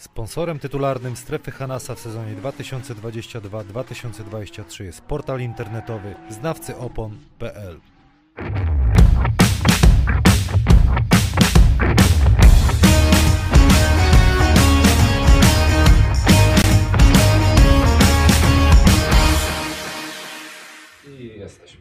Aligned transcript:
Sponsorem 0.00 0.58
tytularnym 0.58 1.16
Strefy 1.16 1.50
Hanasa 1.50 1.94
w 1.94 2.00
sezonie 2.00 2.36
2022-2023 2.36 4.84
jest 4.84 5.00
portal 5.00 5.40
internetowy 5.40 6.14
znawcyopon.pl. 6.30 7.80
I 21.08 21.38
jesteśmy. 21.38 21.80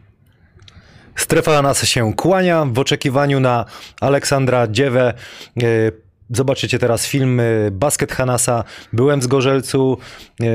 Strefa 1.16 1.52
Hanasa 1.52 1.86
się 1.86 2.14
kłania 2.14 2.66
w 2.66 2.80
oczekiwaniu 2.80 3.40
na 3.40 3.66
Aleksandra 4.02 4.68
Dziewę. 4.68 5.14
E, 5.58 6.09
Zobaczycie 6.30 6.80
teraz 6.80 7.08
film 7.08 7.42
Basket 7.72 8.12
Hanasa. 8.12 8.64
Byłem 8.94 9.20
w 9.20 9.24
Zgorzelcu. 9.24 9.98
e, 10.42 10.46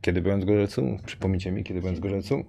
Kiedy 0.00 0.22
byłem 0.22 0.40
w 0.40 0.42
Zgorzelcu? 0.42 0.98
Przypomnijcie 1.06 1.52
mi, 1.52 1.64
kiedy 1.64 1.80
byłem 1.80 1.94
w 1.94 1.98
Zgorzelcu? 1.98 2.44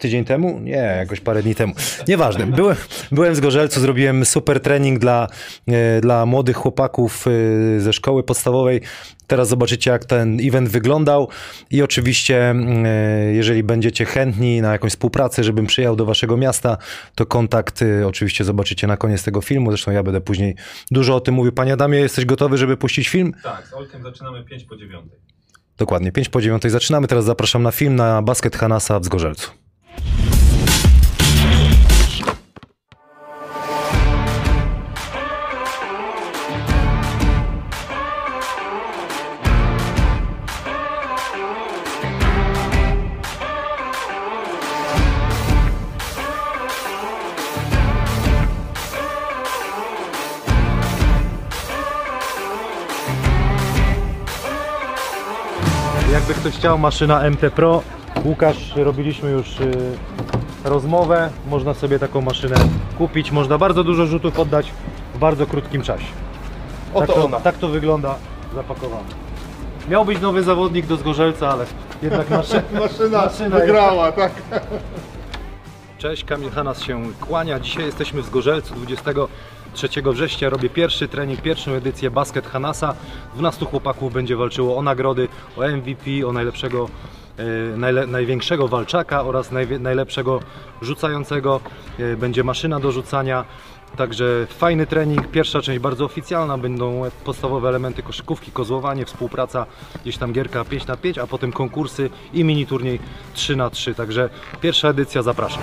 Tydzień 0.00 0.24
temu? 0.24 0.60
Nie, 0.60 0.72
jakoś 0.72 1.20
parę 1.20 1.42
dni 1.42 1.54
temu. 1.54 1.74
Nieważne. 2.08 2.46
Byłem, 2.46 2.76
byłem 3.12 3.32
w 3.32 3.36
Zgorzelcu, 3.36 3.80
zrobiłem 3.80 4.24
super 4.24 4.60
trening 4.60 4.98
dla, 4.98 5.28
e, 5.68 6.00
dla 6.00 6.26
młodych 6.26 6.56
chłopaków 6.56 7.24
e, 7.26 7.80
ze 7.80 7.92
szkoły 7.92 8.22
podstawowej. 8.22 8.80
Teraz 9.26 9.48
zobaczycie, 9.48 9.90
jak 9.90 10.04
ten 10.04 10.38
event 10.42 10.68
wyglądał. 10.68 11.28
I 11.70 11.82
oczywiście, 11.82 12.50
mm, 12.50 12.86
e, 12.86 13.32
jeżeli 13.32 13.62
będziecie 13.62 14.04
chętni 14.04 14.60
na 14.60 14.72
jakąś 14.72 14.92
współpracę, 14.92 15.44
żebym 15.44 15.66
przyjechał 15.66 15.96
do 15.96 16.04
waszego 16.04 16.36
miasta, 16.36 16.76
to 17.14 17.26
kontakt 17.26 17.84
oczywiście 18.06 18.44
zobaczycie 18.44 18.86
na 18.86 18.96
koniec 18.96 19.24
tego 19.24 19.40
filmu. 19.40 19.70
Zresztą 19.70 19.90
ja 19.90 20.02
będę 20.02 20.20
później 20.20 20.56
dużo 20.90 21.16
o 21.16 21.20
tym 21.20 21.34
mówił. 21.34 21.52
Panie 21.52 21.72
Adamie, 21.72 21.98
jesteś 21.98 22.24
gotowy, 22.24 22.58
żeby 22.58 22.76
puścić 22.76 23.08
film? 23.08 23.32
Tak, 23.42 23.66
z 23.66 23.74
Olkiem 23.74 24.02
zaczynamy 24.02 24.44
5 24.44 24.64
po 24.64 24.76
9. 24.76 25.04
Dokładnie, 25.78 26.12
5 26.12 26.28
po 26.28 26.40
9 26.40 26.62
zaczynamy. 26.66 27.06
Teraz 27.06 27.24
zapraszam 27.24 27.62
na 27.62 27.70
film 27.70 27.96
na 27.96 28.22
Basket 28.22 28.56
Hanasa 28.56 29.00
w 29.00 29.04
Zgorzelcu. 29.04 29.59
Jakby 56.12 56.34
ktoś 56.34 56.54
chciał, 56.54 56.78
maszyna 56.78 57.30
MT 57.30 57.50
Pro. 57.50 57.82
Łukasz, 58.24 58.76
robiliśmy 58.76 59.30
już 59.30 59.60
y, 59.60 59.72
rozmowę. 60.64 61.30
Można 61.46 61.74
sobie 61.74 61.98
taką 61.98 62.20
maszynę 62.20 62.56
kupić. 62.98 63.32
Można 63.32 63.58
bardzo 63.58 63.84
dużo 63.84 64.06
rzutów 64.06 64.38
oddać 64.38 64.72
w 65.14 65.18
bardzo 65.18 65.46
krótkim 65.46 65.82
czasie. 65.82 66.06
Oto 66.94 67.06
tak, 67.06 67.16
to, 67.16 67.24
ona. 67.24 67.40
tak 67.40 67.58
to 67.58 67.68
wygląda 67.68 68.14
zapakowane. 68.54 69.08
Miał 69.88 70.04
być 70.04 70.20
nowy 70.20 70.42
zawodnik 70.42 70.86
do 70.86 70.96
Zgorzelca, 70.96 71.48
ale 71.48 71.66
jednak 72.02 72.30
maszyna, 72.38 72.62
Maszyna, 72.72 73.24
Maszyna 73.24 73.58
wygrała, 73.58 74.12
tak. 74.12 74.32
Cześć, 75.98 76.24
Kamil 76.24 76.50
Hanas 76.50 76.82
się 76.82 77.02
kłania. 77.20 77.60
Dzisiaj 77.60 77.84
jesteśmy 77.84 78.22
w 78.22 78.26
Zgorzelcu 78.26 78.74
23 78.74 79.88
września. 80.12 80.50
Robię 80.50 80.70
pierwszy 80.70 81.08
trening, 81.08 81.42
pierwszą 81.42 81.72
edycję 81.72 82.10
Basket 82.10 82.46
Hanasa. 82.46 82.94
12 83.34 83.66
chłopaków 83.66 84.12
będzie 84.12 84.36
walczyło 84.36 84.76
o 84.76 84.82
nagrody, 84.82 85.28
o 85.56 85.68
MVP, 85.68 86.26
o 86.28 86.32
najlepszego, 86.32 86.78
najle, 86.78 87.19
największego 88.06 88.68
walczaka 88.68 89.24
oraz 89.24 89.50
najlepszego 89.80 90.40
rzucającego. 90.82 91.60
E, 91.98 92.16
będzie 92.16 92.44
maszyna 92.44 92.80
do 92.80 92.92
rzucania. 92.92 93.44
Także 93.96 94.46
fajny 94.46 94.86
trening, 94.86 95.30
pierwsza 95.30 95.62
część 95.62 95.78
bardzo 95.78 96.04
oficjalna, 96.04 96.58
będą 96.58 97.02
podstawowe 97.24 97.68
elementy 97.68 98.02
koszykówki, 98.02 98.52
kozłowanie, 98.52 99.04
współpraca, 99.04 99.66
gdzieś 100.02 100.16
tam 100.16 100.32
gierka 100.32 100.64
5 100.64 100.86
na 100.86 100.96
5 100.96 101.18
a 101.18 101.26
potem 101.26 101.52
konkursy 101.52 102.10
i 102.32 102.44
mini 102.44 102.66
turniej 102.66 102.98
3 103.34 103.56
na 103.56 103.70
3 103.70 103.94
Także 103.94 104.30
pierwsza 104.60 104.88
edycja, 104.88 105.22
zapraszam. 105.22 105.62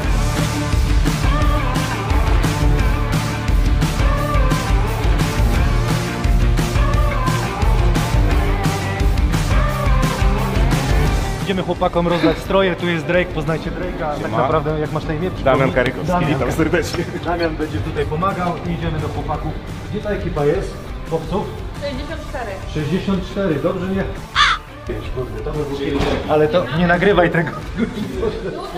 Idziemy 11.47 11.63
chłopakom 11.63 12.08
rozdać 12.08 12.38
stroje, 12.38 12.75
tu 12.75 12.88
jest 12.88 13.06
Drake, 13.06 13.31
poznajcie 13.34 13.72
Drake'a, 13.72 14.22
tak 14.22 14.31
naprawdę 14.31 14.80
jak 14.80 14.91
masz 14.91 15.03
na 15.03 15.13
imię? 15.13 15.31
Damian 15.44 15.72
Karykowski, 15.72 16.12
Damian. 16.12 16.34
witam 16.34 16.52
serdecznie. 16.52 17.03
Damian 17.25 17.56
będzie 17.56 17.78
tutaj 17.78 18.06
pomagał 18.06 18.53
i 18.66 18.72
idziemy 18.72 19.00
do 19.00 19.08
chłopaków. 19.08 19.52
Gdzie 19.91 20.02
ta 20.02 20.09
ekipa 20.09 20.46
jest? 20.46 20.74
Chłopców? 21.09 21.46
64. 21.81 22.52
64, 22.74 23.56
dobrze 23.56 23.88
nie? 23.88 24.03
Pięć, 24.88 25.09
kurde, 25.16 25.40
to 25.40 25.52
by 25.52 25.58
było. 25.58 26.02
Ale 26.30 26.47
to 26.47 26.66
nie 26.78 26.88
nagrywaj 26.88 27.31
tego. 27.31 27.52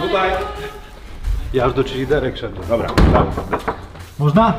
Tutaj. 0.01 0.31
Ja 1.53 1.65
już 1.65 1.73
do 1.73 1.81
liderek 1.81 2.37
szedłem. 2.37 2.67
Dobra, 2.67 2.87
dobra. 2.87 3.25
Można? 4.19 4.53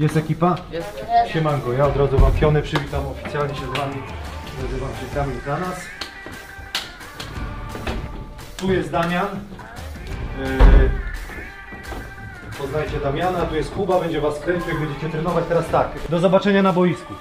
Jest 0.00 0.16
ekipa? 0.16 0.56
Jest. 0.72 1.04
Siemanko, 1.32 1.72
ja 1.72 1.86
od 1.86 1.96
razu 1.96 2.18
wam 2.18 2.32
piony 2.32 2.62
przywitam 2.62 3.00
oficjalnie 3.06 3.54
się 3.54 3.66
z 3.74 3.78
wami. 3.78 3.96
Nazywam 4.62 4.90
się 4.90 5.14
Kamil 5.14 5.40
Kanas. 5.40 5.80
Tu 8.62 8.72
jest 8.72 8.90
Damian. 8.90 9.26
Yy, 10.38 10.90
Poznajcie 12.58 13.00
Damiana, 13.00 13.40
tu 13.40 13.56
jest 13.56 13.70
Kuba, 13.70 14.00
będzie 14.00 14.20
was 14.20 14.38
kręcił, 14.38 14.68
jak 14.68 14.80
będziecie 14.80 15.08
trenować. 15.08 15.44
Teraz 15.48 15.68
tak, 15.68 15.88
do 16.08 16.18
zobaczenia 16.18 16.62
na 16.62 16.72
boisku. 16.72 17.14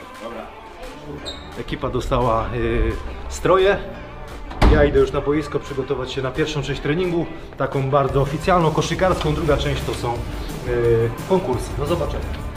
Ekipa 1.59 1.89
dostała 1.89 2.49
yy, 2.53 2.91
stroje. 3.29 3.77
Ja 4.73 4.83
idę 4.83 4.99
już 4.99 5.11
na 5.11 5.21
boisko 5.21 5.59
przygotować 5.59 6.11
się 6.11 6.21
na 6.21 6.31
pierwszą 6.31 6.61
część 6.63 6.81
treningu, 6.81 7.25
taką 7.57 7.89
bardzo 7.89 8.21
oficjalną, 8.21 8.71
koszykarską. 8.71 9.33
Druga 9.33 9.57
część 9.57 9.81
to 9.81 9.93
są 9.93 10.13
yy, 10.67 11.09
konkursy. 11.29 11.69
Do 11.77 11.85
zobaczenia. 11.85 12.50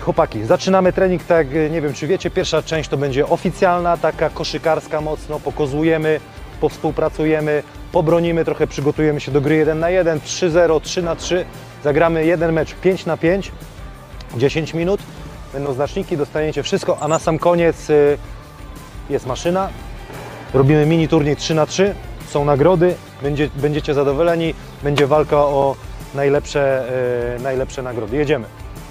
Chłopaki, 0.00 0.44
zaczynamy 0.44 0.92
trening, 0.92 1.24
tak 1.24 1.52
yy, 1.52 1.70
nie 1.70 1.82
wiem 1.82 1.94
czy 1.94 2.06
wiecie, 2.06 2.30
pierwsza 2.30 2.62
część 2.62 2.88
to 2.88 2.96
będzie 2.96 3.26
oficjalna, 3.26 3.96
taka 3.96 4.30
koszykarska 4.30 5.00
mocno, 5.00 5.40
pokozujemy, 5.40 6.20
powspółpracujemy, 6.60 7.62
pobronimy, 7.92 8.44
trochę 8.44 8.66
przygotujemy 8.66 9.20
się 9.20 9.32
do 9.32 9.40
gry 9.40 9.56
1 9.56 9.78
na 9.78 9.90
1, 9.90 10.18
3-0, 10.18 10.80
3 10.80 11.02
na 11.02 11.16
3, 11.16 11.44
zagramy 11.84 12.26
jeden 12.26 12.52
mecz 12.52 12.74
5 12.74 13.06
na 13.06 13.16
5, 13.16 13.52
10 14.36 14.74
minut, 14.74 15.00
będą 15.52 15.72
znaczniki, 15.72 16.16
dostaniecie 16.16 16.62
wszystko, 16.62 16.98
a 17.00 17.08
na 17.08 17.18
sam 17.18 17.38
koniec 17.38 17.88
yy, 17.88 18.18
jest 19.10 19.26
maszyna, 19.26 19.68
robimy 20.54 20.86
mini 20.86 21.08
turniej 21.08 21.36
3 21.36 21.54
na 21.54 21.66
3 21.66 21.94
są 22.28 22.44
nagrody, 22.44 22.94
będzie, 23.22 23.50
będziecie 23.56 23.94
zadowoleni, 23.94 24.54
będzie 24.82 25.06
walka 25.06 25.36
o 25.36 25.76
najlepsze, 26.14 26.84
najlepsze 27.42 27.82
nagrody. 27.82 28.16
Jedziemy. 28.16 28.46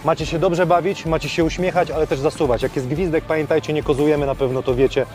Macie 0.07 0.25
się 0.25 0.39
dobrze 0.39 0.65
bawić, 0.65 1.05
macie 1.05 1.29
się 1.29 1.43
uśmiechać, 1.43 1.91
ale 1.91 2.07
też 2.07 2.19
zasuwać. 2.19 2.63
Jak 2.63 2.75
jest 2.75 2.87
gwizdek, 2.87 3.23
pamiętajcie, 3.25 3.73
nie 3.73 3.83
kozujemy, 3.83 4.25
na 4.25 4.35
pewno 4.35 4.63
to 4.63 4.75
wiecie. 4.75 5.05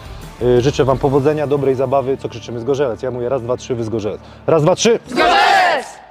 Yy, 0.41 0.61
życzę 0.61 0.85
Wam 0.85 0.99
powodzenia, 0.99 1.47
dobrej 1.47 1.75
zabawy. 1.75 2.17
Co 2.17 2.29
krzyczymy? 2.29 2.61
Zgorzelec. 2.61 3.03
Ja 3.03 3.11
mówię 3.11 3.29
raz, 3.29 3.43
dwa, 3.43 3.56
trzy, 3.56 3.75
wy 3.75 3.85
zgorzelec. 3.85 4.21
Raz, 4.47 4.62
dwa, 4.62 4.77
trzy. 4.77 4.99
Ładuj! 5.11 6.01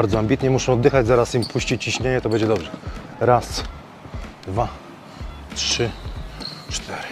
Bardzo 0.00 0.18
ambitnie 0.18 0.50
muszą 0.50 0.72
oddychać, 0.72 1.06
zaraz 1.06 1.34
im 1.34 1.44
puści 1.44 1.78
ciśnienie, 1.78 2.20
to 2.20 2.28
będzie 2.28 2.46
dobrze. 2.46 2.70
Raz, 3.20 3.64
dwa, 4.46 4.68
trzy, 5.54 5.90
cztery. 6.70 7.08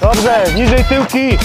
Dobrze, 0.00 0.44
niżej 0.54 0.84
tyłki. 0.84 1.38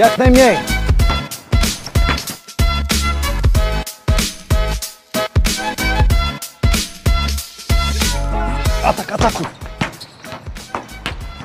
Jak 0.00 0.18
najmniej. 0.18 0.56
Atak, 8.84 9.12
ataku. 9.12 9.44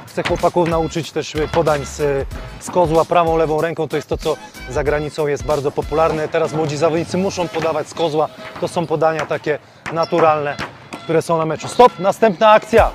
Chcę 0.07 0.23
chłopaków 0.23 0.69
nauczyć 0.69 1.11
też 1.11 1.35
y, 1.35 1.47
podań 1.47 1.85
z, 1.85 2.27
z 2.59 2.71
kozła 2.71 3.05
prawą, 3.05 3.37
lewą 3.37 3.61
ręką. 3.61 3.87
To 3.87 3.95
jest 3.95 4.09
to, 4.09 4.17
co 4.17 4.37
za 4.69 4.83
granicą 4.83 5.27
jest 5.27 5.43
bardzo 5.45 5.71
popularne. 5.71 6.27
Teraz 6.27 6.53
młodzi 6.53 6.77
zawodnicy 6.77 7.17
muszą 7.17 7.47
podawać 7.47 7.89
z 7.89 7.93
kozła. 7.93 8.29
To 8.61 8.67
są 8.67 8.87
podania 8.87 9.25
takie 9.25 9.59
naturalne, 9.93 10.57
które 11.03 11.21
są 11.21 11.37
na 11.37 11.45
meczu. 11.45 11.67
Stop, 11.67 11.99
następna 11.99 12.51
akcja. 12.51 12.91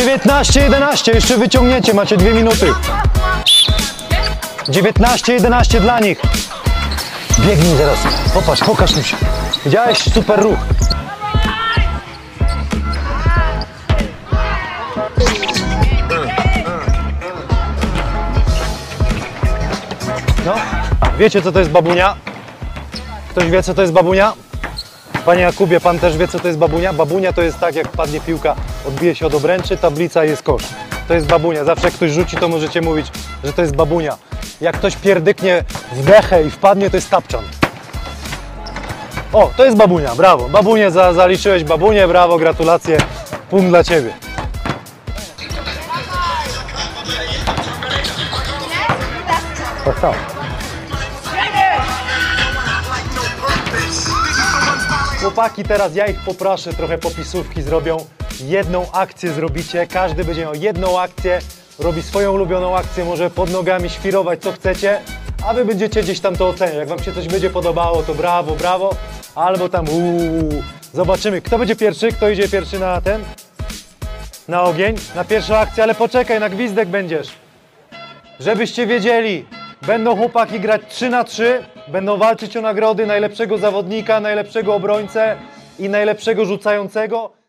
Dziewiętnaście, 0.00 0.60
jedenaście, 0.60 1.12
jeszcze 1.12 1.36
wyciągnięcie, 1.36 1.94
macie 1.94 2.16
dwie 2.16 2.34
minuty. 2.34 2.74
19-11 4.68 5.80
dla 5.80 6.00
nich. 6.00 6.20
Biegnij 7.40 7.76
teraz. 7.76 7.98
Popatrz, 8.34 8.64
pokaż 8.64 8.96
mi 8.96 9.04
się. 9.04 9.16
Widziałeś? 9.64 9.98
Super 9.98 10.42
ruch. 10.42 10.58
No, 20.46 20.54
wiecie 21.18 21.42
co 21.42 21.52
to 21.52 21.58
jest 21.58 21.70
babunia? 21.70 22.16
Ktoś 23.30 23.50
wie 23.50 23.62
co 23.62 23.74
to 23.74 23.82
jest 23.82 23.92
babunia? 23.92 24.32
Panie 25.26 25.42
Jakubie, 25.42 25.80
pan 25.80 25.98
też 25.98 26.16
wie 26.16 26.28
co 26.28 26.40
to 26.40 26.46
jest 26.46 26.58
babunia? 26.58 26.92
Babunia 26.92 27.32
to 27.32 27.42
jest 27.42 27.58
tak 27.58 27.74
jak 27.74 27.88
padnie 27.88 28.20
piłka, 28.20 28.56
odbije 28.88 29.14
się 29.14 29.26
od 29.26 29.34
obręczy, 29.34 29.76
tablica 29.76 30.24
jest 30.24 30.42
kosz. 30.42 30.62
To 31.08 31.14
jest 31.14 31.26
babunia. 31.26 31.64
Zawsze 31.64 31.84
jak 31.86 31.94
ktoś 31.94 32.10
rzuci, 32.10 32.36
to 32.36 32.48
możecie 32.48 32.80
mówić, 32.80 33.06
że 33.44 33.52
to 33.52 33.62
jest 33.62 33.76
babunia. 33.76 34.18
Jak 34.60 34.76
ktoś 34.76 34.96
pierdyknie 34.96 35.64
w 35.92 36.04
dechę 36.04 36.44
i 36.44 36.50
wpadnie, 36.50 36.90
to 36.90 36.96
jest 36.96 37.10
tapczan. 37.10 37.44
O, 39.32 39.50
to 39.56 39.64
jest 39.64 39.76
babunia, 39.76 40.14
brawo. 40.14 40.48
Babunie, 40.48 40.90
za, 40.90 41.12
zaliczyłeś 41.12 41.64
babunię, 41.64 42.08
brawo, 42.08 42.38
gratulacje. 42.38 42.98
Punkt 43.50 43.68
dla 43.68 43.84
Ciebie. 43.84 44.12
Tak, 49.84 50.00
tak. 50.00 50.14
Chłopaki, 55.20 55.64
teraz 55.64 55.94
ja 55.94 56.06
ich 56.06 56.20
poproszę, 56.20 56.72
trochę 56.72 56.98
popisówki 56.98 57.62
zrobią. 57.62 58.06
Jedną 58.44 58.92
akcję 58.92 59.32
zrobicie, 59.32 59.86
każdy 59.86 60.24
będzie 60.24 60.42
miał 60.42 60.54
jedną 60.54 61.00
akcję, 61.00 61.38
robi 61.78 62.02
swoją 62.02 62.32
ulubioną 62.32 62.76
akcję, 62.76 63.04
może 63.04 63.30
pod 63.30 63.50
nogami 63.50 63.90
świrować 63.90 64.42
co 64.42 64.52
chcecie, 64.52 65.00
a 65.46 65.54
wy 65.54 65.64
będziecie 65.64 66.02
gdzieś 66.02 66.20
tam 66.20 66.36
to 66.36 66.48
oceniać. 66.48 66.76
Jak 66.76 66.88
wam 66.88 67.02
się 67.02 67.12
coś 67.12 67.28
będzie 67.28 67.50
podobało, 67.50 68.02
to 68.02 68.14
brawo, 68.14 68.56
brawo, 68.56 68.94
albo 69.34 69.68
tam 69.68 69.88
uuu. 69.88 70.62
Zobaczymy, 70.92 71.42
kto 71.42 71.58
będzie 71.58 71.76
pierwszy, 71.76 72.12
kto 72.12 72.28
idzie 72.28 72.48
pierwszy 72.48 72.78
na 72.78 73.00
ten, 73.00 73.24
na 74.48 74.62
ogień, 74.62 74.96
na 75.14 75.24
pierwszą 75.24 75.56
akcję, 75.56 75.82
ale 75.82 75.94
poczekaj, 75.94 76.40
na 76.40 76.48
gwizdek 76.48 76.88
będziesz. 76.88 77.28
Żebyście 78.40 78.86
wiedzieli, 78.86 79.46
będą 79.86 80.16
chłopaki 80.16 80.60
grać 80.60 80.82
3 80.88 81.08
na 81.08 81.24
3, 81.24 81.64
będą 81.88 82.16
walczyć 82.16 82.56
o 82.56 82.60
nagrody 82.60 83.06
najlepszego 83.06 83.58
zawodnika, 83.58 84.20
najlepszego 84.20 84.74
obrońcę 84.74 85.36
i 85.78 85.88
najlepszego 85.88 86.44
rzucającego. 86.44 87.39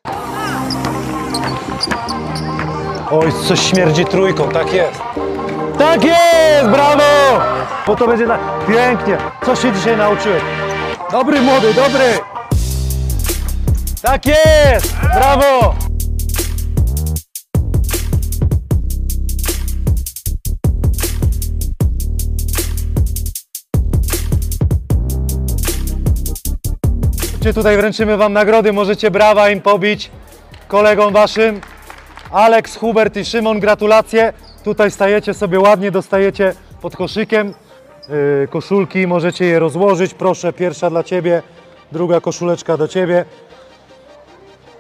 Oj, 3.14 3.32
coś 3.48 3.60
śmierdzi 3.60 4.06
trójką, 4.06 4.50
tak 4.50 4.74
jest. 4.74 5.02
Tak 5.78 6.04
jest, 6.04 6.70
brawo! 6.70 7.04
Bo 7.88 7.96
to 7.96 8.08
będzie 8.08 8.26
na... 8.26 8.40
pięknie. 8.68 9.18
Co 9.46 9.56
się 9.56 9.72
dzisiaj 9.72 9.98
nauczyłeś? 9.98 10.44
Dobry 11.12 11.42
młody, 11.42 11.74
dobry! 11.74 12.20
Tak 14.02 14.26
jest, 14.26 14.96
brawo! 15.14 15.76
Tutaj 27.56 27.78
wręczymy 27.78 28.18
Wam 28.18 28.34
nagrody, 28.34 28.74
możecie 28.74 29.12
brawa 29.12 29.50
im 29.50 29.62
pobić 29.62 30.12
kolegom 30.68 31.14
Waszym. 31.14 31.62
Alex, 32.32 32.78
Hubert 32.78 33.18
i 33.18 33.26
Szymon, 33.26 33.60
gratulacje. 33.60 34.34
Tutaj 34.64 34.92
stajecie 34.92 35.34
sobie 35.34 35.60
ładnie, 35.60 35.92
dostajecie 35.92 36.54
pod 36.82 36.96
koszykiem 36.96 37.54
yy, 38.10 38.48
koszulki, 38.48 39.08
możecie 39.08 39.46
je 39.46 39.60
rozłożyć. 39.60 40.14
Proszę, 40.14 40.54
pierwsza 40.54 40.90
dla 40.90 41.04
Ciebie, 41.04 41.42
druga 41.92 42.22
koszuleczka 42.22 42.78
do 42.78 42.88
Ciebie. 42.88 43.26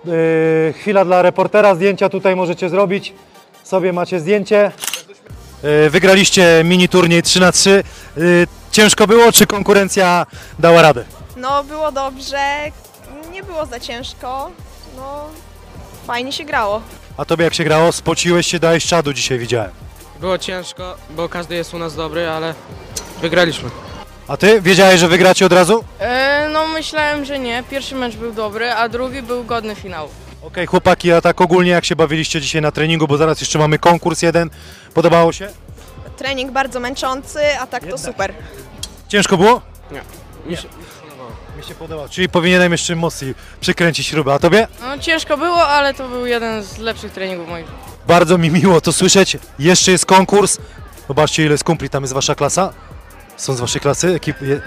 Yy, 0.06 0.74
chwila 0.74 1.06
dla 1.06 1.22
reportera, 1.22 1.76
zdjęcia 1.76 2.10
tutaj 2.10 2.36
możecie 2.36 2.70
zrobić. 2.70 3.14
Sobie 3.64 3.94
macie 3.94 4.20
zdjęcie. 4.20 4.72
Yy, 5.64 5.90
wygraliście 5.90 6.62
mini 6.66 6.90
turniej 6.90 7.24
3 7.24 7.40
na 7.40 7.52
3 7.52 7.84
Yy, 8.18 8.48
Ciężko 8.72 9.08
było, 9.08 9.32
czy 9.32 9.48
konkurencja 9.48 10.26
dała 10.60 10.82
radę? 10.82 11.06
No, 11.38 11.64
było 11.64 11.92
dobrze, 11.92 12.72
nie 13.32 13.44
było 13.44 13.66
za 13.66 13.80
ciężko, 13.80 14.52
no, 14.96 15.26
fajnie 16.08 16.32
się 16.32 16.44
grało. 16.44 16.82
A 17.18 17.26
tobie 17.26 17.44
jak 17.44 17.54
się 17.54 17.64
grało? 17.64 17.92
Spociłeś 17.92 18.48
się, 18.48 18.60
dałeś 18.60 18.86
czadu 18.86 19.14
dzisiaj 19.14 19.40
widziałem. 19.40 19.72
Było 20.20 20.38
ciężko, 20.38 20.96
bo 21.10 21.30
każdy 21.30 21.56
jest 21.56 21.74
u 21.74 21.78
nas 21.80 21.96
dobry, 21.96 22.30
ale 22.30 22.54
wygraliśmy. 23.22 23.70
A 24.28 24.38
ty 24.38 24.62
wiedziałeś, 24.62 25.00
że 25.00 25.08
wygracie 25.08 25.46
od 25.46 25.54
razu? 25.54 25.84
E, 26.00 26.50
no 26.54 26.68
myślałem, 26.68 27.26
że 27.26 27.40
nie. 27.40 27.64
Pierwszy 27.70 27.96
mecz 27.96 28.16
był 28.16 28.34
dobry, 28.34 28.72
a 28.72 28.90
drugi 28.90 29.22
był 29.22 29.44
godny 29.44 29.76
finału. 29.76 30.10
Okej, 30.42 30.66
chłopaki, 30.68 31.12
a 31.12 31.22
tak 31.22 31.42
ogólnie 31.42 31.72
jak 31.72 31.86
się 31.86 31.96
bawiliście 31.96 32.42
dzisiaj 32.42 32.62
na 32.62 32.72
treningu, 32.72 33.08
bo 33.08 33.18
zaraz 33.18 33.40
jeszcze 33.42 33.60
mamy 33.60 33.80
konkurs 33.80 34.22
jeden. 34.22 34.50
Podobało 34.94 35.32
się? 35.34 35.50
Trening 36.18 36.52
bardzo 36.52 36.80
męczący, 36.80 37.40
a 37.60 37.68
tak 37.68 37.88
to 37.88 37.98
super. 37.98 38.34
Ciężko 39.08 39.38
było? 39.38 39.62
Nie. 39.92 40.02
Mi 40.46 40.58
się, 40.58 40.68
mi 41.62 41.68
się 41.68 41.76
podobało. 41.76 42.10
Czyli 42.10 42.30
powinienem 42.30 42.72
jeszcze 42.72 42.96
mocniej 42.96 43.36
przykręcić 43.62 44.08
śrubę. 44.08 44.34
A 44.34 44.40
tobie? 44.40 44.68
No 44.82 45.00
ciężko 45.00 45.38
było, 45.38 45.68
ale 45.68 45.94
to 45.94 46.10
był 46.10 46.26
jeden 46.26 46.64
z 46.64 46.78
lepszych 46.78 47.12
treningów 47.12 47.48
moich. 47.50 47.66
Bardzo 48.08 48.38
mi 48.38 48.50
miło 48.50 48.82
to 48.82 48.94
słyszeć. 48.94 49.38
Jeszcze 49.60 49.92
jest 49.92 50.06
konkurs. 50.06 50.58
Zobaczcie 51.08 51.46
ile 51.46 51.58
z 51.58 51.64
kumpli 51.64 51.90
tam 51.90 52.04
jest 52.04 52.14
wasza 52.14 52.36
klasa. 52.36 52.74
Są 53.38 53.54
z 53.54 53.60
waszej 53.60 53.82
klasy? 53.82 54.08
Ekip... 54.16 54.42
Je... 54.42 54.62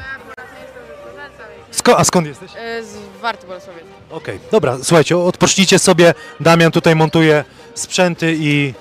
Sko- 1.72 1.94
a 1.98 2.04
skąd 2.04 2.26
jesteś? 2.26 2.50
E, 2.56 2.84
z 2.84 2.96
Warty 3.22 3.46
Bolesławie. 3.46 3.80
Okej, 4.10 4.40
dobra, 4.50 4.78
słuchajcie, 4.82 5.18
odpocznijcie 5.18 5.78
sobie. 5.78 6.14
Damian 6.40 6.72
tutaj 6.72 6.96
montuje 6.96 7.44
sprzęty 7.74 8.36
i 8.38 8.74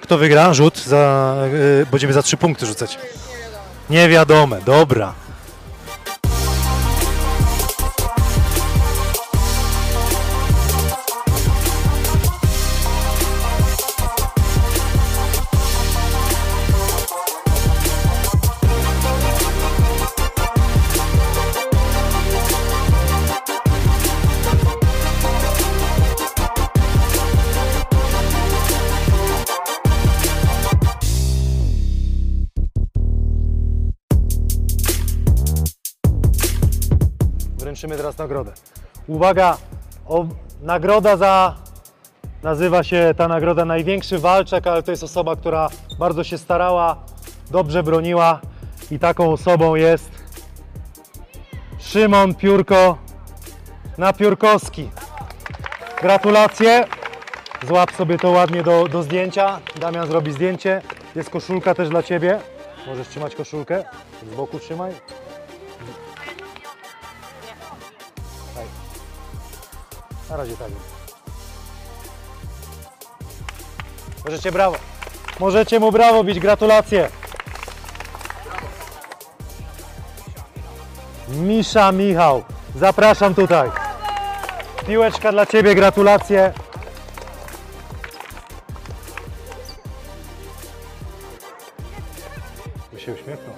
kto 0.00 0.18
wygra? 0.18 0.54
Rzut 0.54 0.78
za. 0.78 1.34
Yy, 1.52 1.86
będziemy 1.90 2.12
za 2.12 2.22
trzy 2.22 2.36
punkty 2.36 2.66
rzucać. 2.66 2.98
Niewiadome, 3.90 4.60
dobra. 4.60 5.14
Wręczymy 37.80 37.96
teraz 37.96 38.18
nagrodę. 38.18 38.52
Uwaga, 39.06 39.56
o, 40.06 40.26
nagroda 40.62 41.16
za, 41.16 41.54
nazywa 42.42 42.82
się 42.82 43.14
ta 43.16 43.28
nagroda 43.28 43.64
największy 43.64 44.18
walczak, 44.18 44.66
ale 44.66 44.82
to 44.82 44.90
jest 44.90 45.02
osoba, 45.02 45.36
która 45.36 45.68
bardzo 45.98 46.24
się 46.24 46.38
starała, 46.38 46.96
dobrze 47.50 47.82
broniła 47.82 48.40
i 48.90 48.98
taką 48.98 49.32
osobą 49.32 49.74
jest 49.74 50.10
Szymon 51.78 52.34
Piórko 52.34 52.98
na 53.98 54.12
Piórkowski. 54.12 54.90
Gratulacje. 56.02 56.84
Złap 57.68 57.92
sobie 57.92 58.18
to 58.18 58.30
ładnie 58.30 58.62
do, 58.62 58.88
do 58.88 59.02
zdjęcia. 59.02 59.60
Damian 59.80 60.06
zrobi 60.06 60.32
zdjęcie. 60.32 60.82
Jest 61.16 61.30
koszulka 61.30 61.74
też 61.74 61.88
dla 61.88 62.02
Ciebie. 62.02 62.40
Możesz 62.86 63.08
trzymać 63.08 63.34
koszulkę. 63.34 63.84
Z 64.32 64.34
boku 64.34 64.58
trzymaj. 64.58 64.92
Na 70.30 70.36
razie 70.36 70.56
tak. 70.56 70.68
Możecie 74.24 74.52
brawo. 74.52 74.76
Możecie 75.40 75.80
mu 75.80 75.92
brawo 75.92 76.24
bić. 76.24 76.40
Gratulacje. 76.40 77.08
Misza 81.28 81.92
Michał. 81.92 82.44
Zapraszam 82.76 83.34
tutaj. 83.34 83.70
Piłeczka 84.86 85.32
dla 85.32 85.46
Ciebie. 85.46 85.74
Gratulacje. 85.74 86.52
Się 92.96 93.12
uśmiechnął. 93.12 93.54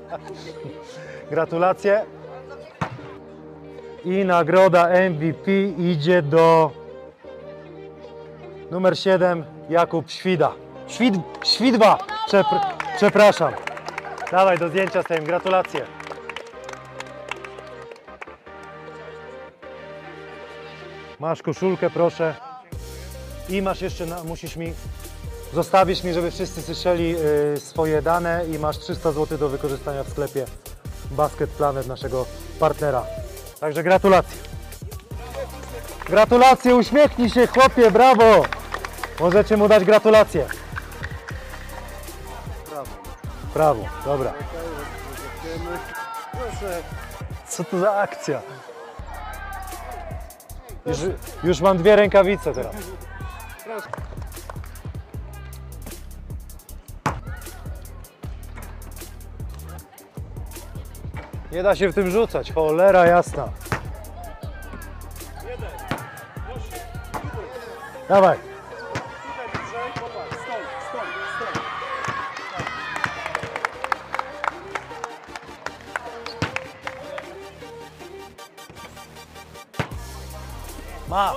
Gratulacje. 1.30 2.19
I 4.04 4.24
nagroda 4.24 4.88
MVP 5.10 5.52
idzie 5.78 6.22
do 6.22 6.70
numer 8.70 8.98
7 8.98 9.44
Jakub 9.70 10.10
Świda. 10.10 10.52
Świd, 10.86 11.14
Świdwa! 11.44 11.98
Przepr 12.26 12.56
przepraszam. 12.96 13.52
Dawaj 14.30 14.58
do 14.58 14.68
zdjęcia 14.68 15.02
z 15.02 15.06
tym. 15.06 15.24
Gratulacje. 15.24 15.86
Masz 21.20 21.42
koszulkę, 21.42 21.90
proszę. 21.90 22.34
I 23.48 23.62
masz 23.62 23.80
jeszcze, 23.80 24.06
na, 24.06 24.24
musisz 24.24 24.56
mi 24.56 24.72
Zostawisz 25.54 26.04
mi, 26.04 26.12
żeby 26.12 26.30
wszyscy 26.30 26.62
słyszeli 26.62 27.16
y, 27.56 27.60
swoje 27.60 28.02
dane 28.02 28.44
i 28.54 28.58
masz 28.58 28.78
300 28.78 29.12
zł 29.12 29.38
do 29.38 29.48
wykorzystania 29.48 30.04
w 30.04 30.08
sklepie 30.08 30.44
Basket 31.10 31.50
Planet 31.50 31.86
naszego 31.86 32.26
partnera. 32.60 33.04
Także 33.60 33.82
gratulacje. 33.82 34.36
Gratulacje, 36.06 36.76
uśmiechnij 36.76 37.30
się 37.30 37.46
chłopie, 37.46 37.90
brawo! 37.90 38.44
Możecie 39.20 39.56
mu 39.56 39.68
dać 39.68 39.84
gratulacje. 39.84 40.46
Brawo. 42.70 42.90
Brawo, 43.54 43.84
dobra. 44.04 44.32
Co 47.48 47.64
to 47.64 47.78
za 47.78 47.96
akcja? 47.96 48.40
Już, 50.86 50.98
już 51.44 51.60
mam 51.60 51.78
dwie 51.78 51.96
rękawice 51.96 52.54
teraz. 52.54 52.74
Nie 61.52 61.62
da 61.62 61.76
się 61.76 61.88
w 61.88 61.94
tym 61.94 62.10
rzucać, 62.10 62.52
cholera 62.52 63.06
jasna. 63.06 63.48
Dawaj. 68.08 68.38
Ma. 81.08 81.34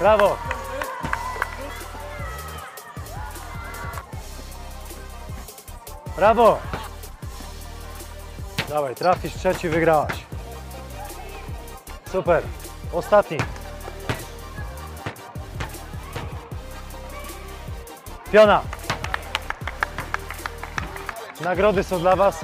Brawo. 0.00 0.36
Brawo. 6.16 6.71
Dawaj, 8.72 8.94
trafisz 8.94 9.34
trzeci, 9.34 9.68
wygrałaś. 9.68 10.26
Super. 12.12 12.42
Ostatni. 12.92 13.38
Piona. 18.32 18.62
Nagrody 21.44 21.84
są 21.84 21.98
dla 21.98 22.16
Was. 22.16 22.40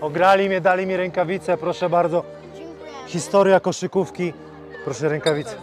Ograli 0.00 0.48
mnie, 0.48 0.60
dali 0.60 0.86
mi 0.86 0.96
rękawice, 0.96 1.56
proszę 1.56 1.88
bardzo. 1.90 2.22
Historia 3.06 3.60
koszykówki. 3.60 4.32
Proszę 4.84 5.08
rękawice. 5.08 5.56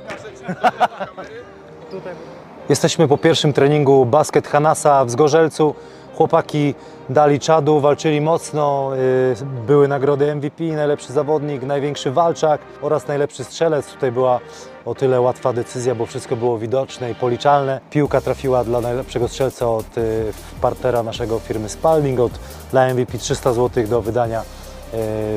Jesteśmy 2.69 3.07
po 3.07 3.17
pierwszym 3.17 3.53
treningu 3.53 4.05
Basket 4.05 4.47
Hanasa 4.47 5.05
w 5.05 5.09
Zgorzelcu. 5.09 5.75
Chłopaki 6.19 6.75
dali 7.09 7.39
czadu, 7.39 7.79
walczyli 7.79 8.21
mocno. 8.21 8.91
y, 8.95 9.45
Były 9.67 9.87
nagrody 9.87 10.35
MVP, 10.35 10.63
najlepszy 10.63 11.13
zawodnik, 11.13 11.63
największy 11.63 12.11
walczak 12.11 12.61
oraz 12.81 13.07
najlepszy 13.07 13.43
strzelec. 13.43 13.85
Tutaj 13.87 14.11
była 14.11 14.39
o 14.85 14.95
tyle 14.95 15.21
łatwa 15.21 15.53
decyzja, 15.53 15.95
bo 15.95 16.05
wszystko 16.05 16.35
było 16.35 16.57
widoczne 16.57 17.11
i 17.11 17.15
policzalne. 17.15 17.81
Piłka 17.89 18.21
trafiła 18.21 18.63
dla 18.63 18.81
najlepszego 18.81 19.27
strzelca 19.27 19.69
od 19.69 19.97
y, 19.97 20.33
partnera 20.61 21.03
naszego 21.03 21.39
firmy 21.39 21.69
Spalding, 21.69 22.19
od 22.19 22.31
dla 22.71 22.93
MVP 22.93 23.17
300 23.17 23.53
zł 23.53 23.87
do 23.87 24.01
wydania 24.01 24.41
y, 24.41 24.45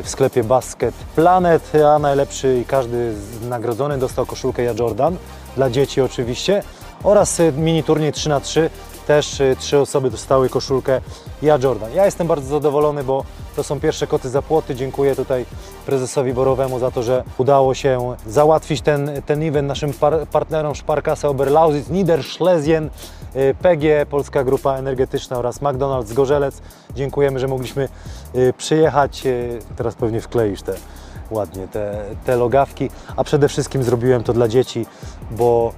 w 0.02 0.04
sklepie 0.06 0.44
Basket 0.44 0.94
Planet, 0.94 1.72
a 1.94 1.98
najlepszy 1.98 2.58
i 2.62 2.64
każdy 2.64 3.14
nagrodzony 3.48 3.98
dostał 3.98 4.26
koszulkę 4.26 4.62
Ja 4.62 4.72
Jordan, 4.78 5.16
dla 5.56 5.70
dzieci 5.70 6.00
oczywiście, 6.00 6.62
oraz 7.04 7.40
mini 7.56 7.82
turniej 7.82 8.12
3 8.12 8.28
na 8.28 8.40
3 8.40 8.70
też 9.06 9.40
y, 9.40 9.56
trzy 9.58 9.78
osoby 9.78 10.10
dostały 10.10 10.48
koszulkę 10.48 11.00
Ja 11.42 11.58
Jordan. 11.62 11.92
Ja 11.94 12.04
jestem 12.04 12.26
bardzo 12.26 12.48
zadowolony, 12.48 13.04
bo 13.04 13.24
to 13.56 13.62
są 13.64 13.80
pierwsze 13.80 14.06
koty 14.06 14.28
za 14.28 14.42
płoty. 14.42 14.74
Dziękuję 14.74 15.16
tutaj 15.16 15.46
prezesowi 15.86 16.34
Borowemu 16.34 16.78
za 16.78 16.90
to, 16.90 17.02
że 17.02 17.24
udało 17.38 17.74
się 17.74 18.16
załatwić 18.26 18.80
ten, 18.80 19.10
ten 19.26 19.42
event 19.42 19.68
naszym 19.68 19.92
par 19.92 20.26
partnerom 20.26 20.74
Sparkasse 20.76 21.28
Oberlausitz, 21.28 21.90
Niederschlesien, 21.90 22.90
y, 23.36 23.54
PG, 23.62 24.06
Polska 24.10 24.44
Grupa 24.44 24.76
Energetyczna 24.76 25.38
oraz 25.38 25.60
McDonald's 25.60 26.12
Gorzelec. 26.12 26.62
Dziękujemy, 26.94 27.38
że 27.38 27.48
mogliśmy 27.48 27.88
y, 28.34 28.52
przyjechać. 28.58 29.22
Teraz 29.76 29.94
pewnie 29.94 30.20
wkleisz 30.20 30.62
te 30.62 30.74
ładnie 31.32 31.68
te, 31.68 32.04
te 32.24 32.36
logawki, 32.36 32.90
a 33.16 33.24
przede 33.24 33.48
wszystkim 33.48 33.82
zrobiłem 33.82 34.24
to 34.24 34.32
dla 34.32 34.48
dzieci, 34.48 34.86
bo 35.30 35.72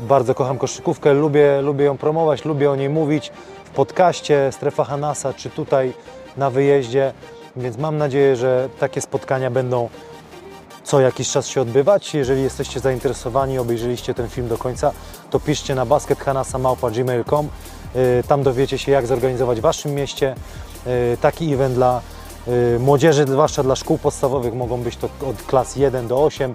bardzo 0.00 0.34
kocham 0.34 0.58
koszykówkę, 0.58 1.14
lubię, 1.14 1.62
lubię 1.62 1.84
ją 1.84 1.98
promować, 1.98 2.44
lubię 2.44 2.70
o 2.70 2.76
niej 2.76 2.88
mówić 2.88 3.32
w 3.64 3.70
podcaście 3.70 4.52
Strefa 4.52 4.84
Hanasa, 4.84 5.34
czy 5.34 5.50
tutaj 5.50 5.92
na 6.36 6.50
wyjeździe, 6.50 7.12
więc 7.56 7.78
mam 7.78 7.98
nadzieję, 7.98 8.36
że 8.36 8.68
takie 8.78 9.00
spotkania 9.00 9.50
będą 9.50 9.88
co 10.88 11.00
jakiś 11.00 11.30
czas 11.30 11.46
się 11.48 11.60
odbywać. 11.60 12.14
Jeżeli 12.14 12.42
jesteście 12.42 12.80
zainteresowani, 12.80 13.58
obejrzeliście 13.58 14.14
ten 14.14 14.28
film 14.28 14.48
do 14.48 14.58
końca, 14.58 14.92
to 15.30 15.40
piszcie 15.40 15.74
na 15.74 15.86
baskethanasa.gmail.com. 15.86 17.48
Y, 17.96 18.22
Tam 18.28 18.42
dowiecie 18.42 18.78
się, 18.78 18.92
jak 18.92 19.06
zorganizować 19.06 19.58
w 19.58 19.62
Waszym 19.62 19.94
mieście 19.94 20.34
y, 20.86 21.16
taki 21.20 21.54
event 21.54 21.74
dla 21.74 22.00
y, 22.48 22.78
młodzieży, 22.78 23.24
zwłaszcza 23.24 23.62
dla 23.62 23.76
szkół 23.76 23.98
podstawowych. 23.98 24.54
Mogą 24.54 24.80
być 24.80 24.96
to 24.96 25.08
od 25.30 25.42
klas 25.42 25.76
1 25.76 26.08
do 26.08 26.24
8. 26.24 26.54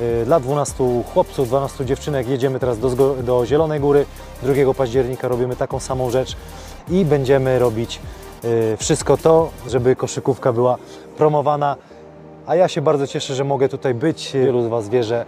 Y, 0.00 0.24
Dla 0.24 0.40
12 0.40 1.02
chłopców, 1.12 1.48
12 1.48 1.84
dziewczynek 1.84 2.28
jedziemy 2.28 2.60
teraz 2.60 2.78
do, 2.78 3.14
do 3.22 3.46
Zielonej 3.46 3.80
Góry. 3.80 4.06
2 4.42 4.74
października 4.74 5.28
robimy 5.28 5.56
taką 5.56 5.80
samą 5.80 6.10
rzecz 6.10 6.36
i 6.88 7.04
będziemy 7.04 7.58
robić 7.58 8.00
y, 8.44 8.76
wszystko 8.76 9.16
to, 9.16 9.50
żeby 9.68 9.96
koszykówka 9.96 10.52
była 10.52 10.78
promowana 11.16 11.76
a 12.46 12.56
ja 12.56 12.68
się 12.68 12.82
bardzo 12.82 13.06
cieszę, 13.06 13.34
że 13.34 13.44
mogę 13.44 13.68
tutaj 13.68 13.94
być. 13.94 14.30
Wielu 14.34 14.62
z 14.62 14.66
Was 14.66 14.88
wie, 14.88 15.04
że 15.04 15.24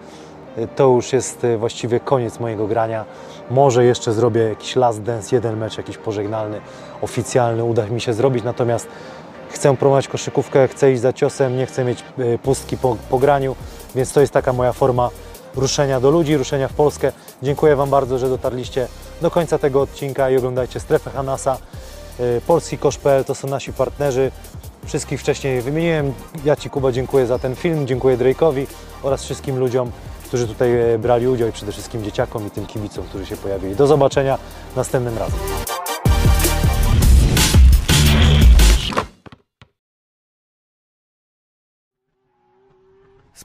y, 0.59 0.69
to 0.77 0.89
już 0.89 1.13
jest 1.13 1.47
właściwie 1.59 2.01
koniec 2.01 2.41
mojego 2.41 2.67
grania. 2.67 3.05
Może 3.51 3.85
jeszcze 3.85 4.13
zrobię 4.13 4.41
jakiś 4.41 4.77
last 4.77 5.03
dance, 5.03 5.37
jeden 5.37 5.57
mecz 5.57 5.79
jakiś 5.79 5.99
pożegnalny, 5.99 6.61
oficjalny, 7.03 7.65
uda 7.65 7.87
mi 7.87 8.01
się 8.01 8.13
zrobić, 8.13 8.45
natomiast 8.45 8.89
chcę 9.51 9.77
promować 9.77 10.09
koszykówkę, 10.09 10.69
chcę 10.69 10.93
iść 10.93 11.01
za 11.01 11.13
ciosem, 11.13 11.57
nie 11.57 11.67
chcę 11.67 11.85
mieć 11.85 12.05
pustki 12.43 12.77
po, 12.77 12.97
po 13.11 13.19
graniu, 13.19 13.57
więc 13.97 14.13
to 14.13 14.21
jest 14.21 14.33
taka 14.33 14.53
moja 14.53 14.73
forma 14.73 15.11
ruszenia 15.55 16.01
do 16.01 16.11
ludzi, 16.11 16.37
ruszenia 16.37 16.69
w 16.69 16.73
Polskę. 16.73 17.13
Dziękuję 17.43 17.77
Wam 17.77 17.91
bardzo, 17.91 18.19
że 18.19 18.29
dotarliście 18.29 18.89
do 19.23 19.31
końca 19.31 19.59
tego 19.59 19.81
odcinka 19.81 20.31
i 20.31 20.37
oglądajcie 20.37 20.81
Strefę 20.81 21.11
Hanasa. 21.11 21.59
Y, 22.21 22.41
Polski 22.47 22.79
Kosz.pl 22.79 23.25
to 23.25 23.35
są 23.35 23.49
nasi 23.49 23.73
partnerzy. 23.73 24.31
Wszystkich 24.87 25.21
wcześniej 25.21 25.61
wymieniłem. 25.61 26.13
Ja 26.45 26.57
Ci, 26.57 26.71
Kuba, 26.71 26.93
dziękuję 26.93 27.27
za 27.27 27.39
ten 27.39 27.57
film, 27.57 27.87
dziękuję 27.87 28.17
Drake'owi 28.19 28.67
oraz 29.03 29.25
wszystkim 29.25 29.59
ludziom, 29.59 29.91
którzy 30.25 30.49
tutaj 30.49 30.95
e, 30.95 30.99
brali 30.99 31.29
udział 31.29 31.49
i 31.49 31.53
przede 31.53 31.73
wszystkim 31.73 32.05
dzieciakom 32.05 32.47
i 32.47 32.51
tym 32.51 32.67
kibicom, 32.67 33.05
którzy 33.05 33.27
się 33.27 33.37
pojawili. 33.37 33.77
Do 33.77 33.87
zobaczenia 33.87 34.39
następnym 34.77 35.19
razem. 35.19 35.66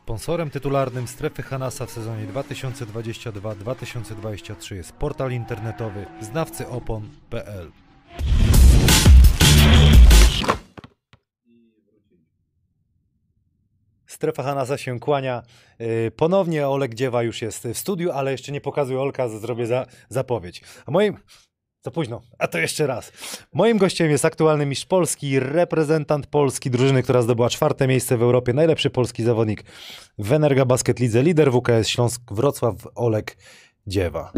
Sponsorem 0.03 0.49
tytularnym 0.49 1.07
Strefy 1.07 1.43
Hanasa 1.43 1.85
w 1.85 1.91
sezonie 1.91 2.27
2022-2023 2.27 4.75
jest 4.75 4.91
portal 4.91 5.31
internetowy 5.31 6.05
znawcyopon.pl. 6.21 7.71
Strefa 14.05 14.43
Hanasa 14.43 14.77
się 14.77 14.99
kłania. 14.99 15.43
Yy, 15.79 16.11
Ponownie 16.11 16.67
Olek 16.67 16.93
Dziewa 16.93 17.23
już 17.23 17.41
jest 17.41 17.67
w 17.67 17.77
studiu, 17.77 18.11
ale 18.11 18.31
jeszcze 18.31 18.51
nie 18.51 18.61
pokazuję 18.61 18.99
Olka, 18.99 19.29
zrobię 19.29 19.67
za, 19.67 19.85
zapowiedź. 20.09 20.61
A 20.85 20.91
moim... 20.91 21.17
Za 21.83 21.91
późno, 21.91 22.21
a 22.37 22.47
to 22.47 22.57
jeszcze 22.57 22.87
raz. 22.87 23.11
Moim 23.53 23.77
gościem 23.77 24.09
jest 24.09 24.25
aktualny 24.25 24.65
mistrz 24.65 24.85
Polski, 24.85 25.39
reprezentant 25.39 26.27
Polski, 26.27 26.71
drużyny, 26.71 27.03
która 27.03 27.21
zdobyła 27.21 27.49
czwarte 27.49 27.87
miejsce 27.87 28.17
w 28.17 28.21
Europie, 28.23 28.53
najlepszy 28.53 28.89
polski 28.89 29.23
zawodnik 29.23 29.63
w 30.17 30.31
Energa 30.31 30.65
Basket 30.65 30.99
Lidze, 30.99 31.23
lider 31.23 31.51
WKS 31.51 31.87
Śląsk 31.87 32.21
Wrocław, 32.31 32.75
Olek 32.95 33.37
Dziewa. 33.87 34.31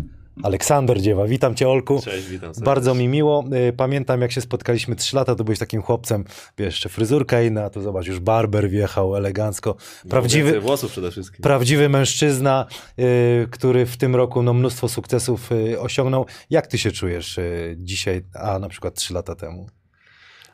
Aleksander 0.43 1.01
Dziewa, 1.01 1.25
witam 1.27 1.55
Cię 1.55 1.69
Olku. 1.69 2.01
Cześć, 2.03 2.27
witam 2.27 2.39
serdecznie. 2.39 2.65
Bardzo 2.65 2.95
mi 2.95 3.07
miło. 3.07 3.43
Y, 3.69 3.73
Pamiętam, 3.73 4.21
jak 4.21 4.31
się 4.31 4.41
spotkaliśmy 4.41 4.95
3 4.95 5.15
lata, 5.15 5.35
to 5.35 5.43
byłeś 5.43 5.59
takim 5.59 5.81
chłopcem, 5.81 6.23
wiesz, 6.57 6.73
jeszcze 6.73 6.89
fryzurka 6.89 7.41
inna, 7.41 7.69
tu 7.69 7.81
zobacz, 7.81 8.07
już 8.07 8.19
barber 8.19 8.69
wjechał 8.69 9.15
elegancko. 9.15 9.75
Prawdziwy, 10.09 10.59
włosów 10.59 10.91
przede 10.91 11.11
wszystkim. 11.11 11.41
prawdziwy 11.41 11.89
mężczyzna, 11.89 12.65
y, 12.99 13.47
który 13.51 13.85
w 13.85 13.97
tym 13.97 14.15
roku 14.15 14.43
no, 14.43 14.53
mnóstwo 14.53 14.89
sukcesów 14.89 15.51
y, 15.51 15.79
osiągnął. 15.79 16.25
Jak 16.49 16.67
ty 16.67 16.77
się 16.77 16.91
czujesz 16.91 17.39
dzisiaj, 17.77 18.21
a 18.33 18.59
na 18.59 18.69
przykład 18.69 18.95
3 18.95 19.13
lata 19.13 19.35
temu? 19.35 19.67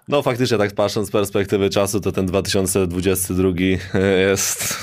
No 0.08 0.22
faktycznie 0.22 0.58
tak 0.58 0.72
patrząc 0.72 1.08
z 1.08 1.12
perspektywy 1.12 1.70
czasu, 1.70 2.00
to 2.00 2.12
ten 2.12 2.26
2022 2.26 3.50
jest 4.30 4.76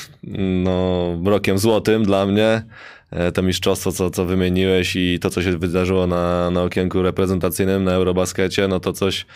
no, 0.65 1.19
rokiem 1.25 1.59
złotym 1.59 2.05
dla 2.05 2.27
mnie. 2.27 2.63
E, 3.17 3.33
To 3.33 3.43
mistrzostwo, 3.43 3.93
co, 3.93 4.11
co 4.11 4.25
wymieniłeś 4.25 4.97
i 4.97 5.19
to, 5.19 5.31
co 5.31 5.43
się 5.43 5.59
wydarzyło 5.59 6.07
na, 6.07 6.51
na 6.51 6.63
okienku 6.63 7.03
reprezentacyjnym 7.03 7.85
na 7.85 7.93
Eurobaskecie, 7.93 8.69
no 8.69 8.81
to 8.81 8.93
coś, 8.93 9.27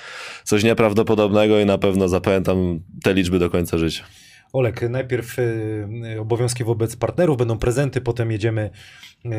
coś 0.45 0.65
nieprawdopodobnego 0.65 1.61
i 1.61 1.67
na 1.67 1.79
pewno 1.79 2.09
zapamiętam 2.09 2.81
te 3.03 3.15
liczby 3.15 3.39
do 3.39 3.51
końca 3.51 3.79
życia. 3.79 4.05
Olek, 4.53 4.91
najpierw 4.91 5.39
y, 5.39 5.87
obowiązki 6.21 6.65
wobec 6.65 6.97
partnerów, 6.97 7.37
będą 7.37 7.59
prezenty, 7.59 8.01
potem 8.01 8.31
jedziemy. 8.33 8.71
y, 9.25 9.31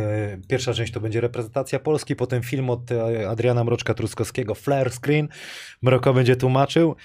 Pierwsza 0.47 0.73
część 0.73 0.93
to 0.93 0.99
będzie 0.99 1.21
reprezentacja 1.21 1.79
Polski, 1.79 2.15
potem 2.15 2.43
film 2.43 2.69
od 2.69 2.81
Adriana 3.29 3.63
Mroczka-Truskowskiego, 3.63 4.55
Flare 4.55 4.91
Screen. 4.91 5.27
Mroko 5.81 6.13
będzie 6.13 6.35
tłumaczył. 6.35 6.95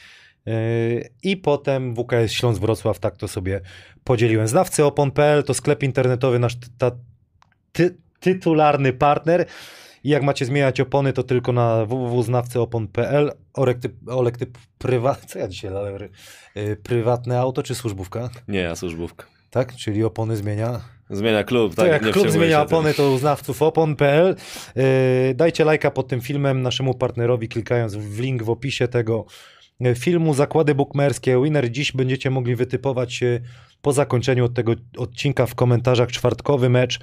I 1.23 1.37
potem 1.37 1.95
WKS 1.95 2.33
Śląsk 2.33 2.61
Wrocław, 2.61 2.99
tak 2.99 3.17
to 3.17 3.29
sobie 3.29 3.61
podzieliłem. 4.05 4.49
Znawcy 4.49 4.85
opon.pl 4.85 5.45
to 5.45 5.55
sklep 5.55 5.83
internetowy, 5.83 6.39
nasz 6.39 6.57
ta, 6.79 6.91
ty, 7.73 7.97
tytularny 8.21 8.93
partner. 8.93 9.47
I 10.05 10.09
jak 10.09 10.23
macie 10.23 10.45
zmieniać 10.45 10.81
opony, 10.81 11.13
to 11.13 11.23
tylko 11.23 11.53
na 11.53 11.87
www.znawcyopon.pl. 11.87 13.33
Olek, 13.55 13.79
ty, 13.79 13.91
Olek, 14.07 14.37
ty 14.37 14.47
prywa... 14.79 15.15
Co 15.29 15.39
ja 15.39 15.49
dzisiaj 15.49 15.71
dałem? 15.71 16.03
Y, 16.57 16.77
Prywatne 16.83 17.41
auto 17.41 17.63
czy 17.63 17.75
służbówka? 17.75 18.31
Nie, 18.49 18.61
ja 18.61 18.77
służbówka. 18.77 19.27
Tak? 19.51 19.77
Czyli 19.77 20.05
opony 20.05 20.37
zmienia. 20.37 20.81
Zmienia 21.11 21.45
klub, 21.45 21.75
To 21.75 21.83
tak? 21.83 21.91
jak 21.91 22.13
klub 22.13 22.31
zmienia 22.31 22.63
opony, 22.63 22.95
to 22.95 23.11
u 23.11 23.19
znawców 23.19 23.63
opon.pl. 23.63 24.37
Yy, 24.77 25.35
dajcie 25.35 25.65
lajka 25.65 25.91
pod 25.91 26.09
tym 26.09 26.21
filmem 26.21 26.63
naszemu 26.63 26.95
partnerowi, 26.95 27.49
klikając 27.49 27.95
w 27.95 28.21
link 28.21 28.43
w 28.43 28.51
opisie 28.51 28.89
tego 28.89 29.27
e, 29.81 29.95
filmu. 29.95 30.35
Zakłady 30.35 30.75
bukmerskie 30.75 31.43
Winner. 31.43 31.71
Dziś 31.71 31.93
będziecie 31.93 32.31
mogli 32.31 32.57
wytypować 32.57 33.23
e, 33.23 33.41
po 33.83 33.93
zakończeniu 33.93 34.49
tego 34.49 34.73
odcinka 34.97 35.47
w 35.47 35.55
komentarzach 35.55 36.09
czwartkowy 36.09 36.69
mecz. 36.69 37.01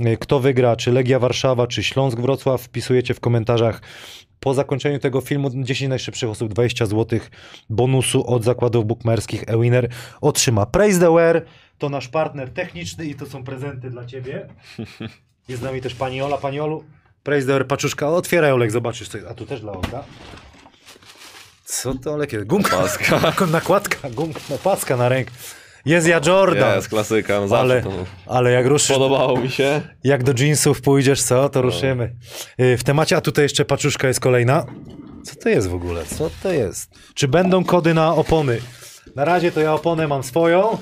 E, 0.00 0.16
Kto 0.16 0.40
wygra, 0.40 0.76
czy 0.76 0.92
Legia 0.92 1.18
Warszawa, 1.18 1.66
czy 1.66 1.82
Śląsk 1.82 2.18
Wrocław. 2.18 2.62
Wpisujecie 2.62 3.14
w 3.14 3.20
komentarzach 3.20 3.80
po 4.40 4.54
zakończeniu 4.54 4.98
tego 4.98 5.20
filmu 5.20 5.50
10 5.54 5.88
najszybszych 5.88 6.30
osób 6.30 6.52
20 6.52 6.86
zł 6.86 7.20
bonusu 7.70 8.26
od 8.26 8.44
zakładów 8.44 8.86
bukmerskich 8.86 9.44
Ewiner 9.46 9.88
otrzyma. 10.20 10.66
Praise 10.66 11.00
the 11.00 11.14
Wear 11.14 11.44
to 11.78 11.88
nasz 11.88 12.08
partner 12.08 12.50
techniczny 12.50 13.04
i 13.04 13.14
to 13.14 13.26
są 13.26 13.44
prezenty 13.44 13.90
dla 13.90 14.04
ciebie. 14.06 14.46
Jest 15.48 15.62
z 15.62 15.64
nami 15.64 15.80
też 15.80 15.94
pani 15.94 16.22
Ola. 16.22 16.36
Pani 16.38 16.60
Olu, 16.60 16.84
Praise 17.22 17.46
the 17.46 17.52
Wear, 17.52 17.66
paczuszka. 17.66 18.08
Otwieraj 18.08 18.52
Olek, 18.52 18.70
zobaczysz. 18.70 19.08
Co... 19.08 19.18
A 19.30 19.34
tu 19.34 19.46
też 19.46 19.60
dla 19.60 19.72
Olka. 19.72 20.04
Co 21.64 21.94
to 21.94 22.12
Olek 22.12 22.32
jest? 22.32 22.46
Gumka. 22.46 22.76
Paska. 22.76 23.20
Nakładka, 23.46 24.10
gumka, 24.10 24.40
paska 24.64 24.96
na 24.96 25.08
ręk. 25.08 25.28
Jest 25.86 26.06
ja 26.06 26.20
Jordan. 26.26 26.76
Jest, 26.76 26.88
klasyka, 26.88 27.40
no 27.50 27.56
ale, 27.56 27.82
to 27.82 27.90
ale 28.26 28.50
jak 28.52 28.66
ruszysz, 28.66 28.92
podobało 28.92 29.40
mi 29.40 29.50
się. 29.50 29.80
jak 30.04 30.22
do 30.22 30.32
jeansów 30.44 30.80
pójdziesz, 30.80 31.22
co, 31.22 31.48
to 31.48 31.62
ruszymy. 31.62 32.12
Y, 32.60 32.76
W 32.78 32.84
temacie, 32.84 33.16
a 33.16 33.20
tutaj 33.20 33.42
jeszcze 33.44 33.64
paczuszka 33.64 34.08
jest 34.08 34.20
kolejna. 34.20 34.66
Co 35.24 35.36
to 35.36 35.48
jest 35.48 35.68
w 35.68 35.74
ogóle? 35.74 36.04
Co 36.04 36.30
to 36.42 36.52
jest? 36.52 36.90
Czy 37.14 37.28
będą 37.28 37.64
kody 37.64 37.94
na 37.94 38.14
opony? 38.14 38.58
Na 39.16 39.24
razie 39.24 39.52
to 39.52 39.60
ja 39.60 39.74
oponę 39.74 40.08
mam 40.08 40.22
swoją. 40.22 40.78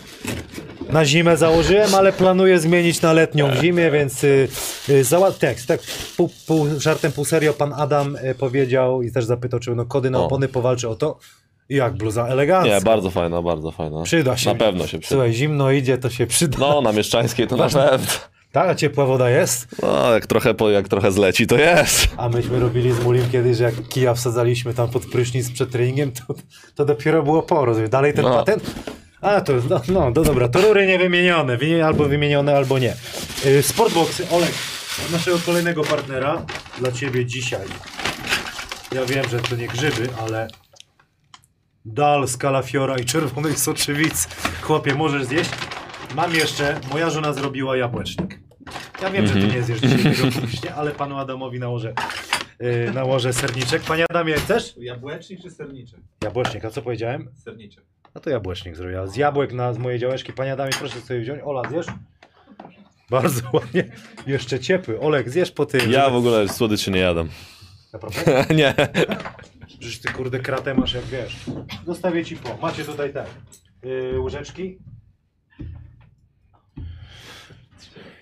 Na 0.91 1.05
zimę 1.05 1.37
założyłem, 1.37 1.95
ale 1.95 2.12
planuję 2.12 2.61
zmienić 2.61 3.03
na 3.03 3.12
letnią 3.12 3.51
w 3.51 3.55
zimie, 3.61 3.91
więc 3.91 4.25
y, 4.25 4.49
y, 4.88 5.05
zała- 5.05 5.33
tekst, 5.38 5.67
tak 5.69 5.81
pół, 6.17 6.31
pół 6.47 6.67
żartem, 6.81 7.12
pół 7.12 7.25
serio 7.25 7.53
pan 7.55 7.73
Adam 7.73 8.17
y, 8.17 8.35
powiedział 8.35 9.03
i 9.03 9.12
też 9.12 9.25
zapytał, 9.25 9.61
czy 9.61 9.71
będą 9.71 9.87
kody 9.87 10.11
na 10.11 10.19
opony, 10.25 10.49
powalczy 10.49 10.88
o 10.88 10.95
to. 10.95 11.19
Jak 11.77 11.95
bluza 11.95 12.27
elegancka. 12.27 12.75
Nie, 12.75 12.81
bardzo 12.81 13.11
fajna, 13.11 13.43
bardzo 13.43 13.71
fajna. 13.71 14.03
Przyda 14.03 14.37
się. 14.37 14.51
Na 14.51 14.57
pewno 14.57 14.87
się 14.87 14.99
przyda. 14.99 15.09
Słuchaj, 15.09 15.33
zimno 15.33 15.71
idzie, 15.71 15.99
to 15.99 16.11
się 16.11 16.27
przyda. 16.27 16.59
No, 16.59 16.81
na 16.81 16.93
Mieszczańskiej 16.93 17.47
to 17.47 17.57
na 17.57 17.69
pewno. 17.69 18.07
Tak, 18.53 18.69
a 18.69 18.75
ciepła 18.75 19.07
woda 19.07 19.31
jest? 19.31 19.67
No, 19.83 20.13
jak 20.15 20.27
trochę, 20.27 20.55
po, 20.55 20.71
jak 20.71 20.89
trochę 20.89 21.13
zleci, 21.13 21.47
to 21.47 21.57
jest. 21.59 22.09
A 22.17 22.29
myśmy 22.29 22.61
robili 22.61 22.93
z 22.93 23.01
Mulim 23.05 23.31
kiedyś, 23.31 23.57
że 23.57 23.65
jak 23.65 23.89
kija 23.89 24.15
wsadzaliśmy 24.15 24.75
tam 24.75 24.89
pod 24.89 25.07
prysznic 25.07 25.51
przed 25.51 25.71
treningiem, 25.71 26.13
to, 26.13 26.35
to 26.75 26.85
dopiero 26.85 27.23
było 27.23 27.43
po, 27.43 27.65
rozumiesz? 27.65 27.91
Dalej 27.91 28.15
ten 28.15 28.25
No. 28.25 28.31
patent? 28.37 28.75
A, 29.21 29.41
to 29.41 29.53
no, 29.71 29.81
no, 29.89 30.11
no 30.15 30.23
dobra, 30.23 30.49
to 30.49 30.61
rury 30.61 30.87
niewymienione, 30.87 31.57
wymienione 31.57 31.87
albo 31.87 32.05
wymienione, 32.05 32.57
albo 32.57 32.79
nie. 32.79 32.95
Yy, 33.45 33.63
Sportboxy, 33.63 34.27
Olek, 34.31 34.53
od 35.07 35.13
naszego 35.13 35.39
kolejnego 35.47 35.85
partnera, 35.85 36.43
dla 36.79 36.93
Ciebie 36.93 37.27
dzisiaj. 37.27 37.67
Ja 38.95 39.05
wiem, 39.05 39.25
że 39.31 39.41
to 39.41 39.57
nie 39.57 39.69
grzyby, 39.69 40.09
ale 40.27 40.49
dal 41.85 42.29
z 42.29 42.37
kalafiora 42.37 42.99
i 42.99 43.05
czerwonej 43.05 43.57
soczewicy. 43.57 44.29
Chłopie, 44.62 44.95
możesz 44.95 45.25
zjeść? 45.25 45.51
Mam 46.14 46.35
jeszcze, 46.35 46.81
moja 46.90 47.11
żona 47.11 47.33
zrobiła 47.33 47.77
jabłecznik. 47.77 48.38
Ja 49.03 49.11
wiem, 49.11 49.27
że 49.27 49.35
ty 49.35 49.47
nie 49.47 49.62
zjesz 49.62 49.81
dzisiaj 49.81 50.16
tego 50.16 50.31
publicznie, 50.31 50.75
ale 50.75 50.90
panu 50.90 51.18
Adamowi 51.18 51.59
nałożę, 51.59 51.95
yy, 52.61 52.92
nałożę 52.95 53.33
serniczek. 53.33 53.83
Panie 53.83 54.05
Adamie, 54.11 54.35
chcesz? 54.35 54.75
Jabłecznik 54.77 55.40
czy 55.42 55.51
serniczek? 55.51 56.01
Jabłecznik, 56.25 56.64
a 56.64 56.71
co 56.71 56.83
powiedziałem? 56.83 57.29
Serniczek. 57.45 57.85
No 58.14 58.21
to 58.21 58.31
jabłecznik 58.31 58.77
zrobię. 58.77 59.09
Z 59.09 59.16
jabłek 59.16 59.53
na, 59.53 59.73
z 59.73 59.79
mojej 59.79 59.99
działeczki. 59.99 60.33
Panie 60.33 60.53
Adamie, 60.53 60.73
proszę 60.79 61.01
sobie 61.01 61.21
wziąć. 61.21 61.40
Ola, 61.45 61.62
zjesz? 61.71 61.87
Bardzo 63.11 63.42
ładnie. 63.53 63.92
Jeszcze 64.27 64.61
ciepły. 64.61 65.01
Olek, 65.01 65.31
zjesz 65.31 65.51
po 65.51 65.66
tym. 65.66 65.92
Ja 65.92 66.11
w 66.11 66.14
ogóle 66.14 66.49
słodyczy 66.49 66.90
nie 66.90 67.01
jadam. 67.01 67.29
Naprawdę? 67.92 68.45
nie. 68.55 68.75
Przecież 69.83 70.01
ty 70.01 70.12
kurde 70.12 70.40
kratę 70.40 70.75
masz 70.75 70.95
jak 70.95 71.05
wiesz. 71.05 71.37
Zostawię 71.87 72.25
ci 72.25 72.37
po. 72.37 72.57
Macie 72.57 72.85
tutaj 72.85 73.12
tak. 73.12 73.27
Yy, 73.83 74.21
łyżeczki. 74.21 74.79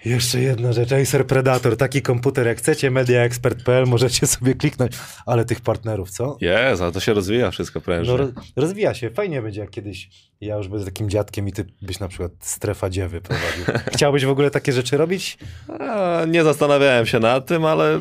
Jeszcze 0.05 0.41
jedna 0.41 0.73
rzecz, 0.73 0.93
Acer 0.93 1.27
Predator, 1.27 1.77
taki 1.77 2.03
komputer 2.03 2.47
jak 2.47 2.59
chcecie, 2.59 2.91
mediaexpert.pl, 2.91 3.87
możecie 3.87 4.27
sobie 4.27 4.55
kliknąć, 4.55 4.93
ale 5.27 5.45
tych 5.45 5.61
partnerów, 5.61 6.11
co? 6.11 6.37
Jest, 6.41 6.83
ale 6.83 6.93
to 6.93 7.01
się 7.01 7.15
rozwija 7.15 7.51
wszystko 7.51 7.81
prężnie. 7.81 8.13
No, 8.13 8.17
roz- 8.17 8.33
rozwija 8.57 8.95
się, 8.95 9.11
fajnie 9.11 9.43
będzie 9.43 9.61
jak 9.61 9.71
kiedyś 9.71 10.09
ja 10.41 10.57
już 10.57 10.69
będę 10.69 10.85
takim 10.85 11.11
dziadkiem 11.11 11.49
i 11.49 11.53
ty 11.53 11.65
byś 11.83 12.01
na 12.01 12.09
przykład 12.09 12.33
strefa 12.41 12.91
dziewy 12.91 13.21
prowadził. 13.21 13.65
Chciałbyś 13.95 14.25
w 14.25 14.31
ogóle 14.31 14.51
takie 14.51 14.73
rzeczy 14.73 14.97
robić? 14.97 15.39
A, 15.81 16.25
nie 16.29 16.45
zastanawiałem 16.45 17.07
się 17.07 17.19
nad 17.19 17.47
tym, 17.47 17.65
ale 17.65 18.01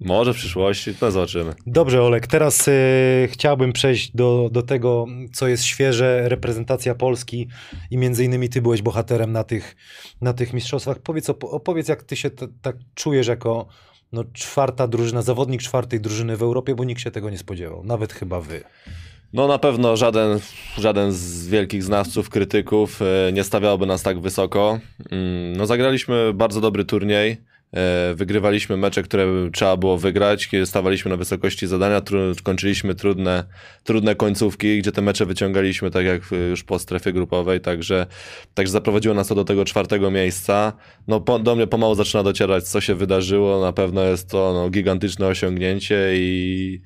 może 0.00 0.32
w 0.34 0.36
przyszłości, 0.36 0.94
to 0.94 1.10
zobaczymy. 1.10 1.52
Dobrze, 1.66 2.02
Olek, 2.02 2.26
teraz 2.26 2.68
y, 2.68 2.72
chciałbym 3.32 3.72
przejść 3.72 4.16
do, 4.16 4.48
do 4.52 4.62
tego, 4.62 5.06
co 5.32 5.48
jest 5.48 5.64
świeże, 5.64 6.28
reprezentacja 6.28 6.94
Polski 6.94 7.48
i 7.90 7.96
między 7.98 8.24
innymi 8.24 8.48
ty 8.48 8.62
byłeś 8.62 8.82
bohaterem 8.82 9.32
na 9.32 9.44
tych, 9.44 9.76
na 10.20 10.32
tych 10.32 10.52
mistrzostwach. 10.52 10.98
Powiedz, 10.98 11.28
op- 11.28 11.50
opowiedz 11.50 11.88
jak 11.88 12.02
ty 12.02 12.16
się 12.16 12.30
tak 12.62 12.76
czujesz 12.94 13.26
jako 13.26 13.66
no, 14.12 14.24
czwarta 14.32 14.88
drużyna, 14.88 15.22
zawodnik 15.22 15.62
czwartej 15.62 16.00
drużyny 16.00 16.36
w 16.36 16.42
Europie, 16.42 16.74
bo 16.74 16.84
nikt 16.84 17.00
się 17.00 17.10
tego 17.10 17.30
nie 17.30 17.38
spodziewał, 17.38 17.84
nawet 17.84 18.12
chyba 18.12 18.40
wy. 18.40 18.62
No 19.32 19.48
na 19.48 19.58
pewno 19.58 19.96
żaden, 19.96 20.38
żaden 20.78 21.12
z 21.12 21.48
wielkich 21.48 21.82
znawców, 21.84 22.30
krytyków 22.30 23.00
e, 23.02 23.32
nie 23.32 23.44
stawiałby 23.44 23.86
nas 23.86 24.02
tak 24.02 24.20
wysoko. 24.20 24.78
Mm, 25.10 25.56
No 25.56 25.66
zagraliśmy 25.66 26.32
bardzo 26.34 26.60
dobry 26.60 26.84
turniej. 26.84 27.36
E, 27.72 28.14
Wygrywaliśmy 28.14 28.76
mecze, 28.76 29.02
które 29.02 29.26
trzeba 29.52 29.76
było 29.76 29.98
wygrać, 29.98 30.48
stawaliśmy 30.64 31.10
na 31.10 31.16
wysokości 31.16 31.66
zadania, 31.66 32.00
tru- 32.00 32.42
kończyliśmy 32.42 32.94
trudne, 32.94 33.44
trudne 33.84 34.14
końcówki, 34.14 34.78
gdzie 34.78 34.92
te 34.92 35.02
mecze 35.02 35.26
wyciągaliśmy 35.26 35.90
tak 35.90 36.06
jak 36.06 36.32
e, 36.32 36.36
już 36.36 36.64
po 36.64 36.78
strefie 36.78 37.12
grupowej, 37.12 37.60
także, 37.60 38.06
także 38.54 38.72
zaprowadziło 38.72 39.14
nas 39.14 39.28
to 39.28 39.34
do 39.34 39.44
tego 39.44 39.64
czwartego 39.64 40.10
miejsca. 40.10 40.72
No 41.08 41.20
po, 41.20 41.38
do 41.38 41.56
mnie 41.56 41.66
pomału 41.66 41.94
zaczyna 41.94 42.22
docierać, 42.22 42.64
co 42.64 42.80
się 42.80 42.94
wydarzyło. 42.94 43.60
Na 43.60 43.72
pewno 43.72 44.04
jest 44.04 44.30
to 44.30 44.52
no, 44.54 44.70
gigantyczne 44.70 45.26
osiągnięcie 45.26 46.10
i 46.14 46.80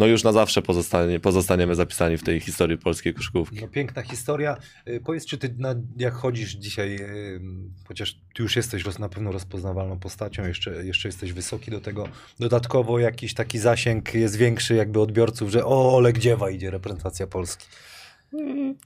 no 0.00 0.06
już 0.06 0.24
na 0.24 0.32
zawsze 0.32 0.62
pozostanie, 0.62 1.20
pozostaniemy 1.20 1.74
zapisani 1.74 2.18
w 2.18 2.22
tej 2.22 2.40
historii 2.40 2.78
polskiej 2.78 3.14
koszykówki. 3.14 3.60
No 3.60 3.68
piękna 3.68 4.02
historia. 4.02 4.56
Y, 4.88 5.00
Powiedz, 5.04 5.26
czy 5.26 5.38
ty 5.38 5.54
na, 5.58 5.74
jak 5.96 6.14
chodzisz 6.14 6.52
dzisiaj, 6.52 6.96
y, 6.96 7.40
chociaż 7.88 8.20
ty 8.34 8.42
już 8.42 8.56
jesteś 8.56 8.84
roz, 8.84 8.98
na 8.98 9.08
pewno 9.08 9.32
rozpoznawalną 9.32 9.98
postacią, 9.98 10.46
jeszcze, 10.46 10.86
jeszcze 10.86 11.08
jesteś 11.08 11.32
wysoki 11.32 11.70
do 11.70 11.80
tego, 11.80 12.08
dodatkowo 12.38 12.98
jakiś 12.98 13.34
taki 13.34 13.58
zasięg 13.58 14.14
jest 14.14 14.36
większy 14.36 14.74
jakby 14.74 15.00
odbiorców, 15.00 15.50
że 15.50 15.64
o, 15.64 15.96
Oleg 15.96 16.18
Dziewa 16.18 16.50
idzie 16.50 16.70
reprezentacja 16.70 17.26
Polski. 17.26 17.66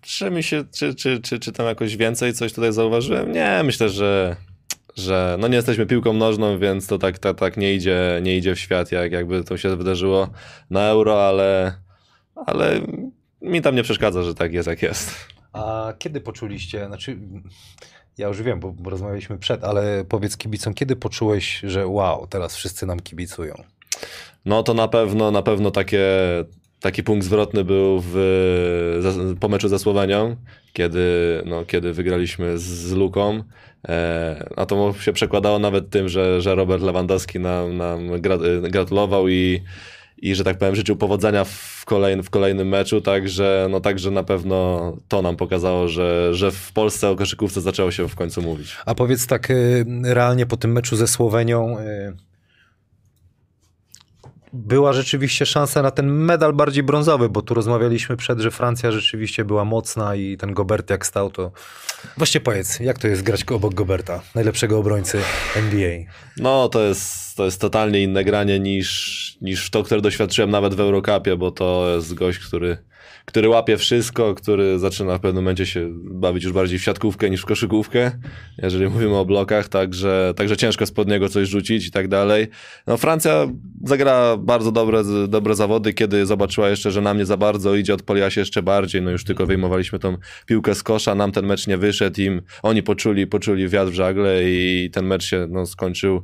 Czy 0.01 0.31
mi 0.31 0.43
się, 0.43 0.65
czy, 0.73 0.95
czy, 0.95 1.21
czy, 1.21 1.39
czy 1.39 1.53
tam 1.53 1.67
jakoś 1.67 1.97
więcej 1.97 2.33
coś 2.33 2.53
tutaj 2.53 2.73
zauważyłem? 2.73 3.33
Nie, 3.33 3.61
myślę, 3.65 3.89
że, 3.89 4.37
że 4.97 5.37
no 5.41 5.49
nie 5.49 5.57
jesteśmy 5.57 5.87
piłką 5.87 6.13
nożną, 6.13 6.59
więc 6.59 6.87
to 6.87 6.99
tak, 6.99 7.19
tak, 7.19 7.39
tak 7.39 7.57
nie, 7.57 7.75
idzie, 7.75 8.21
nie 8.23 8.37
idzie 8.37 8.55
w 8.55 8.59
świat, 8.59 8.93
jak 8.93 9.13
jakby 9.13 9.45
to 9.45 9.57
się 9.57 9.77
wydarzyło 9.77 10.29
na 10.71 10.89
euro, 10.89 11.29
ale, 11.29 11.75
ale 12.47 12.81
mi 13.43 13.63
tam 13.63 13.75
nie 13.75 13.83
przeszkadza, 13.83 14.23
że 14.23 14.35
tak 14.35 14.53
jest, 14.53 14.69
jak 14.69 14.83
jest. 14.83 15.15
A 15.53 15.93
kiedy 15.99 16.21
poczuliście, 16.21 16.87
znaczy 16.87 17.19
ja 18.19 18.29
już 18.29 18.43
wiem, 18.43 18.61
bo, 18.61 18.73
bo 18.73 18.91
rozmawialiśmy 18.91 19.39
przed, 19.39 19.65
ale 19.65 20.05
powiedz 20.05 20.37
kibicom, 20.37 20.75
kiedy 20.75 20.97
poczułeś, 20.97 21.61
że 21.63 21.87
wow, 21.87 22.27
teraz 22.27 22.57
wszyscy 22.57 22.87
nam 22.87 23.01
kibicują? 23.01 23.55
No 24.45 24.63
to 24.63 24.75
na 24.75 24.89
pewno, 24.89 25.31
na 25.31 25.43
pewno 25.43 25.71
takie, 25.71 26.07
taki 26.85 27.03
punkt 27.03 27.25
zwrotny 27.25 27.65
był 27.65 28.03
w, 28.05 29.37
po 29.41 29.49
meczu 29.49 29.69
ze 29.69 29.79
Słowenią, 29.79 30.37
kiedy, 30.73 31.43
no, 31.47 31.65
kiedy 31.65 31.93
wygraliśmy 31.93 32.59
z, 32.59 32.93
Luką. 32.93 33.43
E, 33.89 34.49
a 34.57 34.67
to 34.67 34.95
się 35.01 35.13
przekładało 35.13 35.59
nawet 35.59 35.91
tym, 35.91 36.09
że, 36.09 36.41
że 36.41 36.55
Robert 36.55 36.83
Lewandowski 36.83 37.41
nam, 37.41 37.77
nam 37.77 38.21
gra, 38.21 38.39
gratulował 38.71 39.29
i, 39.29 39.63
i, 40.19 40.35
że 40.35 40.45
tak 40.45 40.59
powiem, 40.59 40.77
życzył 40.77 40.97
powodzenia 40.97 41.45
w, 41.45 41.83
kolejn, 41.85 42.23
w 42.23 42.31
kolejnym 42.31 42.69
meczu, 42.69 43.01
także, 43.01 43.67
no, 43.71 43.81
także 43.81 44.11
na 44.11 44.23
pewno 44.23 44.93
to 45.09 45.23
nam 45.23 45.37
pokazało, 45.37 45.89
że, 45.89 46.35
że 46.35 46.51
w 46.51 46.73
Polsce 46.73 47.11
o 47.11 47.17
koszykówce 47.17 47.61
zaczęło 47.61 47.91
się 47.91 48.09
w 48.09 48.15
końcu 48.15 48.43
mówić. 48.43 48.77
A 48.87 48.95
powiedz 48.95 49.27
tak 49.27 49.51
y, 49.51 49.85
realnie 50.03 50.47
po 50.47 50.57
tym 50.57 50.73
meczu 50.73 50.97
ze 50.97 51.07
Słowenią, 51.07 51.79
y, 51.79 52.34
była 54.55 54.93
rzeczywiście 54.93 55.47
szansa 55.47 55.83
na 55.83 55.91
ten 55.91 56.11
medal 56.11 56.53
bardziej 56.53 56.83
brązowy, 56.83 57.29
bo 57.29 57.43
tu 57.43 57.55
rozmawialiśmy 57.55 58.17
przed, 58.17 58.41
że 58.41 58.51
Francja 58.51 58.93
rzeczywiście 58.93 59.45
była 59.45 59.65
mocna 59.65 60.15
i 60.15 60.37
ten 60.37 60.55
Gobert 60.55 60.91
jak 60.91 61.07
stał, 61.07 61.31
to... 61.31 61.53
Właśnie 62.17 62.41
powiedz, 62.41 62.81
jak 62.81 62.99
to 62.99 63.09
jest 63.09 63.23
grać 63.23 63.45
obok 63.45 63.75
Goberta, 63.75 64.23
najlepszego 64.35 64.79
obrońcy 64.79 65.21
NBA? 65.57 65.99
No, 66.37 66.69
to 66.69 66.83
jest, 66.83 67.37
to 67.37 67.45
jest 67.45 67.61
totalnie 67.61 68.03
inne 68.03 68.25
granie 68.25 68.61
niż, 68.61 69.39
niż 69.41 69.71
to, 69.71 69.83
które 69.83 70.01
doświadczyłem 70.01 70.51
nawet 70.51 70.75
w 70.75 70.81
Eurocupie, 70.81 71.37
bo 71.37 71.51
to 71.51 71.95
jest 71.95 72.15
gość, 72.15 72.39
który, 72.39 72.79
który 73.25 73.49
łapie 73.49 73.77
wszystko, 73.77 74.35
który 74.35 74.79
zaczyna 74.79 75.19
w 75.19 75.21
pewnym 75.21 75.45
momencie 75.45 75.67
się 75.67 75.89
bawić 75.95 76.45
już 76.45 76.53
bardziej 76.53 76.79
w 76.79 76.83
siatkówkę 76.83 77.31
niż 77.31 77.43
w 77.43 77.45
koszykówkę, 77.45 78.11
jeżeli 78.63 78.89
mówimy 78.89 79.17
o 79.17 79.25
blokach, 79.25 79.69
także, 79.69 80.35
także 80.37 80.57
ciężko 80.57 80.87
spod 80.87 81.09
niego 81.09 81.29
coś 81.29 81.49
rzucić 81.49 81.87
i 81.87 81.91
tak 81.91 82.09
dalej. 82.09 82.49
No, 82.87 82.97
Francja 82.97 83.49
zagrała 83.85 84.37
bardzo 84.37 84.73
dobre, 84.73 85.03
dobre 85.29 85.55
zawody, 85.55 85.93
kiedy 85.93 86.27
zobaczyła 86.27 86.69
jeszcze, 86.69 86.91
że 86.91 87.01
nam 87.01 87.19
nie 87.19 87.27
za 87.27 87.37
bardzo 87.37 87.75
idzie, 87.75 87.95
odpaliła 87.95 88.31
się 88.31 88.41
jeszcze 88.41 88.63
bardziej, 88.63 89.03
no 89.03 89.11
już 89.11 89.25
tylko 89.25 89.47
wyjmowaliśmy 89.47 89.99
tą 89.99 90.17
piłkę 90.47 90.75
z 90.75 90.83
kosza, 90.83 91.15
nam 91.15 91.33
ten 91.33 91.47
mecz 91.47 91.67
nie 91.67 91.79
wyszedł, 91.79 92.21
im 92.21 92.43
oni 92.63 92.83
poczuli, 92.83 93.27
poczuli 93.27 93.69
wiatr 93.69 93.91
w 93.91 93.95
żagle 93.95 94.45
i 94.45 94.91
ten 94.93 95.07
mecz 95.07 95.25
się 95.25 95.47
no, 95.51 95.67
skończył 95.67 96.23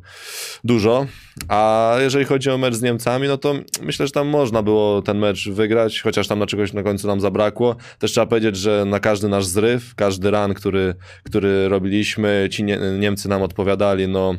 dużo. 0.65 1.07
A 1.49 1.95
jeżeli 2.01 2.25
chodzi 2.25 2.51
o 2.51 2.59
mecz 2.59 2.75
z 2.75 2.83
Niemcami, 2.83 3.29
no 3.29 3.39
to 3.39 3.55
myślę, 3.83 4.07
że 4.07 4.13
tam 4.13 4.29
można 4.29 4.63
było 4.63 5.03
ten 5.03 5.19
mecz 5.19 5.49
wygrać, 5.49 6.01
chociaż 6.01 6.29
tam 6.29 6.39
na 6.39 6.47
czegoś 6.47 6.73
na 6.73 6.83
końcu 6.91 7.07
nam 7.09 7.21
zabrakło. 7.21 7.77
Też 7.99 8.11
trzeba 8.11 8.27
powiedzieć, 8.27 8.57
że 8.57 8.85
na 8.85 9.01
każdy 9.01 9.29
nasz 9.29 9.47
zryw, 9.47 9.95
każdy 9.95 10.31
ran, 10.31 10.55
który, 10.55 10.95
który 11.25 11.69
robiliśmy, 11.69 12.49
ci 12.51 12.65
nie, 12.65 12.79
Niemcy 12.99 13.29
nam 13.29 13.43
odpowiadali, 13.43 14.09
no 14.09 14.35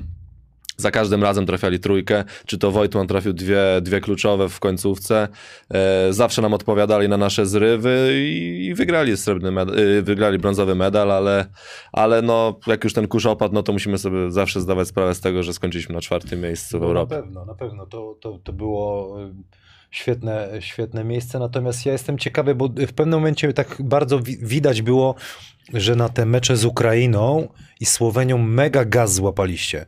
za 0.78 0.92
każdym 0.92 1.24
razem 1.24 1.46
trafiali 1.46 1.80
trójkę, 1.80 2.24
czy 2.46 2.58
to 2.58 2.72
Wojtman 2.72 3.08
trafił 3.08 3.34
dwie, 3.34 3.62
dwie 3.82 4.02
kluczowe 4.02 4.50
w 4.50 4.60
końcówce. 4.60 5.28
E, 5.74 6.14
zawsze 6.14 6.42
nam 6.42 6.54
odpowiadali 6.54 7.10
na 7.10 7.18
nasze 7.18 7.46
zrywy 7.46 8.12
i, 8.14 8.66
i 8.66 8.74
wygrali 8.74 9.18
srebrny 9.18 9.52
medal, 9.52 9.80
y, 9.80 10.02
wygrali 10.02 10.38
brązowy 10.38 10.76
medal, 10.76 11.12
ale, 11.12 11.46
ale 11.92 12.22
no, 12.22 12.60
jak 12.68 12.84
już 12.84 12.94
ten 12.94 13.08
kurz 13.08 13.26
opadł, 13.26 13.54
no 13.54 13.64
to 13.64 13.74
musimy 13.74 13.98
sobie 13.98 14.32
zawsze 14.32 14.62
zdawać 14.62 14.88
sprawę 14.88 15.16
z 15.16 15.22
tego, 15.22 15.44
że 15.44 15.54
skończyliśmy 15.54 15.96
na 15.96 16.02
czwartym 16.02 16.42
miejscu 16.42 16.78
w 16.78 16.82
No, 16.82 16.88
Europie. 16.88 17.16
Na 17.16 17.22
pewno, 17.22 17.46
na 17.46 17.56
pewno. 17.56 17.86
To, 17.86 18.18
to, 18.22 18.40
to 18.44 18.54
było 18.54 19.18
świetne, 19.92 20.50
świetne 20.60 21.04
miejsce. 21.04 21.40
Natomiast 21.40 21.86
ja 21.86 21.92
jestem 21.92 22.18
ciekawy, 22.18 22.56
bo 22.56 22.68
w 22.68 22.94
pewnym 22.94 23.20
momencie 23.20 23.54
tak 23.54 23.78
bardzo 23.80 24.20
wi- 24.20 24.38
widać 24.42 24.82
było, 24.82 25.16
że 25.74 25.96
na 25.96 26.10
te 26.10 26.26
mecze 26.26 26.58
z 26.58 26.66
Ukrainą 26.66 27.48
i 27.80 27.86
Słowenią 27.86 28.38
mega 28.38 28.86
gaz 28.86 29.14
złapaliście. 29.14 29.86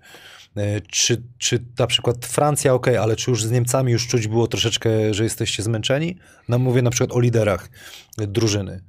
Y, 0.58 0.82
Czy, 0.92 1.24
czy 1.38 1.66
na 1.80 1.88
przykład 1.88 2.26
Francja, 2.26 2.74
ok, 2.74 2.88
ale 2.88 3.16
czy 3.16 3.32
już 3.32 3.44
z 3.44 3.52
Niemcami 3.52 3.92
już 3.92 4.08
czuć 4.08 4.28
było 4.28 4.48
troszeczkę, 4.48 5.14
że 5.14 5.24
jesteście 5.24 5.64
zmęczeni? 5.64 6.18
No 6.50 6.60
mówię 6.60 6.82
na 6.82 6.90
przykład 6.90 7.12
o 7.18 7.20
liderach 7.20 7.70
drużyny. 8.18 8.82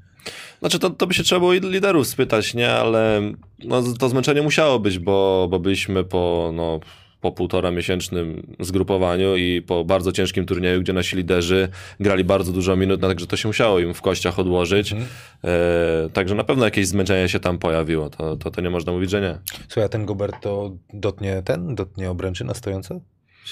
Znaczy, 0.61 0.79
to, 0.79 0.90
to 0.90 1.07
by 1.07 1.14
się 1.14 1.22
trzeba 1.22 1.38
było 1.38 1.53
liderów 1.53 2.07
spytać, 2.07 2.55
nie? 2.55 2.70
Ale 2.70 3.20
no, 3.64 3.83
to 3.98 4.09
zmęczenie 4.09 4.42
musiało 4.42 4.79
być, 4.79 4.98
bo, 4.98 5.46
bo 5.50 5.59
byliśmy 5.61 6.05
po, 6.05 6.50
no, 6.55 6.81
po 7.25 7.33
półtora 7.33 7.71
miesięcznym 7.71 8.47
zgrupowaniu 8.61 9.37
i 9.37 9.63
po 9.63 9.85
bardzo 9.85 10.13
ciężkim 10.13 10.47
turnieju, 10.47 10.81
gdzie 10.81 10.93
nasi 10.93 11.17
liderzy 11.17 11.69
grali 12.01 12.25
bardzo 12.25 12.53
dużo 12.53 12.77
minut, 12.77 13.01
no, 13.03 13.09
także 13.09 13.27
to 13.27 13.37
się 13.37 13.49
musiało 13.49 13.79
im 13.79 13.95
w 13.95 14.03
kościach 14.03 14.39
odłożyć. 14.39 14.93
Mhm. 14.93 15.11
E, 15.45 16.09
także 16.13 16.35
na 16.35 16.45
pewno 16.45 16.65
jakieś 16.65 16.87
zmęczenie 16.87 17.29
się 17.29 17.41
tam 17.41 17.59
pojawiło, 17.59 18.11
to, 18.11 18.37
to, 18.37 18.51
to 18.51 18.61
nie 18.61 18.71
można 18.71 18.93
mówić, 18.93 19.11
że 19.11 19.21
nie. 19.21 19.39
Słuchaj, 19.69 19.85
a 19.85 19.89
ten 19.89 20.07
Gobert 20.07 20.37
to 20.43 20.71
dotnie 20.95 21.43
ten? 21.45 21.75
Dotnie 21.75 22.11
obręczy 22.11 22.45
na 22.45 22.55
stojąco? 22.55 23.01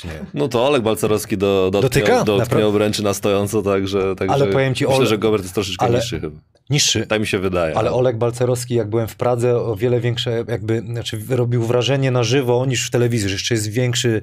Nie? 0.05 0.11
No 0.35 0.49
to 0.49 0.67
Olek 0.67 0.83
Balcerowski 0.83 1.37
do, 1.39 1.69
dotknie, 1.73 1.89
Dotyka? 2.03 2.25
dotknie 2.25 2.67
obręczy 2.67 3.03
na 3.03 3.15
stojąco, 3.15 3.63
także, 3.63 4.17
także 4.17 4.35
Ale 4.35 4.47
powiem 4.47 4.75
ci, 4.75 4.85
myślę, 4.85 4.99
Ole- 4.99 5.07
że 5.07 5.19
Gobert 5.19 5.43
jest 5.43 5.55
troszeczkę 5.55 5.87
ale- 5.87 5.99
niższy 5.99 6.21
chyba. 6.21 6.37
Niższy. 6.71 7.07
Tak 7.07 7.21
mi 7.21 7.27
się 7.27 7.39
wydaje. 7.39 7.77
Ale 7.77 7.93
Oleg 7.93 8.17
Balcerowski, 8.17 8.75
jak 8.75 8.91
byłem 8.91 9.09
w 9.09 9.17
Pradze, 9.17 9.57
o 9.57 9.77
wiele 9.77 10.01
większe, 10.01 10.45
jakby, 10.49 10.81
znaczy 10.81 11.21
robił 11.31 11.63
wrażenie 11.63 12.11
na 12.11 12.23
żywo 12.25 12.67
niż 12.67 12.87
w 12.87 12.91
telewizji, 12.91 13.29
że 13.29 13.35
jeszcze 13.35 13.55
jest 13.55 13.69
większy 13.71 14.23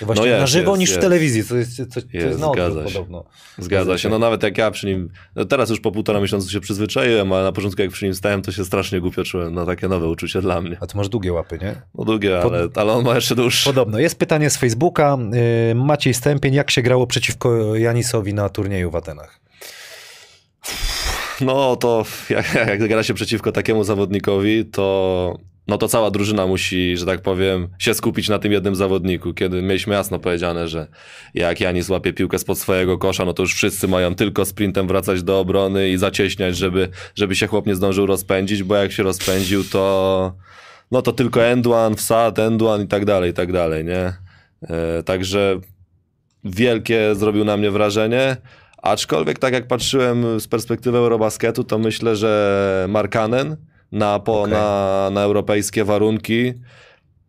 właśnie 0.00 0.22
No 0.22 0.26
jest, 0.28 0.40
na 0.40 0.46
żywo 0.46 0.70
jest, 0.70 0.80
niż 0.80 0.88
w 0.90 0.92
jest. 0.92 1.00
telewizji, 1.00 1.44
co 1.44 1.56
jest, 1.56 1.76
co, 1.76 1.86
co 1.86 2.00
Jest, 2.12 2.38
na 2.38 2.52
zgadza 2.52 2.78
się. 2.88 2.92
podobno. 2.94 3.24
Zgadza 3.58 3.98
się. 3.98 4.08
No 4.08 4.18
nawet 4.18 4.42
jak 4.42 4.58
ja 4.58 4.70
przy 4.70 4.86
nim, 4.86 5.08
no 5.36 5.44
teraz 5.44 5.70
już 5.70 5.80
po 5.80 5.92
półtora 5.92 6.20
miesiąca 6.20 6.50
się 6.50 6.60
przyzwyczaiłem, 6.60 7.32
ale 7.32 7.44
na 7.44 7.52
początku 7.52 7.82
jak 7.82 7.90
przy 7.90 8.04
nim 8.04 8.14
stałem, 8.14 8.42
to 8.42 8.52
się 8.52 8.64
strasznie 8.64 9.00
głupio 9.00 9.24
czułem. 9.24 9.54
No 9.54 9.66
takie 9.66 9.88
nowe 9.88 10.08
uczucie 10.08 10.40
dla 10.42 10.60
mnie. 10.60 10.76
A 10.80 10.86
ty 10.86 10.96
masz 10.96 11.08
długie 11.08 11.32
łapy, 11.32 11.58
nie? 11.62 11.74
No 11.94 12.04
długie, 12.04 12.40
ale, 12.40 12.68
ale 12.74 12.92
on 12.92 13.04
ma 13.04 13.14
jeszcze 13.14 13.34
dłuższe. 13.34 13.70
Podobno. 13.70 13.98
Jest 13.98 14.18
pytanie 14.18 14.50
z 14.50 14.56
Facebooka. 14.56 15.18
Yy, 15.68 15.74
Maciej 15.74 16.14
Stępień, 16.14 16.54
jak 16.54 16.70
się 16.70 16.82
grało 16.82 17.06
przeciwko 17.06 17.76
Janisowi 17.76 18.34
na 18.34 18.48
turnieju 18.48 18.90
w 18.90 18.96
Atenach? 18.96 19.40
No 21.40 21.76
to 21.76 22.04
jak, 22.30 22.54
jak 22.68 22.88
gra 22.88 23.02
się 23.02 23.14
przeciwko 23.14 23.52
takiemu 23.52 23.84
zawodnikowi, 23.84 24.64
to 24.64 25.38
no 25.66 25.78
to 25.78 25.88
cała 25.88 26.10
drużyna 26.10 26.46
musi, 26.46 26.96
że 26.96 27.06
tak 27.06 27.22
powiem, 27.22 27.68
się 27.78 27.94
skupić 27.94 28.28
na 28.28 28.38
tym 28.38 28.52
jednym 28.52 28.74
zawodniku. 28.74 29.34
Kiedy 29.34 29.62
mieliśmy 29.62 29.94
jasno 29.94 30.18
powiedziane, 30.18 30.68
że 30.68 30.86
jak 31.34 31.60
Janis 31.60 31.88
łapie 31.88 32.12
piłkę 32.12 32.38
spod 32.38 32.58
swojego 32.58 32.98
kosza, 32.98 33.24
no 33.24 33.32
to 33.32 33.42
już 33.42 33.54
wszyscy 33.54 33.88
mają 33.88 34.14
tylko 34.14 34.44
sprintem 34.44 34.88
wracać 34.88 35.22
do 35.22 35.40
obrony 35.40 35.90
i 35.90 35.96
zacieśniać, 35.96 36.56
żeby, 36.56 36.88
żeby 37.14 37.36
się 37.36 37.46
chłop 37.46 37.66
nie 37.66 37.74
zdążył 37.74 38.06
rozpędzić, 38.06 38.62
bo 38.62 38.76
jak 38.76 38.92
się 38.92 39.02
rozpędził, 39.02 39.64
to 39.64 40.34
no 40.90 41.02
to 41.02 41.12
tylko 41.12 41.44
end 41.44 41.66
one, 41.66 41.96
wsad, 41.96 42.38
end 42.38 42.62
one 42.62 42.84
i 42.84 42.86
tak 42.86 43.04
dalej, 43.04 43.30
i 43.30 43.34
tak 43.34 43.52
dalej, 43.52 43.84
nie? 43.84 44.12
E, 44.62 45.02
także 45.02 45.60
wielkie 46.44 47.14
zrobił 47.14 47.44
na 47.44 47.56
mnie 47.56 47.70
wrażenie. 47.70 48.36
Aczkolwiek 48.82 49.38
tak 49.38 49.52
jak 49.52 49.66
patrzyłem 49.66 50.40
z 50.40 50.48
perspektywy 50.48 50.98
Eurobasketu, 50.98 51.64
to 51.64 51.78
myślę, 51.78 52.16
że 52.16 52.86
Markanen 52.88 53.56
na, 53.92 54.18
po, 54.18 54.40
Okej. 54.40 54.52
na, 54.52 55.08
na 55.12 55.22
europejskie 55.22 55.84
warunki 55.84 56.52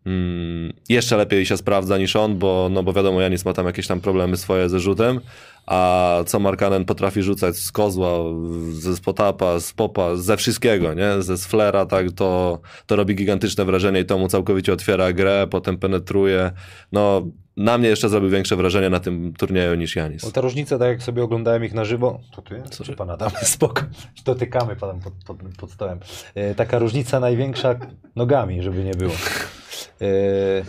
mm, 0.06 0.74
jeszcze 0.90 1.18
lepiej 1.18 1.46
się 1.46 1.58
sprawdza 1.58 1.98
niż 1.98 2.16
on, 2.16 2.38
bo, 2.38 2.70
no 2.72 2.84
bo 2.84 2.94
wiadomo, 2.94 3.22
Janis 3.22 3.46
ma 3.46 3.54
tam 3.54 3.66
jakieś 3.66 3.88
tam 3.88 4.02
problemy 4.02 4.38
swoje 4.38 4.70
ze 4.70 4.80
rzutem, 4.80 5.20
a 5.66 6.18
co 6.26 6.40
Markanen 6.40 6.86
potrafi 6.86 7.24
rzucać 7.24 7.58
z 7.58 7.72
kozła, 7.72 8.10
ze 8.72 8.96
spotapa, 8.96 9.60
z 9.60 9.74
popa, 9.74 10.16
ze 10.16 10.38
wszystkiego, 10.38 10.94
nie? 10.94 11.22
Ze 11.22 11.38
flera, 11.38 11.86
tak, 11.86 12.12
to, 12.12 12.60
to 12.86 12.96
robi 12.96 13.16
gigantyczne 13.16 13.66
wrażenie 13.66 14.00
i 14.00 14.06
to 14.06 14.18
mu 14.18 14.28
całkowicie 14.28 14.74
otwiera 14.74 15.14
grę, 15.14 15.48
potem 15.52 15.78
penetruje. 15.78 16.52
No, 16.92 17.28
na 17.58 17.78
mnie 17.78 17.90
jeszcze 17.90 18.10
zrobił 18.10 18.30
większe 18.30 18.56
wrażenie 18.56 18.90
na 18.90 19.00
tym 19.00 19.34
turnieju 19.34 19.76
niż 19.76 19.96
Janis. 19.96 20.26
Bo 20.26 20.32
ta 20.32 20.42
różnica, 20.42 20.80
tak 20.80 20.88
jak 20.88 21.04
sobie 21.04 21.24
oglądałem 21.24 21.64
ich 21.64 21.74
na 21.74 21.86
żywo, 21.86 22.20
to 22.36 22.42
ty, 22.42 22.64
co 22.70 22.84
czy 22.84 22.96
pana 22.96 23.18
tam, 23.18 23.32
spoko, 23.44 23.84
dotykamy 24.26 24.76
pan 24.76 25.00
pod, 25.00 25.14
pod, 25.26 25.38
pod 25.58 25.72
stołem. 25.72 26.00
E, 26.36 26.56
taka 26.56 26.80
różnica 26.80 27.20
największa 27.20 27.76
nogami, 28.16 28.62
żeby 28.62 28.84
nie 28.84 28.94
było. 28.94 29.14
E, 30.02 30.08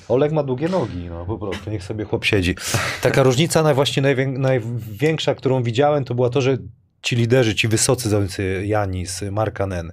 Oleg 0.09 0.33
ma 0.33 0.43
długie 0.43 0.69
nogi, 0.69 1.05
no 1.09 1.27
po 1.27 1.39
prostu, 1.39 1.71
niech 1.71 1.85
sobie 1.85 2.05
chłop 2.05 2.25
siedzi. 2.25 2.55
Taka 3.03 3.23
różnica 3.23 3.63
naj, 3.63 3.75
właśnie 3.75 4.03
najwię, 4.03 4.27
największa, 4.27 5.35
którą 5.35 5.63
widziałem, 5.63 6.05
to 6.05 6.15
była 6.15 6.31
to, 6.31 6.41
że 6.41 6.59
ci 7.03 7.17
liderzy, 7.17 7.55
ci 7.55 7.69
wysocy 7.69 8.09
zawodnicy, 8.09 8.63
Janis, 8.67 9.23
Markanen, 9.31 9.93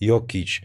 Jokic, 0.00 0.60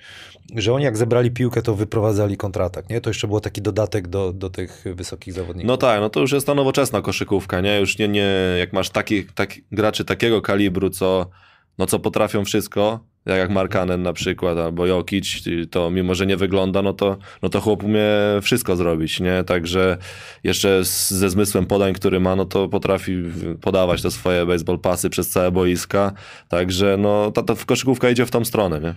że 0.56 0.74
oni 0.74 0.84
jak 0.84 0.98
zebrali 0.98 1.32
piłkę, 1.32 1.62
to 1.62 1.76
wyprowadzali 1.76 2.38
kontratak, 2.38 2.90
nie? 2.90 3.02
To 3.02 3.10
jeszcze 3.10 3.28
było 3.28 3.40
taki 3.40 3.62
dodatek 3.62 4.08
do, 4.08 4.34
do 4.34 4.50
tych 4.50 4.86
wysokich 4.96 5.34
zawodników. 5.34 5.68
No 5.68 5.78
tak, 5.78 6.02
no 6.02 6.10
to 6.10 6.20
już 6.20 6.32
jest 6.32 6.48
ta 6.48 6.56
nowoczesna 6.56 7.02
koszykówka, 7.02 7.62
nie? 7.62 7.80
Już 7.80 7.98
nie, 7.98 8.08
nie 8.08 8.56
jak 8.60 8.74
masz 8.74 8.90
takich 8.90 9.34
tak, 9.34 9.54
graczy 9.72 10.06
takiego 10.06 10.42
kalibru, 10.42 10.90
co, 10.90 11.30
no, 11.78 11.86
co 11.86 12.00
potrafią 12.00 12.46
wszystko, 12.46 13.00
jak, 13.26 13.38
jak 13.38 13.50
Markanen 13.50 14.04
na 14.04 14.14
przykład, 14.14 14.58
albo 14.58 14.86
Jokic, 14.86 15.44
to 15.72 15.92
mimo, 15.92 16.16
że 16.16 16.26
nie 16.26 16.38
wygląda, 16.38 16.82
no 16.82 16.94
to, 16.94 17.18
no 17.42 17.50
to 17.50 17.62
chłop 17.62 17.84
umie 17.84 18.10
wszystko 18.42 18.76
zrobić, 18.76 19.20
nie? 19.20 19.44
Także 19.44 19.98
jeszcze 20.44 20.86
z, 20.86 21.12
ze 21.12 21.30
zmysłem 21.30 21.66
podań, 21.66 21.94
który 21.94 22.20
ma, 22.20 22.36
no 22.36 22.46
to 22.46 22.68
potrafi 22.68 23.24
podawać 23.62 24.02
te 24.02 24.12
swoje 24.12 24.46
baseball 24.46 24.80
pasy 24.80 25.10
przez 25.10 25.30
całe 25.30 25.52
boiska, 25.52 26.12
także 26.50 26.98
no 27.00 27.32
ta, 27.32 27.44
ta 27.44 27.54
koszykówka 27.66 28.10
idzie 28.10 28.26
w 28.26 28.32
tą 28.32 28.46
stronę, 28.46 28.80
nie? 28.80 28.94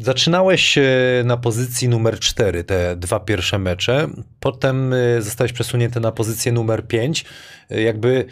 Zaczynałeś 0.00 0.78
e, 0.78 0.82
na 1.24 1.36
pozycji 1.36 1.88
numer 1.88 2.20
4, 2.20 2.64
te 2.64 2.96
dwa 2.96 3.20
pierwsze 3.20 3.58
mecze. 3.58 4.08
Potem 4.40 4.92
e, 4.92 5.22
zostałeś 5.22 5.52
przesunięty 5.52 6.00
na 6.00 6.12
pozycję 6.12 6.52
numer 6.52 6.86
5. 6.86 7.24
E, 7.70 7.82
Jakby 7.82 8.26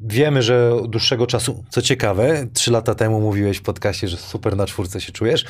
wiemy, 0.00 0.42
że 0.42 0.74
od 0.74 0.90
dłuższego 0.90 1.26
czasu, 1.26 1.64
co 1.70 1.82
ciekawe, 1.82 2.46
trzy 2.54 2.70
lata 2.70 2.94
temu 2.94 3.20
mówiłeś 3.20 3.56
w 3.56 3.62
podcaście, 3.62 4.08
że 4.08 4.16
super 4.16 4.56
na 4.56 4.66
czwórce 4.66 5.00
się 5.00 5.12
czujesz, 5.12 5.44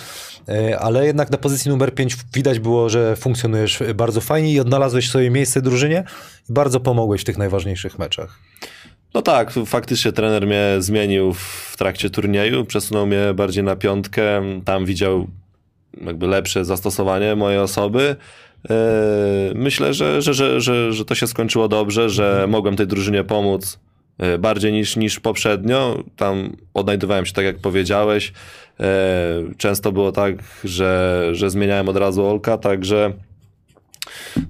ale 0.79 1.07
jednak 1.07 1.31
na 1.31 1.39
pozycji 1.39 1.71
numer 1.71 1.95
5 1.95 2.17
widać 2.35 2.59
było, 2.59 2.89
że 2.89 3.17
funkcjonujesz 3.17 3.83
bardzo 3.95 4.21
fajnie 4.21 4.53
i 4.53 4.61
odnalazłeś 4.61 5.11
sobie 5.11 5.31
miejsce 5.31 5.61
w 5.61 5.63
drużynie 5.63 6.05
i 6.51 6.53
bardzo 6.53 6.81
pomogłeś 6.81 7.21
w 7.21 7.25
tych 7.25 7.39
najważniejszych 7.39 7.99
meczach. 7.99 8.39
No 9.15 9.23
tak, 9.23 9.53
faktycznie 9.67 10.13
trener 10.13 10.47
mnie 10.47 10.77
zmienił 10.79 11.33
w 11.35 11.75
trakcie 11.79 12.11
turnieju, 12.11 12.65
przesunął 12.65 13.07
mnie 13.07 13.35
bardziej 13.35 13.65
na 13.65 13.77
piątkę, 13.77 14.43
tam 14.65 14.87
widział 14.87 15.27
jakby 16.07 16.27
lepsze 16.27 16.65
zastosowanie 16.65 17.37
mojej 17.37 17.59
osoby. 17.59 18.17
Yy, 18.69 18.75
Myślę, 19.55 19.95
że, 19.95 20.23
że, 20.23 20.61
że, 20.61 20.93
że, 20.93 21.05
to 21.05 21.15
się 21.15 21.27
skończyło 21.27 21.69
dobrze, 21.69 22.11
że 22.11 22.47
mogłem 22.49 22.77
tej 22.77 22.87
drużynie 22.87 23.25
pomóc 23.25 23.79
yy, 24.19 24.39
bardziej 24.39 24.73
niż, 24.73 24.97
niż 24.97 25.21
poprzednio. 25.21 26.05
Tam 26.17 26.57
odnajdywałem 26.75 27.27
się 27.27 27.33
tak, 27.33 27.45
jak 27.45 27.59
powiedziałeś. 27.59 28.33
Yy, 28.79 28.87
Często 29.57 29.93
było 29.93 30.13
tak, 30.13 30.35
że, 30.65 31.23
że 31.33 31.51
zmieniałem 31.51 31.89
od 31.89 31.97
razu 31.97 32.27
Olka, 32.27 32.59
także 32.59 33.13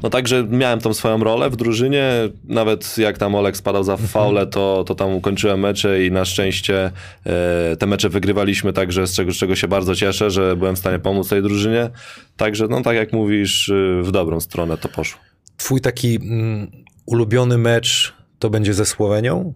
no 0.02 0.10
także 0.10 0.44
miałem 0.50 0.80
tą 0.80 0.94
swoją 0.94 1.24
rolę 1.24 1.50
w 1.50 1.56
drużynie, 1.56 2.12
nawet 2.44 2.98
jak 2.98 3.18
tam 3.18 3.34
Olek 3.34 3.56
spadał 3.56 3.84
za 3.84 3.96
faule, 3.96 4.46
to, 4.46 4.84
to 4.86 4.94
tam 4.94 5.14
ukończyłem 5.14 5.60
mecze 5.60 6.06
i 6.06 6.10
na 6.10 6.24
szczęście 6.24 6.90
e, 7.26 7.76
te 7.76 7.86
mecze 7.86 8.08
wygrywaliśmy, 8.08 8.72
także 8.72 9.06
z 9.06 9.14
czego, 9.14 9.32
z 9.32 9.36
czego 9.36 9.56
się 9.56 9.68
bardzo 9.68 9.94
cieszę, 9.94 10.30
że 10.30 10.56
byłem 10.56 10.76
w 10.76 10.78
stanie 10.78 10.98
pomóc 10.98 11.28
tej 11.28 11.42
drużynie. 11.42 11.90
Także 12.36 12.66
no 12.68 12.82
tak 12.82 12.96
jak 12.96 13.12
mówisz, 13.12 13.68
y, 13.68 14.00
w 14.02 14.10
dobrą 14.10 14.40
stronę 14.40 14.76
to 14.76 14.88
poszło. 14.88 15.20
Twój 15.56 15.80
taki 15.80 16.16
mm, 16.16 16.70
ulubiony 17.06 17.58
mecz 17.58 18.14
to 18.38 18.50
będzie 18.50 18.74
ze 18.74 18.86
Słowenią? 18.86 19.52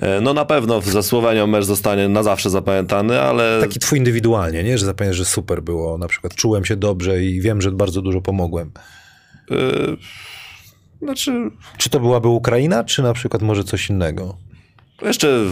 E, 0.00 0.20
No 0.20 0.34
na 0.34 0.44
pewno 0.44 0.80
ze 0.80 1.02
Słowenią 1.02 1.46
mecz 1.46 1.64
zostanie 1.64 2.08
na 2.08 2.22
zawsze 2.22 2.50
zapamiętany, 2.50 3.20
ale 3.20 3.60
Taki 3.60 3.78
twój 3.80 3.98
indywidualnie, 3.98 4.64
nie? 4.64 4.78
Że 4.78 4.86
zapamiętasz, 4.86 5.16
że 5.16 5.24
super 5.24 5.62
było, 5.62 5.98
na 5.98 6.08
przykład 6.08 6.34
czułem 6.34 6.64
się 6.64 6.76
dobrze 6.76 7.24
i 7.24 7.40
wiem, 7.40 7.62
że 7.62 7.72
bardzo 7.72 8.02
dużo 8.02 8.20
pomogłem. 8.20 8.70
Y, 9.50 9.96
znaczy 11.02 11.50
Czy 11.76 11.90
to 11.90 12.00
byłaby 12.00 12.28
Ukraina, 12.28 12.84
czy 12.84 13.02
na 13.02 13.12
przykład 13.12 13.42
może 13.42 13.64
coś 13.64 13.90
innego? 13.90 14.36
jeszcze 15.02 15.44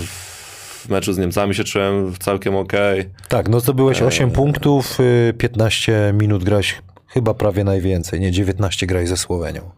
w 0.84 0.88
meczu 0.88 1.12
z 1.12 1.18
Niemcami 1.18 1.54
się 1.54 1.64
czułem 1.64 2.14
całkiem 2.20 2.56
okej. 2.56 3.10
Tak, 3.28 3.48
no 3.48 3.60
to 3.60 3.74
byłeś 3.74 4.02
8 4.02 4.28
Eee. 4.28 4.34
punktów, 4.34 5.00
y, 5.00 5.34
15 5.38 6.12
minut 6.14 6.44
grałeś 6.44 6.82
chyba 7.06 7.34
prawie 7.34 7.64
najwięcej, 7.64 8.20
nie? 8.20 8.30
19 8.32 8.86
grałeś 8.86 9.08
ze 9.08 9.16
Słowenią. 9.16 9.70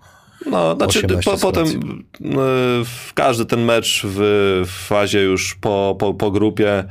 No, 0.51 0.77
znaczy 0.77 0.99
18 0.99 1.31
po, 1.31 1.39
potem 1.39 1.67
y, 2.21 2.25
każdy 3.15 3.47
ten 3.47 3.65
mecz 3.65 4.03
w, 4.05 4.19
w 4.67 4.87
fazie 4.89 5.21
już 5.23 5.55
po, 5.55 5.97
po, 5.99 6.15
po 6.15 6.31
grupie 6.31 6.85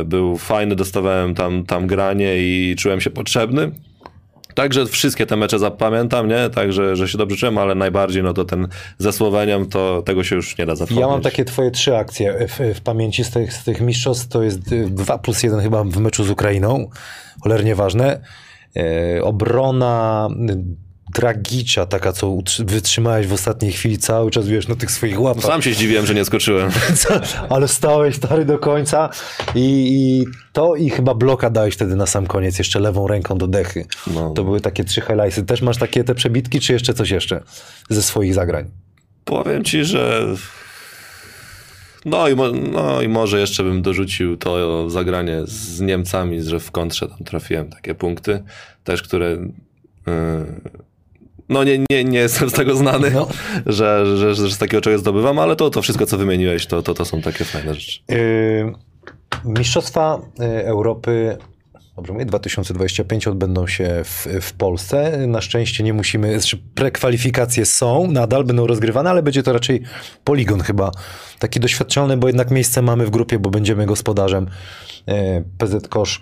y, 0.00 0.04
był 0.04 0.36
fajny, 0.38 0.76
dostawałem 0.76 1.34
tam, 1.34 1.64
tam 1.64 1.86
granie 1.86 2.38
i 2.38 2.76
czułem 2.78 3.00
się 3.00 3.10
potrzebny. 3.10 3.70
Także 4.54 4.86
wszystkie 4.86 5.26
te 5.26 5.36
mecze 5.36 5.58
zapamiętam, 5.58 6.28
nie? 6.28 6.50
Także, 6.50 6.96
że 6.96 7.08
się 7.08 7.18
dobrze 7.18 7.36
czułem, 7.36 7.58
ale 7.58 7.74
najbardziej 7.74 8.22
no 8.22 8.32
to 8.32 8.44
ten 8.44 8.68
ze 8.98 9.12
Słowenią, 9.12 9.66
to 9.66 10.02
tego 10.02 10.24
się 10.24 10.36
już 10.36 10.58
nie 10.58 10.66
da 10.66 10.76
zapomnieć. 10.76 11.00
Ja 11.00 11.06
mam 11.06 11.20
takie 11.20 11.44
twoje 11.44 11.70
trzy 11.70 11.96
akcje 11.96 12.48
w, 12.48 12.76
w 12.76 12.80
pamięci 12.80 13.24
z 13.24 13.30
tych, 13.30 13.52
z 13.52 13.64
tych 13.64 13.80
mistrzostw, 13.80 14.28
to 14.28 14.42
jest 14.42 14.74
2 14.74 15.18
plus 15.18 15.42
1 15.42 15.60
chyba 15.60 15.84
w 15.84 15.98
meczu 15.98 16.24
z 16.24 16.30
Ukrainą, 16.30 16.90
cholernie 17.42 17.74
ważne. 17.74 18.20
E, 18.76 19.22
obrona 19.22 20.28
y, 21.10 21.20
Dragicza, 21.20 21.86
taka 21.86 22.12
co 22.12 22.38
wytrzymałeś 22.58 23.26
w 23.26 23.32
ostatniej 23.32 23.72
chwili 23.72 23.98
cały 23.98 24.30
czas, 24.30 24.48
wiesz, 24.48 24.68
na 24.68 24.74
tych 24.74 24.90
swoich 24.90 25.20
łapach. 25.20 25.44
Sam 25.44 25.62
się 25.62 25.74
zdziwiłem, 25.74 26.06
że 26.06 26.14
nie 26.14 26.24
skoczyłem. 26.24 26.70
Ale 27.50 27.68
stałeś 27.68 28.16
stary 28.16 28.44
do 28.44 28.58
końca 28.58 29.10
i, 29.54 29.86
i 29.90 30.26
to 30.52 30.76
i 30.76 30.90
chyba 30.90 31.14
bloka 31.14 31.50
dałeś 31.50 31.74
wtedy 31.74 31.96
na 31.96 32.06
sam 32.06 32.26
koniec, 32.26 32.58
jeszcze 32.58 32.80
lewą 32.80 33.06
ręką 33.06 33.38
do 33.38 33.46
dechy. 33.46 33.86
No. 34.14 34.30
To 34.30 34.44
były 34.44 34.60
takie 34.60 34.84
trzy 34.84 35.00
highlightsy. 35.00 35.42
Też 35.42 35.62
masz 35.62 35.76
takie 35.76 36.04
te 36.04 36.14
przebitki, 36.14 36.60
czy 36.60 36.72
jeszcze 36.72 36.94
coś 36.94 37.10
jeszcze 37.10 37.42
ze 37.90 38.02
swoich 38.02 38.34
zagrań? 38.34 38.70
Powiem 39.24 39.64
ci, 39.64 39.84
że 39.84 40.26
no 42.04 42.28
i, 42.28 42.36
no 42.72 43.02
i 43.02 43.08
może 43.08 43.40
jeszcze 43.40 43.64
bym 43.64 43.82
dorzucił 43.82 44.36
to 44.36 44.90
zagranie 44.90 45.40
z 45.44 45.80
Niemcami, 45.80 46.42
że 46.42 46.60
w 46.60 46.70
kontrze 46.70 47.08
tam 47.08 47.18
trafiłem 47.18 47.70
takie 47.70 47.94
punkty, 47.94 48.42
też 48.84 49.02
które 49.02 49.30
yy, 50.06 50.60
no 51.50 51.64
nie, 51.64 51.78
nie, 51.90 52.04
nie 52.04 52.18
jestem 52.18 52.50
z 52.50 52.52
tego 52.52 52.76
znany, 52.76 53.10
No. 53.10 53.28
że, 53.66 54.16
że, 54.16 54.34
że 54.34 54.50
z 54.50 54.58
takiego 54.58 54.80
czegoś 54.80 55.00
zdobywam, 55.00 55.38
ale 55.38 55.56
to, 55.56 55.70
to 55.70 55.82
wszystko, 55.82 56.06
co 56.06 56.18
wymieniłeś, 56.18 56.66
to, 56.66 56.82
to, 56.82 56.94
to 56.94 57.04
są 57.04 57.22
takie 57.22 57.44
fajne 57.44 57.74
rzeczy. 57.74 58.00
Yy, 58.08 58.72
Mistrzostwa 59.44 60.20
yy, 60.38 60.66
Europy 60.66 61.38
Dobrze 62.00 62.12
mówię, 62.12 62.24
2025 62.24 63.28
odbędą 63.28 63.66
się 63.66 64.00
w, 64.04 64.26
w 64.40 64.52
Polsce. 64.52 65.26
Na 65.26 65.40
szczęście 65.40 65.84
nie 65.84 65.92
musimy, 65.92 66.40
znaczy 66.40 66.58
prekwalifikacje 66.74 67.66
są, 67.66 68.10
nadal 68.10 68.44
będą 68.44 68.66
rozgrywane, 68.66 69.10
ale 69.10 69.22
będzie 69.22 69.42
to 69.42 69.52
raczej 69.52 69.82
poligon 70.24 70.60
chyba. 70.60 70.90
Taki 71.38 71.60
doświadczalny, 71.60 72.16
bo 72.16 72.26
jednak 72.26 72.50
miejsce 72.50 72.82
mamy 72.82 73.06
w 73.06 73.10
grupie, 73.10 73.38
bo 73.38 73.50
będziemy 73.50 73.86
gospodarzem. 73.86 74.46
E, 75.08 75.42
PZ 75.58 75.88
Kosz 75.88 76.20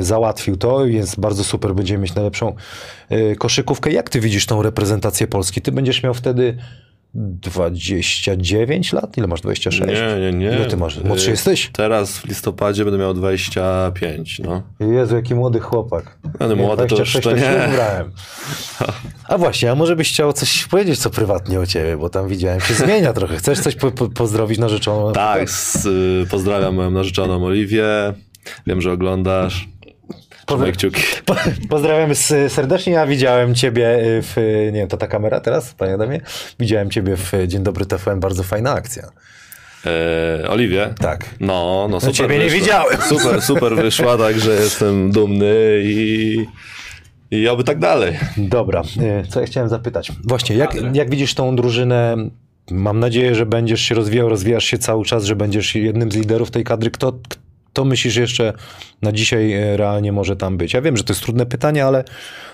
załatwił 0.00 0.56
to, 0.56 0.86
jest 0.86 1.20
bardzo 1.20 1.44
super, 1.44 1.74
będziemy 1.74 2.02
mieć 2.02 2.14
najlepszą 2.14 2.54
e, 3.08 3.36
koszykówkę. 3.36 3.92
Jak 3.92 4.10
ty 4.10 4.20
widzisz 4.20 4.46
tą 4.46 4.62
reprezentację 4.62 5.26
Polski? 5.26 5.62
Ty 5.62 5.72
będziesz 5.72 6.02
miał 6.02 6.14
wtedy 6.14 6.56
29 7.14 8.92
lat? 8.92 9.18
Ile 9.18 9.26
masz? 9.26 9.40
26? 9.40 9.92
Nie, 10.00 10.20
nie, 10.20 10.38
nie. 10.38 10.46
Ile 10.56 10.66
ty 10.66 10.76
masz? 10.76 11.04
Młodszy 11.04 11.24
Yy, 11.26 11.30
jesteś? 11.30 11.70
Teraz 11.72 12.18
w 12.18 12.24
listopadzie 12.24 12.84
będę 12.84 12.98
miał 12.98 13.14
25, 13.14 14.38
no. 14.38 14.62
Jezu, 14.80 15.16
jaki 15.16 15.34
młody 15.34 15.60
chłopak. 15.60 16.18
No, 16.40 16.48
Nie, 16.48 16.54
młody 16.54 16.86
to 16.86 16.98
już 16.98 17.12
26 17.12 17.24
to 17.24 17.30
nie. 17.66 17.72
brałem. 17.74 18.12
A 19.28 19.38
właśnie, 19.38 19.70
a 19.70 19.74
może 19.74 19.96
byś 19.96 20.12
chciał 20.12 20.32
coś 20.32 20.64
powiedzieć 20.66 20.98
co 20.98 21.10
prywatnie 21.10 21.60
o 21.60 21.66
ciebie, 21.66 21.96
bo 21.96 22.08
tam 22.08 22.28
widziałem, 22.28 22.60
się 22.60 22.74
zmienia 22.74 23.12
trochę. 23.12 23.36
Chcesz 23.36 23.60
coś 23.60 23.76
po, 23.76 23.90
po, 23.90 24.08
pozdrowić 24.08 24.58
narzeczoną? 24.58 25.12
Tak, 25.12 25.50
z, 25.50 25.86
y, 25.86 26.26
pozdrawiam 26.30 26.74
moją 26.74 26.90
narzeczoną 26.90 27.44
Oliwię. 27.44 27.86
Wiem, 28.66 28.80
że 28.80 28.92
oglądasz. 28.92 29.68
Trzymaj 30.46 30.72
kciuki. 30.72 31.02
Po, 31.26 31.34
pozdrawiamy 31.68 32.14
serdecznie. 32.48 32.92
Ja 32.92 33.06
widziałem 33.06 33.54
ciebie 33.54 33.98
w, 34.00 34.36
nie 34.72 34.78
wiem, 34.78 34.88
to 34.88 34.96
ta 34.96 35.06
kamera 35.06 35.40
teraz, 35.40 35.74
panie 35.74 35.94
Adamie? 35.94 36.20
Widziałem 36.60 36.90
ciebie 36.90 37.16
w 37.16 37.32
Dzień 37.46 37.62
Dobry 37.62 37.86
TVN, 37.86 38.20
bardzo 38.20 38.42
fajna 38.42 38.72
akcja. 38.72 39.02
E, 39.86 40.48
Oliwię? 40.48 40.94
Tak. 40.98 41.24
No, 41.40 41.88
no 41.90 42.00
super 42.00 42.14
ciebie 42.14 42.38
nie 42.38 42.44
wyszła. 42.44 42.60
widziałem. 42.60 42.98
Super, 43.02 43.42
super 43.42 43.76
wyszła, 43.76 44.18
także 44.18 44.50
jestem 44.50 45.10
dumny 45.10 45.80
i, 45.84 46.36
i 47.30 47.48
oby 47.48 47.64
tak 47.64 47.78
dalej. 47.78 48.18
Dobra, 48.36 48.82
e, 49.00 49.26
co 49.26 49.40
ja 49.40 49.46
chciałem 49.46 49.68
zapytać? 49.68 50.12
Właśnie, 50.24 50.56
jak, 50.56 50.74
jak 50.94 51.10
widzisz 51.10 51.34
tą 51.34 51.56
drużynę? 51.56 52.16
Mam 52.70 53.00
nadzieję, 53.00 53.34
że 53.34 53.46
będziesz 53.46 53.80
się 53.80 53.94
rozwijał, 53.94 54.28
rozwijasz 54.28 54.64
się 54.64 54.78
cały 54.78 55.04
czas, 55.04 55.24
że 55.24 55.36
będziesz 55.36 55.74
jednym 55.74 56.12
z 56.12 56.16
liderów 56.16 56.50
tej 56.50 56.64
kadry. 56.64 56.90
Kto, 56.90 57.12
kto 57.72 57.84
myślisz 57.84 58.16
jeszcze 58.16 58.52
na 59.02 59.12
dzisiaj 59.12 59.52
e, 59.52 59.76
realnie 59.76 60.12
może 60.12 60.36
tam 60.36 60.56
być? 60.56 60.72
Ja 60.72 60.82
wiem, 60.82 60.96
że 60.96 61.04
to 61.04 61.12
jest 61.12 61.22
trudne 61.22 61.46
pytanie, 61.46 61.84
ale 61.86 62.04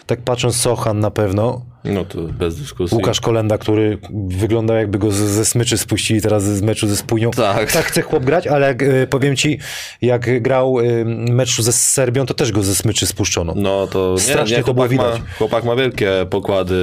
tak 0.09 0.23
patrząc, 0.23 0.57
Sochan 0.57 1.01
na 1.01 1.11
pewno, 1.11 1.63
No 1.85 2.05
to 2.05 2.19
bez 2.23 2.57
dyskusji. 2.57 2.97
Łukasz 2.97 3.21
Kolenda, 3.21 3.59
który 3.59 3.99
wyglądał 4.29 4.77
jakby 4.77 4.99
go 4.99 5.11
ze, 5.11 5.45
smyczy 5.45 5.79
spuścili 5.79 6.23
teraz 6.23 6.45
z 6.45 6.63
meczu 6.63 6.89
ze 6.89 6.97
Spójnią. 6.97 7.31
Tak. 7.31 7.73
Tak 7.73 7.85
chce 7.85 8.03
chłop 8.03 8.25
grać, 8.25 8.47
ale 8.47 8.67
jak, 8.67 8.83
e, 8.83 9.07
powiem 9.07 9.37
ci, 9.37 9.59
jak 10.03 10.43
grał 10.43 10.81
e, 10.81 11.05
meczu 11.33 11.63
ze 11.63 11.73
Serbią, 11.73 12.27
to 12.27 12.35
też 12.35 12.53
go 12.53 12.63
ze 12.63 12.75
smyczy 12.75 13.07
spuszczono. 13.07 13.55
No 13.57 13.87
to 13.87 14.13
nie, 14.15 14.21
Strasznie 14.21 14.57
nie, 14.57 14.65
to 14.65 14.75
było 14.75 14.87
chłopak, 14.89 15.07
ma, 15.07 15.13
widać. 15.13 15.37
chłopak 15.39 15.65
ma 15.65 15.77
wielkie 15.77 16.11
pokłady 16.31 16.77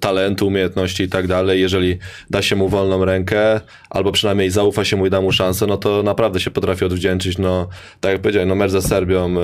talentu, 0.00 0.46
umiejętności 0.46 1.02
i 1.02 1.08
tak 1.08 1.26
dalej. 1.26 1.60
Jeżeli 1.60 1.98
da 2.30 2.42
się 2.42 2.56
mu 2.56 2.68
wolną 2.68 3.04
rękę, 3.04 3.60
albo 3.90 4.12
przynajmniej 4.12 4.50
zaufa 4.50 4.84
się 4.84 4.96
mu 4.96 5.06
i 5.06 5.10
da 5.10 5.20
mu 5.20 5.32
szansę, 5.32 5.66
no 5.66 5.76
to 5.76 6.02
naprawdę 6.02 6.40
się 6.40 6.50
potrafi 6.50 6.84
odwdzięczyć. 6.84 7.38
No, 7.38 7.68
tak 8.00 8.12
jak 8.12 8.20
powiedziałem, 8.20 8.48
no 8.48 8.54
mecz 8.54 8.70
ze 8.70 8.82
Serbią 8.82 9.34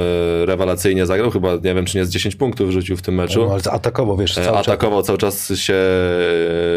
e, 0.42 0.46
rewelacyjnie 0.46 1.06
zagrał, 1.06 1.30
chyba 1.30 1.54
nie 1.54 1.74
wiem, 1.74 1.84
czy 1.84 1.98
nie 1.98 2.04
z 2.04 2.10
10 2.10 2.36
punktów 2.36 2.70
rzucił 2.70 2.96
w 2.96 3.02
tym 3.02 3.14
meczu. 3.16 3.44
No, 3.46 3.52
ale 3.52 3.62
atakował, 3.70 4.16
wiesz, 4.16 4.38
E, 4.38 4.44
cały 4.44 4.56
czas. 4.56 4.68
Atakował, 4.68 5.02
cały 5.02 5.18
czas 5.18 5.52
się 5.54 5.74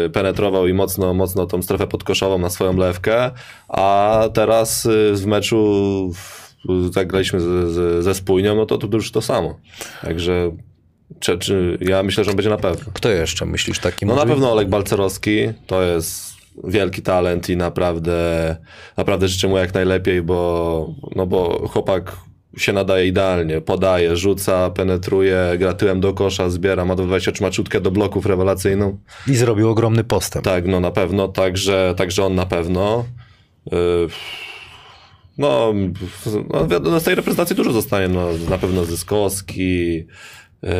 e, 0.06 0.08
penetrował 0.12 0.66
i 0.66 0.72
mocno, 0.72 1.14
mocno 1.14 1.46
tą 1.46 1.62
strefę 1.62 1.86
podkoszową 1.86 2.38
na 2.38 2.50
swoją 2.50 2.76
lewkę, 2.76 3.30
a 3.68 4.22
teraz 4.34 4.86
e, 4.86 4.90
w 5.14 5.26
meczu 5.26 6.10
w- 6.14 6.92
zagraliśmy 6.92 7.40
z, 7.40 7.44
z, 7.44 8.04
ze 8.04 8.14
Spójnią, 8.14 8.54
no 8.54 8.66
to, 8.66 8.78
to 8.78 8.88
już 8.92 9.12
to 9.12 9.22
samo. 9.22 9.58
Także 10.02 10.50
czy, 11.20 11.38
czy, 11.38 11.78
ja 11.80 12.02
myślę, 12.02 12.24
że 12.24 12.30
on 12.30 12.36
będzie 12.36 12.50
na 12.50 12.56
pewno. 12.56 12.92
Kto 12.94 13.08
jeszcze 13.08 13.46
myślisz 13.46 13.78
taki? 13.78 14.06
No 14.06 14.14
na 14.14 14.26
pewno 14.26 14.52
Olek 14.52 14.68
Balcerowski 14.68 15.36
to 15.66 15.82
jest 15.82 16.30
wielki 16.64 17.02
talent 17.02 17.48
i 17.50 17.56
naprawdę, 17.56 18.56
naprawdę 18.96 19.28
życzę 19.28 19.48
mu 19.48 19.58
jak 19.58 19.74
najlepiej, 19.74 20.22
bo, 20.22 20.90
no 21.16 21.26
bo 21.26 21.68
chłopak 21.68 22.16
się 22.56 22.72
nadaje 22.72 23.06
idealnie, 23.06 23.60
podaje, 23.60 24.16
rzuca, 24.16 24.70
penetruje, 24.70 25.52
gra 25.58 25.72
tyłem 25.72 26.00
do 26.00 26.14
kosza, 26.14 26.50
zbiera, 26.50 26.84
ma 26.84 26.94
do 26.94 27.06
23 27.06 27.42
maczutkę 27.42 27.80
do 27.80 27.90
bloków 27.90 28.26
rewelacyjną. 28.26 28.98
I 29.28 29.34
zrobił 29.34 29.70
ogromny 29.70 30.04
postęp. 30.04 30.44
Tak, 30.44 30.66
no 30.66 30.80
na 30.80 30.90
pewno, 30.90 31.28
także, 31.28 31.94
także 31.96 32.24
on 32.24 32.34
na 32.34 32.46
pewno. 32.46 33.04
Yy, 33.72 34.08
No, 35.38 35.74
no, 36.82 37.00
z 37.00 37.04
tej 37.04 37.14
reprezentacji 37.14 37.56
dużo 37.56 37.72
zostanie, 37.72 38.08
no, 38.08 38.28
na 38.50 38.58
pewno 38.58 38.84
Zyskowski. 38.84 39.94
Yy, 40.62 40.70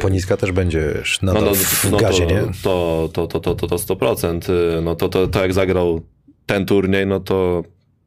Poniska 0.00 0.36
też 0.36 0.52
będzie 0.52 0.92
wiesz, 0.94 1.18
no, 1.22 1.32
nadal 1.32 1.48
no, 1.48 1.54
w 1.54 1.90
no 1.90 1.98
gazie, 1.98 2.26
to, 2.26 2.34
nie? 2.34 2.42
To, 2.62 3.08
to, 3.12 3.26
to, 3.26 3.40
to, 3.40 3.54
to, 3.54 3.66
to 3.66 3.76
100%. 3.76 4.52
Yy, 4.52 4.82
No 4.82 4.96
to, 4.96 5.08
to, 5.08 5.26
to 5.26 5.42
jak 5.42 5.52
zagrał 5.52 6.00
ten 6.46 6.66
turniej, 6.66 7.06
no 7.06 7.20
to 7.20 7.62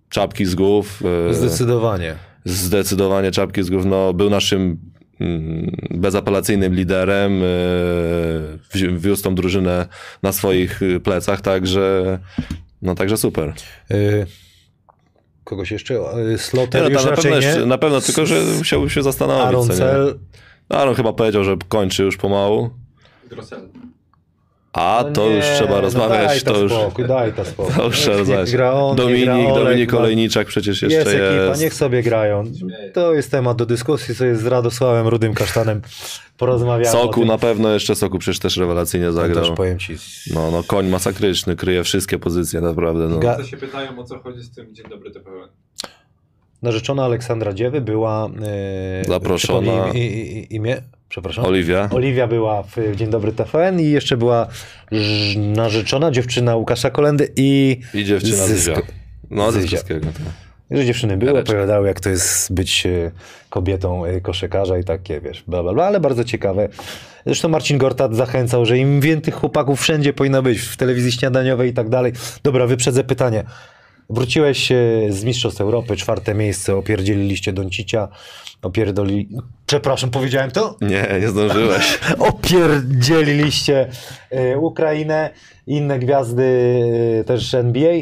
czapki 0.10 0.45
z 0.45 0.56
głów. 0.56 1.04
Zdecydowanie. 1.32 2.29
Zdecydowanie 2.45 3.32
czapki 3.32 3.63
z 3.63 3.69
głów. 3.69 3.86
No, 3.86 4.13
był 4.13 4.30
naszym 4.30 4.78
mm, 5.19 5.75
bezapelacyjnym 5.91 6.73
liderem. 6.75 7.41
wzi- 8.73 8.97
Wiózł 8.97 9.23
tą 9.23 9.36
drużynę 9.36 9.88
na 10.23 10.32
swoich 10.32 10.82
yy, 10.82 10.99
plecach, 10.99 11.41
także, 11.41 12.19
no, 12.82 12.95
także 12.95 13.17
super. 13.17 13.54
Y, 13.91 14.25
kogoś 15.43 15.71
jeszcze? 15.71 15.93
Y, 15.95 16.32
Nie, 16.32 16.38
Sloter 16.38 16.91
no, 16.93 17.04
na, 17.04 17.15
pewno, 17.15 17.30
nie. 17.39 17.45
jeszcze, 17.45 17.65
na 17.65 17.78
pewno, 17.78 18.02
tylko 18.02 18.25
że 18.25 18.41
musiałbym 18.58 18.89
się 18.89 19.04
zastanowić. 19.04 19.43
Aaron? 19.45 19.67
Cel. 19.69 20.19
Aaron 20.69 20.95
chyba 20.95 21.13
powiedział, 21.13 21.43
że 21.43 21.56
kończy 21.67 22.04
już 22.04 22.17
pomału. 22.17 22.69
Grosel. 23.30 23.69
A 24.73 25.03
No 25.08 25.12
to 25.12 25.27
już 25.29 25.45
nie, 25.45 25.55
trzeba 25.55 25.75
no 25.75 25.82
rozmawiać. 25.82 26.43
Daj 26.43 26.53
to 26.53 26.60
już, 26.62 26.71
spokój, 26.73 27.08
daj 27.08 27.34
to 27.34 27.45
spokój. 27.45 27.75
to 27.75 27.86
już 27.86 27.95
trzeba 27.99 28.17
rozmawiać. 28.17 28.51
gra 28.51 28.73
on, 28.73 28.95
Dominik, 28.95 29.23
gra 29.25 29.36
Olek, 29.36 29.63
Dominik 29.63 29.93
Olejniczak 29.93 30.47
przecież 30.47 30.82
jeszcze 30.82 30.97
Jest 30.97 31.12
jest. 31.13 31.23
ekipa, 31.23 31.63
niech 31.63 31.73
sobie 31.73 32.03
grają. 32.03 32.43
To 32.93 33.13
jest 33.13 33.32
temat 33.32 33.58
do 33.58 33.65
dyskusji, 33.65 34.15
co 34.15 34.25
jest 34.25 34.41
z 34.41 34.45
Radosławem 34.45 35.08
Rudym 35.08 35.34
Kasztanem. 35.34 35.82
Porozmawiamy 36.38 36.91
Soku 36.91 37.25
na 37.25 37.38
pewno 37.38 37.69
jeszcze 37.69 37.95
Soku 37.95 38.19
przecież 38.19 38.39
też 38.39 38.58
rewelacyjnie 38.58 39.05
Ja 39.05 39.12
zagrał. 39.12 39.45
Też 39.45 39.55
powiem 39.58 39.79
ci. 39.79 39.95
No, 40.34 40.51
no 40.51 40.63
koń 40.63 40.88
masakryczny, 40.88 41.55
kryje 41.55 41.84
wszystkie 41.84 42.19
pozycje 42.19 42.62
naprawdę. 42.62 43.08
No. 43.08 43.17
Ga- 43.19 43.43
się 43.45 43.58
pytają 43.58 43.99
o 43.99 44.03
co 44.03 44.19
chodzi 44.19 44.41
z 44.43 44.51
tym 44.55 44.75
Dzień 44.75 44.86
Dobry 44.89 45.12
TVN. 45.12 45.49
Narzeczona 46.62 47.05
Aleksandra 47.05 47.53
Dziewy 47.53 47.82
była 47.82 48.29
e, 48.41 49.05
Zaproszona. 49.08 49.89
i- 49.93 50.47
imię, 50.49 50.82
przepraszam. 51.10 51.45
Oliwia. 51.45 51.89
Oliwia 51.91 52.28
była 52.28 52.63
w 52.63 52.95
Dzień 52.95 53.10
Dobry 53.10 53.32
TVN 53.32 53.80
i 53.80 53.89
jeszcze 53.89 54.17
była 54.17 54.48
narzeczona 55.38 56.12
dziewczyna 56.12 56.56
Łukasza 56.56 56.89
Kolendy 56.89 57.32
i 57.36 57.80
I 57.93 58.06
dziewczyna 58.06 58.48
Zywia. 58.48 58.82
No, 59.30 59.52
Zywia. 59.52 59.62
Zyskowskiego. 59.67 60.06
tak. 60.06 60.78
że 60.78 60.86
dziewczyny 60.86 61.17
były, 61.17 61.32
Jareczka. 61.32 61.54
opowiadały 61.54 61.88
jak 61.88 62.00
to 62.00 62.10
jest 62.10 62.54
być 62.54 62.86
e, 62.86 63.12
kobietą 63.50 64.06
e, 64.06 64.22
koszykarza 64.22 64.78
i 64.78 64.84
takie, 64.84 65.22
wiesz, 65.22 65.43
bla, 65.48 65.63
bla, 65.63 65.74
bla, 65.74 65.86
ale 65.86 66.00
bardzo 66.00 66.24
ciekawe. 66.24 66.69
Zresztą 67.26 67.50
Marcin 67.50 67.78
Gortat 67.78 68.15
zachęcał, 68.15 68.65
że 68.65 68.78
im 68.78 69.02
więcej 69.02 69.34
chłopaków 69.34 69.82
wszędzie 69.82 70.13
powinno 70.13 70.41
być, 70.41 70.60
w 70.60 70.78
telewizji 70.78 71.12
śniadaniowej 71.12 71.69
i 71.69 71.74
tak 71.74 71.89
dalej. 71.89 72.13
Dobra, 72.43 72.67
wyprzedzę 72.67 73.04
pytanie. 73.04 73.43
Wróciłeś 74.10 74.72
e, 74.72 74.76
z 75.10 75.24
Mistrzostw 75.24 75.62
Europy, 75.62 75.95
czwarte 75.95 76.36
miejsce, 76.36 76.76
opierdzieliliście 76.76 77.54
Doncicia, 77.54 78.08
opierdoli... 78.62 79.30
Przepraszam, 79.65 80.12
powiedziałem 80.12 80.52
to? 80.52 80.78
Nie, 80.82 81.19
nie 81.22 81.30
zdążyłeś. 81.30 82.00
opierdzieliliście 82.34 83.89
e, 84.30 84.58
Ukrainę, 84.58 85.30
inne 85.67 86.00
gwiazdy 86.00 86.43
e, 87.19 87.24
też 87.24 87.54
NBA. 87.54 87.93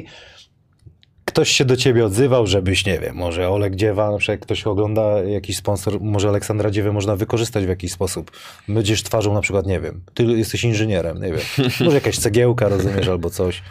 Ktoś 1.38 1.52
się 1.52 1.66
do 1.66 1.78
ciebie 1.78 2.06
odzywał, 2.06 2.48
żebyś, 2.48 2.86
nie 2.86 3.00
wiem, 3.00 3.16
może 3.16 3.50
Oleg 3.50 3.76
Dziewa, 3.76 4.12
na 4.12 4.18
przykład 4.18 4.40
ktoś 4.40 4.68
ogląda 4.68 5.24
jakiś 5.24 5.58
sponsor, 5.58 6.02
może 6.02 6.30
Aleksandra 6.30 6.72
Dziewę 6.72 6.92
można 6.92 7.16
wykorzystać 7.16 7.66
w 7.66 7.70
jakiś 7.70 7.92
sposób. 7.92 8.32
Będziesz 8.68 9.04
twarzą 9.04 9.34
na 9.34 9.42
przykład, 9.42 9.66
nie 9.66 9.80
wiem, 9.80 10.02
ty 10.14 10.24
jesteś 10.24 10.64
inżynierem, 10.64 11.22
nie 11.22 11.28
wiem, 11.34 11.42
może 11.80 11.96
jakaś 11.96 12.18
cegiełka, 12.18 12.70
rozumiesz, 12.70 13.08
albo 13.08 13.30
coś. 13.30 13.64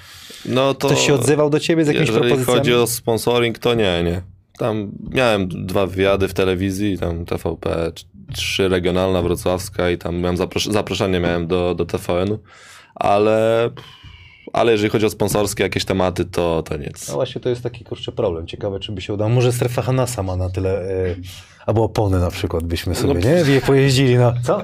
No 0.44 0.74
to... 0.74 0.88
Ktoś 0.88 1.06
się 1.06 1.14
odzywał 1.14 1.50
do 1.50 1.60
ciebie 1.60 1.84
z 1.84 1.86
jakimiś 1.86 2.08
Jeżeli 2.08 2.26
propozycjami? 2.26 2.58
chodzi 2.58 2.74
o 2.74 2.86
sponsoring, 2.86 3.58
to 3.58 3.74
nie, 3.74 4.02
nie. 4.04 4.22
Tam 4.58 4.92
miałem 5.10 5.48
dwa 5.48 5.86
wywiady 5.86 6.28
w 6.28 6.34
telewizji, 6.34 6.98
tam 6.98 7.24
TVP, 7.24 7.70
tr- 7.70 8.04
trzy 8.34 8.68
regionalna, 8.68 9.22
wrocławska 9.22 9.90
i 9.90 9.98
tam 9.98 10.16
miałem 10.16 10.36
zapros- 10.36 10.72
zaproszenie 10.72 11.20
miałem 11.20 11.46
do, 11.46 11.74
do 11.74 11.86
TVN-u, 11.86 12.38
ale, 12.94 13.70
ale 14.52 14.72
jeżeli 14.72 14.90
chodzi 14.90 15.06
o 15.06 15.10
sponsorskie 15.10 15.62
jakieś 15.62 15.84
tematy, 15.84 16.24
to, 16.24 16.62
to 16.62 16.76
nic. 16.76 17.08
No 17.08 17.14
właśnie 17.14 17.40
to 17.40 17.48
jest 17.48 17.62
taki 17.62 17.84
kurczę 17.84 18.12
problem. 18.12 18.46
Ciekawe, 18.46 18.80
czy 18.80 18.92
by 18.92 19.00
się 19.00 19.14
udało. 19.14 19.30
Może 19.30 19.52
strefa 19.52 19.82
Hanasa 19.82 20.22
ma 20.22 20.36
na 20.36 20.50
tyle, 20.50 20.80
e, 20.80 21.14
albo 21.66 21.84
opony 21.84 22.20
na 22.20 22.30
przykład 22.30 22.64
byśmy 22.64 22.94
sobie, 22.94 23.14
No, 23.14 23.20
nie? 23.20 23.44
Wie, 23.44 23.60
pojeździli 23.60 24.16
na, 24.18 24.34
co? 24.42 24.62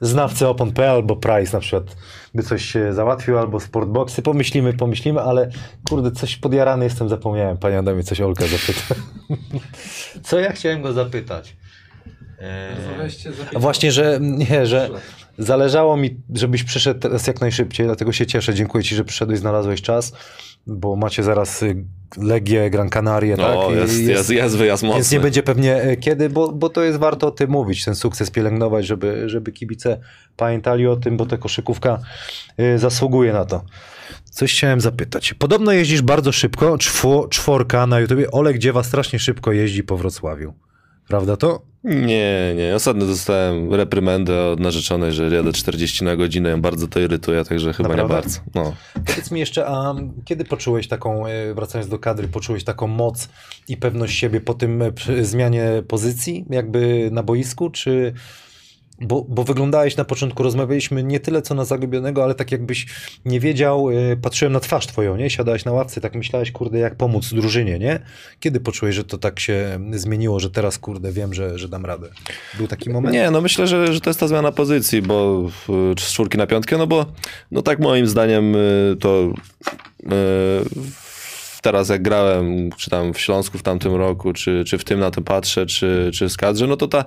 Znawcy 0.00 0.48
Opon.pl 0.48 0.90
albo 0.90 1.16
Price 1.16 1.52
na 1.52 1.60
przykład 1.60 1.96
by 2.34 2.42
coś 2.42 2.64
się 2.64 2.92
załatwił, 2.92 3.38
albo 3.38 3.60
Sportboxy. 3.60 4.22
Pomyślimy, 4.22 4.72
pomyślimy, 4.72 5.20
ale 5.20 5.50
kurde, 5.88 6.10
coś 6.10 6.36
podjarany 6.36 6.84
jestem, 6.84 7.08
zapomniałem. 7.08 7.58
Panie 7.58 7.78
Adamie, 7.78 8.02
coś 8.02 8.20
Olka 8.20 8.44
zapyta. 8.46 8.94
Co 10.28 10.40
ja 10.40 10.52
chciałem 10.52 10.82
go 10.82 10.92
zapytać? 10.92 11.56
A 13.54 13.58
właśnie, 13.58 13.92
że 13.92 14.18
nie, 14.20 14.66
że 14.66 14.90
zależało 15.38 15.96
mi, 15.96 16.16
żebyś 16.34 16.64
przyszedł 16.64 17.00
teraz 17.00 17.26
jak 17.26 17.40
najszybciej, 17.40 17.86
dlatego 17.86 18.12
się 18.12 18.26
cieszę. 18.26 18.54
Dziękuję 18.54 18.84
Ci, 18.84 18.94
że 18.94 19.04
przyszedłeś, 19.04 19.38
znalazłeś 19.38 19.82
czas, 19.82 20.12
bo 20.66 20.96
macie 20.96 21.22
zaraz 21.22 21.62
y, 21.62 21.84
Legię, 22.16 22.70
Gran 22.70 22.90
Canaria, 22.90 23.36
tak? 23.36 23.54
No, 23.54 23.70
I 23.70 23.74
jest, 23.74 24.00
jest, 24.00 24.30
jest 24.30 24.56
wyjazd 24.56 24.82
mocny. 24.82 24.96
Więc 24.96 25.12
nie 25.12 25.20
będzie 25.20 25.42
pewnie 25.42 25.76
e, 25.76 25.96
kiedy, 25.96 26.30
bo, 26.30 26.52
bo 26.52 26.68
to 26.68 26.82
jest 26.82 26.98
warto 26.98 27.26
o 27.26 27.30
tym 27.30 27.50
mówić, 27.50 27.84
ten 27.84 27.94
sukces 27.94 28.30
pielęgnować, 28.30 28.86
żeby, 28.86 29.28
żeby 29.28 29.52
kibice 29.52 30.00
pamiętali 30.36 30.86
o 30.86 30.96
tym, 30.96 31.16
bo 31.16 31.26
ta 31.26 31.36
koszykówka 31.36 31.98
y, 32.60 32.78
zasługuje 32.78 33.32
na 33.32 33.44
to. 33.44 33.64
Coś 34.30 34.52
chciałem 34.52 34.80
zapytać. 34.80 35.34
Podobno 35.34 35.72
jeździsz 35.72 36.02
bardzo 36.02 36.32
szybko, 36.32 36.78
czwo, 36.78 37.28
czworka 37.28 37.86
na 37.86 38.00
YouTubie. 38.00 38.30
Olek 38.30 38.58
Dziewa 38.58 38.82
strasznie 38.82 39.18
szybko 39.18 39.52
jeździ 39.52 39.84
po 39.84 39.96
Wrocławiu. 39.96 40.54
Prawda 41.08 41.36
to? 41.36 41.62
Nie, 41.84 42.54
nie. 42.56 42.74
Ostatnio 42.74 43.06
dostałem 43.06 43.74
reprymendę 43.74 44.44
od 44.44 44.60
narzeczonej, 44.60 45.12
że 45.12 45.34
jadę 45.36 45.52
40 45.52 46.04
na 46.04 46.16
godzinę, 46.16 46.50
ją 46.50 46.60
bardzo 46.60 46.88
to 46.88 47.00
irytuje, 47.00 47.44
także 47.44 47.72
chyba 47.72 47.88
Naprawdę? 47.88 48.14
nie 48.14 48.22
bardzo. 48.22 48.40
No. 48.54 48.74
Powiedz 49.06 49.30
mi 49.30 49.40
jeszcze, 49.40 49.66
a 49.66 49.94
kiedy 50.24 50.44
poczułeś 50.44 50.88
taką, 50.88 51.26
e, 51.26 51.54
wracając 51.54 51.90
do 51.90 51.98
kadry, 51.98 52.28
poczułeś 52.28 52.64
taką 52.64 52.86
moc 52.86 53.28
i 53.68 53.76
pewność 53.76 54.18
siebie 54.18 54.40
po 54.40 54.54
tym 54.54 54.82
e, 54.82 54.92
zmianie 55.22 55.82
pozycji, 55.88 56.44
jakby 56.50 57.08
na 57.12 57.22
boisku, 57.22 57.70
czy, 57.70 58.14
bo, 59.00 59.26
bo 59.28 59.44
wyglądałeś 59.44 59.96
na 59.96 60.04
początku, 60.04 60.42
rozmawialiśmy 60.42 61.02
nie 61.02 61.20
tyle 61.20 61.42
co 61.42 61.54
na 61.54 61.64
Zagubionego, 61.64 62.24
ale 62.24 62.34
tak 62.34 62.52
jakbyś 62.52 62.86
nie 63.24 63.40
wiedział, 63.40 63.90
y, 63.90 64.16
patrzyłem 64.22 64.52
na 64.52 64.60
twarz 64.60 64.86
twoją, 64.86 65.16
nie? 65.16 65.30
Siadałeś 65.30 65.64
na 65.64 65.72
ławce, 65.72 66.00
tak 66.00 66.14
myślałeś, 66.14 66.52
kurde, 66.52 66.78
jak 66.78 66.94
pomóc 66.94 67.34
drużynie, 67.34 67.78
nie? 67.78 68.00
Kiedy 68.40 68.60
poczułeś, 68.60 68.94
że 68.94 69.04
to 69.04 69.18
tak 69.18 69.40
się 69.40 69.78
zmieniło, 69.92 70.40
że 70.40 70.50
teraz, 70.50 70.78
kurde, 70.78 71.12
wiem, 71.12 71.34
że, 71.34 71.58
że 71.58 71.68
dam 71.68 71.86
radę? 71.86 72.08
Był 72.58 72.66
taki 72.66 72.90
moment? 72.90 73.14
Nie, 73.14 73.30
no 73.30 73.40
myślę, 73.40 73.66
że, 73.66 73.92
że 73.92 74.00
to 74.00 74.10
jest 74.10 74.20
ta 74.20 74.28
zmiana 74.28 74.52
pozycji, 74.52 75.02
bo 75.02 75.48
y, 75.98 76.00
z 76.00 76.12
czwórki 76.12 76.38
na 76.38 76.46
piątkę, 76.46 76.78
no 76.78 76.86
bo 76.86 77.06
no 77.50 77.62
tak 77.62 77.78
moim 77.78 78.06
zdaniem 78.06 78.56
y, 78.56 78.96
to 79.00 79.32
y, 80.02 81.03
teraz 81.64 81.88
jak 81.88 82.02
grałem, 82.02 82.70
czy 82.76 82.90
tam 82.90 83.14
w 83.14 83.20
Śląsku 83.20 83.58
w 83.58 83.62
tamtym 83.62 83.94
roku, 83.94 84.32
czy, 84.32 84.64
czy 84.66 84.78
w 84.78 84.84
tym 84.84 85.00
na 85.00 85.10
to 85.10 85.22
patrzę, 85.22 85.66
czy, 85.66 86.10
czy 86.14 86.28
w 86.28 86.36
kadrze, 86.36 86.66
no 86.66 86.76
to 86.76 86.88
ta, 86.88 87.04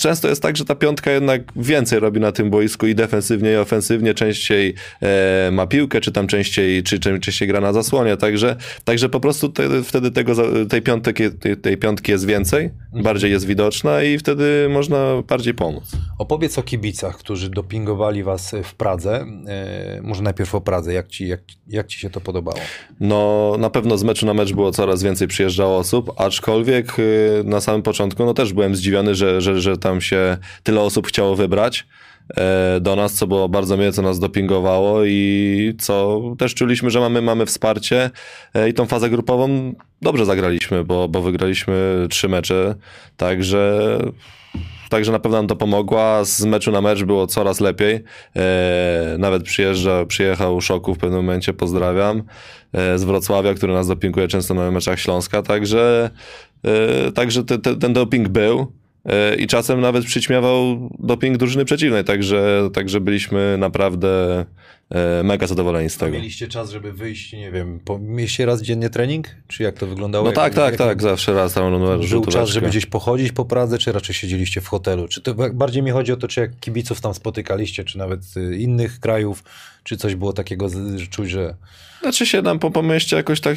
często 0.00 0.28
jest 0.28 0.42
tak, 0.42 0.56
że 0.56 0.64
ta 0.64 0.74
piątka 0.74 1.10
jednak 1.10 1.42
więcej 1.56 2.00
robi 2.00 2.20
na 2.20 2.32
tym 2.32 2.50
boisku 2.50 2.86
i 2.86 2.94
defensywnie, 2.94 3.52
i 3.52 3.56
ofensywnie, 3.56 4.14
częściej 4.14 4.74
e, 5.02 5.50
ma 5.52 5.66
piłkę, 5.66 6.00
czy 6.00 6.12
tam 6.12 6.26
częściej, 6.26 6.82
czy 6.82 6.98
czę- 6.98 7.20
częściej 7.20 7.48
gra 7.48 7.60
na 7.60 7.72
zasłonie, 7.72 8.16
także, 8.16 8.56
także 8.84 9.08
po 9.08 9.20
prostu 9.20 9.48
te, 9.48 9.82
wtedy 9.82 10.10
tego, 10.10 10.32
tej, 10.68 10.82
piątki, 10.82 11.30
tej, 11.40 11.56
tej 11.56 11.76
piątki 11.76 12.12
jest 12.12 12.26
więcej, 12.26 12.70
bardziej 12.92 13.30
jest 13.30 13.46
widoczna 13.46 14.02
i 14.02 14.18
wtedy 14.18 14.68
można 14.70 15.22
bardziej 15.28 15.54
pomóc. 15.54 15.84
Opowiedz 16.18 16.58
o 16.58 16.62
kibicach, 16.62 17.18
którzy 17.18 17.50
dopingowali 17.50 18.22
was 18.22 18.54
w 18.64 18.74
Pradze. 18.74 19.26
E, 19.48 20.00
może 20.02 20.22
najpierw 20.22 20.54
o 20.54 20.60
Pradze. 20.60 20.92
Jak 20.92 21.08
ci, 21.08 21.28
jak, 21.28 21.40
jak 21.68 21.86
ci 21.86 21.98
się 21.98 22.10
to 22.10 22.20
podobało? 22.20 22.58
No, 23.00 23.56
na 23.58 23.70
pewno 23.70 23.87
z 23.96 24.04
meczu 24.04 24.26
na 24.26 24.34
mecz 24.34 24.52
było 24.52 24.72
coraz 24.72 25.02
więcej 25.02 25.28
przyjeżdżało 25.28 25.78
osób, 25.78 26.12
aczkolwiek 26.16 26.98
y, 26.98 27.42
na 27.44 27.60
samym 27.60 27.82
początku 27.82 28.24
no 28.24 28.34
też 28.34 28.52
byłem 28.52 28.76
zdziwiony, 28.76 29.14
że, 29.14 29.40
że, 29.40 29.60
że 29.60 29.76
tam 29.76 30.00
się 30.00 30.36
tyle 30.62 30.80
osób 30.80 31.06
chciało 31.06 31.36
wybrać 31.36 31.86
e, 32.36 32.80
do 32.80 32.96
nas, 32.96 33.14
co 33.14 33.26
było 33.26 33.48
bardzo 33.48 33.76
miłe, 33.76 33.92
co 33.92 34.02
nas 34.02 34.18
dopingowało 34.18 35.04
i 35.04 35.74
co 35.78 36.22
też 36.38 36.54
czuliśmy, 36.54 36.90
że 36.90 37.00
mamy, 37.00 37.22
mamy 37.22 37.46
wsparcie 37.46 38.10
e, 38.54 38.68
i 38.68 38.74
tą 38.74 38.86
fazę 38.86 39.10
grupową 39.10 39.74
dobrze 40.02 40.24
zagraliśmy, 40.24 40.84
bo, 40.84 41.08
bo 41.08 41.22
wygraliśmy 41.22 42.06
trzy 42.10 42.28
mecze, 42.28 42.74
także 43.16 43.98
Także 44.88 45.12
na 45.12 45.18
pewno 45.18 45.38
nam 45.38 45.46
to 45.46 45.56
pomogło, 45.56 46.02
a 46.02 46.24
z 46.24 46.44
meczu 46.44 46.72
na 46.72 46.80
mecz 46.80 47.04
było 47.04 47.26
coraz 47.26 47.60
lepiej. 47.60 48.04
E, 48.36 49.16
nawet 49.18 49.42
przyjeżdża, 49.42 50.06
przyjechał 50.06 50.60
Szoku 50.60 50.94
w 50.94 50.98
pewnym 50.98 51.20
momencie, 51.20 51.52
pozdrawiam, 51.52 52.22
e, 52.72 52.98
z 52.98 53.04
Wrocławia, 53.04 53.54
który 53.54 53.72
nas 53.72 53.88
dopinguje 53.88 54.28
często 54.28 54.54
na 54.54 54.70
meczach 54.70 55.00
Śląska, 55.00 55.42
także, 55.42 56.10
e, 56.64 57.12
także 57.12 57.44
te, 57.44 57.58
te, 57.58 57.76
ten 57.76 57.92
doping 57.92 58.28
był. 58.28 58.72
I 59.38 59.46
czasem 59.46 59.80
nawet 59.80 60.04
przyćmiewał 60.04 60.90
doping 60.98 61.36
drużyny 61.36 61.64
przeciwnej, 61.64 62.04
także, 62.04 62.70
także 62.72 63.00
byliśmy 63.00 63.56
naprawdę 63.58 64.44
mega 65.24 65.46
zadowoleni 65.46 65.90
z 65.90 65.96
tego. 65.96 66.12
Mieliście 66.12 66.48
czas, 66.48 66.70
żeby 66.70 66.92
wyjść, 66.92 67.32
nie 67.32 67.50
wiem, 67.50 67.80
po, 67.84 67.98
mieliście 67.98 68.46
raz 68.46 68.62
dziennie 68.62 68.90
trening? 68.90 69.26
Czy 69.48 69.62
jak 69.62 69.78
to 69.78 69.86
wyglądało? 69.86 70.24
No 70.24 70.30
Jak- 70.30 70.36
tak, 70.36 70.54
tak, 70.54 70.70
jak- 70.70 70.78
tak, 70.78 71.02
zawsze 71.02 71.34
raz 71.34 71.54
tam 71.54 71.70
numer 71.70 71.98
Był 72.10 72.26
czas, 72.26 72.48
żeby 72.48 72.68
gdzieś 72.68 72.86
pochodzić 72.86 73.32
po 73.32 73.44
Pradze, 73.44 73.78
czy 73.78 73.92
raczej 73.92 74.14
siedzieliście 74.14 74.60
w 74.60 74.68
hotelu? 74.68 75.08
Czy 75.08 75.20
to 75.20 75.34
bardziej 75.34 75.82
mi 75.82 75.90
chodzi 75.90 76.12
o 76.12 76.16
to, 76.16 76.28
czy 76.28 76.40
jak 76.40 76.60
kibiców 76.60 77.00
tam 77.00 77.14
spotykaliście, 77.14 77.84
czy 77.84 77.98
nawet 77.98 78.20
y, 78.36 78.56
innych 78.56 79.00
krajów, 79.00 79.44
czy 79.84 79.96
coś 79.96 80.14
było 80.14 80.32
takiego, 80.32 80.68
że 80.96 81.06
czuć, 81.10 81.30
że 81.30 81.54
Znaczy 82.02 82.26
się 82.26 82.42
nam 82.42 82.58
po, 82.58 82.70
po 82.70 82.82
mieście 82.82 83.16
jakoś 83.16 83.40
tak 83.40 83.56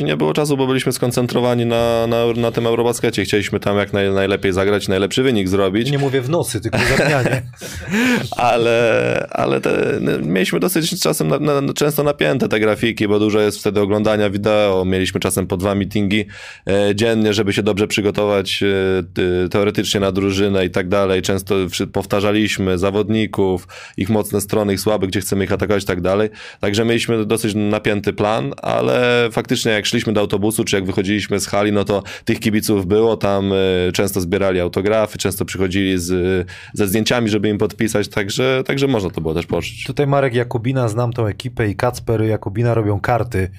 nie 0.00 0.16
było 0.16 0.34
czasu, 0.34 0.56
bo 0.56 0.66
byliśmy 0.66 0.92
skoncentrowani 0.92 1.66
na, 1.66 2.06
na, 2.06 2.26
na 2.36 2.52
tym 2.52 2.66
Eurobaskecie. 2.66 3.24
Chcieliśmy 3.24 3.60
tam 3.60 3.76
jak 3.78 3.92
naj, 3.92 4.10
najlepiej 4.10 4.52
zagrać, 4.52 4.88
najlepszy 4.88 5.22
wynik 5.22 5.48
zrobić, 5.48 5.90
nie 5.90 5.98
mówię 5.98 6.20
w 6.20 6.30
nosy, 6.30 6.60
tylko 6.60 6.78
za 6.78 7.04
dnia, 7.04 7.22
ale, 8.36 9.26
ale 9.30 9.60
te, 9.60 9.98
no, 10.00 10.18
mieliśmy 10.18 10.60
dosyć 10.60 10.71
czasem 11.02 11.28
na, 11.28 11.38
na, 11.38 11.72
często 11.72 12.02
napięte 12.02 12.48
te 12.48 12.60
grafiki, 12.60 13.08
bo 13.08 13.18
dużo 13.18 13.40
jest 13.40 13.58
wtedy 13.58 13.80
oglądania 13.80 14.30
wideo. 14.30 14.84
Mieliśmy 14.84 15.20
czasem 15.20 15.46
po 15.46 15.56
dwa 15.56 15.74
meetingi 15.74 16.24
e, 16.66 16.94
dziennie, 16.94 17.34
żeby 17.34 17.52
się 17.52 17.62
dobrze 17.62 17.86
przygotować 17.86 18.62
e, 18.62 18.66
ty- 19.14 19.48
teoretycznie 19.50 20.00
na 20.00 20.12
drużynę 20.12 20.64
i 20.64 20.70
tak 20.70 20.88
dalej. 20.88 21.22
Często 21.22 21.54
powtarzaliśmy 21.92 22.78
zawodników, 22.78 23.68
ich 23.96 24.10
mocne 24.10 24.40
strony, 24.40 24.72
ich 24.72 24.80
słabe, 24.80 25.06
gdzie 25.06 25.20
chcemy 25.20 25.44
ich 25.44 25.52
atakować 25.52 25.82
i 25.82 25.86
tak 25.86 26.00
dalej. 26.00 26.30
Także 26.60 26.84
mieliśmy 26.84 27.26
dosyć 27.26 27.54
napięty 27.54 28.12
plan, 28.12 28.52
ale 28.62 29.28
faktycznie 29.32 29.72
jak 29.72 29.86
szliśmy 29.86 30.12
do 30.12 30.20
autobusu, 30.20 30.64
czy 30.64 30.76
jak 30.76 30.84
wychodziliśmy 30.84 31.40
z 31.40 31.46
hali, 31.46 31.72
no 31.72 31.84
to 31.84 32.02
tych 32.24 32.40
kibiców 32.40 32.86
było 32.86 33.16
tam, 33.16 33.52
e, 33.52 33.92
często 33.92 34.20
zbierali 34.20 34.60
autografy, 34.60 35.18
często 35.18 35.44
przychodzili 35.44 35.98
z, 35.98 36.48
ze 36.74 36.88
zdjęciami, 36.88 37.28
żeby 37.28 37.48
im 37.48 37.58
podpisać, 37.58 38.08
także, 38.08 38.62
także 38.66 38.86
można 38.86 39.10
to 39.10 39.20
było 39.20 39.34
też 39.34 39.46
poczuć. 39.46 39.84
Tutaj 39.84 40.06
Marek 40.06 40.34
Jakubina, 40.62 40.88
znam 40.88 41.12
tą 41.12 41.26
ekipę 41.26 41.68
i 41.68 41.76
Kacper 41.76 42.22
Jakubina 42.22 42.74
robią 42.74 43.00
karty 43.00 43.50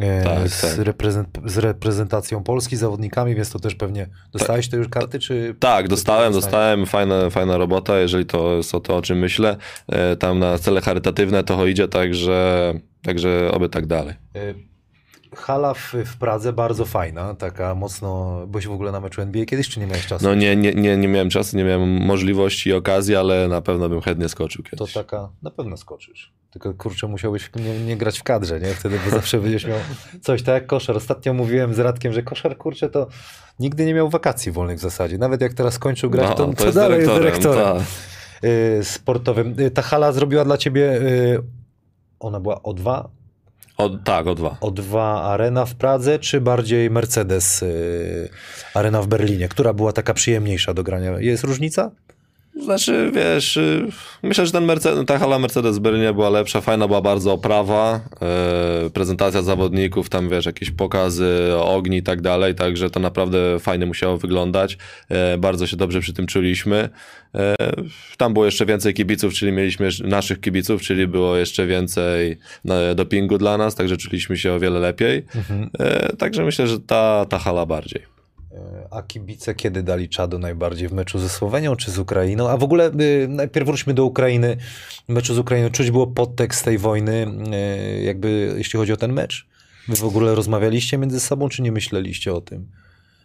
e, 0.00 0.22
Tak, 0.22 0.48
z, 0.48 0.60
tak. 0.60 0.86
Reprezent, 0.86 1.28
z 1.44 1.58
reprezentacją 1.58 2.42
Polski, 2.42 2.76
zawodnikami, 2.76 3.34
więc 3.34 3.50
to 3.50 3.58
też 3.58 3.74
pewnie 3.74 4.06
dostałeś 4.32 4.68
te 4.68 4.76
już 4.76 4.88
karty, 4.88 5.18
czy... 5.18 5.54
Tak, 5.58 5.88
dostałem, 5.88 6.32
dostałem, 6.32 6.86
fajna, 6.86 7.30
fajna 7.30 7.56
robota, 7.56 7.98
jeżeli 7.98 8.26
to 8.26 8.56
jest 8.56 8.74
o 8.74 8.80
to, 8.80 8.96
o 8.96 9.02
czym 9.02 9.18
myślę. 9.18 9.56
E, 9.88 10.16
Tam 10.16 10.38
na 10.38 10.58
cele 10.58 10.80
charytatywne 10.80 11.44
to 11.44 11.66
idzie, 11.66 11.88
także, 11.88 12.72
także 13.02 13.50
oby 13.52 13.68
tak 13.68 13.86
dalej. 13.86 14.14
Hala 15.34 15.74
w, 15.74 15.94
w 16.06 16.16
Pradze 16.16 16.52
bardzo 16.52 16.84
fajna, 16.84 17.34
taka 17.34 17.74
mocno... 17.74 18.40
Byłeś 18.46 18.66
w 18.66 18.72
ogóle 18.72 18.92
na 18.92 19.00
meczu 19.00 19.22
NBA 19.22 19.44
kiedyś, 19.44 19.68
czy 19.68 19.80
nie 19.80 19.86
miałeś 19.86 20.06
czasu? 20.06 20.24
No 20.24 20.34
nie, 20.34 20.56
nie, 20.56 20.74
nie, 20.74 20.96
nie 20.96 21.08
miałem 21.08 21.30
czasu, 21.30 21.56
nie 21.56 21.64
miałem 21.64 21.88
możliwości 22.06 22.70
i 22.70 22.72
okazji, 22.72 23.16
ale 23.16 23.48
na 23.48 23.60
pewno 23.60 23.88
bym 23.88 24.00
chętnie 24.00 24.28
skoczył 24.28 24.64
To 24.64 24.70
kiedyś. 24.70 24.92
taka, 24.92 25.28
na 25.42 25.50
pewno 25.50 25.76
skoczysz. 25.76 26.32
Tylko 26.50 26.74
kurczę, 26.74 27.06
musiałbyś 27.06 27.50
nie, 27.56 27.80
nie 27.84 27.96
grać 27.96 28.18
w 28.18 28.22
kadrze, 28.22 28.60
nie? 28.60 28.74
Wtedy, 28.74 28.98
bo 29.04 29.10
zawsze 29.10 29.38
będziesz 29.40 29.66
miał 29.66 29.78
coś 30.22 30.42
tak 30.42 30.54
jak 30.54 30.66
koszar. 30.66 30.96
Ostatnio 30.96 31.34
mówiłem 31.34 31.74
z 31.74 31.78
Radkiem, 31.78 32.12
że 32.12 32.22
koszar, 32.22 32.56
kurczę, 32.56 32.88
to 32.88 33.06
nigdy 33.58 33.86
nie 33.86 33.94
miał 33.94 34.08
wakacji 34.10 34.52
wolnych 34.52 34.78
w 34.78 34.82
zasadzie. 34.82 35.18
Nawet 35.18 35.40
jak 35.40 35.54
teraz 35.54 35.78
kończył 35.78 36.10
grać, 36.10 36.36
to, 36.36 36.54
co 36.54 36.72
dalej 36.72 37.00
jest 37.00 37.12
dyrektorem 37.12 37.78
tak. 37.78 37.86
y, 38.44 38.84
sportowym. 38.84 39.60
Y, 39.60 39.70
Ta 39.70 39.82
hala 39.82 40.12
zrobiła 40.12 40.44
dla 40.44 40.58
ciebie, 40.58 40.92
y, 41.02 41.42
ona 42.20 42.40
była 42.40 42.56
O2, 42.56 43.04
O, 43.76 43.88
tak, 43.88 44.26
o 44.26 44.34
dwa. 44.34 44.56
O2 44.60 44.98
Arena 45.22 45.66
w 45.66 45.74
Pradze, 45.74 46.18
czy 46.18 46.40
bardziej 46.40 46.90
Mercedes 46.90 47.62
y, 47.62 48.28
Arena 48.74 49.02
w 49.02 49.06
Berlinie? 49.06 49.48
Która 49.48 49.72
była 49.72 49.92
taka 49.92 50.14
przyjemniejsza 50.14 50.74
do 50.74 50.82
grania? 50.82 51.20
Jest 51.20 51.44
różnica? 51.44 51.90
Znaczy, 52.62 53.10
wiesz, 53.14 53.56
y, 53.56 53.86
myślę, 54.22 54.46
że 54.46 54.52
ten 54.52 54.64
Mercedes, 54.64 55.06
ta 55.06 55.18
hala 55.18 55.38
Mercedes 55.38 55.78
Berlinie 55.78 56.12
była 56.12 56.30
lepsza, 56.30 56.60
fajna 56.60 56.86
była 56.86 57.00
bardzo 57.00 57.32
oprawa, 57.32 58.00
e, 58.22 58.90
prezentacja 58.90 59.42
zawodników, 59.42 60.08
tam 60.08 60.28
wiesz, 60.28 60.46
jakieś 60.46 60.70
pokazy 60.70 61.52
ogni 61.60 61.96
i 61.96 62.02
tak 62.02 62.20
dalej, 62.20 62.54
także 62.54 62.90
to 62.90 63.00
naprawdę 63.00 63.58
fajnie 63.60 63.86
musiało 63.86 64.18
wyglądać, 64.18 64.78
e, 65.08 65.38
bardzo 65.38 65.66
się 65.66 65.76
dobrze 65.76 66.00
przy 66.00 66.12
tym 66.12 66.26
czuliśmy. 66.26 66.88
E, 67.34 67.54
tam 68.16 68.32
było 68.32 68.44
jeszcze 68.44 68.66
więcej 68.66 68.94
kibiców, 68.94 69.34
czyli 69.34 69.52
mieliśmy 69.52 69.88
naszych 70.04 70.40
kibiców, 70.40 70.82
czyli 70.82 71.06
było 71.06 71.36
jeszcze 71.36 71.66
więcej 71.66 72.38
e, 72.68 72.94
dopingu 72.94 73.38
dla 73.38 73.58
nas, 73.58 73.74
także 73.74 73.96
czuliśmy 73.96 74.36
się 74.36 74.52
o 74.52 74.60
wiele 74.60 74.80
lepiej, 74.80 75.24
e, 75.78 76.16
także 76.16 76.44
myślę, 76.44 76.66
że 76.66 76.80
ta, 76.80 77.26
ta 77.28 77.38
hala 77.38 77.66
bardziej. 77.66 78.15
A 78.90 79.02
kibice 79.02 79.54
kiedy 79.54 79.82
dali 79.82 80.08
czadu 80.08 80.38
najbardziej 80.38 80.88
w 80.88 80.92
meczu 80.92 81.18
ze 81.18 81.28
Słowenią 81.28 81.76
czy 81.76 81.90
z 81.90 81.98
Ukrainą? 81.98 82.48
A 82.48 82.56
w 82.56 82.64
ogóle 82.64 82.90
y, 83.00 83.28
najpierw 83.28 83.66
wróćmy 83.66 83.94
do 83.94 84.04
Ukrainy. 84.04 84.56
W 85.08 85.12
meczu 85.12 85.34
z 85.34 85.38
Ukrainą 85.38 85.70
czuć 85.70 85.90
było 85.90 86.06
podtekst 86.06 86.64
tej 86.64 86.78
wojny, 86.78 87.26
y, 88.00 88.02
jakby 88.02 88.54
jeśli 88.56 88.78
chodzi 88.78 88.92
o 88.92 88.96
ten 88.96 89.12
mecz. 89.12 89.46
Wy 89.88 89.96
w 89.96 90.04
ogóle 90.04 90.34
rozmawialiście 90.34 90.98
między 90.98 91.20
sobą, 91.20 91.48
czy 91.48 91.62
nie 91.62 91.72
myśleliście 91.72 92.34
o 92.34 92.40
tym? 92.40 92.66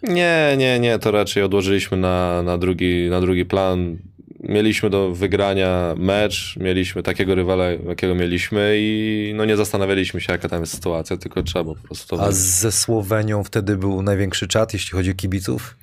Nie, 0.03 0.55
nie, 0.57 0.79
nie, 0.79 0.99
to 0.99 1.11
raczej 1.11 1.43
odłożyliśmy 1.43 1.97
na, 1.97 2.43
na, 2.43 2.57
drugi, 2.57 3.09
na 3.09 3.21
drugi 3.21 3.45
plan. 3.45 3.97
Mieliśmy 4.43 4.89
do 4.89 5.11
wygrania 5.11 5.95
mecz, 5.97 6.55
mieliśmy 6.59 7.03
takiego 7.03 7.35
rywala, 7.35 7.71
jakiego 7.71 8.15
mieliśmy 8.15 8.75
i 8.77 9.33
no 9.35 9.45
nie 9.45 9.57
zastanawialiśmy 9.57 10.21
się, 10.21 10.33
jaka 10.33 10.49
tam 10.49 10.59
jest 10.59 10.73
sytuacja, 10.73 11.17
tylko 11.17 11.43
trzeba 11.43 11.65
po 11.65 11.75
prostu 11.75 12.21
A 12.21 12.31
ze 12.31 12.71
Słowenią 12.71 13.43
wtedy 13.43 13.77
był 13.77 14.01
największy 14.01 14.47
czat, 14.47 14.73
jeśli 14.73 14.91
chodzi 14.91 15.11
o 15.11 15.13
kibiców? 15.13 15.77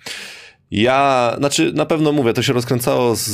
Ja, 0.71 1.35
znaczy 1.39 1.73
na 1.73 1.87
pewno 1.87 2.13
mówię, 2.13 2.33
to 2.33 2.43
się 2.43 2.53
rozkręcało 2.53 3.17
z, 3.17 3.27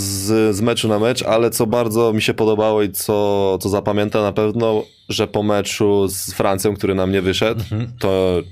z 0.56 0.60
meczu 0.60 0.88
na 0.88 0.98
mecz, 0.98 1.22
ale 1.22 1.50
co 1.50 1.66
bardzo 1.66 2.12
mi 2.12 2.22
się 2.22 2.34
podobało 2.34 2.82
i 2.82 2.92
co, 2.92 3.58
co 3.60 3.68
zapamiętam 3.68 4.22
na 4.22 4.32
pewno, 4.32 4.84
że 5.08 5.28
po 5.28 5.42
meczu 5.42 6.08
z 6.08 6.32
Francją, 6.32 6.74
który 6.74 6.94
nam 6.94 7.12
nie 7.12 7.22
wyszedł, 7.22 7.64
to 7.98 8.42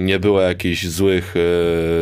nie 0.00 0.18
było 0.18 0.40
jakichś 0.40 0.86
złych, 0.86 1.34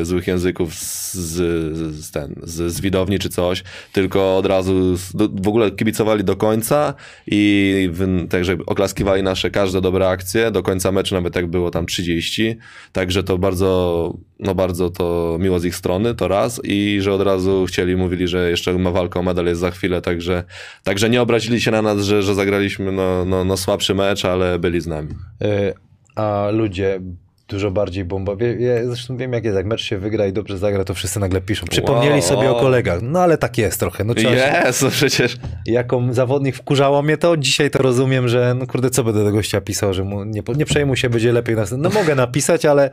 e, 0.01 0.05
złych 0.05 0.26
języków 0.26 0.74
z, 0.74 1.14
z, 1.14 2.11
ten, 2.11 2.34
z, 2.42 2.72
z 2.72 2.80
widowni 2.80 3.18
czy 3.18 3.28
coś, 3.28 3.64
tylko 3.92 4.36
od 4.36 4.46
razu 4.46 4.96
do, 5.14 5.28
w 5.28 5.49
ogóle 5.49 5.70
kibicowali 5.70 6.24
do 6.24 6.36
końca 6.36 6.94
i 7.26 7.90
w, 7.92 8.28
także 8.28 8.57
oklaskiwali 8.66 9.22
nasze 9.22 9.51
każde 9.51 9.80
dobre 9.80 10.09
akcje, 10.09 10.51
do 10.51 10.62
końca 10.62 10.92
meczu 10.92 11.14
nawet 11.14 11.36
jak 11.36 11.46
było 11.46 11.70
tam 11.70 11.86
30, 11.86 12.57
także 12.92 13.24
to 13.24 13.38
bardzo, 13.38 14.14
no 14.40 14.55
bardzo 14.55 14.90
to 14.90 15.36
miło 15.40 15.61
z 15.61 15.64
ich 15.64 15.76
strony, 15.76 16.14
to 16.14 16.28
raz. 16.28 16.61
I 16.64 16.99
że 17.01 17.12
od 17.12 17.22
razu 17.22 17.64
chcieli, 17.68 17.96
mówili, 17.96 18.28
że 18.28 18.51
jeszcze 18.51 18.78
ma 18.78 18.90
walka 18.90 19.20
o 19.20 19.22
medal 19.22 19.46
jest 19.46 19.61
za 19.61 19.70
chwilę, 19.70 20.03
także, 20.03 20.44
także 20.84 21.11
nie 21.11 21.22
obrazili 21.22 21.61
się 21.61 21.70
na 21.70 21.82
nas, 21.82 22.01
że, 22.01 22.22
że 22.22 22.34
zagraliśmy 22.34 22.92
no, 22.92 23.24
no, 23.24 23.44
no 23.44 23.57
słabszy 23.57 23.94
mecz, 23.94 24.24
ale 24.24 24.59
byli 24.59 24.80
z 24.80 24.86
nami. 24.86 25.14
E, 25.42 25.72
A 26.14 26.51
ludzie 26.53 27.01
dużo 27.49 27.70
bardziej 27.70 28.05
bomba. 28.05 28.32
Ja 28.59 28.86
zresztą 28.86 29.16
wiem 29.16 29.32
jak 29.32 29.44
jest, 29.44 29.57
jak 29.57 29.66
mecz 29.66 29.82
się 29.82 29.99
wygra 29.99 30.26
i 30.26 30.32
dobrze 30.32 30.59
zagra, 30.59 30.84
to 30.84 30.94
wszyscy 30.94 31.20
nagle 31.20 31.40
piszą. 31.40 31.66
Przypomnieli 31.66 32.12
Wow. 32.12 32.22
sobie 32.22 32.51
o 32.51 32.55
kolegach. 32.61 33.03
No 33.03 33.20
ale 33.20 33.38
tak 33.38 33.59
jest 33.59 33.80
trochę. 33.80 34.05
No, 34.05 34.14
się, 34.14 34.28
Jest, 34.30 34.82
no 34.82 34.90
przecież 34.90 35.36
jako 35.66 36.03
zawodnik 36.11 36.57
wkurzało 36.57 37.03
mnie 37.03 37.16
to, 37.16 37.36
dzisiaj 37.36 37.70
to 37.70 37.78
rozumiem, 37.78 38.28
że 38.28 38.55
no 38.59 38.66
kurde, 38.66 38.90
co 38.90 39.05
będę 39.05 39.24
do 39.24 39.32
gościa 39.32 39.61
pisał, 39.61 39.94
że 39.94 40.05
mu 40.05 40.24
nie, 40.24 40.42
nie 40.57 40.64
przejmuj 40.64 40.96
się, 40.96 41.11
będzie 41.11 41.32
lepiej. 41.32 41.57
No 41.78 41.90
mogę 41.90 42.14
napisać, 42.14 42.64
ale 42.64 42.90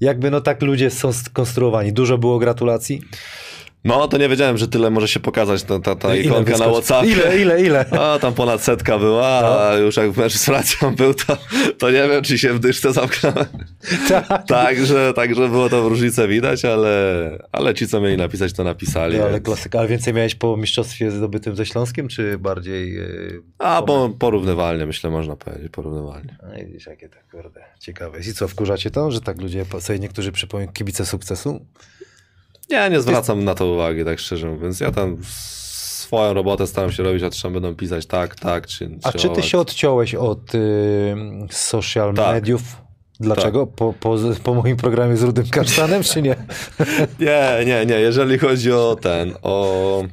jakby 0.00 0.30
no 0.30 0.40
tak 0.40 0.62
ludzie 0.62 0.90
są 0.90 1.12
skonstruowani. 1.12 1.92
Dużo 1.92 2.18
było 2.18 2.38
gratulacji. 2.38 3.02
No, 3.84 4.08
to 4.08 4.18
nie 4.18 4.28
wiedziałem, 4.28 4.58
że 4.58 4.68
tyle 4.68 4.90
może 4.90 5.08
się 5.08 5.20
pokazać 5.20 5.62
ta, 5.62 5.80
ta, 5.80 5.96
ta 5.96 6.16
ikonka 6.16 6.58
na 6.58 6.68
Whatsappie. 6.68 7.08
Ile, 7.10 7.38
ile, 7.40 7.62
ile? 7.62 7.90
O, 7.90 8.18
tam 8.18 8.34
ponad 8.34 8.62
setka 8.62 8.98
była, 8.98 9.26
a 9.70 9.76
już 9.76 9.96
jak 9.96 10.10
w 10.12 10.18
meczu 10.18 10.38
z 10.38 10.48
Racją 10.48 10.94
był, 10.94 11.14
to, 11.14 11.36
to 11.78 11.90
nie 11.90 12.08
wiem, 12.08 12.22
czy 12.22 12.38
się 12.38 12.52
w 12.52 12.58
dyszce 12.58 12.92
zamknąłem. 12.92 13.46
Tak. 14.08 14.46
Także, 14.46 15.12
także 15.16 15.48
było 15.48 15.68
to 15.68 15.82
w 15.82 15.86
różnicę 15.86 16.28
widać, 16.28 16.64
ale, 16.64 16.88
ale 17.52 17.74
ci, 17.74 17.88
co 17.88 18.00
mieli 18.00 18.16
napisać, 18.16 18.52
to 18.52 18.64
napisali. 18.64 19.16
No, 19.16 19.22
ale 19.22 19.32
więc- 19.32 19.44
klasyka. 19.44 19.78
Ale 19.78 19.88
więcej 19.88 20.14
miałeś 20.14 20.34
po 20.34 20.56
mistrzostwie 20.56 21.10
zdobytym 21.10 21.56
ze 21.56 21.66
Śląskiem, 21.66 22.08
czy 22.08 22.38
bardziej... 22.38 22.92
Yy... 22.94 23.42
A, 23.58 23.82
bo 23.82 24.08
porównywalnie, 24.18 24.86
myślę, 24.86 25.10
można 25.10 25.36
powiedzieć, 25.36 25.68
porównywalnie. 25.72 26.36
No 26.42 26.58
i 26.58 26.66
widzisz, 26.66 26.86
jakie 26.86 27.08
tak 27.08 27.30
kurde 27.30 27.64
ciekawe. 27.80 28.20
I 28.20 28.32
co, 28.32 28.48
wkurzacie 28.48 28.90
to, 28.90 29.10
że 29.10 29.20
tak 29.20 29.40
ludzie 29.40 29.64
po- 29.64 29.80
sobie 29.80 29.98
niektórzy 29.98 30.32
przypomnią 30.32 30.68
kibice 30.68 31.06
sukcesu? 31.06 31.66
Ja 32.68 32.88
nie 32.88 33.00
zwracam 33.00 33.44
na 33.44 33.54
to 33.54 33.66
uwagi, 33.66 34.04
tak 34.04 34.18
szczerze 34.18 34.48
mówiąc. 34.48 34.80
Ja 34.80 34.90
tam 34.90 35.16
swoją 36.08 36.34
robotę 36.34 36.66
staram 36.66 36.92
się 36.92 37.02
robić, 37.02 37.22
a 37.22 37.30
trzeba 37.30 37.54
będą 37.54 37.74
pisać 37.74 38.06
tak, 38.06 38.34
tak, 38.34 38.66
czy 38.66 38.90
A 39.02 39.12
czy 39.12 39.28
ty 39.28 39.42
się 39.42 39.58
odciąłeś 39.58 40.14
od 40.14 40.54
y, 40.54 41.16
social 41.50 42.14
Tak. 42.14 42.34
mediów? 42.34 42.62
Dlaczego? 43.20 43.66
Po, 43.66 43.94
po, 44.00 44.16
po 44.44 44.54
moim 44.54 44.76
programie 44.76 45.16
z 45.16 45.22
Rudym 45.22 45.48
Kasztanem, 45.48 46.02
czy 46.02 46.22
nie? 46.22 46.36
Nie, 47.20 47.64
nie, 47.66 47.86
nie. 47.86 47.94
Jeżeli 47.94 48.38
chodzi 48.38 48.72
o 48.72 48.96
ten, 49.00 49.34
o, 49.42 50.04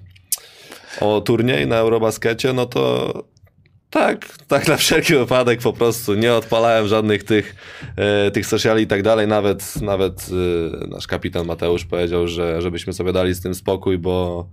o 1.02 1.22
turniej 1.22 1.68
na 1.68 1.76
Eurobaskecie, 1.76 2.54
no 2.54 2.66
to 2.66 3.14
tak, 3.96 4.26
tak 4.48 4.68
na 4.68 4.78
wszelki 4.78 5.14
wypadek 5.14 5.62
po 5.62 5.74
prostu 5.74 6.14
nie 6.14 6.34
odpalałem 6.34 6.88
żadnych 6.88 7.24
tych, 7.24 7.56
e, 7.98 8.32
tych 8.32 8.46
sociali 8.46 8.84
i 8.84 8.88
tak 8.88 9.04
dalej. 9.04 9.28
Nawet, 9.28 9.82
nawet 9.82 10.30
e, 10.84 10.88
nasz 10.88 11.08
kapitan 11.08 11.46
Mateusz 11.46 11.86
powiedział, 11.86 12.28
że 12.28 12.62
żebyśmy 12.62 12.94
sobie 12.94 13.14
dali 13.14 13.34
z 13.34 13.42
tym 13.42 13.56
spokój, 13.56 13.98
bo 13.98 14.46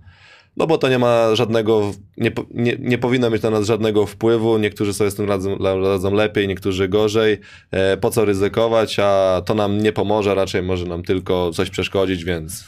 no 0.57 0.67
bo 0.67 0.77
to 0.77 0.89
nie 0.89 0.99
ma 0.99 1.35
żadnego, 1.35 1.91
nie, 2.17 2.31
nie, 2.53 2.75
nie 2.79 2.97
powinno 2.97 3.29
mieć 3.29 3.41
na 3.41 3.49
nas 3.49 3.65
żadnego 3.67 4.05
wpływu. 4.05 4.57
Niektórzy 4.57 4.93
sobie 4.93 5.11
z 5.11 5.15
tym 5.15 5.29
radzą, 5.29 5.57
radzą 5.83 6.13
lepiej, 6.13 6.47
niektórzy 6.47 6.87
gorzej. 6.87 7.39
E, 7.71 7.97
po 7.97 8.09
co 8.09 8.25
ryzykować, 8.25 8.99
a 8.99 9.41
to 9.45 9.55
nam 9.55 9.77
nie 9.77 9.91
pomoże, 9.93 10.35
raczej 10.35 10.63
może 10.63 10.85
nam 10.85 11.03
tylko 11.03 11.51
coś 11.53 11.69
przeszkodzić, 11.69 12.23
więc, 12.23 12.63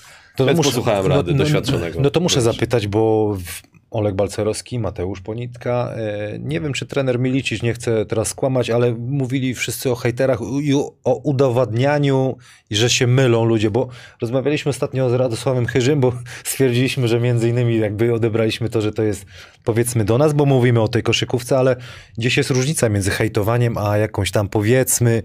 więc 0.46 0.58
posłuchałem 0.66 1.06
rady 1.08 1.34
doświadczonego. 1.34 2.02
No 2.02 2.10
to 2.10 2.20
muszę 2.20 2.42
zapytać, 2.42 2.88
bo 2.88 3.34
w- 3.46 3.75
Oleg 3.96 4.16
Balcerowski, 4.16 4.80
Mateusz 4.80 5.22
Ponitka, 5.22 5.94
e, 5.96 6.40
nie 6.40 6.62
wiem, 6.62 6.74
czy 6.74 6.86
trener 6.86 7.20
Milicic 7.20 7.64
nie 7.64 7.74
chce 7.74 8.06
teraz 8.06 8.28
skłamać, 8.28 8.70
ale 8.70 8.94
mówili 8.94 9.56
wszyscy 9.56 9.92
o 9.92 9.96
hejterach 9.96 10.40
i 10.62 10.74
o- 11.04 11.16
udowadnianiu, 11.24 12.38
że 12.72 12.90
się 12.90 13.08
mylą 13.08 13.46
ludzie, 13.46 13.72
bo 13.72 13.88
rozmawialiśmy 14.22 14.70
ostatnio 14.70 15.10
z 15.10 15.14
Radosławem 15.14 15.66
Chyżym, 15.66 16.00
bo 16.00 16.14
stwierdziliśmy, 16.44 17.08
że 17.08 17.20
między 17.20 17.50
innymi 17.50 17.78
jakby 17.80 18.14
odebraliśmy 18.14 18.70
to, 18.70 18.82
że 18.82 18.92
to 18.92 19.04
jest 19.04 19.26
powiedzmy 19.64 20.06
do 20.06 20.18
nas, 20.18 20.34
bo 20.34 20.46
mówimy 20.46 20.82
o 20.82 20.88
tej 20.88 21.04
koszykówce, 21.04 21.58
ale 21.58 21.76
gdzieś 22.18 22.38
jest 22.38 22.50
różnica 22.50 22.90
między 22.90 23.12
hejtowaniem, 23.12 23.78
a 23.78 23.98
jakąś 23.98 24.32
tam 24.32 24.50
powiedzmy 24.50 25.24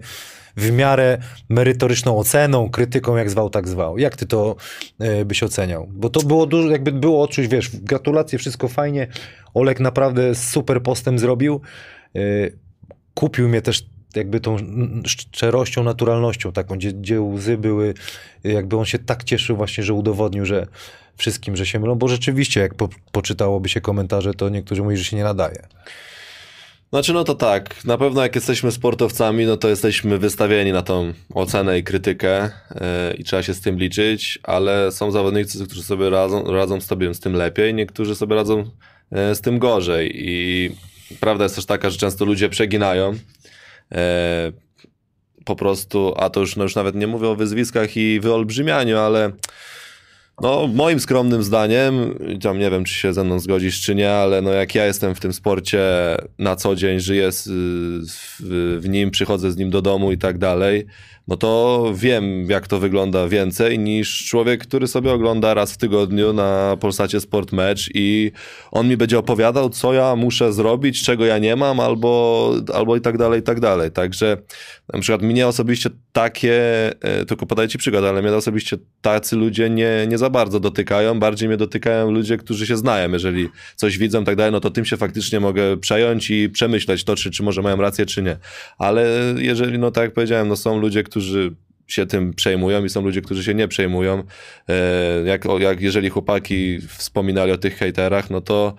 w 0.57 0.71
miarę 0.71 1.17
merytoryczną 1.49 2.17
oceną, 2.17 2.69
krytyką, 2.69 3.15
jak 3.15 3.29
zwał, 3.29 3.49
tak 3.49 3.67
zwał. 3.67 3.97
Jak 3.97 4.17
ty 4.17 4.25
to 4.25 4.55
e, 4.99 5.25
byś 5.25 5.43
oceniał? 5.43 5.87
Bo 5.91 6.09
to 6.09 6.21
było 6.21 6.45
dużo, 6.45 6.69
jakby 6.69 6.91
było 6.91 7.23
odczuć, 7.23 7.47
wiesz, 7.47 7.69
gratulacje, 7.77 8.39
wszystko 8.39 8.67
fajnie. 8.67 9.07
Olek 9.53 9.79
naprawdę 9.79 10.35
super 10.35 10.83
postęp 10.83 11.19
zrobił. 11.19 11.61
E, 12.15 12.19
kupił 13.13 13.49
mnie 13.49 13.61
też 13.61 13.85
jakby 14.15 14.39
tą 14.39 14.57
szczerością, 15.05 15.83
naturalnością 15.83 16.51
taką, 16.51 16.75
gdzie, 16.75 16.93
gdzie 16.93 17.21
łzy 17.21 17.57
były, 17.57 17.93
jakby 18.43 18.77
on 18.77 18.85
się 18.85 18.99
tak 18.99 19.23
cieszył 19.23 19.57
właśnie, 19.57 19.83
że 19.83 19.93
udowodnił, 19.93 20.45
że 20.45 20.67
wszystkim, 21.17 21.55
że 21.55 21.65
się 21.65 21.79
mylą, 21.79 21.95
bo 21.95 22.07
rzeczywiście 22.07 22.59
jak 22.59 22.75
po, 22.75 22.89
poczytałoby 23.11 23.69
się 23.69 23.81
komentarze, 23.81 24.33
to 24.33 24.49
niektórzy 24.49 24.83
mówią, 24.83 24.97
że 24.97 25.03
się 25.03 25.17
nie 25.17 25.23
nadaje. 25.23 25.67
Znaczy, 26.93 27.13
no 27.13 27.23
to 27.23 27.35
tak, 27.35 27.85
na 27.85 27.97
pewno 27.97 28.23
jak 28.23 28.35
jesteśmy 28.35 28.71
sportowcami, 28.71 29.45
no 29.45 29.57
to 29.57 29.69
jesteśmy 29.69 30.17
wystawieni 30.17 30.71
na 30.71 30.81
tą 30.81 31.13
ocenę 31.33 31.79
i 31.79 31.83
krytykę 31.83 32.49
yy, 32.71 32.79
i 33.17 33.23
trzeba 33.23 33.43
się 33.43 33.53
z 33.53 33.61
tym 33.61 33.77
liczyć, 33.77 34.39
ale 34.43 34.91
są 34.91 35.11
zawodnicy, 35.11 35.65
którzy 35.65 35.83
sobie 35.83 36.09
radzą, 36.09 36.51
radzą 36.51 36.81
sobie 36.81 37.13
z 37.13 37.19
tym 37.19 37.33
lepiej, 37.33 37.73
niektórzy 37.73 38.15
sobie 38.15 38.35
radzą 38.35 38.57
yy, 39.11 39.35
z 39.35 39.41
tym 39.41 39.59
gorzej. 39.59 40.11
I 40.15 40.71
prawda 41.19 41.43
jest 41.43 41.55
też 41.55 41.65
taka, 41.65 41.89
że 41.89 41.97
często 41.97 42.25
ludzie 42.25 42.49
przeginają 42.49 43.11
yy, 43.11 43.97
po 45.45 45.55
prostu, 45.55 46.13
a 46.17 46.29
to 46.29 46.39
już, 46.39 46.55
no 46.55 46.63
już 46.63 46.75
nawet 46.75 46.95
nie 46.95 47.07
mówię 47.07 47.27
o 47.27 47.35
wyzwiskach 47.35 47.97
i 47.97 48.19
wyolbrzymianiu, 48.19 48.97
ale 48.97 49.31
no, 50.41 50.67
moim 50.67 50.99
skromnym 50.99 51.43
zdaniem, 51.43 51.93
tam 52.41 52.59
nie 52.59 52.71
wiem, 52.71 52.83
czy 52.83 52.93
się 52.93 53.13
ze 53.13 53.23
mną 53.23 53.39
zgodzisz, 53.39 53.81
czy 53.81 53.95
nie, 53.95 54.11
ale 54.11 54.41
no 54.41 54.51
jak 54.51 54.75
ja 54.75 54.85
jestem 54.85 55.15
w 55.15 55.19
tym 55.19 55.33
sporcie 55.33 55.81
na 56.39 56.55
co 56.55 56.75
dzień, 56.75 56.99
żyję 56.99 57.29
w 58.79 58.89
nim, 58.89 59.11
przychodzę 59.11 59.51
z 59.51 59.57
nim 59.57 59.69
do 59.69 59.81
domu 59.81 60.11
i 60.11 60.17
tak 60.17 60.37
dalej, 60.37 60.85
no 61.31 61.37
to 61.37 61.91
wiem, 61.95 62.49
jak 62.49 62.67
to 62.67 62.79
wygląda 62.79 63.27
więcej 63.27 63.79
niż 63.79 64.25
człowiek, 64.25 64.61
który 64.61 64.87
sobie 64.87 65.11
ogląda 65.11 65.53
raz 65.53 65.73
w 65.73 65.77
tygodniu 65.77 66.33
na 66.33 66.77
Polsacie 66.79 67.19
Sport 67.19 67.51
Match 67.51 67.81
i 67.93 68.31
on 68.71 68.87
mi 68.87 68.97
będzie 68.97 69.19
opowiadał, 69.19 69.69
co 69.69 69.93
ja 69.93 70.15
muszę 70.15 70.53
zrobić, 70.53 71.03
czego 71.03 71.25
ja 71.25 71.37
nie 71.37 71.55
mam, 71.55 71.79
albo, 71.79 72.53
albo 72.73 72.95
i 72.95 73.01
tak 73.01 73.17
dalej, 73.17 73.39
i 73.39 73.43
tak 73.43 73.59
dalej. 73.59 73.91
Także 73.91 74.37
na 74.93 74.99
przykład 74.99 75.21
mnie 75.21 75.47
osobiście 75.47 75.89
takie, 76.11 76.55
e, 77.01 77.25
tylko 77.25 77.45
podaję 77.45 77.69
ci 77.69 77.77
przykład, 77.77 78.03
ale 78.03 78.21
mnie 78.21 78.33
osobiście 78.33 78.77
tacy 79.01 79.35
ludzie 79.35 79.69
nie, 79.69 80.05
nie 80.07 80.17
za 80.17 80.29
bardzo 80.29 80.59
dotykają, 80.59 81.19
bardziej 81.19 81.47
mnie 81.47 81.57
dotykają 81.57 82.11
ludzie, 82.11 82.37
którzy 82.37 82.67
się 82.67 82.77
znają, 82.77 83.11
jeżeli 83.11 83.49
coś 83.75 83.97
widzą 83.97 84.21
i 84.21 84.25
tak 84.25 84.35
dalej, 84.35 84.51
no 84.51 84.59
to 84.59 84.71
tym 84.71 84.85
się 84.85 84.97
faktycznie 84.97 85.39
mogę 85.39 85.77
przejąć 85.77 86.29
i 86.29 86.49
przemyśleć 86.49 87.03
to, 87.03 87.15
czy, 87.15 87.31
czy 87.31 87.43
może 87.43 87.61
mają 87.61 87.77
rację, 87.77 88.05
czy 88.05 88.21
nie. 88.21 88.37
Ale 88.77 89.07
jeżeli, 89.37 89.79
no 89.79 89.91
tak 89.91 90.03
jak 90.03 90.13
powiedziałem, 90.13 90.47
no 90.47 90.55
są 90.55 90.79
ludzie, 90.79 91.03
którzy 91.03 91.20
się 91.87 92.05
tym 92.05 92.33
przejmują 92.33 92.85
i 92.85 92.89
są 92.89 93.01
ludzie, 93.01 93.21
którzy 93.21 93.43
się 93.43 93.53
nie 93.53 93.67
przejmują. 93.67 94.23
E, 94.69 95.23
Jak, 95.25 95.45
jak 95.59 95.81
jeżeli 95.81 96.09
chłopaki 96.09 96.79
wspominali 96.87 97.51
o 97.51 97.57
tych 97.57 97.77
hejterach, 97.77 98.29
no 98.29 98.41
to 98.41 98.73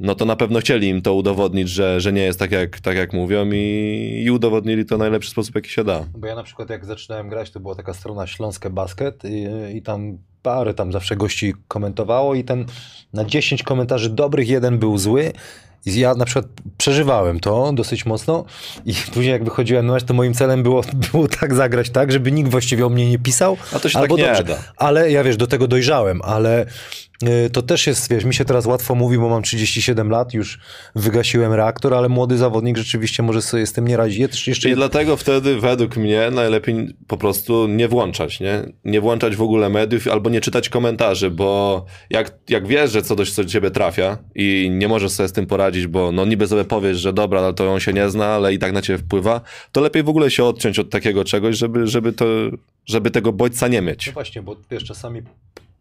no 0.00 0.14
to 0.14 0.24
na 0.24 0.36
pewno 0.36 0.60
chcieli 0.60 0.88
im 0.88 1.02
to 1.02 1.14
udowodnić, 1.14 1.68
że, 1.68 2.00
że 2.00 2.12
nie 2.12 2.22
jest 2.22 2.38
tak 2.38 2.52
jak, 2.52 2.80
tak 2.80 2.96
jak 2.96 3.12
mówią 3.12 3.50
i, 3.52 4.22
i 4.24 4.30
udowodnili 4.30 4.84
to 4.84 4.98
najlepszy 4.98 5.30
sposób, 5.30 5.54
jaki 5.54 5.70
się 5.70 5.84
da. 5.84 6.04
Bo 6.18 6.26
ja 6.26 6.34
na 6.34 6.42
przykład 6.42 6.70
jak 6.70 6.84
zaczynałem 6.84 7.28
grać, 7.28 7.50
to 7.50 7.60
była 7.60 7.74
taka 7.74 7.94
strona 7.94 8.26
Śląskie 8.26 8.70
Basket 8.70 9.22
i, 9.24 9.46
i 9.76 9.82
tam 9.82 10.18
parę 10.42 10.74
tam 10.74 10.92
zawsze 10.92 11.16
gości 11.16 11.54
komentowało 11.68 12.34
i 12.34 12.44
ten 12.44 12.66
na 13.12 13.24
10 13.24 13.62
komentarzy 13.62 14.10
dobrych 14.10 14.48
jeden 14.48 14.78
był 14.78 14.98
zły. 14.98 15.32
I 15.86 15.98
ja 15.98 16.14
na 16.14 16.24
przykład 16.24 16.46
przeżywałem 16.78 17.40
to 17.40 17.72
dosyć 17.72 18.06
mocno 18.06 18.44
i 18.86 18.94
później 19.14 19.32
jak 19.32 19.44
wychodziłem 19.44 19.86
na 19.86 19.92
mecz, 19.92 20.04
to 20.04 20.14
moim 20.14 20.34
celem 20.34 20.62
było, 20.62 20.82
było 21.12 21.28
tak 21.28 21.54
zagrać 21.54 21.90
tak, 21.90 22.12
żeby 22.12 22.32
nikt 22.32 22.50
właściwie 22.50 22.86
o 22.86 22.88
mnie 22.88 23.10
nie 23.10 23.18
pisał. 23.18 23.56
A 23.72 23.78
to 23.78 23.88
się 23.88 23.98
albo 23.98 24.16
tak 24.16 24.26
nie 24.26 24.32
dobrze. 24.32 24.44
da. 24.44 24.72
Ale 24.76 25.10
ja 25.10 25.24
wiesz, 25.24 25.36
do 25.36 25.46
tego 25.46 25.68
dojrzałem, 25.68 26.20
ale 26.22 26.66
to 27.52 27.62
też 27.62 27.86
jest, 27.86 28.10
wiesz, 28.10 28.24
mi 28.24 28.34
się 28.34 28.44
teraz 28.44 28.66
łatwo 28.66 28.94
mówi, 28.94 29.18
bo 29.18 29.28
mam 29.28 29.42
37 29.42 30.10
lat, 30.10 30.34
już 30.34 30.58
wygasiłem 30.94 31.52
reaktor, 31.52 31.94
ale 31.94 32.08
młody 32.08 32.38
zawodnik 32.38 32.76
rzeczywiście 32.76 33.22
może 33.22 33.42
sobie 33.42 33.66
z 33.66 33.72
tym 33.72 33.88
nie 33.88 33.96
radzić. 33.96 34.18
Je- 34.18 34.28
Jeszcze 34.46 34.70
I 34.70 34.74
dlatego 34.74 35.16
wtedy 35.16 35.60
według 35.60 35.96
mnie 35.96 36.30
najlepiej 36.30 36.96
po 37.06 37.16
prostu 37.16 37.66
nie 37.68 37.88
włączać, 37.88 38.40
nie? 38.40 38.62
Nie 38.84 39.00
włączać 39.00 39.36
w 39.36 39.42
ogóle 39.42 39.68
mediów 39.68 40.08
albo 40.08 40.30
nie 40.30 40.40
czytać 40.40 40.68
komentarzy, 40.68 41.30
bo 41.30 41.84
jak, 42.10 42.34
jak 42.48 42.66
wiesz, 42.66 42.92
że 42.92 43.02
coś 43.02 43.32
do 43.34 43.44
ciebie 43.44 43.70
trafia 43.70 44.18
i 44.34 44.68
nie 44.72 44.88
możesz 44.88 45.12
sobie 45.12 45.28
z 45.28 45.32
tym 45.32 45.46
poradzić, 45.46 45.86
bo 45.86 46.12
no 46.12 46.24
niby 46.24 46.48
sobie 46.48 46.64
powiesz, 46.64 46.98
że 46.98 47.12
dobra, 47.12 47.40
ale 47.40 47.54
to 47.54 47.72
on 47.72 47.80
się 47.80 47.92
nie 47.92 48.10
zna, 48.10 48.26
ale 48.26 48.54
i 48.54 48.58
tak 48.58 48.72
na 48.72 48.82
ciebie 48.82 48.98
wpływa, 48.98 49.40
to 49.72 49.80
lepiej 49.80 50.02
w 50.02 50.08
ogóle 50.08 50.30
się 50.30 50.44
odciąć 50.44 50.78
od 50.78 50.90
takiego 50.90 51.24
czegoś, 51.24 51.56
żeby, 51.56 51.86
żeby, 51.86 52.12
to, 52.12 52.24
żeby 52.86 53.10
tego 53.10 53.32
bodźca 53.32 53.68
nie 53.68 53.82
mieć. 53.82 54.06
No 54.06 54.12
właśnie, 54.12 54.42
bo 54.42 54.56
wiesz, 54.70 54.84
czasami 54.84 55.22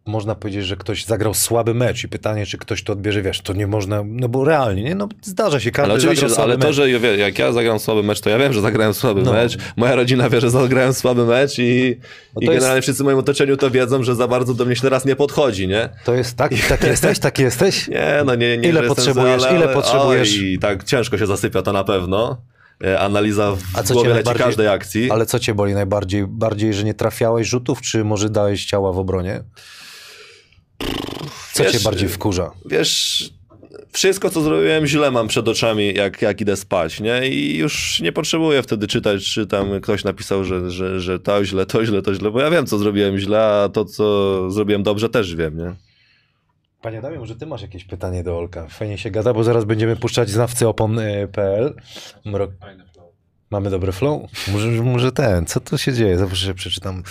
można 0.07 0.35
powiedzieć, 0.35 0.65
że 0.65 0.75
ktoś 0.75 1.05
zagrał 1.05 1.33
słaby 1.33 1.73
mecz 1.73 2.03
i 2.03 2.07
pytanie, 2.07 2.45
czy 2.45 2.57
ktoś 2.57 2.83
to 2.83 2.93
odbierze, 2.93 3.21
wiesz, 3.21 3.41
to 3.41 3.53
nie 3.53 3.67
można, 3.67 4.03
no 4.05 4.29
bo 4.29 4.45
realnie, 4.45 4.83
nie? 4.83 4.95
No 4.95 5.09
zdarza 5.21 5.59
się, 5.59 5.71
każdy 5.71 5.91
Ale 5.91 5.99
oczywiście, 5.99 6.29
słaby 6.29 6.43
ale 6.43 6.57
to, 6.57 6.67
mecz. 6.67 6.75
że 6.75 6.89
jak 7.17 7.39
ja 7.39 7.51
zagram 7.51 7.79
słaby 7.79 8.03
mecz, 8.03 8.21
to 8.21 8.29
ja 8.29 8.37
wiem, 8.39 8.53
że 8.53 8.61
zagrałem 8.61 8.93
słaby 8.93 9.21
No. 9.21 9.33
mecz. 9.33 9.57
Moja 9.75 9.95
rodzina 9.95 10.29
wie, 10.29 10.41
że 10.41 10.49
zagrałem 10.49 10.93
słaby 10.93 11.25
mecz 11.25 11.59
i, 11.59 11.97
No 12.35 12.41
i 12.41 12.45
to 12.45 12.51
jest- 12.51 12.61
generalnie 12.61 12.81
wszyscy 12.81 13.03
w 13.03 13.05
moim 13.05 13.17
otoczeniu 13.17 13.57
to 13.57 13.71
wiedzą, 13.71 14.03
że 14.03 14.15
za 14.15 14.27
bardzo 14.27 14.53
do 14.53 14.65
mnie 14.65 14.75
się 14.75 14.81
teraz 14.81 15.05
nie 15.05 15.15
podchodzi, 15.15 15.67
nie? 15.67 15.89
To 16.05 16.13
jest 16.13 16.37
tak, 16.37 16.51
tak 16.69 16.83
jesteś, 16.83 17.19
tak 17.19 17.39
jesteś? 17.39 17.87
Nie, 17.97 18.21
no 18.25 18.35
nie, 18.35 18.57
nie 18.57 18.69
Ile 18.69 18.83
potrzebujesz? 18.83 19.41
zły, 19.41 19.49
ale, 19.49 19.57
Ile 19.57 19.65
ale, 19.65 19.73
potrzebujesz? 19.73 20.37
Oj, 20.39 20.45
I 20.53 20.59
tak 20.59 20.83
ciężko 20.83 21.17
się 21.17 21.25
zasypia 21.25 21.61
to 21.61 21.73
na 21.73 21.83
pewno. 21.83 22.37
E, 22.83 22.99
Analiza 22.99 23.51
w 23.51 23.61
A 23.73 23.83
co 23.83 23.93
głowie 23.93 24.09
leci 24.13 24.33
każdej 24.33 24.67
akcji. 24.67 25.11
Ale 25.11 25.25
co 25.25 25.39
cię 25.39 25.53
boli 25.53 25.73
najbardziej? 25.73 26.27
Bardziej, 26.27 26.73
że 26.73 26.83
nie 26.83 26.93
trafiałeś 26.93 27.47
rzutów, 27.47 27.81
czy 27.81 28.03
może 28.03 28.29
dałeś 28.29 28.65
ciała 28.65 28.91
w 28.93 28.97
obronie? 28.97 29.43
Co 31.53 31.63
Wiesz, 31.63 31.71
cię 31.71 31.79
bardziej 31.79 32.09
wkurza? 32.09 32.51
Wiesz, 32.65 33.29
wszystko 33.91 34.29
co 34.29 34.41
zrobiłem 34.41 34.85
źle 34.85 35.11
mam 35.11 35.27
przed 35.27 35.47
oczami, 35.47 35.93
jak, 35.93 36.21
jak 36.21 36.41
idę 36.41 36.55
spać, 36.55 36.99
nie? 36.99 37.27
I 37.27 37.57
już 37.57 38.01
nie 38.01 38.11
potrzebuję 38.11 38.63
wtedy 38.63 38.87
czytać, 38.87 39.25
czy 39.25 39.47
tam 39.47 39.81
ktoś 39.81 40.03
napisał, 40.03 40.43
że, 40.43 40.71
że, 40.71 40.99
że 40.99 41.19
to 41.19 41.45
źle, 41.45 41.65
to 41.65 41.85
źle, 41.85 42.01
to 42.01 42.13
źle, 42.13 42.31
bo 42.31 42.41
ja 42.41 42.49
wiem, 42.49 42.65
co 42.65 42.77
zrobiłem 42.77 43.17
źle, 43.17 43.45
a 43.45 43.69
to, 43.69 43.85
co 43.85 44.51
zrobiłem 44.51 44.83
dobrze, 44.83 45.09
też 45.09 45.35
wiem, 45.35 45.57
nie? 45.57 45.75
Panie 46.81 47.01
Damie, 47.01 47.19
może 47.19 47.35
ty 47.35 47.45
masz 47.45 47.61
jakieś 47.61 47.85
pytanie 47.85 48.23
do 48.23 48.37
Olka? 48.37 48.67
Fajnie 48.67 48.97
się 48.97 49.11
gada, 49.11 49.33
bo 49.33 49.43
zaraz 49.43 49.65
będziemy 49.65 49.95
puszczać 49.95 50.29
znawcy 50.29 50.67
opon.pl. 50.67 51.73
Mrok... 52.25 52.51
Mamy 53.51 53.69
dobry 53.69 53.91
flow? 53.91 54.21
Może, 54.47 54.67
może 54.67 55.11
ten, 55.11 55.45
co 55.45 55.59
tu 55.59 55.77
się 55.77 55.93
dzieje? 55.93 56.17
Zawsze 56.17 56.53
przeczytam. 56.53 57.03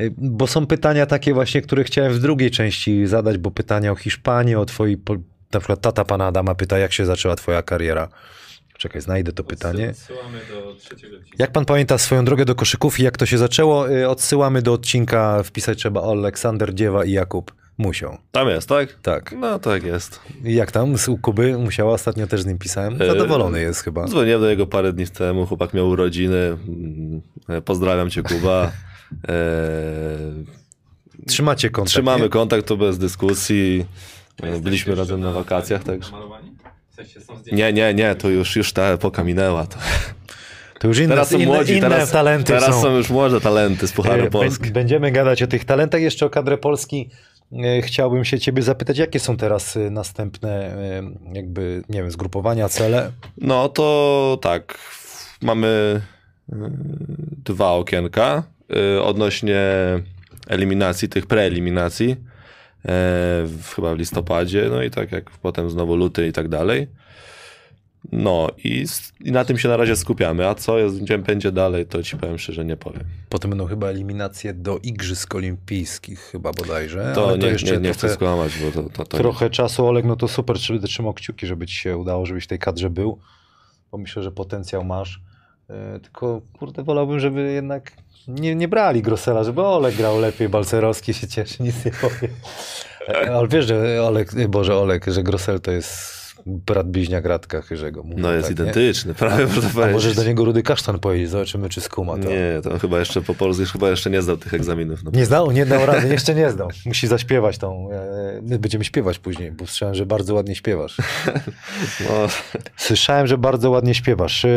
Y, 0.00 0.14
Bo 0.18 0.46
są 0.46 0.66
pytania 0.66 1.06
takie 1.06 1.34
właśnie, 1.34 1.62
które 1.62 1.84
chciałem 1.84 2.12
w 2.12 2.18
drugiej 2.18 2.50
części 2.50 3.06
zadać, 3.06 3.38
bo 3.38 3.50
pytania 3.50 3.92
o 3.92 3.96
Hiszpanię, 3.96 4.58
o 4.58 4.64
twoi... 4.64 4.96
po- 4.96 5.16
Na 5.54 5.60
przykład 5.60 5.80
tata 5.80 6.04
pana 6.04 6.26
Adama 6.26 6.54
pyta, 6.54 6.78
jak 6.78 6.92
się 6.92 7.06
zaczęła 7.06 7.36
twoja 7.36 7.62
kariera? 7.62 8.08
Czekaj, 8.78 9.00
znajdę 9.02 9.32
to 9.32 9.44
pytanie. 9.44 9.90
Odsyłamy 9.90 10.38
do 10.50 10.74
trzeciego 10.74 11.16
odcinka. 11.16 11.36
Jak 11.38 11.50
pan 11.52 11.64
pamięta 11.64 11.98
swoją 11.98 12.24
drogę 12.24 12.44
do 12.44 12.54
koszykówki, 12.54 13.02
jak 13.02 13.16
to 13.18 13.26
się 13.26 13.38
zaczęło? 13.38 13.90
Y, 13.90 14.08
Odsyłamy 14.08 14.62
do 14.62 14.72
odcinka, 14.72 15.42
wpisać 15.42 15.78
trzeba 15.78 16.02
Aleksander, 16.02 16.74
Dziewa 16.74 17.04
i 17.04 17.10
Jakub 17.12 17.52
Musią. 17.78 18.18
Tam 18.32 18.48
jest, 18.48 18.68
tak? 18.68 18.92
Tak. 19.02 19.34
No 19.40 19.58
tak 19.58 19.82
jest. 19.84 20.20
I 20.44 20.54
Jak 20.54 20.72
tam 20.72 20.98
z 20.98 21.08
u 21.08 21.18
Kuby? 21.18 21.58
Musiała, 21.58 21.92
ostatnio 21.92 22.26
też 22.26 22.42
z 22.42 22.46
nim 22.46 22.58
pisałem. 22.58 22.98
Zadowolony 22.98 23.60
jest 23.60 23.80
chyba. 23.80 24.04
Dzwoniłem 24.06 24.40
do 24.40 24.48
niego 24.50 24.66
parę 24.66 24.92
dni 24.92 25.06
temu, 25.06 25.46
chłopak 25.46 25.74
miał 25.74 25.88
urodziny. 25.88 26.36
Mm, 26.36 27.22
Pozdrawiam 27.64 28.10
cię, 28.10 28.22
Kuba. 28.22 28.72
E, 29.28 29.34
Trzymacie 31.26 31.70
kontakt, 31.70 31.90
Trzymamy 31.92 32.22
nie? 32.24 32.28
kontakt, 32.28 32.66
to 32.66 32.76
bez 32.76 32.98
dyskusji. 32.98 33.84
Byliśmy 34.60 34.94
razem 34.94 35.20
na 35.20 35.30
wakacjach, 35.30 35.84
także. 35.84 36.10
Namalowani? 36.12 36.52
W 36.90 36.94
sensie 36.94 37.20
są 37.20 37.36
zdjęcia? 37.36 37.56
Nie, 37.66 37.72
nie, 37.72 37.94
nie, 37.94 38.14
to 38.14 38.28
już, 38.28 38.56
już 38.56 38.72
ta 38.72 38.82
epoka 38.82 39.24
minęła. 39.24 39.66
To. 39.66 39.78
To 40.80 40.88
już 40.88 40.98
inne, 40.98 41.08
Teraz 41.08 41.28
są 41.30 41.36
inne, 41.36 41.46
młodzi, 41.46 41.72
inne 41.76 41.88
teraz, 41.90 42.10
talenty 42.10 42.52
teraz 42.52 42.74
są. 42.74 42.82
są 42.82 42.96
już 42.96 43.10
młode 43.10 43.40
talenty 43.40 43.88
z 43.88 43.92
Pucharu 43.92 44.24
E, 44.26 44.30
Polski. 44.30 44.64
bę- 44.68 44.70
Będziemy 44.72 45.10
gadać 45.12 45.42
o 45.42 45.46
tych 45.46 45.64
talentach. 45.64 46.00
Jeszcze 46.00 46.26
o 46.26 46.30
kadrę 46.30 46.58
Polski 46.58 47.10
e, 47.52 47.82
chciałbym 47.82 48.24
się 48.24 48.38
ciebie 48.40 48.62
zapytać, 48.62 48.98
jakie 48.98 49.20
są 49.20 49.36
teraz 49.36 49.76
e, 49.76 49.90
następne 49.90 50.76
jakby, 51.32 51.82
nie 51.88 52.02
wiem, 52.02 52.10
zgrupowania, 52.10 52.68
cele? 52.68 53.12
No 53.38 53.68
to 53.68 54.38
tak, 54.42 54.78
mamy 55.42 56.00
dwa 57.44 57.70
okienka 57.72 58.42
odnośnie 59.02 59.62
eliminacji, 60.46 61.08
tych 61.08 61.26
preeliminacji, 61.26 62.10
e, 62.10 62.16
w, 63.46 63.72
chyba 63.74 63.94
w 63.94 63.98
listopadzie, 63.98 64.66
no 64.70 64.82
i 64.82 64.90
tak 64.90 65.12
jak 65.12 65.30
potem 65.30 65.70
znowu 65.70 65.96
luty 65.96 66.26
i 66.26 66.32
tak 66.32 66.48
dalej. 66.48 66.88
No 68.12 68.48
i, 68.64 68.84
i 69.20 69.32
na 69.32 69.44
tym 69.44 69.58
się 69.58 69.68
na 69.68 69.76
razie 69.76 69.96
skupiamy, 69.96 70.48
a 70.48 70.54
co 70.54 70.78
jest, 70.78 71.02
gdzie 71.02 71.18
będzie 71.18 71.52
dalej, 71.52 71.86
to 71.86 72.02
ci 72.02 72.16
powiem 72.16 72.38
szczerze 72.38 72.64
nie 72.64 72.76
powiem. 72.76 73.04
Potem 73.28 73.50
będą 73.50 73.66
chyba 73.66 73.88
eliminacje 73.88 74.54
do 74.54 74.78
Igrzysk 74.78 75.34
Olimpijskich 75.34 76.20
chyba 76.20 76.52
bodajże. 76.52 77.12
To, 77.14 77.28
ale 77.28 77.38
nie, 77.38 77.46
jeszcze 77.46 77.72
nie, 77.72 77.78
nie 77.78 77.92
chcę 77.92 78.08
skłamać, 78.08 78.52
bo 78.58 78.82
to, 78.82 78.90
to, 78.90 79.04
to 79.04 79.18
trochę 79.18 79.50
czasu, 79.50 79.86
Oleg, 79.86 80.04
no 80.04 80.16
to 80.16 80.28
super, 80.28 80.58
czy 80.58 80.72
będę 80.72 80.88
trzymał 80.88 81.14
kciuki, 81.14 81.46
żeby 81.46 81.66
ci 81.66 81.74
się 81.74 81.96
udało, 81.96 82.26
żebyś 82.26 82.44
w 82.44 82.46
tej 82.46 82.58
kadrze 82.58 82.90
był, 82.90 83.18
bo 83.92 83.98
myślę, 83.98 84.22
że 84.22 84.32
potencjał 84.32 84.84
masz. 84.84 85.20
E, 85.70 86.00
Tylko, 86.00 86.42
kurde, 86.58 86.82
wolałbym, 86.82 87.20
żeby 87.20 87.52
jednak 87.52 87.92
nie, 88.28 88.54
nie 88.54 88.68
brali 88.68 89.02
Grosela, 89.02 89.44
żeby 89.44 89.62
Oleg 89.62 89.96
grał 89.96 90.20
lepiej, 90.20 90.48
Balcerowski 90.48 91.14
się 91.14 91.28
cieszy, 91.28 91.62
nic 91.62 91.84
nie 91.84 91.90
powie. 91.90 92.28
E, 93.08 93.34
Ale 93.34 93.48
wiesz, 93.48 93.66
że 93.66 94.02
Olek, 94.02 94.34
e, 94.36 94.48
Boże, 94.48 94.76
Olek, 94.76 95.06
że 95.06 95.22
Grosel 95.22 95.60
to 95.60 95.70
jest 95.70 96.24
brat 96.46 96.90
bliźniak 96.90 97.24
Radka 97.24 97.62
Chyrzego. 97.62 98.02
Mówię 98.02 98.22
no 98.22 98.32
jest 98.32 98.48
tak, 98.48 98.58
nie? 98.58 98.62
identyczny, 98.62 99.14
prawie 99.14 99.46
można 99.46 99.68
A 99.68 99.72
powiedzieć. 99.72 99.92
możesz 99.94 100.14
do 100.16 100.24
niego 100.24 100.44
Rudy 100.44 100.62
Kasztan 100.62 100.98
powiedzieć, 100.98 101.30
zobaczymy, 101.30 101.68
czy 101.68 101.80
skuma 101.80 102.12
to. 102.12 102.28
Nie, 102.28 102.60
to 102.62 102.78
chyba 102.78 102.98
jeszcze 102.98 103.22
po 103.22 103.34
polsku 103.34 103.60
już 103.62 103.72
chyba 103.72 103.90
jeszcze 103.90 104.10
nie 104.10 104.22
zdał 104.22 104.36
tych 104.36 104.54
egzaminów. 104.54 105.04
No. 105.04 105.10
Nie 105.14 105.26
zdał, 105.26 105.50
nie 105.50 105.66
dał 105.66 105.86
rady, 105.86 106.08
jeszcze 106.08 106.34
nie 106.34 106.50
zdał. 106.50 106.68
Musi 106.86 107.06
zaśpiewać 107.06 107.58
tą. 107.58 107.88
E, 107.92 108.40
my 108.42 108.58
będziemy 108.58 108.84
śpiewać 108.84 109.18
później, 109.18 109.52
bo 109.52 109.66
słyszałem, 109.66 109.94
że 109.94 110.06
bardzo 110.06 110.34
ładnie 110.34 110.54
śpiewasz. 110.54 110.96
No, 112.00 112.28
Słyszałem, 112.76 113.26
że 113.26 113.38
bardzo 113.38 113.70
ładnie 113.70 113.94
śpiewasz. 113.94 114.44
E, 114.44 114.48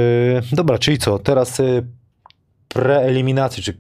dobra, 0.51 0.77
czyli 0.77 0.97
co? 0.97 1.19
Teraz 1.19 1.61
preeliminacje, 2.77 3.63
czy 3.63 3.77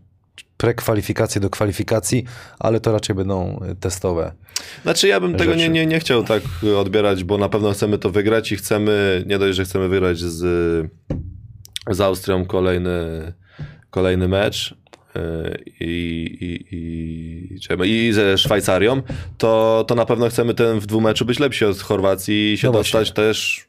prekwalifikacje 0.57 1.41
do 1.41 1.49
kwalifikacji, 1.49 2.23
ale 2.59 2.79
to 2.79 2.91
raczej 2.91 3.15
będą 3.15 3.59
e, 3.59 3.75
testowe. 3.75 4.31
Znaczy 4.83 5.07
ja 5.07 5.19
bym 5.19 5.35
tego 5.35 5.51
rzeczy. 5.51 5.63
nie, 5.63 5.69
nie, 5.69 5.85
nie 5.85 5.99
chciał 5.99 6.23
tak 6.23 6.43
odbierać, 6.77 7.23
bo 7.23 7.37
na 7.37 7.49
pewno 7.49 7.71
chcemy 7.71 7.97
to 7.97 8.09
wygrać 8.09 8.51
i 8.51 8.55
chcemy, 8.55 9.23
nie 9.27 9.39
dość, 9.39 9.57
że 9.57 9.65
chcemy 9.65 9.89
wygrać 9.89 10.19
z, 10.19 10.41
z 11.89 12.01
Austrią 12.01 12.45
kolejny, 12.45 13.33
kolejny 13.89 14.27
mecz 14.27 14.75
yy, 15.15 15.63
i, 15.79 16.37
i, 16.41 16.75
i, 17.85 18.07
i 18.07 18.13
ze 18.13 18.37
Szwajcarią, 18.37 19.01
to, 19.37 19.85
to 19.87 19.95
na 19.95 20.05
pewno 20.05 20.29
chcemy 20.29 20.53
ten 20.53 20.79
w 20.79 20.85
dwumeczu 20.85 21.25
być 21.25 21.39
lepsi 21.39 21.65
od 21.65 21.79
Chorwacji 21.79 22.53
i 22.53 22.57
się 22.57 22.67
No 22.67 22.73
dostać 22.73 23.11
też 23.11 23.67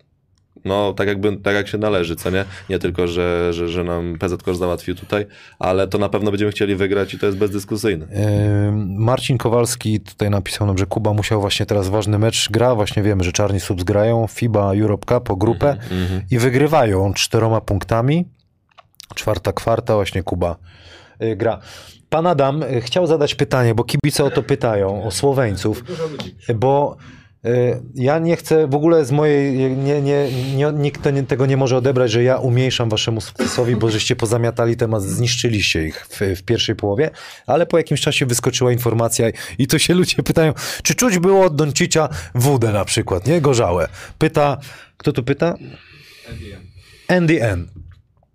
no, 0.64 0.92
tak, 0.92 1.08
jakby, 1.08 1.36
tak 1.36 1.54
jak 1.54 1.68
się 1.68 1.78
należy, 1.78 2.16
co 2.16 2.30
nie? 2.30 2.44
Nie 2.70 2.78
tylko, 2.78 3.08
że, 3.08 3.52
że, 3.52 3.68
że 3.68 3.84
nam 3.84 4.18
PZ 4.18 4.42
Korz 4.42 4.56
załatwił 4.56 4.94
tutaj, 4.94 5.26
ale 5.58 5.88
to 5.88 5.98
na 5.98 6.08
pewno 6.08 6.30
będziemy 6.30 6.50
chcieli 6.50 6.76
wygrać 6.76 7.14
i 7.14 7.18
to 7.18 7.26
jest 7.26 7.38
bezdyskusyjne. 7.38 8.06
E, 8.06 8.72
Marcin 8.88 9.38
Kowalski 9.38 10.00
tutaj 10.00 10.30
napisał 10.30 10.66
nam, 10.66 10.78
że 10.78 10.86
Kuba 10.86 11.12
musiał 11.12 11.40
właśnie 11.40 11.66
teraz 11.66 11.88
ważny 11.88 12.18
mecz 12.18 12.48
gra. 12.50 12.74
Właśnie 12.74 13.02
wiemy, 13.02 13.24
że 13.24 13.32
Czarni 13.32 13.60
Subs 13.60 13.84
grają 13.84 14.26
FIBA 14.26 14.74
Europe 14.74 15.14
Cup 15.14 15.30
o 15.30 15.36
grupę 15.36 15.70
Mhm. 15.70 16.22
i 16.30 16.38
wygrywają 16.38 17.12
czteroma 17.14 17.60
punktami. 17.60 18.24
Czwarta 19.14 19.52
kwarta 19.52 19.94
właśnie 19.94 20.22
Kuba 20.22 20.56
y, 21.22 21.36
gra. 21.36 21.58
Pan 22.10 22.26
Adam 22.26 22.62
y, 22.62 22.80
chciał 22.80 23.06
zadać 23.06 23.34
pytanie, 23.34 23.74
bo 23.74 23.84
kibice 23.84 24.24
o 24.24 24.30
to 24.30 24.42
pytają, 24.42 25.04
o 25.04 25.10
Słoweńców, 25.10 25.84
Dużo 25.84 26.06
ludzi. 26.06 26.36
bo 26.54 26.96
ja 27.94 28.18
nie 28.18 28.36
chcę 28.36 28.66
w 28.66 28.74
ogóle 28.74 29.04
z 29.04 29.12
mojej, 29.12 29.58
nie, 29.76 30.02
nie, 30.02 30.28
nie, 30.56 30.72
nikt 30.72 31.02
to 31.02 31.10
nie, 31.10 31.22
tego 31.22 31.46
nie 31.46 31.56
może 31.56 31.76
odebrać, 31.76 32.10
że 32.10 32.22
ja 32.22 32.36
umniejszam 32.36 32.88
waszemu 32.88 33.20
sukcesowi, 33.20 33.76
bo 33.76 33.90
żeście 33.90 34.16
pozamiatali 34.16 34.76
temat, 34.76 35.02
zniszczyliście 35.02 35.86
ich 35.86 36.06
w, 36.06 36.20
w 36.20 36.42
pierwszej 36.42 36.76
połowie, 36.76 37.10
ale 37.46 37.66
po 37.66 37.78
jakimś 37.78 38.00
czasie 38.00 38.26
wyskoczyła 38.26 38.72
informacja 38.72 39.26
i 39.58 39.66
to 39.66 39.78
się 39.78 39.94
ludzie 39.94 40.22
pytają, 40.22 40.52
czy 40.82 40.94
czuć 40.94 41.18
było 41.18 41.44
od 41.44 41.56
Doncicia 41.56 42.08
wódę 42.34 42.72
na 42.72 42.84
przykład, 42.84 43.26
nie? 43.26 43.40
Gorzałe. 43.40 43.88
Pyta, 44.18 44.58
kto 44.96 45.12
tu 45.12 45.22
pyta? 45.22 45.54
NDM. 46.28 46.68
Andy 47.08 47.42
N. 47.42 47.87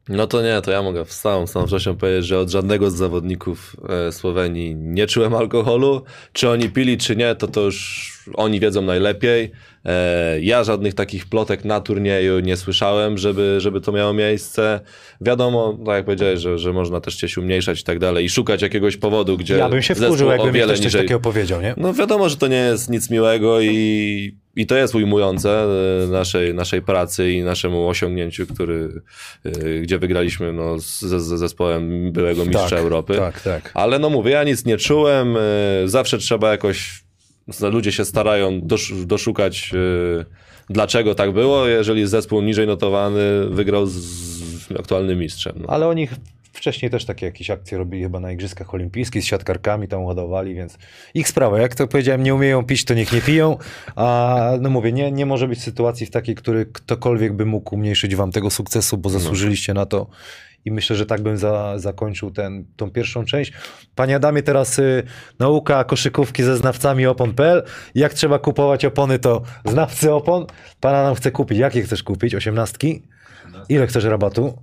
No 0.10 0.28
to 0.28 0.42
nie, 0.42 0.62
to 0.62 0.72
ja 0.72 0.82
mogę 0.82 1.06
z 1.06 1.20
całą 1.22 1.48
stanowczością 1.48 1.96
powiedzieć, 1.96 2.26
że 2.26 2.40
od 2.40 2.50
żadnego 2.50 2.92
z 2.92 2.96
zawodników 2.96 3.76
e, 4.08 4.12
Słowenii 4.12 4.76
nie 4.76 5.08
czułem 5.08 5.36
alkoholu. 5.36 6.02
Czy 6.34 6.50
oni 6.50 6.70
pili, 6.70 6.98
czy 6.98 7.16
nie, 7.16 7.36
to 7.36 7.48
to 7.48 7.62
już 7.62 8.10
oni 8.34 8.60
wiedzą 8.60 8.82
najlepiej. 8.82 9.52
E, 9.86 10.42
ja 10.42 10.64
żadnych 10.64 10.94
takich 10.94 11.26
plotek 11.26 11.66
na 11.66 11.80
turnieju 11.80 12.40
nie 12.40 12.58
słyszałem, 12.58 13.18
żeby, 13.18 13.56
żeby 13.60 13.82
to 13.82 13.92
miało 13.92 14.14
miejsce. 14.14 14.80
Wiadomo, 15.22 15.78
tak 15.86 15.96
jak 15.96 16.06
powiedziałeś, 16.06 16.40
że, 16.40 16.58
że 16.58 16.74
można 16.74 17.02
też 17.02 17.16
się 17.16 17.42
umniejszać 17.42 17.82
i 17.82 17.84
tak 17.84 18.00
dalej 18.00 18.26
i 18.26 18.30
szukać 18.30 18.62
jakiegoś 18.62 18.98
powodu, 18.98 19.38
gdzie 19.38 19.58
Ja 19.58 19.70
bym 19.70 19.82
się 19.82 19.96
wkurzył, 19.96 20.30
jakby 20.30 20.52
mi 20.52 20.60
ktoś 20.60 20.78
coś 20.78 20.86
niżej- 20.88 21.02
takiego 21.02 21.20
powiedział, 21.20 21.62
nie? 21.62 21.74
no 21.78 21.94
wiadomo, 21.94 22.30
że 22.30 22.38
to 22.38 22.48
nie 22.48 22.58
jest 22.58 22.90
nic 22.90 23.10
miłego 23.10 23.62
i, 23.62 24.36
i 24.56 24.66
to 24.66 24.76
jest 24.76 24.96
ujmujące 24.96 25.66
e, 26.04 26.08
naszej, 26.08 26.54
naszej 26.54 26.82
pracy 26.82 27.32
i 27.32 27.44
naszemu 27.44 27.88
osiągnięciu, 27.88 28.48
który, 28.48 29.02
e, 29.46 29.80
gdzie 29.80 30.00
wygraliśmy 30.00 30.54
no, 30.54 30.80
ze, 30.80 31.20
ze 31.20 31.38
zespołem 31.38 32.12
byłego 32.12 32.46
mistrza 32.46 32.70
tak, 32.70 32.80
Europy. 32.80 33.16
Tak, 33.16 33.42
tak. 33.42 33.72
Ale 33.74 34.00
no 34.00 34.10
mówię, 34.10 34.32
ja 34.32 34.44
nic 34.44 34.66
nie 34.66 34.78
czułem, 34.78 35.38
e, 35.38 35.40
zawsze 35.86 36.18
trzeba 36.18 36.52
jakoś 36.52 37.04
ludzie 37.62 37.92
się 37.92 38.06
starają 38.06 38.62
dosz, 38.62 38.94
doszukać, 39.06 39.72
dlaczego 40.70 41.16
tak 41.16 41.32
było, 41.32 41.68
jeżeli 41.68 42.08
zespół 42.08 42.42
niżej 42.42 42.68
notowany 42.68 43.50
wygrał 43.50 43.86
z, 43.86 43.98
aktualnym 44.80 45.20
mistrzem. 45.20 45.56
No. 45.60 45.68
Ale 45.70 45.88
oni 45.88 46.08
wcześniej 46.54 46.92
też 46.92 47.06
takie 47.06 47.26
jakieś 47.26 47.50
akcje 47.50 47.78
robili 47.78 48.04
chyba 48.04 48.20
na 48.20 48.32
Igrzyskach 48.32 48.74
Olimpijskich 48.74 49.24
z 49.24 49.26
siatkarkami 49.26 49.88
tam 49.88 50.04
ładowali, 50.04 50.56
więc 50.56 50.78
ich 51.14 51.28
sprawa. 51.28 51.60
Jak 51.60 51.76
to 51.76 51.88
powiedziałem, 51.88 52.24
nie 52.24 52.36
umieją 52.36 52.64
pić, 52.64 52.86
to 52.86 52.94
niech 52.94 53.12
nie 53.12 53.22
piją. 53.22 53.58
A 53.96 54.52
no 54.62 54.70
mówię, 54.70 54.92
nie, 54.92 55.12
nie 55.12 55.26
może 55.26 55.48
być 55.48 55.62
sytuacji 55.62 56.06
w 56.06 56.12
takiej, 56.12 56.36
który 56.36 56.66
ktokolwiek 56.66 57.34
by 57.34 57.46
mógł 57.46 57.76
umniejszyć 57.76 58.16
wam 58.16 58.32
tego 58.32 58.50
sukcesu, 58.50 58.98
bo 58.98 59.10
zasłużyliście 59.10 59.74
na 59.74 59.86
to. 59.86 60.08
I 60.66 60.72
myślę, 60.72 60.96
że 60.96 61.06
tak 61.06 61.22
bym 61.22 61.38
za, 61.38 61.80
zakończył 61.80 62.32
ten, 62.32 62.66
tą 62.76 62.92
pierwszą 62.92 63.26
część. 63.26 63.54
Panie 63.96 64.16
Adamie, 64.16 64.44
teraz 64.44 64.80
y, 64.80 65.04
nauka 65.40 65.84
koszykówki 65.84 66.44
ze 66.44 66.58
znawcami 66.58 67.06
opon.pl. 67.06 67.64
Jak 67.96 68.14
trzeba 68.14 68.40
kupować 68.40 68.86
opony, 68.86 69.20
to 69.20 69.42
znawcy 69.66 70.14
opon. 70.14 70.46
Pan 70.80 70.96
Adam 70.96 71.16
chce 71.16 71.32
kupić. 71.32 71.58
Jakie 71.58 71.82
chcesz 71.82 72.04
kupić? 72.04 72.36
Osiemnastki? 72.36 73.04
Ile 73.70 73.88
chcesz 73.88 74.04
rabatu? 74.04 74.58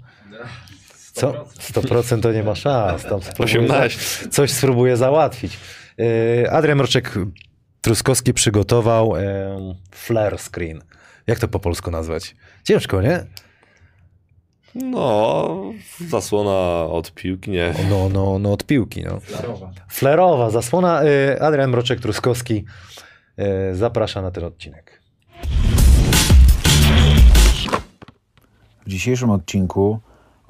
Co? 1.13 1.45
100% 1.73 2.21
to 2.23 2.33
nie 2.33 2.43
ma 2.43 2.55
szans. 2.55 3.03
Tam 3.03 3.23
spróbuję 3.23 3.45
18. 3.45 4.01
za- 4.25 4.31
Coś 4.31 4.51
spróbuję 4.51 4.97
załatwić. 4.97 5.59
Yy, 5.99 6.51
Adrian 6.51 6.79
Mroczek 6.79 7.15
Truskowski 7.81 8.35
przygotował 8.35 9.17
em, 9.17 9.25
flare 9.95 10.39
screen. 10.39 10.83
Jak 11.27 11.39
to 11.39 11.49
po 11.49 11.61
polsku 11.61 11.91
nazwać? 11.91 12.37
Ciężko, 12.65 13.03
nie? 13.03 13.25
No, 14.75 15.63
zasłona 16.09 16.87
od 16.87 17.13
piłki, 17.15 17.51
nie. 17.51 17.75
No, 17.91 18.09
no, 18.09 18.39
no 18.39 18.53
od 18.53 18.65
piłki. 18.67 19.03
No. 19.05 19.21
Flarowa. 19.21 19.71
Flareowa 19.89 20.51
zasłona. 20.51 21.03
Yy, 21.05 21.41
Adrian 21.43 21.71
Mroczek 21.71 22.01
Truskowski 22.01 22.65
yy, 23.37 23.45
zaprasza 23.75 24.23
na 24.23 24.31
ten 24.31 24.45
odcinek. 24.45 25.01
W 28.87 28.89
dzisiejszym 28.91 29.31
odcinku 29.31 30.01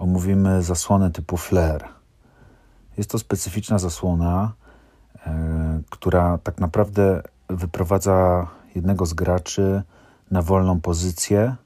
omówimy 0.00 0.62
zasłonę 0.62 1.10
typu 1.10 1.36
flare. 1.36 1.88
Jest 2.96 3.10
to 3.10 3.18
specyficzna 3.18 3.78
zasłona, 3.78 4.52
e, 5.26 5.80
która 5.90 6.38
tak 6.38 6.60
naprawdę 6.60 7.22
wyprowadza 7.48 8.46
jednego 8.74 9.06
z 9.06 9.14
graczy 9.14 9.82
na 10.30 10.42
wolną 10.42 10.80
pozycję, 10.80 11.56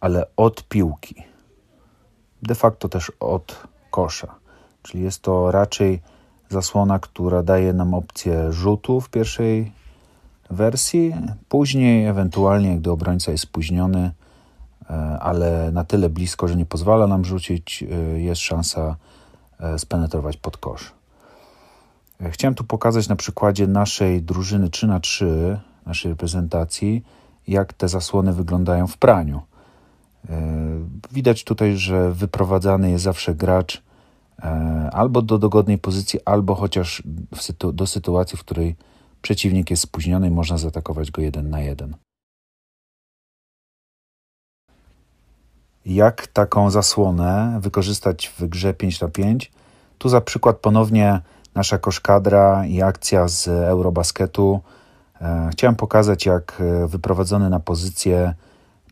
ale 0.00 0.26
od 0.36 0.68
piłki. 0.68 1.14
De 2.42 2.54
facto 2.54 2.88
też 2.88 3.12
od 3.20 3.66
kosza. 3.90 4.34
Czyli 4.82 5.04
jest 5.04 5.22
to 5.22 5.50
raczej 5.50 6.02
zasłona, 6.48 6.98
która 6.98 7.42
daje 7.42 7.72
nam 7.72 7.94
opcję 7.94 8.52
rzutu 8.52 9.00
w 9.00 9.10
pierwszej 9.10 9.72
wersji. 10.50 11.14
Później, 11.48 12.06
ewentualnie, 12.06 12.76
gdy 12.76 12.90
obrońca 12.90 13.32
jest 13.32 13.44
spóźniony, 13.44 14.10
ale 15.20 15.70
na 15.72 15.84
tyle 15.84 16.08
blisko, 16.08 16.48
że 16.48 16.56
nie 16.56 16.66
pozwala 16.66 17.06
nam 17.06 17.24
rzucić, 17.24 17.82
e, 17.82 18.20
jest 18.20 18.40
szansa 18.40 18.96
e, 19.60 19.78
spenetrować 19.78 20.36
pod 20.36 20.56
kosz. 20.56 20.92
E, 22.20 22.30
Chciałem 22.30 22.54
tu 22.54 22.64
pokazać 22.64 23.08
na 23.08 23.16
przykładzie 23.16 23.66
naszej 23.66 24.22
drużyny 24.22 24.70
3 24.70 24.86
na 24.86 25.00
3 25.00 25.58
naszej 25.86 26.10
reprezentacji, 26.10 27.04
jak 27.48 27.72
te 27.72 27.88
zasłony 27.88 28.32
wyglądają 28.32 28.86
w 28.86 28.96
praniu. 28.96 29.42
E, 30.28 30.42
Widać 31.12 31.44
tutaj, 31.44 31.76
że 31.76 32.12
wyprowadzany 32.12 32.90
jest 32.90 33.04
zawsze 33.04 33.34
gracz 33.34 33.82
e, 34.42 34.90
albo 34.92 35.22
do 35.22 35.38
dogodnej 35.38 35.78
pozycji, 35.78 36.20
albo 36.24 36.54
chociaż 36.54 37.02
do 37.72 37.86
sytuacji, 37.86 38.38
w 38.38 38.40
której 38.40 38.76
przeciwnik 39.22 39.70
jest 39.70 39.82
spóźniony 39.82 40.28
i 40.28 40.30
można 40.30 40.58
zaatakować 40.58 41.10
go 41.10 41.22
jeden 41.22 41.50
na 41.50 41.60
jeden. 41.60 41.96
Jak 45.86 46.26
taką 46.26 46.70
zasłonę 46.70 47.58
wykorzystać 47.60 48.28
w 48.38 48.46
grze 48.46 48.74
5 48.74 49.00
na 49.00 49.08
5? 49.08 49.52
Tu 49.98 50.08
za 50.08 50.20
przykład 50.20 50.56
ponownie 50.56 51.20
nasza 51.54 51.78
koszkadra 51.78 52.66
i 52.66 52.82
akcja 52.82 53.28
z 53.28 53.48
Eurobasketu. 53.48 54.60
E, 55.20 55.48
Chciałem 55.52 55.76
pokazać, 55.76 56.26
jak 56.26 56.60
e, 56.60 56.86
wyprowadzony 56.86 57.50
na 57.50 57.60
pozycję 57.60 58.34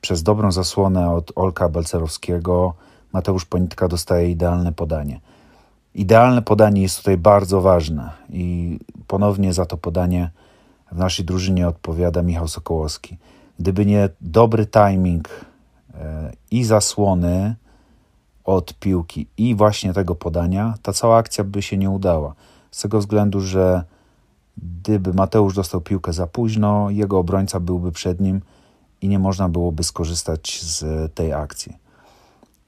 przez 0.01 0.23
dobrą 0.23 0.53
zasłonę 0.53 1.11
od 1.11 1.33
Olka 1.35 1.69
Balcerowskiego 1.69 2.75
Mateusz 3.13 3.45
Ponitka 3.45 3.89
dostaje 3.89 4.31
idealne 4.31 4.73
podanie. 4.73 5.21
Idealne 5.95 6.43
podanie 6.43 6.83
jest 6.83 6.99
tutaj 6.99 7.17
bardzo 7.17 7.61
ważne 7.61 8.11
i 8.31 8.79
ponownie 9.07 9.53
za 9.53 9.67
to 9.67 9.77
podanie 9.77 10.31
w 10.93 10.99
naszej 10.99 11.25
drużynie 11.25 11.69
odpowiada 11.69 12.23
Michał 12.23 12.49
Sokołowski. 12.49 13.17
Gdyby 13.59 13.87
nie 13.87 14.09
dobry 14.21 14.67
timing 14.67 15.29
i 16.51 16.65
zasłony 16.65 17.57
od 18.45 18.75
piłki 18.75 19.27
i 19.37 19.55
właśnie 19.55 19.93
tego 19.93 20.15
podania, 20.15 20.75
ta 20.83 20.93
cała 20.93 21.17
akcja 21.17 21.45
by 21.45 21.63
się 21.63 21.77
nie 21.77 21.91
udała. 21.91 22.35
Z 22.71 22.83
tego 22.83 22.99
względu, 22.99 23.41
że 23.41 23.85
gdyby 24.57 25.15
Mateusz 25.15 25.55
dostał 25.55 25.81
piłkę 25.81 26.13
za 26.13 26.27
późno, 26.27 26.91
jego 26.91 27.19
obrońca 27.19 27.61
byłby 27.61 27.93
przed 27.93 28.21
nim 28.21 28.41
i 29.01 29.09
nie 29.09 29.19
można 29.19 29.49
byłoby 29.49 29.85
skorzystać 29.85 30.63
z 30.63 30.85
tej 31.15 31.33
akcji. 31.33 31.77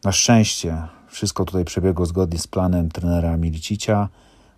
Na 0.05 0.13
szczęście 0.13 0.83
wszystko 1.07 1.45
tutaj 1.45 1.65
przebiegło 1.65 2.07
zgodnie 2.07 2.39
z 2.39 2.47
planem 2.47 2.89
trenera 2.89 3.37
Milicicia. 3.37 4.09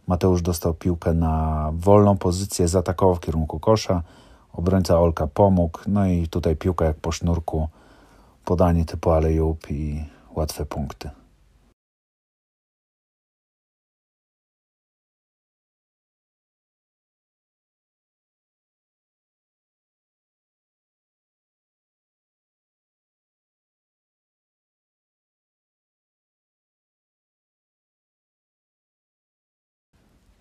Mateusz 0.07 0.43
dostał 0.43 0.75
piłkę 0.75 1.15
na 1.15 1.71
wolną 1.75 2.17
pozycję, 2.17 2.69
zaatakował 2.69 3.15
w 3.15 3.21
kierunku 3.21 3.61
kosza. 3.61 4.03
Obrońca 4.53 5.01
Olka 5.01 5.27
pomógł, 5.27 5.79
no 5.87 6.07
i 6.07 6.29
tutaj 6.29 6.57
piłka 6.57 6.85
jak 6.85 6.97
po 6.97 7.13
sznurku, 7.13 7.69
podanie 8.51 8.85
typu 8.85 9.11
alejup 9.11 9.71
i 9.71 10.05
łatwe 10.35 10.67
punkty. 10.67 11.11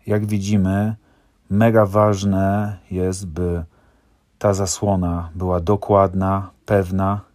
Jak 0.06 0.26
widzimy, 0.26 0.96
mega 1.50 1.86
ważne 1.86 2.78
jest, 2.92 3.28
by 3.28 3.66
ta 4.40 4.54
zasłona 4.54 5.30
była 5.36 5.60
dokładna, 5.60 6.52
pewna 6.66 7.29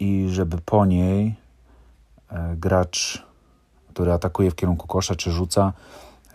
i 0.00 0.28
żeby 0.28 0.58
po 0.58 0.86
niej 0.86 1.34
e, 2.30 2.56
gracz, 2.56 3.26
który 3.88 4.12
atakuje 4.12 4.50
w 4.50 4.54
kierunku 4.54 4.86
kosza 4.86 5.14
czy 5.14 5.30
rzuca, 5.30 5.72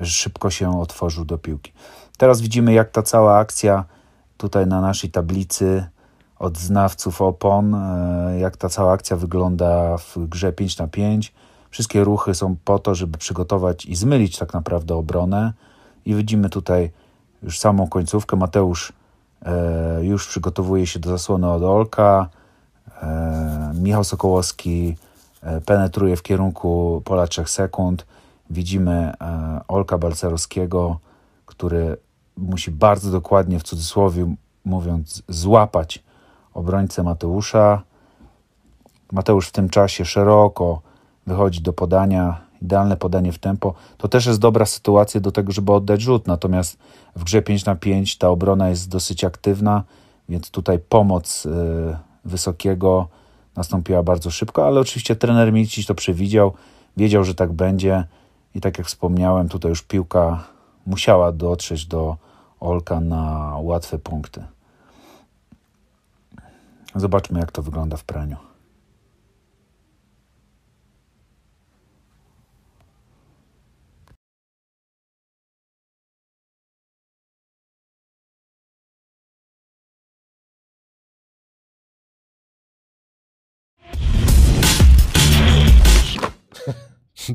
szybko 0.03 0.49
się 0.49 0.79
otworzył 0.79 1.25
do 1.25 1.37
piłki. 1.37 1.71
Teraz 2.17 2.41
widzimy, 2.41 2.73
jak 2.73 2.91
ta 2.91 3.03
cała 3.03 3.37
akcja 3.37 3.85
tutaj 4.37 4.67
na 4.67 4.81
naszej 4.81 5.11
tablicy 5.11 5.85
od 6.39 6.57
znawców 6.57 7.21
opon, 7.21 7.75
e, 7.75 8.39
jak 8.39 8.57
ta 8.57 8.69
cała 8.69 8.91
akcja 8.91 9.17
wygląda 9.17 9.97
w 9.97 10.17
grze 10.17 10.53
5 10.53 10.77
na 10.77 10.87
5. 10.87 11.33
Wszystkie 11.69 12.03
ruchy 12.03 12.35
są 12.35 12.55
po 12.65 12.79
to, 12.79 12.95
żeby 12.95 13.17
przygotować 13.17 13.85
i 13.85 13.95
zmylić 13.95 14.37
tak 14.37 14.53
naprawdę 14.53 14.95
obronę. 14.95 15.53
I 16.05 16.15
widzimy 16.15 16.49
tutaj 16.49 16.91
już 17.43 17.59
samą 17.59 17.87
końcówkę. 17.87 18.35
Mateusz 18.35 18.93
e, 19.45 20.05
już 20.05 20.27
przygotowuje 20.27 20.87
się 20.87 20.99
do 20.99 21.09
zasłony 21.09 21.51
od 21.51 21.63
Olka. 21.63 22.29
E, 23.01 23.71
Michał 23.75 24.03
Sokołowski 24.03 24.95
e, 25.41 25.61
penetruje 25.61 26.15
w 26.15 26.23
kierunku 26.23 27.01
pola 27.05 27.27
3 27.27 27.45
sekund. 27.45 28.05
Widzimy 28.49 28.91
e, 28.91 29.61
Olka 29.67 29.97
Balcerowskiego, 29.97 30.99
który 31.45 31.97
musi 32.37 32.71
bardzo 32.71 33.11
dokładnie, 33.11 33.59
w 33.59 33.63
cudzysłowie 33.63 34.35
mówiąc, 34.65 35.23
złapać 35.29 36.03
obrońcę 36.53 37.03
Mateusza. 37.03 37.81
Mateusz 39.11 39.47
w 39.47 39.51
tym 39.51 39.69
czasie 39.69 40.05
szeroko 40.05 40.81
wychodzi 41.27 41.61
do 41.61 41.73
podania, 41.73 42.41
idealne 42.61 42.97
podanie 42.97 43.31
w 43.31 43.39
tempo. 43.39 43.73
To 43.97 44.07
też 44.07 44.25
jest 44.25 44.39
dobra 44.39 44.65
sytuacja 44.65 45.21
do 45.21 45.31
tego, 45.31 45.51
żeby 45.51 45.71
oddać 45.71 46.01
rzut. 46.01 46.27
Natomiast 46.27 46.77
w 47.15 47.23
grze 47.23 47.41
5 47.41 47.65
na 47.65 47.75
5 47.75 48.17
ta 48.17 48.29
obrona 48.29 48.69
jest 48.69 48.89
dosyć 48.89 49.23
aktywna, 49.23 49.83
więc 50.29 50.51
tutaj 50.51 50.79
pomoc 50.79 51.47
Wysokiego 52.25 53.07
nastąpiła 53.55 54.03
bardzo 54.03 54.31
szybko, 54.31 54.67
ale 54.67 54.79
oczywiście 54.79 55.15
trener 55.15 55.53
Milicic 55.53 55.87
to 55.87 55.95
przewidział, 55.95 56.53
wiedział, 56.97 57.23
że 57.23 57.35
tak 57.35 57.51
będzie 57.53 58.03
i 58.55 58.61
tak 58.61 58.77
jak 58.77 58.87
wspomniałem, 58.87 59.49
tutaj 59.49 59.69
już 59.69 59.81
piłka 59.81 60.43
musiała 60.85 61.31
dotrzeć 61.31 61.85
do 61.85 62.17
Olka 62.59 62.99
na 62.99 63.53
łatwe 63.59 63.99
punkty. 63.99 64.43
Zobaczmy, 66.95 67.39
jak 67.39 67.51
to 67.51 67.61
wygląda 67.61 67.97
w 67.97 68.03
praniu. 68.03 68.52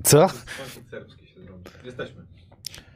Co? 0.04 0.26
Jesteśmy. 1.84 2.28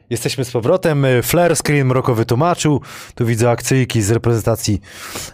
Jesteśmy 0.09 0.45
z 0.45 0.51
powrotem. 0.51 1.05
Flare 1.23 1.55
Screen 1.55 1.87
Mroko 1.87 2.15
wytłumaczył. 2.15 2.81
Tu 3.15 3.25
widzę 3.25 3.49
akcyjki 3.49 4.01
z 4.01 4.11
reprezentacji 4.11 4.81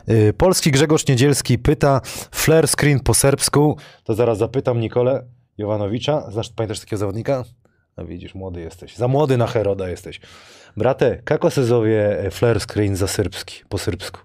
y, 0.09 0.33
Polski. 0.33 0.71
Grzegorz 0.71 1.07
Niedzielski 1.07 1.59
pyta 1.59 2.01
Flare 2.31 2.67
Screen 2.67 2.99
po 2.99 3.13
serbsku. 3.13 3.77
To 4.03 4.13
zaraz 4.13 4.37
zapytam 4.37 4.79
Nikolę 4.79 5.25
Jovanowicza. 5.57 6.31
Znasz, 6.31 6.49
pamiętasz 6.49 6.79
takiego 6.79 6.97
zawodnika? 6.97 7.43
No 7.97 8.05
widzisz, 8.05 8.35
młody 8.35 8.61
jesteś. 8.61 8.95
Za 8.95 9.07
młody 9.07 9.37
na 9.37 9.47
Heroda 9.47 9.89
jesteś. 9.89 10.19
Brate, 10.77 11.21
kako 11.25 11.51
se 11.51 11.61
e, 11.61 12.31
Flare 12.31 12.59
Screen 12.59 12.95
za 12.95 13.07
serbski, 13.07 13.63
po 13.69 13.77
serbsku? 13.77 14.19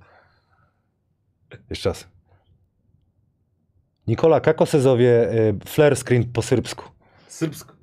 Jeszcze 1.71 1.89
raz. 1.89 2.07
Nikola, 4.07 4.41
kako 4.41 4.67
se 4.67 4.79
e, 4.79 4.83
Flare 5.67 5.97
Screen 5.97 6.33
po 6.33 6.43
serbsku? 6.43 6.94
Serbsko. 7.35 7.75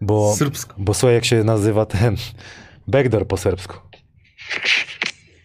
Bo... 0.00 0.34
Serbsko. 0.36 0.74
Bo 0.78 0.94
słuchaj, 0.94 1.14
jak 1.14 1.24
się 1.24 1.44
nazywa 1.44 1.86
ten 1.86 2.16
backdoor 2.88 3.26
po 3.26 3.36
serbsku. 3.36 3.76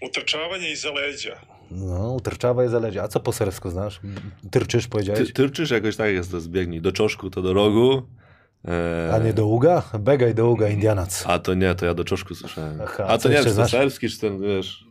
Utrčavanje 0.01 0.71
iza 0.71 0.91
leđa. 0.91 1.35
No, 1.71 2.13
utrczawa 2.13 2.61
jest 2.63 2.71
zależy. 2.71 3.01
A 3.01 3.07
co 3.07 3.19
po 3.19 3.33
serbsku 3.33 3.69
znasz? 3.69 3.99
Tyrczysz, 4.51 4.87
powiedziałeś? 4.87 5.27
Ty, 5.27 5.33
tyrczysz 5.33 5.71
jakoś 5.71 5.95
tak 5.95 6.09
jest 6.09 6.31
to 6.31 6.39
zbiegnij. 6.39 6.81
Do 6.81 6.91
czoszku 6.91 7.29
to 7.29 7.41
do 7.41 7.53
rogu. 7.53 8.01
E, 8.67 9.13
A 9.13 9.19
nie 9.19 9.33
do 9.33 9.45
uga? 9.47 9.83
Begaj 9.99 10.35
do 10.35 10.49
uga, 10.49 10.69
Indianac. 10.69 11.23
A 11.27 11.39
to 11.39 11.53
nie, 11.53 11.75
to 11.75 11.85
ja 11.85 11.93
do 11.93 12.03
czoszku 12.03 12.35
słyszałem. 12.35 12.81
Aha, 12.81 13.05
a 13.07 13.17
to 13.17 13.29
nie 13.29 13.37
czy 13.37 13.43
to 13.43 13.49
znasz? 13.49 13.71
serbski, 13.71 14.09
czy 14.09 14.19
ten, 14.19 14.41
wiesz, 14.41 14.85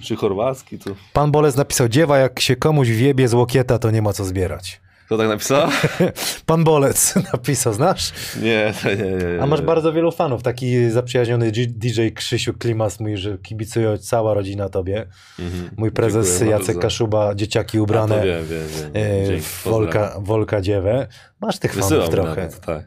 czy 0.00 0.16
chorwacki, 0.16 0.78
to... 0.78 0.90
Pan 1.12 1.30
Bolec 1.30 1.56
napisał, 1.56 1.88
dziewa, 1.88 2.18
jak 2.18 2.40
się 2.40 2.56
komuś 2.56 2.88
wjebie 2.88 3.28
z 3.28 3.34
łokieta, 3.34 3.78
to 3.78 3.90
nie 3.90 4.02
ma 4.02 4.12
co 4.12 4.24
zbierać. 4.24 4.83
Kto 5.06 5.18
tak 5.18 5.28
napisał? 5.28 5.68
Pan 6.46 6.64
Bolec 6.64 7.14
napisał, 7.32 7.72
znasz? 7.72 8.12
Nie, 8.42 8.72
nie, 8.84 8.96
nie, 8.96 9.10
nie. 9.34 9.42
A 9.42 9.46
masz 9.46 9.62
bardzo 9.62 9.92
wielu 9.92 10.12
fanów. 10.12 10.42
Taki 10.42 10.90
zaprzyjaźniony 10.90 11.52
DJ 11.52 12.08
Krzysiu 12.14 12.54
Klimas 12.54 13.00
mówi, 13.00 13.16
że 13.16 13.38
kibicuje 13.38 13.98
cała 13.98 14.34
rodzina 14.34 14.68
tobie. 14.68 15.06
Mhm. 15.38 15.70
Mój 15.76 15.90
prezes 15.92 16.28
Dziękuję 16.28 16.50
Jacek 16.50 16.66
bardzo. 16.66 16.80
Kaszuba, 16.80 17.34
dzieciaki 17.34 17.78
A 17.78 17.82
ubrane 17.82 18.18
to 18.18 18.24
wiem, 18.24 18.46
wiem, 18.46 18.68
wiem. 18.68 19.02
e, 19.22 19.26
Dzięki. 19.26 19.46
Wolka, 19.64 20.16
Wolka 20.20 20.60
Dziewę. 20.60 21.06
Masz 21.40 21.58
tych 21.58 21.72
fanów 21.74 21.88
Wysyłam 21.88 22.10
trochę. 22.10 22.28
nawet, 22.28 22.60
tak. 22.60 22.84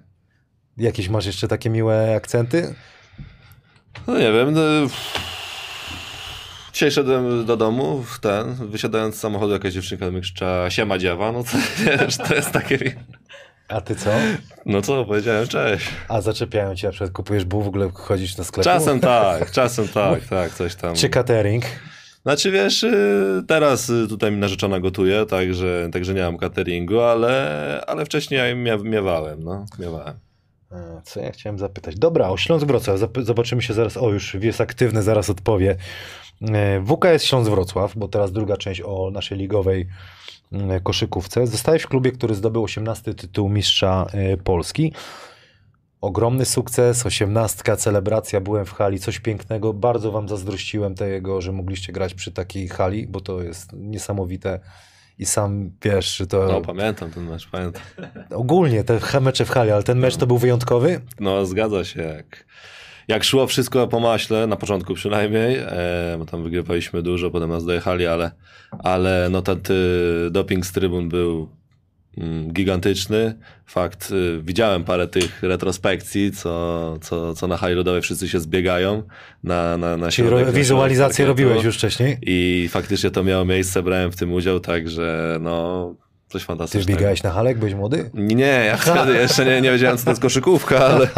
Jakieś 0.78 1.10
masz 1.10 1.26
jeszcze 1.26 1.48
takie 1.48 1.70
miłe 1.70 2.16
akcenty? 2.16 2.76
No 4.08 4.18
nie 4.20 4.32
wiem. 4.32 4.54
No... 4.54 4.62
Dzisiaj 6.78 6.92
szedłem 6.92 7.46
do 7.46 7.58
domu, 7.58 8.04
w 8.04 8.20
ten, 8.20 8.54
wysiadając 8.54 9.16
z 9.16 9.20
samochodu 9.20 9.54
jakaś 9.54 9.74
dziewczynka 9.74 10.06
krzyczała 10.22 10.70
siema 10.70 10.98
dziewa, 10.98 11.32
no 11.32 11.44
to 11.44 11.50
wiesz, 11.86 12.18
to 12.18 12.36
jest 12.36 12.52
takie... 12.52 12.96
A 13.68 13.82
ty 13.82 13.96
co? 13.96 14.10
No 14.66 14.82
co, 14.82 15.06
powiedziałem 15.06 15.48
cześć. 15.48 15.88
A 16.08 16.22
zaczepiają 16.22 16.76
cię, 16.76 16.88
na 16.88 16.92
przykład 16.92 17.12
kupujesz 17.12 17.46
buł, 17.46 17.62
w 17.62 17.68
ogóle 17.68 17.90
chodzisz 17.94 18.36
do 18.36 18.44
sklepu? 18.44 18.64
Czasem 18.64 19.00
tak, 19.20 19.52
czasem 19.52 19.88
tak, 19.88 20.26
tak, 20.26 20.54
coś 20.54 20.76
tam. 20.76 20.96
Czy 20.96 21.10
catering? 21.10 21.64
Znaczy 22.24 22.52
wiesz, 22.52 22.84
y, 22.84 23.44
teraz 23.48 23.90
y, 23.90 24.08
tutaj 24.10 24.32
mi 24.32 24.38
narzeczona 24.38 24.80
gotuje, 24.80 25.26
także, 25.26 25.90
także 25.94 26.14
nie 26.14 26.22
mam 26.22 26.38
cateringu, 26.38 27.00
ale, 27.00 27.84
ale 27.88 28.06
wcześniej 28.06 28.56
miewałem, 28.84 29.44
no, 29.44 29.66
miewałem. 29.80 30.20
Co 31.04 31.20
ja 31.20 31.32
chciałem 31.32 31.60
zapytać? 31.60 31.96
Dobra, 31.96 32.30
o 32.30 32.38
Śląsk 32.38 32.68
Wrocław. 32.68 33.00
Zobaczymy 33.22 33.62
się 33.62 33.74
zaraz. 33.74 33.98
O, 33.98 34.10
już 34.10 34.34
jest 34.34 34.62
aktywny, 34.62 35.04
zaraz 35.04 35.30
odpowie. 35.30 35.78
E, 36.42 36.80
WKS 36.86 37.24
Śląsk 37.24 37.52
Wrocław, 37.52 37.96
bo 37.96 38.08
teraz 38.08 38.32
druga 38.32 38.58
część 38.58 38.82
o 38.86 39.12
naszej 39.12 39.38
ligowej 39.38 39.88
mm, 40.52 40.82
koszykówce. 40.82 41.48
Zostałeś 41.48 41.82
w 41.84 41.88
klubie, 41.88 42.12
który 42.12 42.36
zdobył 42.36 42.64
18 42.64 43.14
tytuł 43.14 43.50
mistrza 43.50 44.08
e, 44.14 44.38
Polski. 44.38 44.94
Ogromny 46.02 46.46
sukces, 46.46 47.06
18 47.06 47.78
celebracja, 47.78 48.42
byłem 48.42 48.66
w 48.66 48.74
hali, 48.74 49.00
coś 49.00 49.20
pięknego. 49.20 49.74
Bardzo 49.74 50.12
wam 50.12 50.30
zazdrościłem 50.30 50.96
tego, 50.96 51.42
że 51.42 51.52
mogliście 51.52 51.94
grać 51.94 52.14
przy 52.14 52.32
takiej 52.32 52.68
hali, 52.68 53.08
bo 53.08 53.22
to 53.22 53.44
jest 53.44 53.74
niesamowite. 53.74 54.60
I 55.20 55.26
sam 55.26 55.72
wiesz, 55.82 56.18
że 56.18 56.28
to 56.28 56.48
No 56.48 56.62
pamiętam 56.62 57.12
ten 57.12 57.24
mecz, 57.24 57.50
pamiętam. 57.52 57.82
ogólnie 58.30 58.84
te 58.84 59.00
mecze 59.22 59.46
w 59.46 59.50
hali, 59.50 59.72
ale 59.72 59.84
ten 59.84 60.00
mecz 60.00 60.18
to 60.18 60.28
był 60.28 60.38
wyjątkowy. 60.38 61.02
No 61.20 61.46
zgadza 61.46 61.86
się, 61.86 62.02
jak, 62.02 62.46
jak 63.08 63.24
szło 63.24 63.48
wszystko 63.48 63.88
po 63.88 64.00
maśle, 64.00 64.48
na 64.48 64.56
początku 64.56 64.94
przynajmniej, 64.94 65.58
e, 65.58 66.16
bo 66.20 66.26
tam 66.26 66.44
wygrywaliśmy 66.44 67.02
dużo, 67.02 67.32
potem 67.32 67.50
nas 67.50 67.66
dojechali, 67.66 68.08
ale, 68.08 68.32
ale 68.80 69.28
no 69.32 69.42
ten 69.42 69.60
doping 70.32 70.66
z 70.66 70.72
trybun 70.72 71.10
był 71.10 71.50
mm, 72.18 72.54
gigantyczny. 72.54 73.36
Fakt, 73.66 74.12
y, 74.12 74.42
widziałem 74.44 74.84
parę 74.84 75.08
tych 75.08 75.44
retrospekcji, 75.44 76.32
co, 76.32 76.98
co, 77.02 77.34
co 77.34 77.48
na 77.48 77.58
hali 77.58 77.76
lodowej 77.76 78.02
wszyscy 78.02 78.30
się 78.30 78.40
zbiegają 78.40 79.04
na, 79.44 79.78
na, 79.78 79.98
na 79.98 80.12
Czyli 80.12 80.28
środek, 80.28 80.46
ro- 80.48 80.52
na 80.54 80.60
wizualizację 80.60 81.26
parkietu. 81.26 81.48
robiłeś 81.50 81.66
już 81.66 81.76
wcześniej? 81.78 82.18
I 82.22 82.68
faktycznie 82.72 83.12
to 83.12 83.24
miało 83.24 83.46
miejsce, 83.46 83.84
brałem 83.84 84.12
w 84.12 84.16
tym 84.16 84.34
udział, 84.34 84.60
także 84.60 85.38
no 85.42 85.94
coś 86.30 86.42
Ty 86.42 86.48
fantastycznego. 86.48 86.98
biegałeś 87.00 87.24
na 87.24 87.32
halek, 87.32 87.58
byłeś 87.58 87.74
młody? 87.74 88.10
Nie, 88.14 88.46
ja 88.46 88.78
wtedy 88.78 89.14
jeszcze 89.14 89.46
nie, 89.46 89.62
nie 89.62 89.72
wiedziałem, 89.72 89.98
co 89.98 90.04
to 90.04 90.10
jest 90.12 90.22
koszykówka, 90.22 90.78
ale 90.86 91.08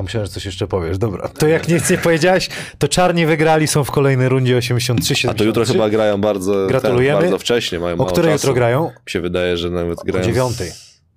A 0.00 0.02
myślałem, 0.02 0.26
że 0.26 0.32
coś 0.32 0.44
jeszcze 0.44 0.66
powiesz. 0.66 0.98
Dobra. 0.98 1.28
To 1.28 1.48
jak 1.48 1.68
nic 1.68 1.90
nie 1.90 1.98
powiedziałeś, 1.98 2.48
to 2.78 2.88
czarni 2.88 3.26
wygrali, 3.26 3.66
są 3.66 3.84
w 3.84 3.90
kolejnej 3.90 4.28
rundzie 4.28 4.56
83 4.56 5.28
A 5.30 5.34
to 5.34 5.44
jutro 5.44 5.64
chyba 5.64 5.90
grają 5.90 6.20
bardzo, 6.20 6.66
Gratulujemy. 6.66 7.20
Ten, 7.20 7.30
bardzo 7.30 7.38
wcześnie, 7.38 7.78
mają 7.78 7.98
O 7.98 8.06
której 8.06 8.32
jutro 8.32 8.54
grają? 8.54 8.84
Mi 8.84 9.10
się 9.10 9.20
wydaje, 9.20 9.56
że 9.56 9.70
nawet 9.70 9.98
O 9.98 10.02
grają... 10.04 10.24
dziewiątej. 10.26 10.70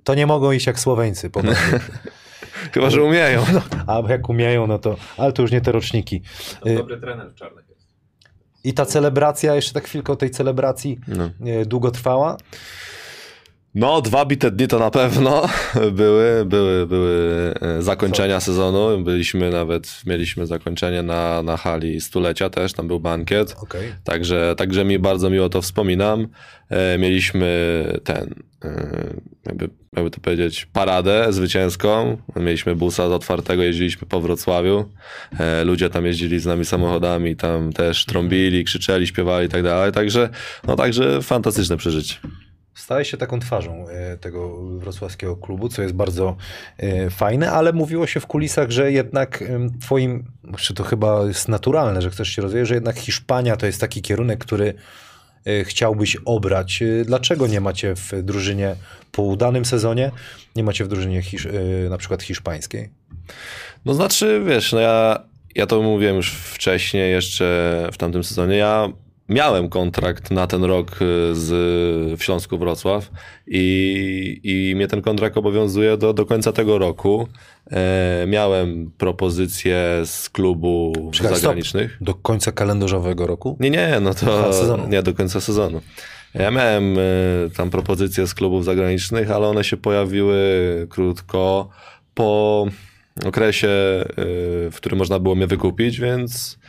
To 0.03 0.15
nie 0.15 0.25
mogą 0.27 0.51
iść 0.51 0.67
jak 0.67 0.79
Słoweńcy. 0.79 1.29
Po 1.29 1.41
prostu. 1.41 1.63
Chyba, 2.73 2.89
że 2.89 3.03
umieją. 3.03 3.45
A 3.87 4.01
jak 4.09 4.29
umieją, 4.29 4.67
no 4.67 4.79
to... 4.79 4.95
Ale 5.17 5.33
to 5.33 5.41
już 5.41 5.51
nie 5.51 5.61
te 5.61 5.71
roczniki. 5.71 6.21
To 6.61 6.69
Y- 6.69 6.75
dobry 6.75 6.97
trener 6.97 7.31
w 7.31 7.35
czarnych 7.35 7.65
jest. 7.69 7.81
I 8.63 8.73
ta 8.73 8.85
celebracja, 8.85 9.55
jeszcze 9.55 9.73
tak 9.73 9.83
chwilkę 9.83 10.13
o 10.13 10.15
tej 10.15 10.31
celebracji, 10.31 10.99
No. 11.07 11.29
y, 11.61 11.65
długo 11.65 11.91
trwała? 11.91 12.37
No, 13.75 14.01
dwa 14.01 14.25
bite 14.25 14.51
dni 14.51 14.67
to 14.67 14.79
na 14.79 14.91
pewno 14.91 15.49
były, 15.91 16.45
były, 16.45 16.87
były 16.87 17.53
e, 17.61 17.81
zakończenia 17.81 18.39
sezonu. 18.39 19.03
Byliśmy 19.03 19.49
nawet, 19.49 20.01
mieliśmy 20.05 20.47
zakończenie 20.47 21.03
na, 21.03 21.43
na 21.43 21.57
hali 21.57 22.01
stulecia 22.01 22.49
też, 22.49 22.73
tam 22.73 22.87
był 22.87 22.99
bankiet. 22.99 23.55
Okej. 23.61 23.93
Także, 24.03 24.55
także 24.57 24.85
mi 24.85 24.99
bardzo 24.99 25.29
miło 25.29 25.49
to 25.49 25.61
wspominam. 25.61 26.27
E, 26.69 26.97
mieliśmy 26.97 27.83
ten, 28.03 28.35
e, 28.65 29.13
jakby, 29.45 29.69
jakby 29.95 30.11
to 30.11 30.19
powiedzieć, 30.19 30.67
paradę 30.73 31.27
zwycięską. 31.29 32.17
Mieliśmy 32.35 32.75
busa 32.75 33.09
z 33.09 33.11
otwartego, 33.11 33.63
jeździliśmy 33.63 34.07
po 34.07 34.21
Wrocławiu. 34.21 34.89
Ludzie 35.65 35.89
tam 35.89 36.05
jeździli 36.05 36.39
z 36.39 36.45
nami 36.45 36.65
samochodami, 36.65 37.35
tam 37.35 37.73
też 37.73 38.05
trąbili, 38.05 38.63
krzyczeli, 38.63 39.07
śpiewali 39.07 39.47
i 39.47 39.49
tak 39.49 39.63
dalej. 39.63 39.91
Także, 39.91 40.29
no 40.67 40.75
także 40.75 41.21
fantastyczne 41.21 41.77
przeżycie. 41.77 42.15
Stałeś 42.75 43.11
się 43.11 43.17
taką 43.17 43.39
twarzą 43.39 43.87
e, 43.89 44.17
tego 44.17 44.57
wrocławskiego 44.77 45.35
klubu, 45.35 45.69
co 45.69 45.81
jest 45.81 45.93
bardzo 45.93 46.35
e, 46.77 47.09
fajne, 47.09 47.51
ale 47.51 47.73
mówiło 47.73 48.07
się 48.07 48.19
w 48.19 48.27
kulisach, 48.27 48.71
że 48.71 48.91
jednak 48.91 49.43
twoim, 49.81 50.31
czy 50.57 50.73
to 50.73 50.83
chyba 50.83 51.25
jest 51.25 51.47
naturalne, 51.47 52.01
że 52.01 52.09
chcesz 52.09 52.29
się 52.29 52.41
rozwijać, 52.41 52.67
że 52.67 52.75
jednak 52.75 52.99
Hiszpania 52.99 53.57
to 53.57 53.65
jest 53.65 53.81
taki 53.81 54.01
kierunek, 54.01 54.39
który 54.39 54.73
e, 55.45 55.63
chciałbyś 55.63 56.17
obrać. 56.25 56.83
Dlaczego 57.05 57.47
nie 57.47 57.61
macie 57.61 57.95
w 57.95 58.11
drużynie 58.23 58.75
po 59.11 59.21
udanym 59.21 59.65
sezonie, 59.65 60.11
nie 60.55 60.63
macie 60.63 60.85
w 60.85 60.87
drużynie 60.87 61.21
hisz, 61.21 61.47
na 61.89 61.97
przykład 61.97 62.23
hiszpańskiej? 62.23 62.89
No 63.85 63.93
znaczy, 63.93 64.43
wiesz, 64.45 64.73
no 64.73 64.79
ja, 64.79 65.23
ja 65.55 65.65
to 65.65 65.81
mówiłem 65.81 66.15
już 66.15 66.31
wcześniej, 66.31 67.11
jeszcze 67.11 67.89
w 67.91 67.97
tamtym 67.97 68.23
sezonie. 68.23 68.57
Ja 68.57 68.89
miałem 69.29 69.69
kontrakt 69.69 70.31
na 70.31 70.47
ten 70.47 70.63
rok 70.63 70.91
y, 70.91 70.95
z, 71.35 71.49
w 72.19 72.23
Śląsku 72.23 72.57
Wrocław 72.57 73.11
i, 73.47 74.39
i 74.43 74.75
mnie 74.75 74.87
ten 74.87 75.01
kontrakt 75.01 75.37
obowiązuje 75.37 75.97
do, 75.97 76.13
do 76.13 76.25
końca 76.25 76.51
tego 76.51 76.77
roku. 76.77 77.27
E, 77.71 78.25
miałem 78.27 78.91
propozycje 78.97 80.01
z 80.05 80.29
klubu 80.29 80.93
Czekaj, 81.11 81.31
stop. 81.31 81.41
zagranicznych. 81.41 81.97
Do 82.01 82.13
końca 82.13 82.51
kalendarzowego 82.51 83.27
roku? 83.27 83.57
Nie, 83.59 83.69
nie, 83.69 83.99
no 84.01 84.13
to 84.13 84.49
Aha, 84.49 84.87
nie 84.89 85.03
do 85.03 85.13
końca 85.13 85.41
sezonu. 85.41 85.81
Ja 86.33 86.51
miałem 86.51 86.97
y, 86.97 87.49
tam 87.57 87.69
propozycje 87.69 88.27
z 88.27 88.33
klubów 88.33 88.65
zagranicznych, 88.65 89.31
ale 89.31 89.47
one 89.47 89.63
się 89.63 89.77
pojawiły 89.77 90.37
krótko 90.89 91.69
po 92.13 92.65
okresie, 93.25 93.67
y, 93.67 94.71
w 94.71 94.73
którym 94.75 94.99
można 94.99 95.19
było 95.19 95.35
mnie 95.35 95.47
wykupić, 95.47 95.99
więc 95.99 96.59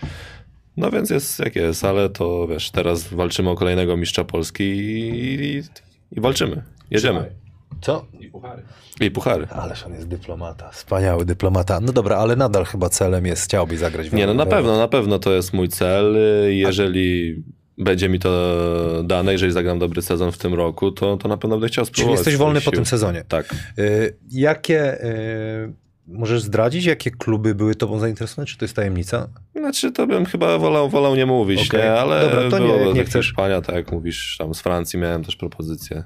no 0.76 0.90
więc 0.90 1.10
jest 1.10 1.38
jak 1.38 1.56
jest, 1.56 1.84
ale 1.84 2.08
to 2.08 2.46
wiesz, 2.48 2.70
teraz 2.70 3.08
walczymy 3.08 3.50
o 3.50 3.54
kolejnego 3.54 3.96
mistrza 3.96 4.24
Polski 4.24 4.64
i, 4.64 5.34
i, 5.34 5.62
i 6.12 6.20
walczymy. 6.20 6.62
Jedziemy. 6.90 7.30
Co? 7.80 8.06
I 8.20 8.28
puchary. 8.28 8.62
I 9.00 9.10
puchary. 9.10 9.46
Ależ 9.50 9.86
on 9.86 9.92
jest 9.92 10.08
dyplomata, 10.08 10.70
wspaniały 10.70 11.24
dyplomata. 11.24 11.80
No 11.80 11.92
dobra, 11.92 12.16
ale 12.16 12.36
nadal 12.36 12.64
chyba 12.64 12.88
celem 12.88 13.26
jest, 13.26 13.44
chciałbyś 13.44 13.78
zagrać 13.78 14.10
w 14.10 14.12
Nie, 14.12 14.26
no 14.26 14.34
na 14.34 14.46
pewno, 14.46 14.78
na 14.78 14.88
pewno 14.88 15.18
to 15.18 15.32
jest 15.32 15.52
mój 15.52 15.68
cel. 15.68 16.16
Jeżeli 16.48 17.42
będzie 17.78 18.08
mi 18.08 18.18
to 18.18 19.02
dane, 19.04 19.32
jeżeli 19.32 19.52
zagram 19.52 19.78
dobry 19.78 20.02
sezon 20.02 20.32
w 20.32 20.38
tym 20.38 20.54
roku, 20.54 20.92
to, 20.92 21.16
to 21.16 21.28
na 21.28 21.36
pewno 21.36 21.56
będę 21.56 21.68
chciał 21.68 21.84
Czyli 21.84 21.94
spróbować. 21.94 22.18
jesteś 22.18 22.36
wolny 22.36 22.60
po 22.60 22.70
tym 22.70 22.86
sezonie. 22.86 23.24
Tak. 23.28 23.54
Y, 23.78 24.16
Jakie, 24.30 25.04
y, 25.04 25.72
możesz 26.06 26.42
zdradzić, 26.42 26.84
jakie 26.84 27.10
kluby 27.10 27.54
były 27.54 27.74
tobą 27.74 27.98
zainteresowane, 27.98 28.46
czy 28.46 28.58
to 28.58 28.64
jest 28.64 28.76
tajemnica? 28.76 29.28
Znaczy, 29.56 29.92
to 29.92 30.06
bym 30.06 30.26
chyba 30.26 30.58
wolał, 30.58 30.88
wolał 30.88 31.16
nie 31.16 31.26
mówić, 31.26 31.68
Okej. 31.68 31.80
nie? 31.80 31.92
Ale 31.92 32.20
Dobra, 32.20 32.50
to 32.50 32.58
nie, 32.58 32.66
było 32.66 32.92
nie 32.92 33.00
tak 33.00 33.10
chcesz. 33.10 33.26
Hiszpania, 33.26 33.60
tak 33.60 33.74
jak 33.74 33.92
mówisz, 33.92 34.36
tam 34.38 34.54
z 34.54 34.60
Francji 34.60 34.98
miałem 34.98 35.24
też 35.24 35.36
propozycję. 35.36 36.04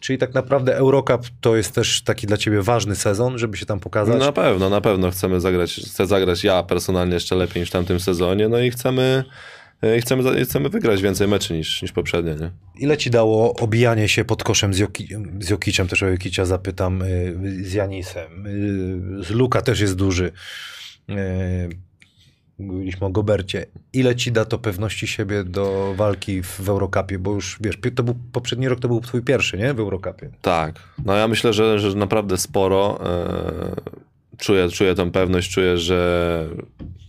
Czyli 0.00 0.18
tak 0.18 0.34
naprawdę 0.34 0.76
Eurocup 0.76 1.26
to 1.40 1.56
jest 1.56 1.74
też 1.74 2.02
taki 2.02 2.26
dla 2.26 2.36
ciebie 2.36 2.62
ważny 2.62 2.96
sezon, 2.96 3.38
żeby 3.38 3.56
się 3.56 3.66
tam 3.66 3.80
pokazać? 3.80 4.20
Na 4.20 4.32
pewno, 4.32 4.70
na 4.70 4.80
pewno 4.80 5.10
chcemy 5.10 5.40
zagrać, 5.40 5.80
chcę 5.86 6.06
zagrać 6.06 6.44
ja 6.44 6.62
personalnie 6.62 7.14
jeszcze 7.14 7.36
lepiej 7.36 7.60
niż 7.60 7.68
w 7.68 7.72
tamtym 7.72 8.00
sezonie, 8.00 8.48
no 8.48 8.58
i 8.58 8.70
chcemy, 8.70 9.24
e, 9.82 10.00
chcemy, 10.00 10.22
za- 10.22 10.44
chcemy 10.44 10.68
wygrać 10.68 11.02
więcej 11.02 11.28
meczy 11.28 11.54
niż, 11.54 11.82
niż 11.82 11.92
poprzednio, 11.92 12.34
nie? 12.34 12.50
Ile 12.78 12.96
ci 12.96 13.10
dało 13.10 13.54
obijanie 13.54 14.08
się 14.08 14.24
pod 14.24 14.44
koszem 14.44 14.74
z, 14.74 14.78
Joki, 14.78 15.08
z 15.40 15.48
Jokiciem, 15.50 15.88
też 15.88 16.02
o 16.02 16.06
Jokicia 16.08 16.44
zapytam, 16.44 17.02
y, 17.02 17.64
z 17.64 17.72
Janisem, 17.72 18.46
y, 18.46 19.24
z 19.24 19.30
Luka 19.30 19.62
też 19.62 19.80
jest 19.80 19.94
duży. 19.96 20.32
Mówiliśmy 22.58 23.06
o 23.06 23.10
Gobercie. 23.10 23.66
Ile 23.92 24.16
ci 24.16 24.32
da 24.32 24.44
to 24.44 24.58
pewności 24.58 25.06
siebie 25.06 25.44
do 25.44 25.94
walki 25.96 26.42
w, 26.42 26.60
w 26.60 26.68
Eurocupie? 26.68 27.18
Bo 27.18 27.32
już 27.32 27.58
wiesz, 27.60 27.78
to 27.94 28.02
był 28.02 28.14
poprzedni 28.32 28.68
rok 28.68 28.80
to 28.80 28.88
był 28.88 29.00
twój 29.00 29.22
pierwszy, 29.22 29.58
nie? 29.58 29.74
W 29.74 29.80
Eurocupie. 29.80 30.30
Tak. 30.42 30.82
No 31.04 31.14
ja 31.16 31.28
myślę, 31.28 31.52
że, 31.52 31.78
że 31.78 31.94
naprawdę 31.94 32.36
sporo. 32.38 33.00
E, 33.06 34.05
czuję, 34.38 34.68
czuję 34.68 34.94
tą 34.94 35.10
pewność, 35.10 35.50
czuję, 35.50 35.78
że, 35.78 36.48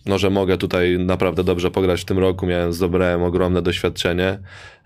no, 0.06 0.18
że 0.18 0.30
mogę 0.30 0.56
tutaj 0.56 0.98
naprawdę 0.98 1.44
dobrze 1.44 1.70
pograć 1.70 2.00
w 2.00 2.04
tym 2.04 2.18
roku. 2.18 2.46
Miałem, 2.46 2.72
zdobyłem 2.72 3.22
ogromne 3.22 3.62
doświadczenie. 3.62 4.38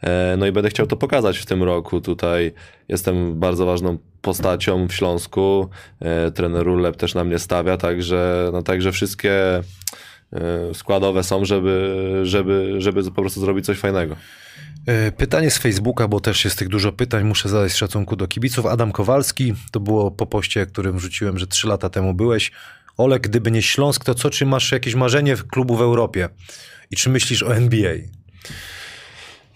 E, 0.03 0.37
no 0.39 0.47
i 0.47 0.53
będę 0.53 0.71
chciał 0.71 0.87
to 0.87 0.97
pokazać 0.97 1.39
w 1.39 1.47
tym 1.47 1.63
roku. 1.63 2.01
Tutaj 2.01 2.53
jestem 2.89 3.41
bardzo 3.41 3.67
ważną 3.67 3.99
postacią 4.23 4.89
w 4.89 4.93
Śląsku. 4.93 5.69
E, 6.01 6.31
trener 6.31 6.67
Rulep 6.67 6.97
też 6.97 7.15
na 7.15 7.25
mnie 7.25 7.39
stawia, 7.39 7.77
także, 7.77 8.51
no, 8.53 8.63
także 8.63 8.93
wszystkie 8.93 9.63
e, 10.33 10.75
składowe 10.75 11.23
są, 11.23 11.45
żeby, 11.45 12.21
żeby, 12.23 12.75
żeby 12.79 13.05
po 13.05 13.23
prostu 13.23 13.41
zrobić 13.41 13.67
coś 13.67 13.79
fajnego. 13.79 14.17
E, 14.87 15.13
Pytanie 15.13 15.51
z 15.51 15.59
Facebooka, 15.59 16.09
bo 16.09 16.21
też 16.21 16.45
jest 16.45 16.59
tych 16.59 16.69
dużo 16.69 16.93
pytań, 16.93 17.25
muszę 17.25 17.49
zadać 17.49 17.73
z 17.73 17.77
szacunku 17.77 18.17
do 18.17 18.29
kibiców. 18.29 18.67
Adam 18.67 18.93
Kowalski, 18.93 19.55
to 19.71 19.81
było 19.81 20.11
po 20.11 20.27
poście, 20.27 20.67
którym 20.67 21.01
rzuciłem, 21.01 21.39
że 21.39 21.47
trzy 21.47 21.69
lata 21.69 21.89
temu 21.89 22.15
byłeś. 22.15 22.53
Olek, 22.97 23.23
gdyby 23.23 23.51
nie 23.51 23.63
Śląsk, 23.63 24.05
to 24.05 24.15
co, 24.15 24.31
czy 24.31 24.47
masz 24.47 24.73
jakieś 24.73 24.95
marzenie 24.95 25.37
w 25.37 25.47
klubu 25.47 25.77
w 25.77 25.83
Europie? 25.83 26.29
I 26.91 26.97
czy 26.97 27.11
myślisz 27.11 27.43
o 27.43 27.57
NBA? 27.57 27.95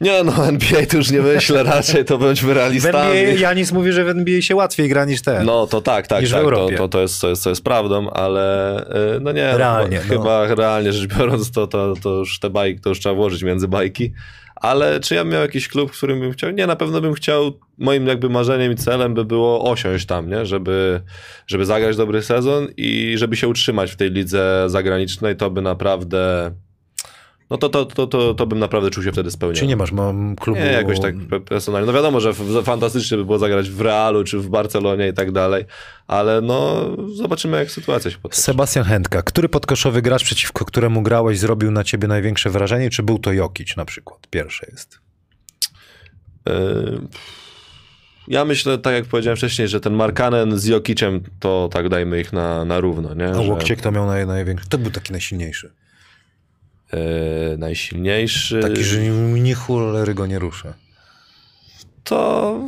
Nie 0.00 0.24
no, 0.24 0.46
NBA 0.48 0.86
to 0.86 0.96
już 0.96 1.10
nie 1.10 1.20
myślę, 1.20 1.62
raczej 1.62 2.04
to 2.04 2.18
bądźmy 2.18 2.54
W 2.54 2.56
realistami. 2.56 3.18
NBA 3.18 3.48
Janis 3.48 3.72
mówi, 3.72 3.92
że 3.92 4.04
w 4.04 4.08
NBA 4.08 4.42
się 4.42 4.56
łatwiej 4.56 4.88
gra 4.88 5.04
niż 5.04 5.22
ten. 5.22 5.46
No 5.46 5.66
to 5.66 5.80
tak, 5.80 6.06
tak, 6.06 6.20
niż 6.20 6.30
w 6.30 6.32
tak 6.32 6.42
to, 6.42 6.44
Europie. 6.44 6.76
to, 6.76 6.88
to, 6.88 7.00
jest, 7.00 7.20
to, 7.20 7.28
jest, 7.28 7.44
to 7.44 7.50
jest 7.50 7.64
prawdą, 7.64 8.10
ale 8.10 8.80
y, 9.16 9.20
no 9.20 9.32
nie, 9.32 9.58
Realnie, 9.58 9.96
no, 9.96 10.14
chyba, 10.14 10.48
chyba 10.48 10.62
realnie 10.62 10.92
rzecz 10.92 11.14
biorąc, 11.14 11.50
to, 11.50 11.66
to, 11.66 11.94
to 12.02 12.10
już 12.10 12.38
te 12.38 12.50
bajki, 12.50 12.80
to 12.80 12.88
już 12.88 13.00
trzeba 13.00 13.14
włożyć 13.14 13.42
między 13.42 13.68
bajki. 13.68 14.12
Ale 14.56 15.00
czy 15.00 15.14
ja 15.14 15.24
bym 15.24 15.32
miał 15.32 15.42
jakiś 15.42 15.68
klub, 15.68 15.92
w 15.92 15.96
którym 15.96 16.20
bym 16.20 16.32
chciał? 16.32 16.50
Nie, 16.50 16.66
na 16.66 16.76
pewno 16.76 17.00
bym 17.00 17.14
chciał, 17.14 17.60
moim 17.78 18.06
jakby 18.06 18.28
marzeniem 18.28 18.72
i 18.72 18.76
celem 18.76 19.14
by 19.14 19.24
było 19.24 19.70
osiąść 19.70 20.06
tam, 20.06 20.30
nie? 20.30 20.46
Żeby, 20.46 21.00
żeby 21.46 21.66
zagrać 21.66 21.96
dobry 21.96 22.22
sezon 22.22 22.68
i 22.76 23.14
żeby 23.16 23.36
się 23.36 23.48
utrzymać 23.48 23.92
w 23.92 23.96
tej 23.96 24.10
lidze 24.10 24.64
zagranicznej, 24.66 25.36
to 25.36 25.50
by 25.50 25.62
naprawdę, 25.62 26.52
no 27.50 27.58
to, 27.58 27.68
to, 27.68 27.84
to, 27.84 28.06
to, 28.06 28.34
to 28.34 28.46
bym 28.46 28.58
naprawdę 28.58 28.90
czuł 28.90 29.04
się 29.04 29.12
wtedy 29.12 29.30
spełniony. 29.30 29.60
Czy 29.60 29.66
nie 29.66 29.76
masz 29.76 29.92
mam 29.92 30.36
klubu? 30.36 30.60
Nie, 30.60 30.66
jakoś 30.66 31.00
tak 31.00 31.14
pe- 31.14 31.40
personalnie. 31.40 31.86
No 31.86 31.92
wiadomo, 31.92 32.20
że 32.20 32.32
fantastycznie 32.64 33.16
by 33.16 33.24
było 33.24 33.38
zagrać 33.38 33.70
w 33.70 33.80
Realu 33.80 34.24
czy 34.24 34.38
w 34.38 34.48
Barcelonie 34.48 35.08
i 35.08 35.12
tak 35.12 35.32
dalej, 35.32 35.64
ale 36.06 36.40
no 36.40 36.86
zobaczymy 37.14 37.56
jak 37.56 37.70
sytuacja 37.70 38.10
się 38.10 38.18
potoczy. 38.18 38.42
Sebastian 38.42 38.84
Chętka. 38.84 39.22
Który 39.22 39.48
podkoszowy 39.48 40.02
gracz, 40.02 40.24
przeciwko 40.24 40.64
któremu 40.64 41.02
grałeś, 41.02 41.38
zrobił 41.38 41.70
na 41.70 41.84
ciebie 41.84 42.08
największe 42.08 42.50
wrażenie? 42.50 42.90
Czy 42.90 43.02
był 43.02 43.18
to 43.18 43.32
Jokic 43.32 43.76
na 43.76 43.84
przykład? 43.84 44.26
Pierwsze 44.30 44.66
jest. 44.70 44.98
Ja 48.28 48.44
myślę, 48.44 48.78
tak 48.78 48.94
jak 48.94 49.04
powiedziałem 49.04 49.36
wcześniej, 49.36 49.68
że 49.68 49.80
ten 49.80 49.92
Markanen 49.94 50.58
z 50.58 50.64
Jokiciem, 50.64 51.20
to 51.40 51.68
tak 51.72 51.88
dajmy 51.88 52.20
ich 52.20 52.32
na, 52.32 52.64
na 52.64 52.80
równo, 52.80 53.14
nie? 53.14 53.28
A 53.28 53.40
łokcie 53.40 53.76
kto 53.76 53.92
miał 53.92 54.06
naj, 54.06 54.26
największy? 54.26 54.68
To 54.68 54.78
był 54.78 54.90
taki 54.90 55.12
najsilniejszy. 55.12 55.72
Yy, 56.92 56.98
najsilniejszy. 57.58 58.60
Taki, 58.62 58.84
że 58.84 59.00
ni, 59.00 59.40
ni 59.40 59.54
cholery 59.54 60.14
go 60.14 60.26
nie 60.26 60.38
ruszę. 60.38 60.74
to 62.04 62.60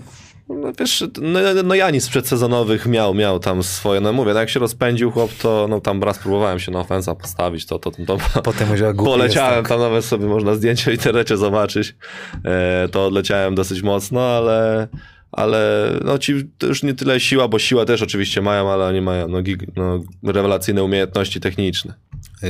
no 0.49 0.73
wiesz, 0.79 1.05
no, 1.23 1.41
no 1.65 1.75
Janis 1.75 2.09
przedsezonowych 2.09 2.87
miał, 2.87 3.15
miał 3.15 3.39
tam 3.39 3.63
swoje, 3.63 4.01
no 4.01 4.13
mówię, 4.13 4.35
no 4.35 4.41
jak 4.41 4.51
się 4.51 4.61
rozpędził 4.61 5.11
chłop, 5.11 5.31
to 5.43 5.67
no 5.71 5.81
tam 5.81 6.03
raz 6.03 6.19
próbowałem 6.19 6.61
się 6.61 6.73
na 6.73 6.81
ofensa 6.81 7.15
postawić, 7.15 7.67
to, 7.67 7.79
to, 7.79 7.91
to, 7.91 8.05
to 8.07 8.19
Potem 8.43 8.69
poleciałem, 8.97 9.59
jestem. 9.59 9.65
tam 9.65 9.81
nawet 9.81 10.05
sobie 10.05 10.27
można 10.27 10.55
zdjęcie 10.55 10.91
w 10.91 10.95
internecie 10.95 11.37
zobaczyć, 11.37 11.97
e, 12.45 12.89
to 12.89 13.07
odleciałem 13.07 13.55
dosyć 13.55 13.83
mocno, 13.83 14.21
ale 14.21 14.89
ale 15.33 15.91
no 16.05 16.19
ci 16.19 16.51
to 16.59 16.67
już 16.67 16.83
nie 16.83 16.95
tyle 16.95 17.21
siła, 17.21 17.49
bo 17.49 17.59
siła 17.59 17.85
też 17.85 18.03
oczywiście 18.03 18.43
mają, 18.43 18.71
ale 18.71 18.85
oni 18.85 19.01
mają 19.01 19.29
no, 19.29 19.43
gig, 19.43 19.77
no, 19.77 20.01
rewelacyjne 20.25 20.83
umiejętności 20.83 21.41
techniczne. 21.41 21.95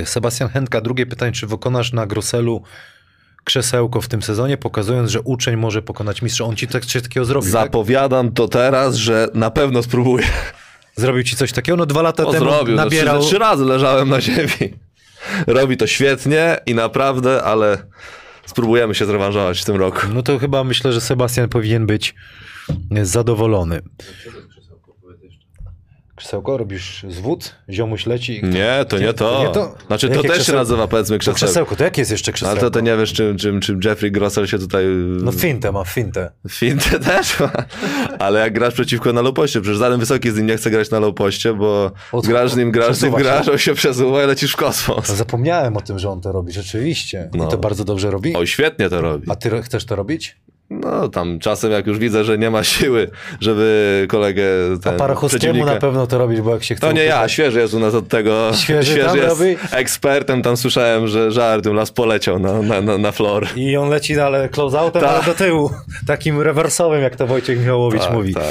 Sebastian 0.04 0.48
Chętka, 0.48 0.80
drugie 0.80 1.06
pytanie, 1.06 1.32
czy 1.32 1.46
wykonasz 1.46 1.92
na 1.92 2.06
Groselu 2.06 2.62
krzesełko 3.44 4.00
w 4.00 4.08
tym 4.08 4.22
sezonie, 4.22 4.56
pokazując, 4.56 5.10
że 5.10 5.20
uczeń 5.20 5.56
może 5.56 5.82
pokonać 5.82 6.22
mistrza? 6.22 6.44
On 6.44 6.56
ci 6.56 6.68
tak, 6.68 6.86
coś 6.86 7.02
takiego 7.02 7.26
zrobił, 7.26 7.52
tak? 7.52 7.62
Zapowiadam 7.62 8.32
to 8.32 8.48
teraz, 8.48 8.94
że 8.94 9.28
na 9.34 9.50
pewno 9.50 9.82
spróbuję. 9.82 10.26
Zrobił 10.96 11.22
ci 11.22 11.36
coś 11.36 11.52
takiego? 11.52 11.76
No 11.76 11.86
dwa 11.86 12.02
lata 12.02 12.26
O, 12.26 12.32
temu 12.32 12.44
zrobił. 12.44 12.76
nabierał... 12.76 13.14
No, 13.14 13.20
trzy, 13.20 13.28
trzy 13.30 13.38
razy 13.38 13.64
leżałem 13.64 14.08
na 14.08 14.20
ziemi. 14.20 14.74
Robi 15.46 15.76
to 15.76 15.86
świetnie 15.86 16.60
i 16.66 16.74
naprawdę, 16.74 17.42
ale 17.42 17.78
spróbujemy 18.46 18.94
się 18.94 19.06
zrewanżować 19.06 19.60
w 19.60 19.64
tym 19.64 19.76
roku. 19.76 20.00
No 20.14 20.22
to 20.22 20.38
chyba 20.38 20.64
myślę, 20.64 20.92
że 20.92 21.00
Sebastian 21.00 21.48
powinien 21.48 21.86
być 21.86 22.14
zadowolony. 23.02 23.80
Krzesełko, 26.16 26.56
robisz 26.56 27.06
zwód, 27.08 27.54
ziomuś 27.70 28.06
leci. 28.06 28.38
i- 28.38 28.42
Nie, 28.44 28.84
to 28.88 28.98
nie 28.98 29.12
to. 29.12 29.44
Nie 29.46 29.54
to? 29.54 29.74
Znaczy 29.86 30.08
to 30.08 30.14
Jakie 30.14 30.28
też 30.28 30.36
się 30.36 30.42
krzesełko? 30.42 30.58
nazywa 30.60 30.88
powiedzmy 30.88 31.16
To 31.16 31.20
krzesełko. 31.20 31.36
krzesełko, 31.36 31.76
to 31.76 31.84
jakie 31.84 32.00
jest 32.00 32.10
jeszcze 32.10 32.32
krzesełko? 32.32 32.60
Ale 32.60 32.70
to, 32.70 32.70
to 32.70 32.80
nie 32.80 32.96
wiesz, 32.96 33.12
czym, 33.12 33.36
czym, 33.38 33.60
czym 33.60 33.80
Jeffrey 33.84 34.12
Grossel 34.12 34.46
się 34.46 34.58
tutaj... 34.58 34.84
No 35.22 35.32
fintę 35.32 35.72
ma, 35.72 35.84
fintę. 35.84 36.30
Fintę 36.50 37.00
też 37.10 37.40
ma. 37.40 37.50
Ale 38.18 38.40
jak 38.40 38.52
grasz 38.52 38.74
przeciwko 38.74 39.12
na 39.12 39.20
low 39.20 39.34
poście, 39.34 39.60
przecież 39.60 39.78
żaden 39.78 40.00
wysoki 40.00 40.30
z 40.30 40.36
nim 40.36 40.46
nie 40.46 40.56
chce 40.56 40.70
grać 40.70 40.90
na 40.90 40.98
low 40.98 41.14
poście, 41.14 41.54
bo 41.54 41.90
Od- 42.12 42.26
grasz 42.26 42.50
z 42.52 42.56
nim, 42.56 42.70
grasz 42.70 42.96
z 42.96 43.02
nim, 43.02 43.12
się. 43.12 43.18
grasz, 43.18 43.48
on 43.48 43.58
się 43.58 43.74
przesuwa 43.74 44.24
i 44.24 44.26
lecisz 44.26 44.52
w 44.52 44.56
kosmos. 44.56 45.08
No 45.08 45.14
zapomniałem 45.14 45.76
o 45.76 45.80
tym, 45.80 45.98
że 45.98 46.10
on 46.10 46.20
to 46.20 46.32
robi, 46.32 46.52
rzeczywiście. 46.52 47.30
I 47.34 47.38
No. 47.38 47.46
to 47.46 47.58
bardzo 47.58 47.84
dobrze 47.84 48.10
robi. 48.10 48.34
Oj, 48.36 48.46
świetnie 48.46 48.88
to 48.90 49.00
robi. 49.00 49.30
A 49.30 49.36
ty 49.36 49.62
chcesz 49.62 49.84
to 49.84 49.96
robić? 49.96 50.36
No 50.70 51.08
tam 51.08 51.38
czasem 51.38 51.72
jak 51.72 51.86
już 51.86 51.98
widzę, 51.98 52.24
że 52.24 52.38
nie 52.38 52.50
ma 52.50 52.64
siły, 52.74 53.10
żeby 53.40 54.06
kolegę 54.08 54.42
A 54.76 54.78
ten 54.78 54.96
Parachowskiemu 54.96 55.40
przeciwnika... 55.40 55.74
na 55.74 55.80
pewno 55.80 56.06
to 56.06 56.18
robisz, 56.18 56.40
bo 56.40 56.54
jak 56.54 56.64
się 56.64 56.74
chce... 56.74 56.86
To 56.86 56.92
nie 56.92 57.04
ja, 57.04 57.14
upychać- 57.16 57.32
świeży 57.32 57.60
jest 57.60 57.74
u 57.74 57.78
nas 57.78 57.94
od 57.94 58.08
tego. 58.08 58.50
Świeży 58.54 59.04
tam 59.04 59.16
jest 59.16 59.28
robi? 59.28 59.56
ekspertem, 59.72 60.42
tam 60.42 60.56
słyszałem, 60.56 61.08
że 61.08 61.32
żartem 61.32 61.74
las 61.74 61.90
poleciał 61.90 62.38
na, 62.38 62.62
na, 62.62 62.80
na, 62.80 62.98
na 62.98 63.12
floor. 63.12 63.46
I 63.56 63.76
on 63.76 63.88
leci, 63.88 64.20
ale 64.20 64.48
close-outem, 64.48 65.00
Tak. 65.02 65.10
ale 65.10 65.22
do 65.24 65.34
tyłu. 65.34 65.70
Takim 66.06 66.40
rewersowym, 66.40 67.02
jak 67.02 67.16
to 67.16 67.26
Wojciech 67.26 67.58
Michałowicz 67.58 68.02
Tak, 68.02 68.12
mówi. 68.12 68.34
tak. 68.34 68.44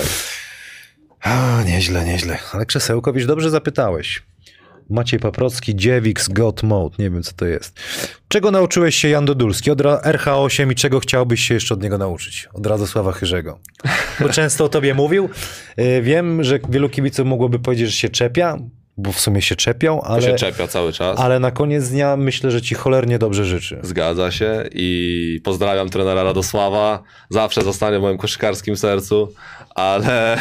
A, 1.21 1.63
nieźle, 1.65 2.05
nieźle. 2.05 2.37
Ale 2.53 2.65
krzesełko, 2.65 3.13
wiesz, 3.13 3.25
dobrze 3.25 3.49
zapytałeś. 3.49 4.21
Maciej 4.89 5.19
Paprocki, 5.19 5.75
Dziewix, 5.75 6.29
God 6.29 6.63
Mode. 6.63 6.95
Nie 6.99 7.09
wiem, 7.09 7.23
co 7.23 7.31
to 7.35 7.45
jest. 7.45 7.79
Czego 8.27 8.51
nauczyłeś 8.51 8.95
się 8.95 9.07
Jan 9.09 9.25
Dodulski? 9.25 9.71
Od 9.71 9.81
Ra- 9.81 10.01
RH8 10.05 10.71
i 10.71 10.75
czego 10.75 10.99
chciałbyś 10.99 11.41
się 11.47 11.53
jeszcze 11.53 11.73
od 11.73 11.83
niego 11.83 11.97
nauczyć? 11.97 12.49
Od 12.53 12.65
Radosława 12.65 13.11
Chyrzego. 13.11 13.59
Bo 14.19 14.29
często 14.29 14.63
o 14.65 14.69
tobie 14.69 14.93
mówił. 14.93 15.29
Yy, 15.77 16.01
Wiem, 16.01 16.43
że 16.43 16.59
wielu 16.69 16.89
kibiców 16.89 17.25
mogłoby 17.27 17.59
powiedzieć, 17.59 17.85
że 17.87 17.93
się 17.97 18.09
czepia, 18.09 18.57
bo 18.97 19.11
w 19.11 19.19
sumie 19.19 19.41
się 19.41 19.55
czepiał, 19.55 19.99
To 19.99 20.07
ale, 20.07 20.21
się 20.21 20.33
czepia 20.35 20.67
cały 20.67 20.93
czas. 20.93 21.19
ale 21.19 21.39
na 21.39 21.51
koniec 21.51 21.89
dnia 21.89 22.17
myślę, 22.17 22.51
że 22.51 22.61
ci 22.61 22.75
cholernie 22.75 23.19
dobrze 23.19 23.45
życzy. 23.45 23.79
Zgadza 23.83 24.31
się 24.31 24.63
i 24.71 25.41
pozdrawiam 25.43 25.89
trenera 25.89 26.23
Radosława. 26.23 27.03
Zawsze 27.29 27.61
zostanie 27.61 27.99
w 27.99 28.01
moim 28.01 28.17
koszykarskim 28.17 28.77
sercu, 28.77 29.33
ale, 29.75 30.37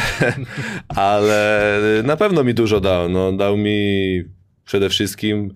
ale 0.95 1.81
na 2.03 2.17
pewno 2.17 2.43
mi 2.43 2.53
dużo 2.53 2.79
dał. 2.79 3.09
No, 3.09 3.31
dał 3.31 3.57
mi 3.57 4.23
przede 4.67 4.89
wszystkim 4.89 5.53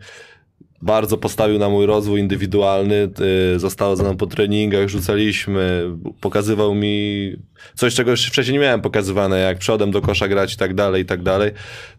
bardzo 0.81 1.17
postawił 1.17 1.59
na 1.59 1.69
mój 1.69 1.85
rozwój 1.85 2.19
indywidualny. 2.19 3.09
y, 3.55 3.59
Zostało 3.59 3.95
ze 3.95 4.03
mną 4.03 4.17
po 4.17 4.27
treningach, 4.27 4.89
rzucaliśmy, 4.89 5.83
pokazywał 6.21 6.75
mi 6.75 7.35
coś, 7.75 7.95
czego 7.95 8.11
już 8.11 8.25
wcześniej 8.25 8.53
nie 8.53 8.59
miałem 8.59 8.81
pokazywane, 8.81 9.39
jak 9.39 9.57
przodem 9.57 9.91
do 9.91 10.01
kosza 10.01 10.27
grać 10.27 10.53
i 10.53 10.57
tak 10.57 10.73
dalej, 10.73 11.03
i 11.03 11.05
tak 11.05 11.23
dalej. 11.23 11.51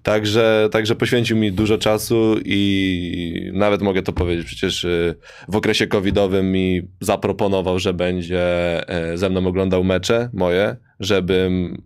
Także, 0.02 0.68
także 0.72 0.94
poświęcił 0.94 1.36
mi 1.36 1.52
dużo 1.52 1.78
czasu 1.78 2.36
i 2.44 3.50
nawet 3.52 3.82
mogę 3.82 4.02
to 4.02 4.12
powiedzieć, 4.12 4.46
przecież 4.46 4.84
y, 4.84 5.14
w 5.48 5.56
okresie 5.56 5.86
covidowym 5.86 6.52
mi 6.52 6.82
zaproponował, 7.00 7.78
że 7.78 7.94
będzie 7.94 8.42
e, 8.88 9.18
ze 9.18 9.30
mną 9.30 9.46
oglądał 9.46 9.84
mecze 9.84 10.30
moje, 10.32 10.76
żebym 11.00 11.82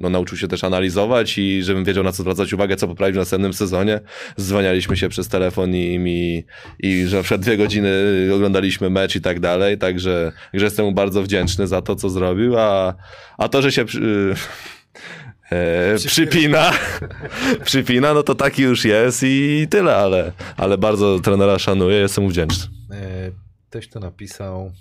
no, 0.00 0.10
nauczył 0.10 0.38
się 0.38 0.48
też 0.48 0.64
analizować 0.64 1.38
i 1.38 1.62
żebym 1.62 1.84
wiedział 1.84 2.04
na 2.04 2.12
co 2.12 2.22
zwracać 2.22 2.52
uwagę, 2.52 2.76
co 2.76 2.88
poprawić 2.88 3.14
w 3.14 3.18
następnym 3.18 3.52
sezonie. 3.52 4.00
Zwanialiśmy 4.36 4.96
się 4.96 5.08
przez 5.08 5.28
telefon 5.28 5.74
i, 5.74 5.98
mi, 5.98 6.44
i 6.78 7.06
że 7.06 7.16
na 7.16 7.22
przykład 7.22 7.40
dwie 7.40 7.56
godziny 7.56 7.90
oglądaliśmy 8.34 8.90
mecz 8.90 9.16
i 9.16 9.20
tak 9.20 9.40
dalej, 9.40 9.78
także, 9.78 10.32
także 10.52 10.66
jestem 10.66 10.86
mu 10.86 10.92
bardzo 10.92 11.22
wdzięczny 11.22 11.66
za 11.66 11.82
to, 11.82 11.96
co 11.96 12.10
zrobił, 12.10 12.58
a, 12.58 12.94
a 13.38 13.48
to, 13.48 13.62
że 13.62 13.72
się 13.72 13.84
przy, 13.84 14.34
e, 15.52 15.96
przypina, 16.06 16.72
przypina, 17.64 18.14
no 18.14 18.22
to 18.22 18.34
taki 18.34 18.62
już 18.62 18.84
jest 18.84 19.22
i 19.22 19.66
tyle, 19.70 19.96
ale, 19.96 20.32
ale 20.56 20.78
bardzo 20.78 21.20
trenera 21.20 21.58
szanuję, 21.58 21.96
jestem 21.96 22.24
mu 22.24 22.30
wdzięczny. 22.30 22.64
E, 22.90 23.30
Ktoś 23.70 23.88
tu 23.88 24.00
napisał. 24.00 24.72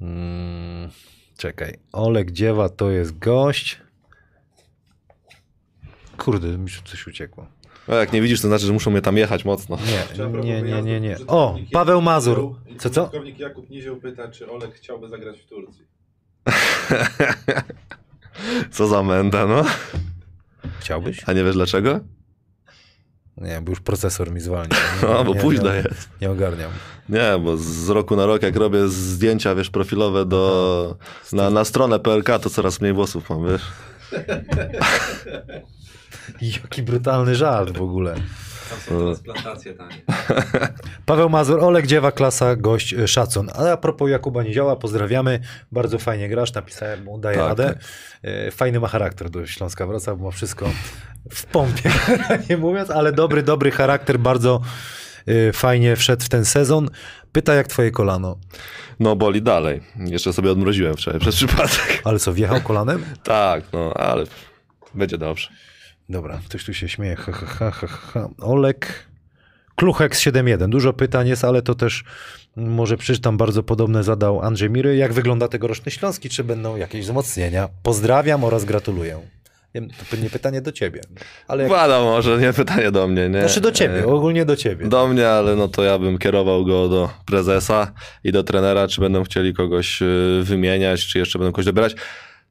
Mm, 0.00 0.90
czekaj. 1.38 1.74
Olek 1.92 2.30
Dziewa 2.30 2.68
to 2.68 2.90
jest 2.90 3.18
gość. 3.18 3.80
Kurde, 6.20 6.58
mi 6.58 6.70
się 6.70 6.80
coś 6.84 7.06
uciekło. 7.06 7.46
No, 7.88 7.94
jak 7.94 8.12
nie 8.12 8.22
widzisz, 8.22 8.40
to 8.40 8.48
znaczy, 8.48 8.66
że 8.66 8.72
muszą 8.72 8.90
mnie 8.90 9.02
tam 9.02 9.16
jechać 9.16 9.44
mocno. 9.44 9.78
Nie, 10.16 10.42
nie, 10.42 10.62
nie, 10.62 10.82
nie, 10.82 11.00
nie. 11.00 11.16
O, 11.26 11.56
Paweł 11.72 12.02
Mazur. 12.02 12.54
Co, 12.78 12.90
co? 12.90 13.02
Użytkownik 13.02 13.38
Jakub 13.38 13.70
Nizioł 13.70 13.96
pyta, 13.96 14.28
czy 14.28 14.50
Olek 14.50 14.74
chciałby 14.74 15.08
zagrać 15.08 15.40
w 15.40 15.46
Turcji. 15.46 15.86
Co 18.70 18.86
za 18.86 19.02
menda, 19.02 19.46
no. 19.46 19.64
Chciałbyś? 20.80 21.22
A 21.26 21.32
nie 21.32 21.44
wiesz 21.44 21.54
dlaczego? 21.54 22.00
Nie, 23.36 23.60
bo 23.60 23.70
już 23.70 23.80
procesor 23.80 24.32
mi 24.32 24.40
zwalnia. 24.40 24.76
No, 25.02 25.24
bo 25.24 25.34
nie, 25.34 25.40
późno 25.40 25.72
nie, 25.72 25.76
jest. 25.76 26.08
Nie 26.20 26.30
ogarniam. 26.30 26.70
Nie, 27.08 27.38
bo 27.44 27.56
z 27.56 27.88
roku 27.88 28.16
na 28.16 28.26
rok, 28.26 28.42
jak 28.42 28.56
robię 28.56 28.88
zdjęcia, 28.88 29.54
wiesz, 29.54 29.70
profilowe 29.70 30.26
do, 30.26 30.96
na, 31.32 31.50
na 31.50 31.64
stronę 31.64 32.00
PLK, 32.00 32.38
to 32.42 32.50
coraz 32.50 32.80
mniej 32.80 32.92
włosów 32.92 33.30
mam, 33.30 33.48
wiesz. 33.48 33.62
Jaki 36.62 36.82
brutalny 36.82 37.34
żart 37.34 37.76
w 37.78 37.82
ogóle. 37.82 38.14
Tam 38.70 38.80
są 38.80 38.98
transplantacje 38.98 39.74
tanie. 39.74 40.02
Paweł 41.06 41.28
Mazur, 41.28 41.64
Olek 41.64 41.86
Dziewa, 41.86 42.12
klasa, 42.12 42.56
gość, 42.56 42.92
e, 42.94 43.08
szacun. 43.08 43.50
Ale 43.54 43.72
a 43.72 43.76
propos 43.76 44.10
Jakuba 44.10 44.42
Nizioła, 44.42 44.76
pozdrawiamy. 44.76 45.40
Bardzo 45.72 45.98
fajnie 45.98 46.28
grasz, 46.28 46.54
napisałem 46.54 47.04
mu, 47.04 47.18
daję 47.18 47.36
Tak, 47.38 47.48
radę. 47.48 47.78
E, 48.22 48.50
Fajny 48.50 48.80
ma 48.80 48.88
charakter 48.88 49.30
do 49.30 49.46
Śląska 49.46 49.86
wraca, 49.86 50.16
bo 50.16 50.24
ma 50.24 50.30
wszystko 50.30 50.70
w 51.30 51.46
pompie, 51.46 51.90
nie 52.50 52.56
mówiąc, 52.56 52.90
ale 52.90 53.12
dobry, 53.12 53.42
dobry 53.42 53.70
charakter, 53.70 54.18
bardzo 54.18 54.60
e, 55.26 55.52
fajnie 55.52 55.96
wszedł 55.96 56.24
w 56.24 56.28
ten 56.28 56.44
sezon. 56.44 56.88
Pyta 57.32 57.54
jak 57.54 57.66
twoje 57.68 57.90
kolano. 57.90 58.36
No, 59.00 59.16
boli 59.16 59.42
dalej. 59.42 59.80
Jeszcze 59.96 60.32
sobie 60.32 60.50
odmroziłem 60.50 60.94
wczoraj 60.94 61.20
przez 61.20 61.36
przypadek. 61.36 62.02
Ale 62.04 62.18
co, 62.18 62.32
wjechał 62.32 62.60
kolanem? 62.60 63.04
Tak, 63.22 63.64
no, 63.72 63.94
ale 63.94 64.24
będzie 64.94 65.18
dobrze. 65.18 65.48
Dobra, 66.10 66.40
ktoś 66.48 66.64
tu 66.64 66.74
się 66.74 66.88
śmieje. 66.88 67.16
Ha, 67.16 67.32
ha, 67.32 67.46
ha, 67.46 67.70
ha, 67.70 67.86
ha. 67.86 68.28
Olek 68.38 69.06
Kluchek 69.76 70.16
z 70.16 70.20
7.1. 70.20 70.68
Dużo 70.68 70.92
pytań 70.92 71.28
jest, 71.28 71.44
ale 71.44 71.62
to 71.62 71.74
też 71.74 72.04
może 72.56 72.96
przeczytam 72.96 73.36
bardzo 73.36 73.62
podobne 73.62 74.04
zadał 74.04 74.42
Andrzej 74.42 74.70
Miry. 74.70 74.96
Jak 74.96 75.12
wygląda 75.12 75.48
tegoroczny 75.48 75.92
Śląski? 75.92 76.28
Czy 76.28 76.44
będą 76.44 76.76
jakieś 76.76 77.04
wzmocnienia? 77.04 77.68
Pozdrawiam 77.82 78.44
oraz 78.44 78.64
gratuluję. 78.64 79.20
Wiem, 79.74 79.88
To 79.88 80.04
pewnie 80.10 80.30
pytanie 80.30 80.60
do 80.60 80.72
ciebie. 80.72 81.00
Ale 81.48 81.62
jak... 81.62 81.68
Włada 81.68 82.00
może, 82.00 82.38
nie 82.38 82.52
pytanie 82.52 82.90
do 82.90 83.08
mnie, 83.08 83.28
nie? 83.28 83.40
Znaczy 83.40 83.60
do 83.60 83.72
ciebie, 83.72 84.00
E, 84.00 84.06
ogólnie 84.06 84.44
do 84.44 84.56
ciebie. 84.56 84.86
Do 84.88 85.08
mnie, 85.08 85.28
ale 85.28 85.56
no 85.56 85.68
to 85.68 85.82
ja 85.82 85.98
bym 85.98 86.18
kierował 86.18 86.64
go 86.64 86.88
do 86.88 87.10
prezesa 87.26 87.92
i 88.24 88.32
do 88.32 88.44
trenera, 88.44 88.88
czy 88.88 89.00
będą 89.00 89.24
chcieli 89.24 89.54
kogoś 89.54 90.02
y, 90.02 90.40
wymieniać, 90.42 91.06
czy 91.06 91.18
jeszcze 91.18 91.38
będą 91.38 91.52
kogoś 91.52 91.64
dobierać. 91.64 91.94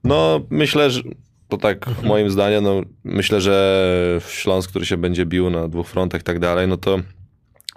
No, 0.03 0.41
myślę, 0.49 0.91
że 0.91 1.01
to 1.49 1.57
tak 1.57 1.85
moim 2.03 2.29
zdaniem, 2.29 2.63
no 2.63 2.81
myślę, 3.03 3.41
że 3.41 4.19
Śląsk, 4.29 4.69
który 4.69 4.85
się 4.85 4.97
będzie 4.97 5.25
bił 5.25 5.49
na 5.49 5.67
dwóch 5.67 5.87
frontach 5.87 6.21
i 6.21 6.23
tak 6.23 6.39
dalej, 6.39 6.67
no 6.67 6.77
to 6.77 6.99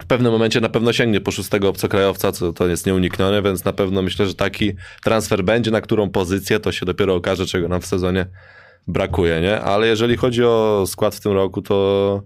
w 0.01 0.05
pewnym 0.05 0.31
momencie 0.31 0.61
na 0.61 0.69
pewno 0.69 0.93
sięgnie 0.93 1.21
po 1.21 1.31
szóstego 1.31 1.69
obcokrajowca, 1.69 2.31
co 2.31 2.53
to 2.53 2.67
jest 2.67 2.85
nieuniknione, 2.85 3.41
więc 3.41 3.65
na 3.65 3.73
pewno 3.73 4.01
myślę, 4.01 4.27
że 4.27 4.33
taki 4.33 4.71
transfer 5.03 5.43
będzie, 5.43 5.71
na 5.71 5.81
którą 5.81 6.09
pozycję, 6.09 6.59
to 6.59 6.71
się 6.71 6.85
dopiero 6.85 7.15
okaże, 7.15 7.45
czego 7.45 7.67
nam 7.67 7.81
w 7.81 7.85
sezonie 7.85 8.25
brakuje, 8.87 9.41
nie? 9.41 9.61
Ale 9.61 9.87
jeżeli 9.87 10.17
chodzi 10.17 10.43
o 10.43 10.83
skład 10.87 11.15
w 11.15 11.19
tym 11.19 11.31
roku, 11.31 11.61
to 11.61 12.21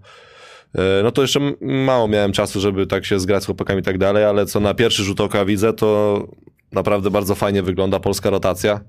e, 0.76 1.04
no 1.04 1.12
to 1.12 1.22
jeszcze 1.22 1.39
mało 1.62 2.08
miałem 2.08 2.32
czasu, 2.32 2.60
żeby 2.60 2.88
tak 2.88 3.06
się 3.06 3.20
zgrać 3.20 3.43
z 3.43 3.45
chłopakami 3.45 3.80
i 3.80 3.84
tak 3.84 3.98
dalej, 3.98 4.24
ale 4.24 4.45
co 4.45 4.60
na 4.60 4.74
pierwszy 4.74 5.04
rzut 5.04 5.22
oka 5.22 5.45
widzę, 5.45 5.74
to 5.74 6.28
naprawdę 6.72 7.12
bardzo 7.12 7.36
fajnie 7.36 7.64
wygląda 7.64 8.00
polska 8.00 8.30
rotacja. 8.30 8.80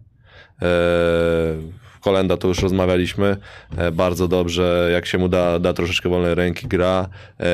E, 2.08 2.10
Kolenda 2.10 2.36
to 2.36 2.48
już 2.48 2.62
rozmawialiśmy. 2.62 3.36
E, 3.76 3.92
bardzo 3.92 4.28
dobrze, 4.28 4.88
jak 4.92 5.06
się 5.06 5.18
mu 5.18 5.28
da, 5.28 5.58
da 5.58 5.72
troszeczkę 5.72 6.08
wolnej 6.08 6.34
ręki, 6.34 6.66
gra. 6.66 7.08
E, 7.40 7.44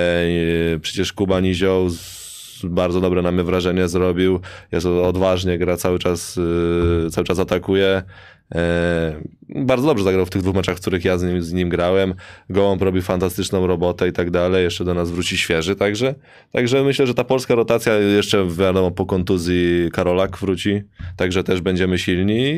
przecież 0.81 1.13
Kuba 1.13 1.41
Nizioł 1.41 1.89
bardzo 2.65 3.01
dobre 3.01 3.23
na 3.23 3.33
mnie 3.33 3.43
wrażenie 3.43 3.89
zrobił. 3.89 4.41
Jest 4.73 4.87
odważnie, 4.87 5.59
gra 5.59 5.77
cały 5.77 5.99
czas, 5.99 6.41
cały 7.11 7.25
czas 7.25 7.39
atakuje. 7.39 8.03
E, 8.55 9.23
bardzo 9.49 9.87
dobrze 9.87 10.05
zagrał 10.05 10.27
w 10.27 10.31
tych 10.31 10.43
dwóch 10.43 10.55
meczach, 10.55 10.77
w 10.77 10.81
których 10.81 11.05
ja 11.05 11.19
z 11.19 11.23
nim, 11.23 11.43
z 11.43 11.53
nim 11.53 11.69
grałem. 11.69 12.15
Gołąb 12.51 12.83
robi 12.83 13.03
fantastyczną 13.03 13.67
robotę 13.67 14.09
i 14.09 14.13
tak 14.13 14.31
dalej. 14.31 14.65
Jeszcze 14.65 14.85
do 14.85 14.95
nas 14.95 15.11
wróci 15.11 15.39
świeży, 15.39 15.77
także, 15.77 16.15
także 16.53 16.83
myślę, 16.83 17.07
że 17.07 17.15
ta 17.15 17.25
polska 17.25 17.55
rotacja 17.55 17.95
jeszcze 17.95 18.49
wiadomo 18.49 18.91
po 18.91 19.07
kontuzji 19.07 19.91
Karolak 19.93 20.39
wróci, 20.39 20.83
także 21.17 21.45
też 21.45 21.61
będziemy 21.61 21.99
silni 21.99 22.51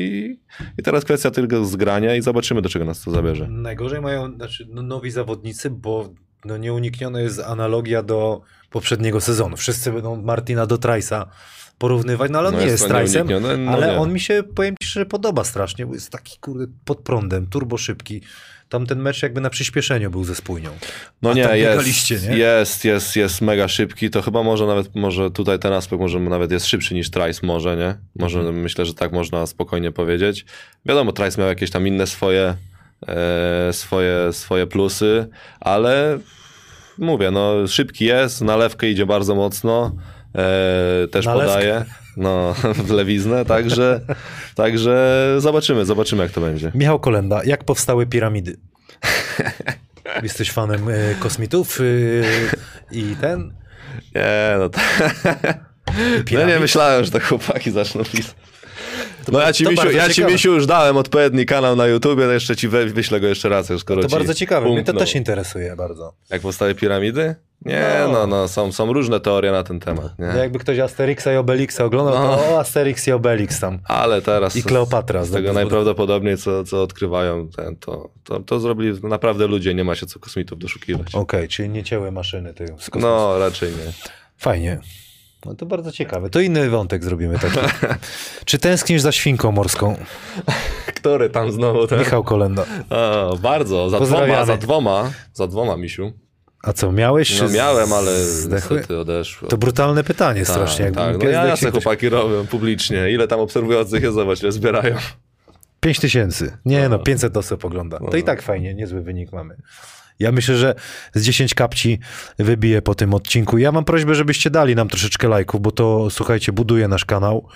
i, 0.77 0.83
teraz 0.83 1.05
kwestia 1.05 1.31
tylko 1.31 1.65
zgrania 1.65 2.15
i 2.15 2.21
zobaczymy, 2.21 2.61
do 2.61 2.69
czego 2.69 2.85
nas 2.85 3.01
to 3.01 3.11
zabierze. 3.11 3.47
Najgorzej 3.47 4.01
mają 4.01 4.35
znaczy, 4.35 4.67
no, 4.69 4.81
nowi 4.81 5.11
zawodnicy, 5.11 5.69
bo 5.69 6.09
no, 6.45 6.57
nieuniknione 6.57 7.21
jest 7.21 7.39
analogia 7.39 8.03
do 8.03 8.41
poprzedniego 8.69 9.21
sezonu. 9.21 9.57
Wszyscy 9.57 9.91
będą 9.91 10.21
Martina 10.21 10.65
do 10.65 10.77
Trajsa 10.77 11.27
porównywać, 11.77 12.31
no 12.31 12.39
ale 12.39 12.47
on 12.47 12.53
No 12.53 12.59
nie 12.61 12.65
jest 12.67 12.89
nieuniknione? 12.89 13.57
No 13.57 13.71
ale 13.71 13.87
nie. 13.87 13.97
on 13.97 14.13
mi 14.13 14.19
się, 14.19 14.43
powiem 14.55 14.75
ci, 14.81 14.89
że 14.89 15.05
podoba 15.05 15.43
strasznie, 15.43 15.85
bo 15.85 15.93
jest 15.93 16.11
taki 16.11 16.39
kurde 16.39 16.65
pod 16.85 16.99
prądem, 16.99 17.47
turbo 17.47 17.77
szybki. 17.77 18.21
Tam 18.69 18.85
ten 18.85 18.99
mecz 19.01 19.23
jakby 19.23 19.41
na 19.41 19.49
przyspieszeniu 19.49 20.11
był 20.11 20.23
ze 20.23 20.35
spójnią. 20.35 20.69
No 21.21 21.29
A 21.29 21.33
nie, 21.33 21.41
jest, 21.57 22.11
nie? 22.29 22.37
jest, 22.37 22.85
jest, 22.85 23.15
jest 23.15 23.41
mega 23.41 23.67
szybki, 23.67 24.09
to 24.09 24.21
chyba 24.21 24.43
może 24.43 24.65
nawet, 24.65 24.95
może 24.95 25.31
tutaj 25.31 25.59
ten 25.59 25.73
aspekt 25.73 25.99
może 26.01 26.19
nawet 26.19 26.51
jest 26.51 26.65
szybszy 26.65 26.93
niż 26.95 27.11
Trice 27.11 27.47
może, 27.47 27.77
nie? 27.77 27.95
Może 28.19 28.39
Mhm. 28.39 28.61
myślę, 28.61 28.85
że 28.85 28.93
tak 28.93 29.11
można 29.11 29.45
spokojnie 29.45 29.91
powiedzieć. 29.91 30.45
Wiadomo, 30.85 31.11
Trice 31.11 31.41
miał 31.41 31.49
jakieś 31.49 31.71
tam 31.71 31.87
inne 31.87 32.07
swoje, 32.07 32.55
e, 33.07 33.73
swoje, 33.73 34.33
swoje 34.33 34.67
plusy, 34.67 35.27
ale 35.59 36.19
mówię, 36.97 37.31
no 37.31 37.67
szybki 37.67 38.05
jest, 38.05 38.41
na 38.41 38.57
lewkę 38.57 38.89
idzie 38.89 39.05
bardzo 39.05 39.35
mocno, 39.35 39.95
e, 40.35 41.07
też 41.07 41.25
Nalewkę. 41.25 41.53
podaje. 41.53 41.85
No, 42.17 42.55
w 42.87 42.91
lewiznę, 42.91 43.45
także, 43.45 44.01
także 44.55 45.35
zobaczymy, 45.37 45.85
zobaczymy 45.85 46.23
jak 46.23 46.31
to 46.31 46.41
będzie. 46.41 46.71
Michał 46.75 46.99
Kolenda, 46.99 47.41
jak 47.43 47.63
powstały 47.63 48.05
piramidy? 48.05 48.57
Jesteś 50.23 50.51
fanem 50.51 50.89
y, 50.89 51.15
kosmitów 51.19 51.81
y, 51.81 52.23
i 52.91 53.15
ten? 53.21 53.53
Nie, 54.15 54.55
no 54.59 54.69
to... 54.69 54.79
No 56.31 56.45
nie 56.45 56.59
myślałem, 56.59 57.05
że 57.05 57.11
tak 57.11 57.23
chłopaki 57.23 57.71
zaczną 57.71 58.03
pisać. 58.03 58.35
No 59.31 59.39
ja 59.39 59.53
ci, 59.53 59.63
to 59.63 59.71
Misiu, 59.71 59.91
ja 59.91 60.09
ci. 60.09 60.25
Misiu 60.25 60.53
już 60.53 60.65
dałem 60.65 60.97
odpowiedni 60.97 61.45
kanał 61.45 61.75
na 61.75 61.87
YouTubie, 61.87 62.23
to 62.23 62.31
jeszcze 62.31 62.55
ci 62.55 62.67
we, 62.67 62.85
wyślę 62.85 63.19
go 63.19 63.27
jeszcze 63.27 63.49
raz, 63.49 63.71
skoro 63.77 64.01
To 64.01 64.07
ci 64.07 64.15
bardzo 64.15 64.33
ciekawe, 64.33 64.69
mnie 64.69 64.83
to 64.83 64.93
też 64.93 65.15
interesuje 65.15 65.75
bardzo. 65.75 66.13
Jak 66.29 66.41
powstały 66.41 66.75
piramidy? 66.75 67.35
Nie, 67.67 67.85
No. 68.01 68.07
no, 68.13 68.27
no, 68.27 68.47
są, 68.47 68.71
są 68.71 68.93
różne 68.93 69.19
teorie 69.19 69.51
na 69.51 69.63
ten 69.63 69.79
temat, 69.79 70.19
nie? 70.19 70.25
No 70.27 70.37
jakby 70.37 70.59
ktoś 70.59 70.79
Asterixa 70.79 71.27
i 71.33 71.37
Obelixa 71.37 71.79
oglądał, 71.85 72.13
No. 72.23 72.37
to 72.37 72.53
o, 72.55 72.59
Asterix 72.59 73.07
i 73.07 73.11
Obelix 73.11 73.59
tam. 73.59 73.79
Ale 73.85 74.21
teraz 74.21 74.55
I 74.55 74.63
Kleopatra. 74.63 75.25
z 75.25 75.31
tego 75.31 75.53
najprawdopodobniej, 75.53 76.37
co, 76.37 76.63
co 76.63 76.83
odkrywają, 76.83 77.47
ten, 77.49 77.75
to, 77.75 78.09
to, 78.23 78.39
to 78.39 78.59
zrobili 78.59 78.99
naprawdę 79.03 79.47
ludzie, 79.47 79.73
nie 79.73 79.83
ma 79.83 79.95
się 79.95 80.05
co 80.05 80.19
kosmitów 80.19 80.59
doszukiwać. 80.59 81.15
Okej, 81.15 81.47
czyli 81.47 81.69
nie 81.69 81.83
cięły 81.83 82.11
maszyny 82.11 82.53
ty 82.53 82.65
z 82.67 82.89
kosmosu. 82.89 82.99
No, 82.99 83.39
raczej 83.39 83.69
nie. 83.71 83.91
Fajnie. 84.37 84.79
No 85.45 85.55
to 85.55 85.65
bardzo 85.65 85.91
ciekawe. 85.91 86.29
To 86.29 86.39
inny 86.39 86.69
wątek 86.69 87.03
zrobimy 87.03 87.39
taki. 87.39 87.59
Czy 88.45 88.59
tęsknisz 88.59 89.01
za 89.01 89.11
świnką 89.11 89.51
morską? 89.51 89.95
Który 91.01 91.29
tam 91.29 91.51
znowu 91.51 91.87
ten? 91.87 91.99
Michał 91.99 92.23
Kolenda. 92.23 92.65
O, 92.89 93.37
bardzo, 93.41 93.89
za 93.89 93.99
dwoma, 93.99 94.45
za 94.45 94.57
dwoma, 94.57 95.11
za 95.33 95.47
dwoma, 95.47 95.77
Misiu. 95.77 96.13
A 96.67 96.73
co, 96.73 96.91
miałeś? 96.91 97.41
No 97.41 97.49
miałem, 97.49 97.93
ale 97.93 98.23
Zdechły? 98.25 98.75
niestety 98.77 98.99
odeszło. 98.99 99.47
To 99.49 99.57
brutalne 99.57 100.03
pytanie 100.03 100.39
tak, 100.45 100.49
strasznie. 100.49 100.91
tak. 100.91 101.07
jakby 101.07 101.25
No 101.25 101.31
ja, 101.31 101.39
ja 101.41 101.45
jak 101.47 101.55
się 101.59 101.65
se 101.65 101.71
ktoś- 101.71 101.83
chłopaki 101.83 102.09
robią 102.09 102.47
publicznie. 102.47 103.11
Ile 103.11 103.27
tam 103.27 103.39
obserwujących 103.39 104.03
jest, 104.03 104.17
ile 104.43 104.51
zbierają. 104.51 104.95
5 105.79 105.99
tysięcy. 105.99 106.57
Nie 106.65 106.89
no, 106.89 106.99
500 106.99 107.37
osób 107.37 107.65
ogląda. 107.65 107.99
To 108.11 108.17
i 108.17 108.23
tak 108.23 108.41
fajnie, 108.41 108.73
niezły 108.73 109.01
wynik 109.01 109.31
mamy. 109.31 109.55
Ja 110.19 110.31
myślę, 110.31 110.55
że 110.55 110.75
z 111.13 111.23
10 111.23 111.53
kapci 111.53 111.99
wybiję 112.39 112.81
po 112.81 112.95
tym 112.95 113.13
odcinku. 113.13 113.57
Ja 113.57 113.71
mam 113.71 113.85
prośbę, 113.85 114.15
żebyście 114.15 114.49
dali 114.49 114.75
nam 114.75 114.89
troszeczkę 114.89 115.27
lajków, 115.27 115.61
bo 115.61 115.71
to, 115.71 116.09
słuchajcie, 116.09 116.51
buduje 116.51 116.87
nasz 116.87 117.05
kanał. 117.05 117.47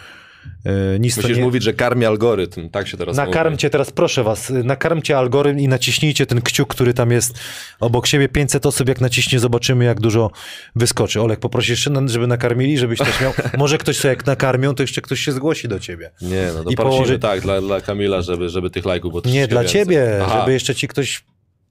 Yy, 0.66 1.00
Nic 1.00 1.18
Musisz 1.18 1.38
nie... 1.38 1.44
mówić, 1.44 1.64
że 1.64 1.74
karmi 1.74 2.06
algorytm. 2.06 2.70
Tak 2.70 2.88
się 2.88 2.98
teraz 2.98 3.18
mówi. 3.18 3.28
Nakarmcie 3.28 3.70
teraz, 3.70 3.92
proszę 3.92 4.24
was, 4.24 4.50
nakarmcie 4.64 5.18
algorytm 5.18 5.60
i 5.60 5.68
naciśnijcie 5.68 6.26
ten 6.26 6.42
kciuk, 6.42 6.70
który 6.74 6.94
tam 6.94 7.12
jest 7.12 7.40
obok 7.80 8.08
siebie. 8.08 8.30
500 8.30 8.66
osób, 8.66 8.88
jak 8.88 9.02
naciśnie, 9.02 9.40
zobaczymy, 9.40 9.86
jak 9.86 10.00
dużo 10.00 10.32
wyskoczy. 10.76 11.22
Olek, 11.22 11.40
poprosisz 11.40 11.90
żeby 12.06 12.28
nakarmili, 12.28 12.78
żebyś 12.78 13.00
też 13.00 13.22
miał. 13.22 13.34
Może 13.58 13.78
ktoś 13.78 13.98
sobie, 13.98 14.10
jak 14.10 14.26
nakarmią, 14.26 14.76
to 14.76 14.84
jeszcze 14.84 15.02
ktoś 15.02 15.20
się 15.20 15.32
zgłosi 15.32 15.68
do 15.68 15.80
ciebie. 15.80 16.12
Nie, 16.22 16.48
no 16.56 16.64
to 16.64 16.70
I 16.70 16.76
położy- 16.76 17.20
tak, 17.20 17.42
dla, 17.42 17.62
dla 17.62 17.82
Kamila, 17.82 18.22
żeby, 18.22 18.50
żeby 18.50 18.70
tych 18.70 18.86
lajków 18.86 19.12
było 19.12 19.24
Nie, 19.26 19.48
dla 19.48 19.62
więcej. 19.62 19.82
ciebie, 19.82 20.20
Aha. 20.24 20.40
żeby 20.40 20.54
jeszcze 20.54 20.76
ci 20.76 20.88
ktoś 20.88 21.24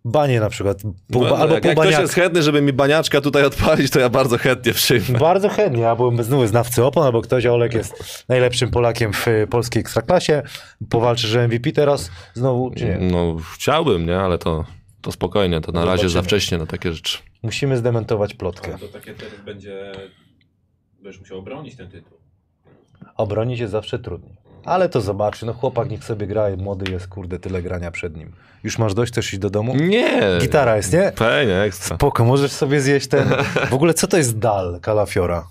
banie 0.05 0.41
na 0.41 0.49
przykład, 0.51 0.83
pół, 1.13 1.25
No, 1.25 1.37
albo 1.37 1.55
jak, 1.55 1.63
pół 1.63 1.73
ktoś 1.73 1.91
jest 1.99 2.15
chętny, 2.15 2.43
żeby 2.43 2.63
mi 2.63 2.73
baniaczka 2.73 3.21
tutaj 3.21 3.45
odpalić, 3.45 3.91
to 3.91 4.01
ja 4.01 4.09
bardzo 4.09 4.39
chętnie 4.39 4.73
przyjmę. 4.73 5.19
Bardzo 5.19 5.49
chętnie, 5.49 5.83
ja 5.83 5.97
byłem 5.97 6.23
znów 6.23 6.49
znawcy 6.49 6.85
opon, 6.85 7.03
albo 7.07 7.23
ktoś, 7.23 7.47
Olek 7.47 7.75
jest 7.75 8.25
najlepszym 8.29 8.71
Polakiem 8.71 9.13
w 9.13 9.27
polskiej 9.51 9.81
ekstraklasie. 9.81 10.43
Powalczysz 10.91 11.35
o 11.35 11.39
MVP 11.49 11.73
teraz 11.73 12.11
znowu, 12.35 12.71
czy 12.71 12.85
nie? 12.85 12.99
No 13.01 13.37
chciałbym, 13.55 14.07
nie, 14.07 14.19
ale 14.19 14.39
to, 14.39 14.65
to 15.01 15.13
spokojnie, 15.13 15.61
to 15.61 15.73
na 15.73 15.81
razie 15.85 15.97
Zobaczymy. 16.09 16.11
za 16.11 16.23
wcześnie 16.23 16.59
na 16.59 16.67
takie 16.67 16.93
rzeczy. 16.93 17.19
Musimy 17.43 17.77
zdementować 17.77 18.35
plotkę. 18.35 18.79
To 18.79 18.89
takie 18.89 19.15
teraz 19.15 19.41
będzie... 19.45 19.93
Będziesz 21.03 21.21
musiał 21.21 21.39
obronić 21.39 21.77
ten 21.77 21.91
tytuł. 21.91 22.19
Obronić 23.17 23.61
jest 23.61 23.73
zawsze 23.73 23.99
trudniej. 23.99 24.37
Ale 24.71 24.89
to 24.89 25.01
zobaczy, 25.01 25.47
no 25.47 25.53
chłopak 25.53 25.91
niech 25.91 26.05
sobie 26.05 26.27
gra, 26.27 26.45
młody 26.57 26.91
jest, 26.91 27.09
kurde, 27.09 27.39
tyle 27.39 27.63
grania 27.63 27.91
przed 27.91 28.17
nim. 28.17 28.33
Już 28.65 28.79
masz 28.79 28.95
dość, 28.95 29.13
chcesz 29.13 29.33
iść 29.33 29.39
do 29.39 29.51
domu? 29.51 29.77
Nie. 29.77 30.39
Gitara 30.41 30.77
jest, 30.77 30.93
nie? 30.93 31.13
Fajnie, 31.13 31.61
ekstra. 31.61 31.97
Spoko, 31.97 32.25
możesz 32.25 32.53
sobie 32.53 32.81
zjeść 32.81 33.07
ten... 33.07 33.29
W 33.71 33.75
ogóle 33.75 33.95
co 33.95 34.07
to 34.07 34.17
jest 34.17 34.39
dal 34.39 34.81
kalafiora? 34.81 35.47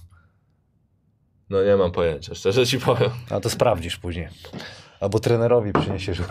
No 1.49 1.63
nie 1.63 1.75
mam 1.75 1.91
pojęcia, 1.91 2.35
szczerze 2.35 2.65
ci 2.65 2.79
powiem. 2.79 3.09
A 3.29 3.39
to 3.39 3.49
sprawdzisz 3.49 3.97
później. 3.97 4.27
Albo 4.99 5.19
trenerowi 5.19 5.73
przyniesiesz. 5.73 6.21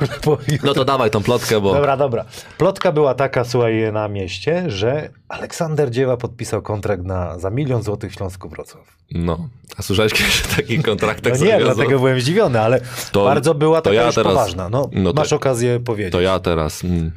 No 0.64 0.74
to 0.74 0.84
dawaj 0.84 1.10
tą 1.10 1.22
plotkę, 1.22 1.60
bo... 1.60 1.74
Dobra, 1.74 1.96
dobra. 1.96 2.24
Plotka 2.58 2.92
była 2.92 3.14
taka, 3.14 3.44
słuchaj, 3.44 3.92
na 3.92 4.08
mieście, 4.08 4.70
że 4.70 5.10
Aleksander 5.28 5.90
Dzieła 5.90 6.16
podpisał 6.16 6.62
kontrakt 6.62 7.04
na, 7.04 7.38
za 7.38 7.50
milion 7.50 7.82
złotych 7.82 8.12
w 8.12 8.14
Śląsku 8.14 8.48
Wrocław. 8.48 8.96
No, 9.10 9.48
a 9.76 9.82
słyszałeś 9.82 10.12
kiedyś 10.12 10.42
o 10.44 10.56
takich 10.56 10.82
kontraktach 10.82 11.32
No 11.32 11.38
z 11.38 11.40
nie, 11.42 11.46
Gwiazdą? 11.46 11.74
dlatego 11.74 11.98
byłem 11.98 12.20
zdziwiony, 12.20 12.60
ale 12.60 12.80
To- 13.12 13.24
bardzo 13.24 13.54
była 13.54 13.76
to 13.80 13.90
taka 13.90 13.96
ja 13.96 14.06
już 14.06 14.14
teraz- 14.14 14.32
poważna. 14.34 14.68
No, 14.68 14.90
no 14.92 15.12
to- 15.12 15.20
masz 15.20 15.32
okazję 15.32 15.80
powiedzieć. 15.80 16.12
To 16.12 16.20
ja 16.20 16.38
teraz 16.38 16.84
mm, 16.84 17.12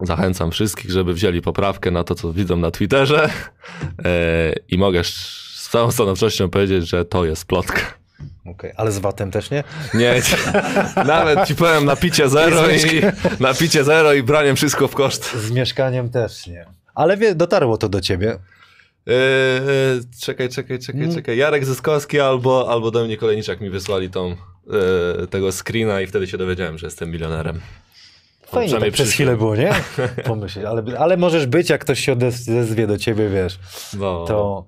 zachęcam 0.00 0.50
wszystkich, 0.50 0.90
żeby 0.90 1.14
wzięli 1.14 1.42
poprawkę 1.42 1.90
na 1.90 2.04
to, 2.04 2.14
co 2.14 2.32
widzą 2.32 2.56
na 2.56 2.70
Twitterze 2.70 3.28
e, 4.04 4.52
i 4.68 4.78
mogę 4.78 5.04
z 5.04 5.68
całą 5.70 5.90
stanowczością 5.90 6.50
powiedzieć, 6.50 6.88
że 6.88 7.04
to 7.04 7.24
jest 7.24 7.44
plotka. 7.44 7.80
Okej, 8.46 8.72
Ale 8.76 8.92
z 8.92 8.98
watem 8.98 9.30
też 9.30 9.50
nie? 9.50 9.64
Nie, 9.94 10.22
nawet 11.06 11.48
ci 11.48 11.54
powiem 11.54 11.84
na 11.84 11.96
picie 11.96 12.28
zero 12.28 12.70
i 12.70 12.80
na 13.40 13.54
picie 13.54 13.84
zero 13.84 14.12
i 14.12 14.22
braniem 14.22 14.56
wszystko 14.56 14.88
w 14.88 14.94
koszt. 14.94 15.34
Z 15.36 15.50
mieszkaniem 15.50 16.10
też 16.10 16.46
nie. 16.46 16.66
Ale 16.94 17.16
wie, 17.16 17.34
dotarło 17.34 17.76
to 17.78 17.88
do 17.88 18.00
ciebie. 18.00 18.30
E, 19.08 19.12
e, 19.12 19.60
czekaj, 20.20 20.48
czekaj, 20.48 20.78
czekaj, 20.78 21.14
czekaj. 21.14 21.36
Jarek 21.36 21.64
Zyskowski 21.64 22.20
albo, 22.20 22.70
albo 22.70 22.90
Dominik 22.90 23.22
Olejniczak 23.22 23.60
mi 23.60 23.70
wysłali 23.70 24.10
tą, 24.10 24.36
e, 25.22 25.26
tego 25.26 25.52
screena 25.52 26.00
i 26.00 26.06
wtedy 26.06 26.26
się 26.26 26.38
dowiedziałem, 26.38 26.78
że 26.78 26.86
jestem 26.86 27.10
milionerem. 27.10 27.60
Fajnie 28.46 28.80
tak 28.80 28.92
przez 28.92 29.12
chwilę 29.12 29.36
było, 29.36 29.56
nie? 29.56 29.72
Pomyśl, 30.24 30.66
ale, 30.66 30.82
ale 30.98 31.16
możesz 31.16 31.46
być, 31.46 31.70
jak 31.70 31.80
ktoś 31.80 32.00
się 32.00 32.12
odezwie 32.12 32.86
do 32.86 32.98
ciebie, 32.98 33.28
wiesz, 33.28 33.58
No. 33.98 34.24
to 34.28 34.64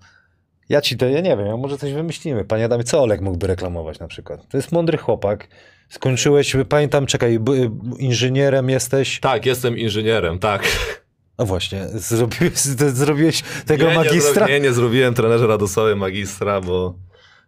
ja 0.68 0.80
ci 0.80 0.96
to, 0.96 1.06
ja 1.06 1.20
nie 1.20 1.36
wiem, 1.36 1.46
ja 1.46 1.56
może 1.56 1.78
coś 1.78 1.92
wymyślimy. 1.92 2.44
Panie 2.44 2.64
Adamie, 2.64 2.84
co 2.84 3.02
Olek 3.02 3.20
mógłby 3.20 3.46
reklamować 3.46 3.98
na 3.98 4.08
przykład? 4.08 4.48
To 4.48 4.56
jest 4.56 4.72
mądry 4.72 4.98
chłopak. 4.98 5.48
Skończyłeś, 5.88 6.56
pamiętam, 6.68 7.06
czekaj, 7.06 7.38
inżynierem 7.98 8.70
jesteś. 8.70 9.20
Tak, 9.20 9.46
jestem 9.46 9.78
inżynierem, 9.78 10.38
tak. 10.38 10.62
No 11.38 11.46
właśnie, 11.46 11.88
zrobiłeś, 11.88 12.54
zrobiłeś 13.00 13.42
tego 13.66 13.88
nie, 13.88 13.94
magistra. 13.94 14.46
Nie, 14.46 14.52
nie, 14.52 14.60
nie 14.60 14.72
zrobiłem 14.72 15.14
trenerze 15.14 15.46
Radosowy 15.46 15.96
magistra, 15.96 16.60
bo, 16.60 16.94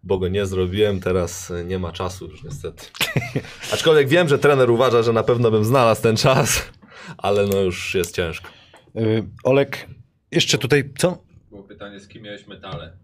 bo 0.03 0.19
go 0.19 0.29
nie 0.29 0.47
zrobiłem. 0.47 1.01
Teraz 1.01 1.51
e, 1.51 1.65
nie 1.65 1.79
ma 1.79 1.93
czasu 1.93 2.27
już 2.27 2.45
niestety. 2.45 2.85
Aczkolwiek 3.75 4.09
wiem, 4.09 4.29
że 4.29 4.39
trener 4.39 4.71
uważa, 4.71 5.03
że 5.03 5.13
na 5.13 5.23
pewno 5.23 5.51
bym 5.51 5.65
znalazł 5.65 6.03
ten 6.03 6.17
czas, 6.17 6.71
ale 7.19 7.47
no 7.47 7.61
już 7.61 7.95
jest 7.95 8.15
ciężko. 8.17 8.49
Y, 8.97 9.25
Olek, 9.45 9.87
jeszcze 10.31 10.59
tutaj, 10.59 10.91
co? 10.99 11.19
Było 11.51 11.63
pytanie, 11.63 12.01
z 12.01 12.09
kim 12.09 12.23
miałeś 12.23 12.47
metale? 12.47 13.04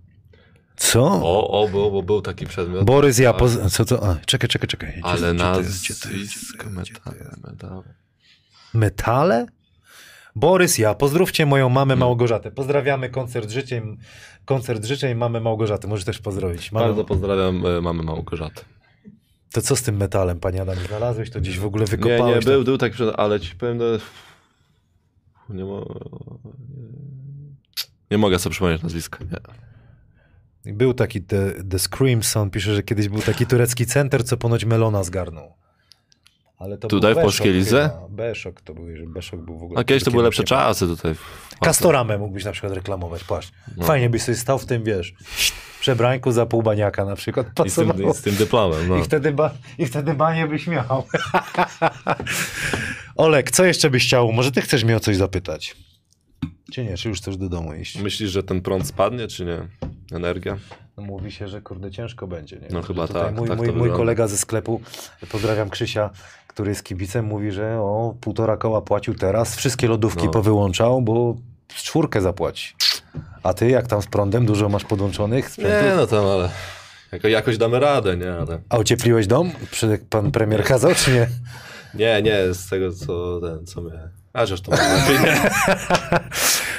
Co? 0.80 1.04
O, 1.04 1.62
o, 1.62 1.68
bo, 1.68 1.90
bo 1.90 2.02
był 2.02 2.22
taki 2.22 2.46
przedmiot. 2.46 2.84
Borys 2.84 3.18
ja 3.18 3.32
poz... 3.32 3.58
Co 3.72 3.84
to? 3.84 4.10
A, 4.10 4.16
czekaj, 4.26 4.48
czekaj, 4.48 4.68
czekaj. 4.68 4.90
Gdzie- 4.92 5.04
Ale 5.04 5.34
nazwisko, 5.34 6.70
metale, 6.70 7.36
metale. 7.42 7.82
Metale? 8.74 9.46
Borys, 10.36 10.78
ja, 10.78 10.94
pozdrówcie 10.94 11.46
moją 11.46 11.68
mamę 11.68 11.96
Małgorzatę. 11.96 12.50
Pozdrawiamy 12.50 13.10
koncert 13.10 13.50
życzeń, 13.50 13.96
koncert 14.44 14.84
życzeń 14.84 15.14
mamy 15.14 15.40
Małgorzaty. 15.40 15.88
Możesz 15.88 16.04
też 16.04 16.18
pozdrowić. 16.18 16.72
Mamy... 16.72 16.86
Bardzo 16.86 17.04
pozdrawiam 17.04 17.66
e, 17.66 17.80
mamy 17.80 18.02
Małgorzaty. 18.02 18.64
To 19.52 19.62
co 19.62 19.76
z 19.76 19.82
tym 19.82 19.96
metalem, 19.96 20.40
panie 20.40 20.62
Adam? 20.62 20.76
Znalazłeś 20.88 21.30
to 21.30 21.40
gdzieś 21.40 21.58
w 21.58 21.64
ogóle 21.64 21.84
Nie, 21.84 21.90
wykopałeś? 21.90 22.46
nie, 22.46 22.52
był, 22.52 22.64
był 22.64 22.78
taki 22.78 22.94
przedmiot, 22.94 23.16
ale 23.18 23.40
ci 23.40 23.56
powiem, 23.56 23.78
no, 23.78 23.84
nie, 25.48 25.64
mo... 25.64 25.86
nie 28.10 28.18
mogę 28.18 28.38
sobie 28.38 28.50
przypomnieć 28.52 28.82
nazwiska. 28.82 29.18
Nie. 29.24 29.69
Był 30.64 30.94
taki 30.94 31.22
The, 31.22 31.52
The 31.70 31.78
Screams, 31.78 32.36
on 32.36 32.50
pisze, 32.50 32.74
że 32.74 32.82
kiedyś 32.82 33.08
był 33.08 33.22
taki 33.22 33.46
turecki 33.46 33.86
center, 33.86 34.24
co 34.24 34.36
ponoć 34.36 34.64
Melona 34.64 35.04
zgarnął. 35.04 35.52
Ale 36.58 36.78
to 36.78 36.88
Tutaj 36.88 37.14
był 37.14 37.22
w 37.22 37.24
Polskiej 37.24 37.52
Lidze? 37.52 37.90
Beszok 38.08 38.60
to 38.60 38.74
był, 38.74 38.96
że 38.96 39.06
Beszok 39.06 39.40
był 39.40 39.58
w 39.58 39.62
ogóle... 39.62 39.80
A 39.80 39.84
kiedyś 39.84 40.04
to 40.04 40.10
były 40.10 40.22
lepszekiem- 40.24 40.44
czasy 40.44 40.86
tutaj. 40.86 41.14
Kastoramę 41.60 42.18
mógłbyś 42.18 42.44
na 42.44 42.52
przykład 42.52 42.72
reklamować, 42.72 43.24
patrz. 43.24 43.52
No. 43.76 43.84
Fajnie 43.86 44.10
byś 44.10 44.22
sobie 44.22 44.36
stał 44.36 44.58
w 44.58 44.66
tym, 44.66 44.84
wiesz, 44.84 45.14
przebrańku 45.80 46.32
za 46.32 46.46
pół 46.46 46.62
baniaka 46.62 47.04
na 47.04 47.16
przykład. 47.16 47.46
I 47.66 47.70
z 47.70 47.74
tym, 47.74 47.92
i 48.10 48.14
z 48.14 48.22
tym 48.22 48.34
dyplomem. 48.34 48.88
No. 48.88 48.96
I 48.96 49.02
wtedy, 49.02 49.32
ba- 49.32 49.54
I 49.78 49.86
wtedy 49.86 50.14
banie 50.14 50.46
byś 50.46 50.66
miał. 50.66 51.04
Olek, 53.16 53.50
co 53.50 53.64
jeszcze 53.64 53.90
byś 53.90 54.06
chciał? 54.06 54.32
Może 54.32 54.52
ty 54.52 54.60
chcesz 54.62 54.84
mnie 54.84 54.96
o 54.96 55.00
coś 55.00 55.16
zapytać? 55.16 55.76
Czy 56.72 56.84
nie? 56.84 56.96
Czy 56.96 57.08
już 57.08 57.18
chcesz 57.18 57.36
do 57.36 57.48
domu 57.48 57.74
iść? 57.74 57.98
Myślisz, 57.98 58.30
że 58.30 58.42
ten 58.42 58.60
prąd 58.60 58.86
spadnie, 58.86 59.28
czy 59.28 59.44
nie? 59.44 59.58
Energia? 60.16 60.56
No, 60.96 61.02
mówi 61.02 61.32
się, 61.32 61.48
że 61.48 61.60
kurde 61.62 61.90
ciężko 61.90 62.26
będzie. 62.26 62.56
Nie? 62.56 62.68
No 62.70 62.82
chyba 62.82 63.06
Tutaj 63.06 63.22
tak, 63.22 63.34
Mój, 63.36 63.48
tak 63.48 63.58
mój, 63.58 63.72
mój 63.72 63.90
kolega 63.90 64.28
ze 64.28 64.36
sklepu, 64.36 64.80
pozdrawiam 65.32 65.70
Krzysia, 65.70 66.10
który 66.46 66.70
jest 66.70 66.84
kibicem, 66.84 67.24
mówi, 67.24 67.52
że 67.52 67.78
o 67.80 68.14
półtora 68.20 68.56
koła 68.56 68.82
płacił 68.82 69.14
teraz, 69.14 69.56
wszystkie 69.56 69.88
lodówki 69.88 70.24
No. 70.26 70.30
powyłączał, 70.30 71.02
bo 71.02 71.36
z 71.74 71.82
czwórkę 71.82 72.20
zapłaci. 72.20 72.74
A 73.42 73.54
ty 73.54 73.70
jak 73.70 73.86
tam 73.86 74.02
z 74.02 74.06
prądem? 74.06 74.46
Dużo 74.46 74.68
masz 74.68 74.84
podłączonych 74.84 75.48
sprzętów? 75.50 75.90
Nie, 75.90 75.96
no 75.96 76.06
tam, 76.06 76.26
ale 76.26 76.50
jako, 77.12 77.28
jakoś 77.28 77.58
damy 77.58 77.80
radę, 77.80 78.16
nie? 78.16 78.32
Ale... 78.32 78.60
A 78.68 78.76
ociepliłeś 78.76 79.26
dom? 79.26 79.50
Pan 80.10 80.30
premier 80.30 80.64
kazał, 80.64 80.94
czy 80.94 81.12
nie? 81.12 81.28
Nie, 81.94 82.22
nie, 82.22 82.54
z 82.54 82.68
tego 82.68 82.92
co 82.92 83.40
ten, 83.40 83.66
co 83.66 83.80
mnie... 83.80 84.19
A 84.32 84.46
zresztą. 84.46 84.72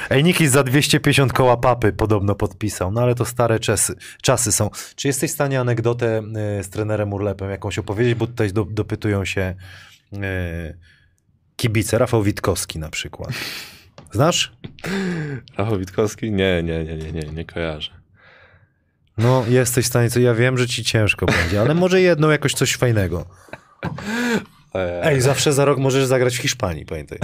Ej, 0.09 0.23
Nikis 0.23 0.51
za 0.51 0.63
250 0.63 1.33
koła 1.33 1.57
papy 1.57 1.93
podobno 1.93 2.35
podpisał, 2.35 2.91
no 2.91 3.01
ale 3.01 3.15
to 3.15 3.25
stare 3.25 3.59
czasy, 3.59 3.95
czasy 4.21 4.51
są. 4.51 4.69
Czy 4.95 5.07
jesteś 5.07 5.31
w 5.31 5.33
stanie 5.33 5.59
anegdotę 5.59 6.23
y, 6.59 6.63
z 6.63 6.69
trenerem 6.69 7.13
Urlepem 7.13 7.49
jakąś 7.49 7.79
opowiedzieć, 7.79 8.15
bo 8.15 8.27
tutaj 8.27 8.53
do, 8.53 8.65
dopytują 8.65 9.25
się 9.25 9.55
y, 10.13 10.17
kibice, 11.55 11.97
Rafał 11.97 12.23
Witkowski 12.23 12.79
na 12.79 12.89
przykład. 12.89 13.31
Znasz? 14.11 14.51
Rafał 15.57 15.79
Witkowski? 15.79 16.31
Nie, 16.31 16.63
nie, 16.63 16.83
nie, 16.83 16.97
nie, 16.97 17.11
nie, 17.11 17.21
nie 17.21 17.45
kojarzę. 17.45 17.91
No, 19.17 19.45
jesteś 19.47 19.85
w 19.85 19.87
stanie, 19.87 20.09
co 20.09 20.19
ja 20.19 20.33
wiem, 20.33 20.57
że 20.57 20.67
ci 20.67 20.83
ciężko 20.83 21.25
będzie, 21.25 21.61
ale 21.61 21.73
może 21.73 22.01
jedną 22.01 22.29
jakoś 22.29 22.53
coś 22.53 22.75
fajnego. 22.75 23.25
Ej, 24.73 25.21
zawsze 25.21 25.53
za 25.53 25.65
rok 25.65 25.77
możesz 25.79 26.05
zagrać 26.05 26.37
w 26.37 26.41
Hiszpanii, 26.41 26.85
pamiętaj. 26.85 27.19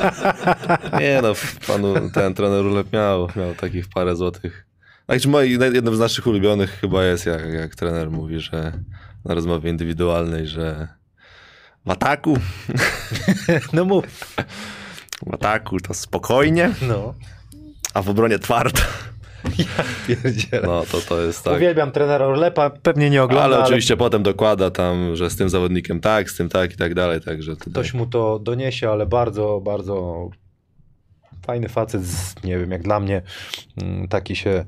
Nie 1.00 1.20
no, 1.22 1.32
panu 1.66 2.10
ten 2.10 2.34
trener 2.34 2.64
Ulep 2.64 2.92
miał, 2.92 3.28
miał 3.36 3.54
takich 3.54 3.88
parę 3.88 4.16
złotych. 4.16 4.66
Znaczy 5.08 5.28
moi, 5.28 5.50
jednym 5.50 5.96
z 5.96 5.98
naszych 5.98 6.26
ulubionych 6.26 6.70
chyba 6.80 7.04
jest, 7.04 7.26
jak, 7.26 7.52
jak 7.52 7.74
trener 7.74 8.10
mówi, 8.10 8.40
że 8.40 8.72
na 9.24 9.34
rozmowie 9.34 9.70
indywidualnej, 9.70 10.46
że 10.46 10.88
w 11.86 11.90
ataku. 11.90 12.38
No 13.72 13.84
mów. 13.84 14.36
W 15.26 15.34
ataku 15.34 15.80
to 15.80 15.94
spokojnie, 15.94 16.70
No, 16.82 17.14
a 17.94 18.02
w 18.02 18.08
obronie 18.08 18.38
twardo. 18.38 18.80
Pierdzielę. 20.06 20.66
No 20.66 20.82
to 20.92 21.00
to 21.00 21.20
jest 21.20 21.44
tak. 21.44 21.56
Uwielbiam 21.56 21.92
trenera 21.92 22.26
Orlepa, 22.26 22.70
pewnie 22.70 23.10
nie 23.10 23.22
ogląda, 23.22 23.44
ale 23.44 23.56
ale, 23.56 23.64
oczywiście 23.64 23.96
potem 23.96 24.22
dokłada 24.22 24.70
tam, 24.70 25.16
że 25.16 25.30
z 25.30 25.36
tym 25.36 25.48
zawodnikiem 25.48 26.00
tak, 26.00 26.30
z 26.30 26.36
tym 26.36 26.48
tak 26.48 26.72
i 26.72 26.76
tak 26.76 26.94
dalej, 26.94 27.20
także 27.20 27.56
tutaj... 27.56 27.72
ktoś 27.72 27.94
mu 27.94 28.06
to 28.06 28.38
doniesie, 28.38 28.90
ale 28.90 29.06
bardzo, 29.06 29.60
bardzo 29.64 30.28
fajny 31.46 31.68
facet, 31.68 32.04
z, 32.04 32.44
nie 32.44 32.58
wiem, 32.58 32.70
jak 32.70 32.82
dla 32.82 33.00
mnie 33.00 33.22
mm, 33.82 34.08
taki 34.08 34.36
się... 34.36 34.64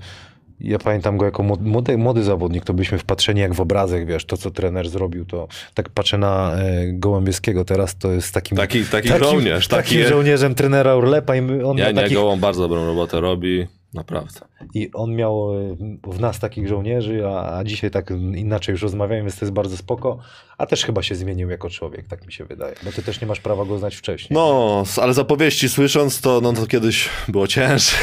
Ja 0.61 0.79
pamiętam 0.79 1.17
go 1.17 1.25
jako 1.25 1.43
młody- 1.43 1.99
młody, 1.99 2.23
zawodnik, 2.23 2.65
to 2.65 2.75
byliśmy 2.75 2.99
wpatrzeni 2.99 3.41
jak 3.41 3.55
w 3.55 3.61
obrazek, 3.61 4.07
wiesz, 4.07 4.25
to 4.25 4.37
co 4.37 4.51
trener 4.51 4.89
zrobił, 4.89 5.25
to 5.25 5.49
tak 5.75 5.89
patrzę 5.89 6.19
na 6.19 6.53
e, 6.53 6.93
Gołębieskiego 6.93 7.65
teraz, 7.65 7.99
to 7.99 8.13
jest 8.13 8.35
takim... 8.35 8.59
Taki, 8.59 8.85
taki 8.85 9.09
takim, 9.09 9.25
żołnierz, 9.25 9.69
taki 9.69 9.83
takim 9.83 10.09
żołnierzem 10.09 10.55
trenera 10.55 10.93
Orlepa 10.95 11.37
i 11.37 11.63
on 11.63 11.79
Ja 11.79 11.89
nie, 11.89 11.95
takich, 11.95 12.17
Gołąb 12.17 12.43
bardzo 12.43 12.63
dobrą 12.63 12.87
robotę 12.87 13.21
robi, 13.21 13.67
naprawdę. 13.95 14.41
I 14.75 14.91
on 14.93 15.15
miał 15.15 15.55
e, 15.55 15.77
w 16.05 16.21
nas 16.21 16.39
takich 16.39 16.69
żołnierzy, 16.69 17.27
a, 17.27 17.59
a 17.59 17.65
dzisiaj 17.65 17.91
tak 17.91 18.11
inaczej 18.35 18.73
już 18.73 18.83
rozmawiamy, 18.83 19.23
więc 19.23 19.39
to 19.39 19.45
jest 19.45 19.53
bardzo 19.53 19.77
spoko. 19.77 20.19
A 20.59 20.67
też 20.67 20.85
chyba 20.85 21.03
się 21.03 21.15
zmienił 21.15 21.51
jako 21.51 21.71
człowiek, 21.71 22.07
tak 22.07 22.27
mi 22.27 22.33
się 22.33 22.45
wydaje. 22.45 22.75
Bo 22.83 22.93
ty 22.93 23.03
też 23.03 23.21
nie 23.21 23.27
masz 23.27 23.41
prawa 23.41 23.65
go 23.65 23.79
znać 23.79 23.97
wcześniej. 23.97 24.35
No, 24.35 24.85
ale 25.03 25.15
z 25.15 25.19
opowieści 25.19 25.69
słysząc 25.69 26.21
to, 26.21 26.41
no 26.41 26.53
to 26.53 26.67
kiedyś 26.67 27.09
było 27.29 27.47
cięższe. 27.47 27.97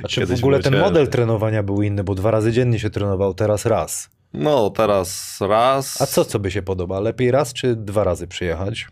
znaczy 0.00 0.20
w 0.20 0.24
kiedyś 0.24 0.40
ogóle 0.40 0.58
było 0.58 0.62
ten 0.62 0.72
ciężej. 0.72 0.88
model 0.90 1.08
trenowania 1.08 1.62
był 1.62 1.82
inny, 1.82 2.04
bo 2.04 2.14
dwa 2.14 2.30
razy 2.30 2.52
dziennie 2.52 2.78
się 2.78 2.90
trenował, 2.90 3.34
teraz 3.34 3.66
raz. 3.66 4.10
No, 4.32 4.70
teraz 4.70 5.38
raz. 5.40 6.00
A 6.02 6.06
co, 6.06 6.24
co 6.24 6.38
by 6.38 6.50
się 6.50 6.62
podoba? 6.62 7.00
Lepiej 7.00 7.30
raz 7.30 7.52
czy 7.52 7.76
dwa 7.76 8.04
razy 8.04 8.26
przyjechać? 8.26 8.86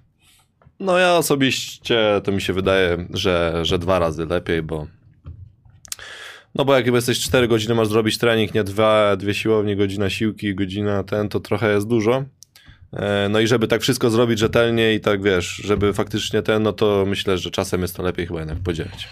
No 0.81 0.99
ja 0.99 1.17
osobiście 1.17 2.21
to 2.25 2.33
mi 2.33 2.41
się 2.41 2.53
wydaje, 2.53 3.07
że, 3.11 3.61
że 3.63 3.79
dwa 3.79 3.99
razy 3.99 4.27
lepiej, 4.27 4.63
bo 4.63 4.87
no 6.55 6.65
bo 6.65 6.75
jak 6.75 6.87
jesteś 6.87 7.21
4 7.21 7.49
godziny 7.49 7.75
masz 7.75 7.89
zrobić 7.89 8.19
trening, 8.19 8.55
nie 8.55 8.65
dwa, 8.65 9.17
dwie 9.17 9.35
siłownie, 9.35 9.77
godzina 9.77 10.11
siłki, 10.11 10.55
godzina 10.55 11.05
ten, 11.05 11.29
to 11.29 11.41
trochę 11.41 11.73
jest 11.75 11.87
dużo. 11.89 12.25
E, 12.93 13.29
No 13.31 13.41
i 13.41 13.47
żeby 13.47 13.69
tak 13.69 13.83
wszystko 13.83 14.11
zrobić 14.11 14.39
rzetelnie 14.39 14.95
i 14.95 15.01
tak 15.01 15.23
wiesz, 15.23 15.47
żeby 15.65 15.93
faktycznie 15.93 16.43
ten, 16.43 16.63
no 16.63 16.73
to 16.73 17.05
myślę, 17.07 17.39
że 17.39 17.51
czasem 17.51 17.83
jest 17.83 17.97
to 17.97 18.03
lepiej 18.03 18.27
chyba 18.27 18.39
jednak 18.39 18.59
podzielić. 18.59 19.09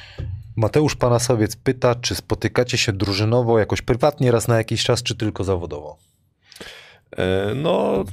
Mateusz 0.57 0.97
Panasowiec 0.97 1.57
pyta, 1.57 1.95
czy 1.95 2.15
spotykacie 2.15 2.79
się 2.79 2.93
drużynowo 2.93 3.59
jakoś 3.59 3.83
prywatnie 3.83 4.31
raz 4.31 4.49
na 4.49 4.57
jakiś 4.57 4.83
czas, 4.85 5.03
czy 5.03 5.15
tylko 5.15 5.45
zawodowo? 5.45 5.99
E, 7.17 7.55
No, 7.55 8.05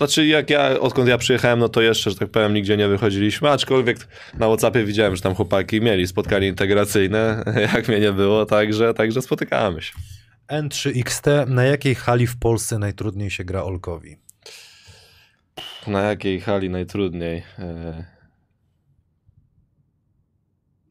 znaczy 0.00 0.26
jak 0.26 0.50
ja, 0.50 0.80
odkąd 0.80 1.08
ja 1.08 1.18
przyjechałem, 1.18 1.58
no 1.58 1.68
to 1.68 1.82
jeszcze, 1.82 2.10
że 2.10 2.16
tak 2.16 2.28
powiem, 2.28 2.54
nigdzie 2.54 2.76
nie 2.76 2.88
wychodziliśmy, 2.88 3.50
aczkolwiek 3.50 3.98
na 4.38 4.46
Whatsappie 4.46 4.84
widziałem, 4.84 5.16
że 5.16 5.22
tam 5.22 5.34
chłopaki 5.34 5.80
mieli 5.80 6.06
spotkanie 6.06 6.48
integracyjne, 6.48 7.44
jak 7.74 7.88
mnie 7.88 8.00
nie 8.00 8.12
było, 8.12 8.46
także, 8.46 8.94
także 8.94 9.22
spotykamy 9.22 9.82
się. 9.82 9.92
N3XT, 10.48 11.48
na 11.48 11.64
jakiej 11.64 11.94
hali 11.94 12.26
w 12.26 12.38
Polsce 12.38 12.78
najtrudniej 12.78 13.30
się 13.30 13.44
gra 13.44 13.62
Olkowi? 13.62 14.16
Na 15.86 16.02
jakiej 16.02 16.40
hali 16.40 16.70
najtrudniej? 16.70 17.42
E, 17.58 18.04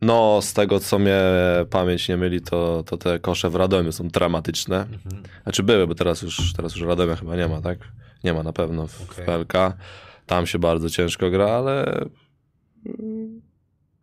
No, 0.02 0.42
z 0.42 0.54
tego 0.54 0.80
co 0.80 1.00
mnie 1.00 1.22
pamięć 1.70 2.10
nie 2.10 2.18
myli, 2.18 2.42
to, 2.42 2.84
to 2.84 2.98
te 2.98 3.20
kosze 3.20 3.50
w 3.50 3.56
Radomiu 3.56 3.92
są 3.92 4.08
dramatyczne. 4.08 4.88
Znaczy 5.44 5.64
były, 5.64 5.88
bo 5.88 5.96
teraz 5.96 6.22
już, 6.22 6.54
teraz 6.54 6.76
już 6.76 6.88
Radomia 6.88 7.16
chyba 7.16 7.36
nie 7.36 7.48
ma, 7.48 7.62
tak? 7.62 7.80
Nie 8.24 8.34
ma 8.34 8.44
na 8.44 8.54
pewno 8.54 8.88
w, 8.88 8.92
w 8.92 9.16
PLK. 9.16 9.54
Tam 10.26 10.48
się 10.48 10.60
bardzo 10.60 10.90
ciężko 10.90 11.30
gra, 11.30 11.48
ale 11.48 12.06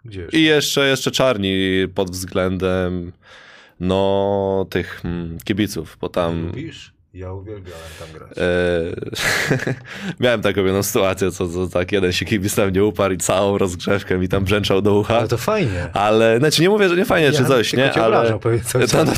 Gdzie 0.05 0.21
jeszcze? 0.21 0.39
I 0.39 0.43
jeszcze, 0.43 0.89
jeszcze 0.89 1.11
czarni 1.11 1.55
pod 1.95 2.11
względem 2.11 3.13
no 3.81 4.67
tych 4.71 5.01
mm, 5.05 5.39
kibiców, 5.45 5.99
bo 6.01 6.09
tam 6.09 6.47
Lubisz? 6.47 6.96
Ja 7.17 7.33
uwielbiałem 7.33 7.83
tam 7.99 8.09
grać. 8.19 8.31
e, 8.39 9.75
miałem 10.21 10.43
taką 10.43 10.65
jedną 10.65 10.83
sytuację, 10.83 11.31
co, 11.31 11.49
co 11.49 11.69
tak 11.69 11.93
jeden 11.93 12.13
się 12.13 12.25
kibic 12.25 12.55
tam 12.55 12.73
nie 12.73 12.85
uparł 12.85 13.15
i 13.15 13.19
całą 13.19 13.59
rozgrzewkę 13.59 14.19
mi 14.19 14.29
tam 14.29 14.45
brzęczał 14.45 14.83
do 14.83 14.99
ucha. 14.99 15.19
Ale 15.19 15.29
to 15.29 15.37
fajnie. 15.39 15.89
Ale, 15.93 16.39
znaczy 16.39 16.63
nie 16.63 16.69
mówię, 16.69 16.89
że 16.89 16.97
nie 16.97 17.05
fajnie 17.05 17.33
czy 17.33 17.45
coś, 17.45 17.73
nie? 17.73 17.91
cię 17.91 18.03
Ale 18.03 18.17
obrażał, 18.19 18.39
powiedz 18.41 18.65
coś. 18.65 18.91
to, 18.91 19.05
no, 19.05 19.13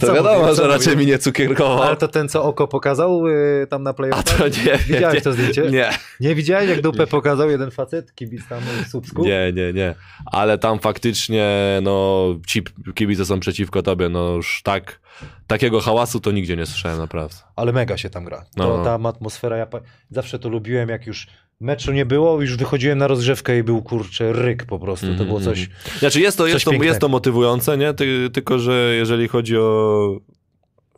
to, 0.00 0.06
to 0.06 0.12
wiadomo, 0.14 0.40
mówię, 0.40 0.54
że 0.54 0.66
raczej 0.68 0.96
mi 0.96 1.06
nie 1.06 1.18
cukierkował. 1.18 1.82
Ale 1.82 1.96
to 1.96 2.08
ten, 2.08 2.28
co 2.28 2.44
oko 2.44 2.68
pokazał 2.68 3.26
y, 3.28 3.66
tam 3.70 3.82
na 3.82 3.90
A 3.90 3.94
playoffach? 3.94 4.38
to 4.38 4.48
nie, 4.48 4.78
Widziałeś 4.88 5.14
nie, 5.14 5.20
to 5.20 5.32
zdjęcie? 5.32 5.62
Nie, 5.70 5.90
Nie 6.20 6.34
widziałeś, 6.34 6.68
jak 6.70 6.80
dupę 6.82 7.06
pokazał 7.06 7.50
jeden 7.50 7.70
facet, 7.70 8.14
kibic 8.14 8.48
tam 8.48 8.60
w 8.86 8.88
Słupsku? 8.90 9.24
nie, 9.24 9.52
nie, 9.54 9.72
nie. 9.72 9.94
Ale 10.26 10.58
tam 10.58 10.78
faktycznie, 10.78 11.46
no, 11.82 12.24
ci 12.46 12.62
kibice 12.94 13.24
są 13.24 13.40
przeciwko 13.40 13.82
tobie, 13.82 14.08
no 14.08 14.32
już 14.34 14.60
tak, 14.64 15.00
takiego 15.46 15.80
hałasu 15.80 16.20
to 16.20 16.32
nigdzie 16.32 16.56
nie 16.56 16.66
słyszałem, 16.66 16.98
naprawdę. 16.98 17.36
Ale 17.56 17.72
mega 17.72 17.96
się 17.96 18.10
tam 18.10 18.24
gra. 18.24 18.44
To, 18.56 18.76
No. 18.76 18.84
Tam 18.84 19.06
atmosfera, 19.06 19.56
ja 19.56 19.66
zawsze 20.10 20.38
to 20.38 20.48
lubiłem, 20.48 20.88
jak 20.88 21.06
już 21.06 21.26
meczu 21.60 21.92
nie 21.92 22.06
było, 22.06 22.40
już 22.40 22.56
wychodziłem 22.56 22.98
na 22.98 23.06
rozgrzewkę 23.06 23.58
i 23.58 23.62
był, 23.62 23.82
kurczę, 23.82 24.32
ryk 24.32 24.64
po 24.64 24.78
prostu. 24.78 25.14
To 25.18 25.24
było 25.24 25.40
coś... 25.40 25.68
Znaczy 25.98 26.20
jest 26.20 26.38
to, 26.38 26.46
jest 26.46 26.64
to, 26.64 26.70
pięknego. 26.70 26.90
jest 26.90 27.00
to 27.00 27.08
motywujące, 27.08 27.78
nie? 27.78 27.94
Ty, 27.94 28.30
tylko, 28.30 28.58
że 28.58 28.94
jeżeli 28.94 29.28
chodzi 29.28 29.56
o, 29.58 30.20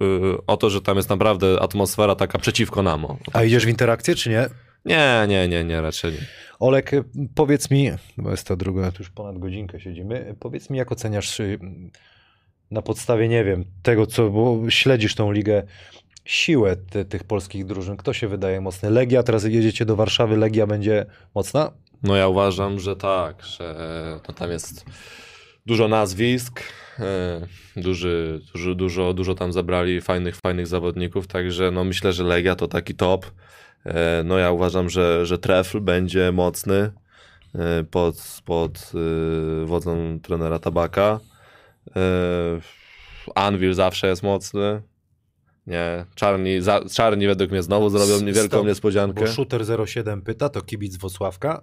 y, 0.03 0.47
o 0.47 0.57
to, 0.57 0.70
że 0.70 0.81
tam 0.81 0.97
jest 0.97 1.09
naprawdę 1.09 1.61
atmosfera 1.61 2.15
taka 2.15 2.39
przeciwko 2.39 2.82
nam. 2.82 3.05
o. 3.05 3.19
A 3.32 3.45
idziesz 3.45 3.66
w 3.66 3.69
interakcję, 3.69 4.15
czy 4.15 4.31
nie? 4.31 4.47
Nie, 4.85 5.24
nie, 5.28 5.49
nie, 5.49 5.65
nie, 5.65 5.81
raczej 5.81 6.12
nie. 6.12 6.19
Olek, 6.59 6.93
y, 6.95 7.05
powiedz 7.35 7.70
mi, 7.70 7.90
bo 8.16 8.31
jest 8.31 8.47
to 8.47 8.57
druga, 8.57 8.93
tu 8.93 9.03
już 9.03 9.11
ponad 9.11 9.39
godzinkę 9.39 9.81
siedzimy, 9.81 10.35
powiedz 10.40 10.70
mi, 10.70 10.78
jak 10.78 10.93
oceniasz 10.93 11.40
y, 11.40 11.59
na 12.70 12.82
podstawie, 12.82 13.28
nie 13.28 13.45
wiem, 13.45 13.65
tego, 13.82 14.07
co, 14.07 14.31
bo 14.31 14.70
śledzisz 14.70 15.15
tą 15.15 15.32
ligę, 15.32 15.62
siłę 16.24 16.77
tych 17.09 17.24
polskich 17.24 17.65
drużyn. 17.66 17.97
Kto 17.97 18.12
się 18.12 18.28
wydaje 18.28 18.61
mocny? 18.61 18.90
Legia, 18.90 19.23
teraz 19.23 19.45
jedziecie 19.45 19.85
do 19.85 19.97
Warszawy, 19.97 20.36
Legia 20.36 20.66
będzie 20.66 21.07
mocna? 21.35 21.73
No 22.03 22.16
ja 22.16 22.28
uważam, 22.28 22.81
że 22.81 22.97
tak, 22.97 23.45
że 23.45 23.74
no 24.28 24.35
tam 24.35 24.51
jest 24.51 24.85
dużo 25.66 25.89
nazwisk, 25.89 26.62
e, 26.99 27.47
duży, 27.77 28.40
dużo, 28.55 28.74
dużo, 28.74 29.15
dużo 29.15 29.35
tam 29.35 29.53
zabrali 29.53 30.01
fajnych, 30.01 30.36
fajnych 30.36 30.66
zawodników, 30.66 31.27
także 31.27 31.70
no 31.70 31.85
myślę, 31.85 32.12
że 32.12 32.24
Legia 32.24 32.55
to 32.57 32.69
taki 32.69 32.95
top. 32.95 33.27
E, 33.86 34.23
No 34.24 34.39
ja 34.39 34.51
uważam, 34.51 34.90
że, 34.90 35.27
że 35.27 35.39
Trefl 35.39 35.81
będzie 35.81 36.32
mocny 36.32 36.93
e, 37.55 37.85
pod, 37.85 38.40
pod 38.45 38.93
wodzą 39.65 40.20
trenera 40.23 40.59
Tabaka. 40.59 41.20
E, 41.97 42.01
Anvil 43.35 43.74
zawsze 43.74 44.06
jest 44.09 44.23
mocny. 44.23 44.82
Nie, 45.66 46.05
Czarni, 46.15 46.60
za, 46.60 46.81
Czarni 46.94 47.27
według 47.27 47.51
mnie 47.51 47.62
znowu 47.62 47.90
zrobią 47.90 48.27
niewielką 48.27 48.56
Stop, 48.56 48.66
niespodziankę. 48.66 49.20
Bo 49.24 49.27
Shooter07 49.31 50.23
pyta, 50.23 50.48
to 50.48 50.62
kibic 50.62 50.97
Włocławka. 50.97 51.62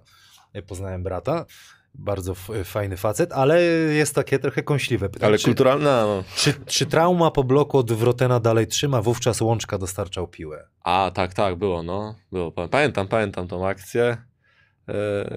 Ja 0.54 0.62
Poznałem 0.62 1.02
brata. 1.02 1.46
Bardzo 1.98 2.32
f- 2.32 2.50
fajny 2.64 2.96
facet, 2.96 3.32
ale 3.32 3.62
jest 3.92 4.14
takie 4.14 4.38
trochę 4.38 4.62
kąśliwe 4.62 5.08
pytanie. 5.08 5.28
Ale 5.28 5.38
kulturalna, 5.38 6.02
no. 6.06 6.24
czy, 6.36 6.54
czy 6.66 6.86
trauma 6.86 7.30
po 7.30 7.44
bloku 7.44 7.78
od 7.78 7.92
Wrotena 7.92 8.40
dalej 8.40 8.66
trzyma? 8.66 9.02
Wówczas 9.02 9.40
Łączka 9.40 9.78
dostarczał 9.78 10.28
piłę. 10.28 10.68
A, 10.84 11.10
tak, 11.14 11.34
tak, 11.34 11.56
było, 11.56 11.82
no. 11.82 12.14
Było. 12.32 12.50
Pamię- 12.52 12.68
Pamiętam, 12.68 13.08
pamiętam 13.08 13.48
tą 13.48 13.66
akcję. 13.68 14.16
E, 14.88 15.36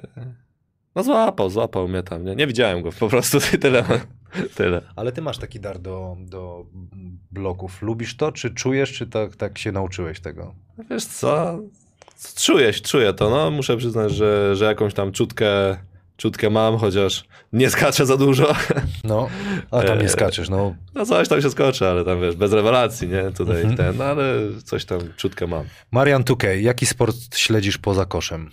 No 0.96 1.04
złapał, 1.04 1.50
złapał 1.50 1.88
mnie 1.88 2.04
tam, 2.04 2.24
nie? 2.26 2.36
Nie 2.36 2.48
widziałem 2.48 2.82
go, 2.82 2.90
po 3.00 3.08
prostu 3.10 3.38
tyle. 3.62 3.84
tyle. 4.56 4.82
Ale 4.96 5.12
ty 5.12 5.22
masz 5.22 5.38
taki 5.38 5.60
dar 5.60 5.80
do, 5.80 6.18
do 6.20 6.66
bloków. 7.32 7.82
Lubisz 7.82 8.18
to, 8.18 8.32
czy 8.32 8.50
czujesz, 8.54 8.94
czy 8.94 9.08
tak, 9.08 9.36
tak 9.36 9.58
się 9.58 9.72
nauczyłeś 9.72 10.20
tego? 10.20 10.56
Wiesz 10.90 11.06
co? 11.06 11.60
Czuję, 12.36 12.74
czuję 12.74 13.14
to, 13.14 13.30
no. 13.30 13.52
Muszę 13.52 13.78
przyznać, 13.78 14.12
że, 14.12 14.56
że 14.56 14.66
jakąś 14.66 14.94
tam 14.94 15.12
czutkę, 15.12 15.78
czutkę 16.18 16.50
mam, 16.50 16.78
chociaż 16.78 17.24
nie 17.54 17.70
skaczę 17.70 18.06
za 18.06 18.18
dużo. 18.18 18.54
No, 19.04 19.28
a 19.72 19.82
tam 19.82 19.98
nie 19.98 20.04
Eee. 20.04 20.10
skaczesz, 20.10 20.50
no. 20.50 20.76
No 20.96 21.06
coś 21.06 21.28
tam 21.28 21.42
się 21.42 21.50
skoczy, 21.50 21.88
ale 21.88 22.06
tam 22.06 22.22
wiesz, 22.22 22.36
bez 22.36 22.54
rewelacji, 22.54 23.08
nie? 23.08 23.32
Tutaj 23.32 23.58
Mhm. 23.62 23.76
ten, 23.78 23.98
no, 23.98 24.04
ale 24.04 24.34
coś 24.66 24.86
tam 24.86 25.00
czutkę 25.18 25.48
mam. 25.48 25.66
Marian 25.92 26.24
Tukej, 26.24 26.64
jaki 26.64 26.86
sport 26.86 27.16
śledzisz 27.36 27.78
poza 27.78 28.06
koszem? 28.06 28.52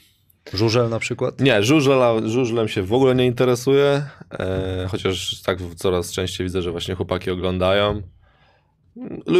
Żużel 0.55 0.89
na 0.89 0.99
przykład? 0.99 1.41
Nie, 1.41 1.63
żużla, 1.63 2.15
żużlem 2.25 2.69
się 2.69 2.83
w 2.83 2.93
ogóle 2.93 3.15
nie 3.15 3.27
interesuję, 3.27 4.07
e, 4.39 4.87
chociaż 4.91 5.43
tak 5.43 5.59
coraz 5.77 6.13
częściej 6.13 6.47
widzę, 6.47 6.63
że 6.63 6.71
właśnie 6.71 6.95
chłopaki 6.95 7.31
oglądają. 7.31 8.03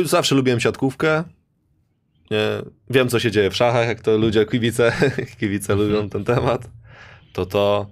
Zawsze 0.05 0.35
lubiłem 0.35 0.61
siatkówkę. 0.61 1.25
Nie, 2.31 2.63
wiem, 2.91 3.09
co 3.09 3.21
się 3.21 3.31
dzieje 3.31 3.51
w 3.51 3.57
szachach, 3.57 3.89
jak 3.89 4.01
to 4.01 4.19
ludzie, 4.19 4.47
kibice, 4.47 4.93
kibice 5.41 5.75
lubią 5.75 6.09
ten 6.09 6.25
temat. 6.25 6.71
To 7.33 7.47
to... 7.47 7.87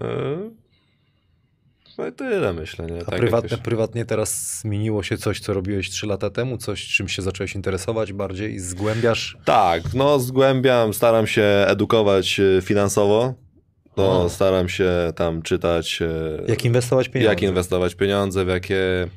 E, 0.00 0.06
no 1.98 2.06
i 2.06 2.12
tyle 2.12 2.52
myślę, 2.52 2.86
nie? 2.86 3.00
A 3.00 3.04
Tak 3.04 3.18
prywatne, 3.20 3.48
jakoś- 3.50 3.64
prywatnie 3.64 4.04
teraz 4.04 4.60
zmieniło 4.60 5.02
się 5.02 5.18
coś, 5.18 5.40
co 5.40 5.52
robiłeś 5.54 5.90
3 5.90 6.06
lata 6.06 6.30
temu? 6.30 6.58
Coś, 6.58 6.86
czym 6.86 7.08
się 7.08 7.22
zacząłeś 7.22 7.54
interesować 7.54 8.12
bardziej 8.12 8.54
i 8.54 8.60
zgłębiasz? 8.60 9.36
Tak, 9.44 9.82
no 9.94 10.18
zgłębiam, 10.18 10.94
staram 10.94 11.26
się 11.26 11.42
edukować 11.66 12.40
e, 12.40 12.62
finansowo. 12.62 13.34
No, 13.96 14.28
staram 14.28 14.68
się 14.68 14.90
tam 15.16 15.42
czytać, 15.42 16.02
e, 16.02 16.42
Jak 16.48 16.64
inwestować 16.64 17.08
pieniądze? 17.08 17.30
jak 17.32 17.42
inwestować 17.42 17.94
pieniądze, 17.94 18.44
w 18.44 18.48
jakie, 18.48 19.08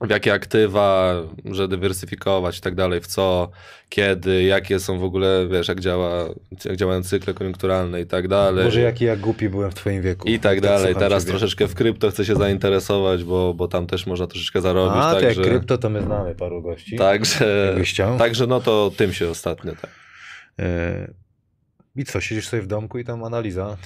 w 0.00 0.10
jakie 0.10 0.32
aktywa, 0.32 1.14
że 1.44 1.68
dywersyfikować 1.68 2.58
i 2.58 2.60
tak 2.60 2.74
dalej, 2.74 3.00
w 3.00 3.06
co, 3.06 3.50
kiedy, 3.88 4.42
jakie 4.42 4.80
są 4.80 4.98
w 4.98 5.04
ogóle, 5.04 5.46
wiesz, 5.50 5.68
jak, 5.68 5.80
działa, 5.80 6.24
jak 6.64 6.76
działają 6.76 7.02
cykle 7.02 7.34
koniunkturalne 7.34 8.00
i 8.00 8.06
tak 8.06 8.28
dalej. 8.28 8.64
Boże, 8.64 8.80
jaki 8.80 9.04
ja 9.04 9.16
głupi 9.16 9.48
byłem 9.48 9.70
w 9.70 9.74
twoim 9.74 10.02
wieku. 10.02 10.28
I 10.28 10.38
tak 10.38 10.60
dalej. 10.60 10.92
słucham 10.92 11.00
Teraz 11.00 11.24
troszeczkę 11.24 11.68
w 11.68 11.74
krypto 11.74 12.10
chcę 12.10 12.24
się 12.24 12.36
zainteresować, 12.36 13.24
bo, 13.24 13.54
bo 13.54 13.68
tam 13.68 13.86
też 13.86 14.06
można 14.06 14.26
troszeczkę 14.26 14.60
zarobić. 14.60 14.96
A, 15.02 15.14
to 15.14 15.20
także, 15.20 15.40
jak 15.40 15.50
krypto, 15.50 15.78
to 15.78 15.90
my 15.90 16.02
znamy 16.02 16.34
paru 16.34 16.62
gości. 16.62 16.96
Także, 16.96 17.76
także 18.18 18.46
no 18.46 18.60
to 18.60 18.92
tym 18.96 19.12
się 19.12 19.28
ostatnio 19.28 19.72
tak. 19.72 19.90
I 21.96 22.04
co, 22.04 22.20
siedzisz 22.20 22.48
sobie 22.48 22.62
w 22.62 22.66
domku 22.66 22.98
i 22.98 23.04
tam 23.04 23.24
analiza? 23.24 23.76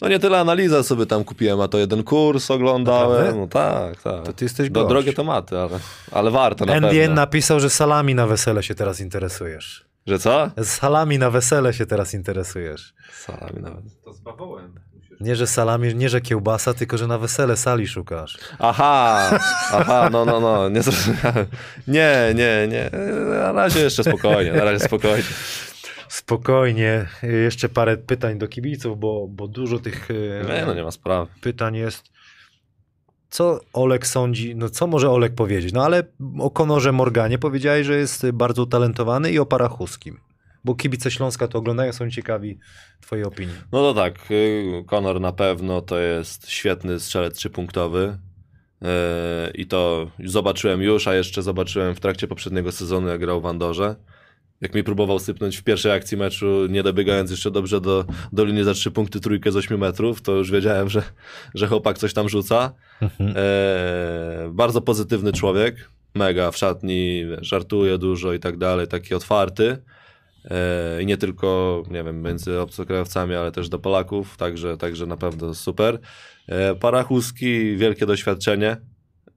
No 0.00 0.08
nie 0.08 0.18
tyle 0.18 0.40
analiza 0.40 0.82
sobie 0.82 1.06
tam 1.06 1.24
kupiłem, 1.24 1.60
a 1.60 1.68
to 1.68 1.78
jeden 1.78 2.02
kurs 2.02 2.50
oglądałem. 2.50 3.10
Naprawdę? 3.18 3.40
No 3.40 3.46
tak, 3.46 4.02
tak. 4.02 4.24
To 4.26 4.32
ty 4.32 4.44
jesteś 4.44 4.70
Do, 4.70 4.80
gość. 4.80 4.88
drogie 4.90 5.12
tematy, 5.12 5.58
ale, 5.58 5.78
ale 6.12 6.30
warto 6.30 6.64
na 6.64 6.72
pewno. 6.80 7.14
napisał, 7.14 7.60
że 7.60 7.70
salami 7.70 8.14
na 8.14 8.26
wesele 8.26 8.62
się 8.62 8.74
teraz 8.74 9.00
interesujesz. 9.00 9.84
Że 10.06 10.18
co? 10.18 10.50
Z 10.56 10.68
salami 10.68 11.18
na 11.18 11.30
wesele 11.30 11.74
się 11.74 11.86
teraz 11.86 12.14
interesujesz. 12.14 12.94
Salami 13.12 13.62
nawet. 13.62 14.02
To 14.04 14.12
z 14.12 14.20
bawołem. 14.20 14.74
Nie, 15.20 15.36
że 15.36 15.46
salami, 15.46 15.94
nie, 15.94 16.08
że 16.08 16.20
kiełbasa, 16.20 16.74
tylko 16.74 16.98
że 16.98 17.06
na 17.06 17.18
wesele 17.18 17.56
sali 17.56 17.88
szukasz. 17.88 18.38
Aha, 18.58 19.30
aha, 19.72 20.08
no, 20.12 20.24
no, 20.24 20.40
no, 20.40 20.68
nie 20.68 20.82
zrozumiałem. 20.82 21.46
Nie, 21.88 22.32
nie, 22.34 22.68
nie, 22.68 22.90
na 23.30 23.52
razie 23.52 23.80
jeszcze 23.80 24.04
spokojnie, 24.04 24.52
na 24.52 24.64
razie 24.64 24.84
spokojnie. 24.84 25.24
Spokojnie. 26.14 27.06
Jeszcze 27.22 27.68
parę 27.68 27.96
pytań 27.96 28.38
do 28.38 28.48
kibiców, 28.48 29.00
bo, 29.00 29.26
bo 29.28 29.48
dużo 29.48 29.78
tych 29.78 30.08
e, 30.10 30.54
Nie, 30.54 30.66
no 30.66 30.74
nie 30.74 30.82
ma 30.82 30.90
sprawy. 30.90 31.30
pytań 31.40 31.76
jest. 31.76 32.04
Co 33.30 33.60
Olek 33.72 34.06
sądzi, 34.06 34.56
no 34.56 34.68
co 34.68 34.86
może 34.86 35.10
Olek 35.10 35.34
powiedzieć? 35.34 35.72
No 35.72 35.84
ale 35.84 36.02
o 36.38 36.50
Konorze 36.50 36.92
Morganie 36.92 37.38
powiedziałeś, 37.38 37.86
że 37.86 37.96
jest 37.96 38.30
bardzo 38.30 38.62
utalentowany 38.62 39.32
i 39.32 39.38
o 39.38 39.46
Parachuskim. 39.46 40.20
Bo 40.64 40.74
kibice 40.74 41.10
Śląska 41.10 41.48
to 41.48 41.58
oglądają, 41.58 41.92
są 41.92 42.10
ciekawi 42.10 42.58
twojej 43.00 43.24
opinii. 43.24 43.54
No 43.72 43.78
to 43.78 43.94
tak, 43.94 44.30
y, 44.30 44.84
Conor 44.86 45.20
na 45.20 45.32
pewno 45.32 45.82
to 45.82 45.98
jest 45.98 46.48
świetny 46.48 47.00
strzelec 47.00 47.36
trzypunktowy. 47.36 48.18
Yy, 48.82 48.88
I 49.54 49.66
to 49.66 50.10
zobaczyłem 50.24 50.82
już, 50.82 51.08
a 51.08 51.14
jeszcze 51.14 51.42
zobaczyłem 51.42 51.94
w 51.94 52.00
trakcie 52.00 52.28
poprzedniego 52.28 52.72
sezonu, 52.72 53.08
jak 53.08 53.20
grał 53.20 53.40
w 53.40 53.46
Andorze. 53.46 53.96
Jak 54.60 54.74
mi 54.74 54.84
próbował 54.84 55.18
sypnąć 55.18 55.56
w 55.56 55.62
pierwszej 55.62 55.92
akcji 55.92 56.16
meczu, 56.16 56.66
nie 56.66 56.82
dobiegając 56.82 57.30
jeszcze 57.30 57.50
dobrze 57.50 57.80
do, 57.80 58.04
do 58.32 58.44
linii 58.44 58.64
za 58.64 58.74
trzy 58.74 58.90
punkty, 58.90 59.20
trójkę 59.20 59.52
z 59.52 59.56
8 59.56 59.80
metrów, 59.80 60.22
to 60.22 60.32
już 60.32 60.50
wiedziałem, 60.50 60.88
że, 60.88 61.02
że 61.54 61.66
chłopak 61.66 61.98
coś 61.98 62.14
tam 62.14 62.28
rzuca. 62.28 62.72
Mhm. 63.02 63.34
E, 63.36 64.50
bardzo 64.52 64.80
pozytywny 64.80 65.32
człowiek, 65.32 65.90
mega 66.14 66.50
w 66.50 66.56
szatni, 66.56 67.24
żartuje 67.40 67.98
dużo 67.98 68.32
i 68.32 68.38
tak 68.38 68.56
dalej, 68.56 68.88
taki 68.88 69.14
otwarty. 69.14 69.78
E, 70.44 71.02
I 71.02 71.06
nie 71.06 71.16
tylko, 71.16 71.82
nie 71.90 72.04
wiem, 72.04 72.22
między 72.22 72.60
obcokrajowcami, 72.60 73.34
ale 73.34 73.52
też 73.52 73.68
do 73.68 73.78
Polaków, 73.78 74.36
także, 74.36 74.76
także 74.76 75.06
na 75.06 75.16
pewno 75.16 75.54
super. 75.54 75.98
E, 76.48 76.74
Parachuski, 76.74 77.76
wielkie 77.76 78.06
doświadczenie. 78.06 78.76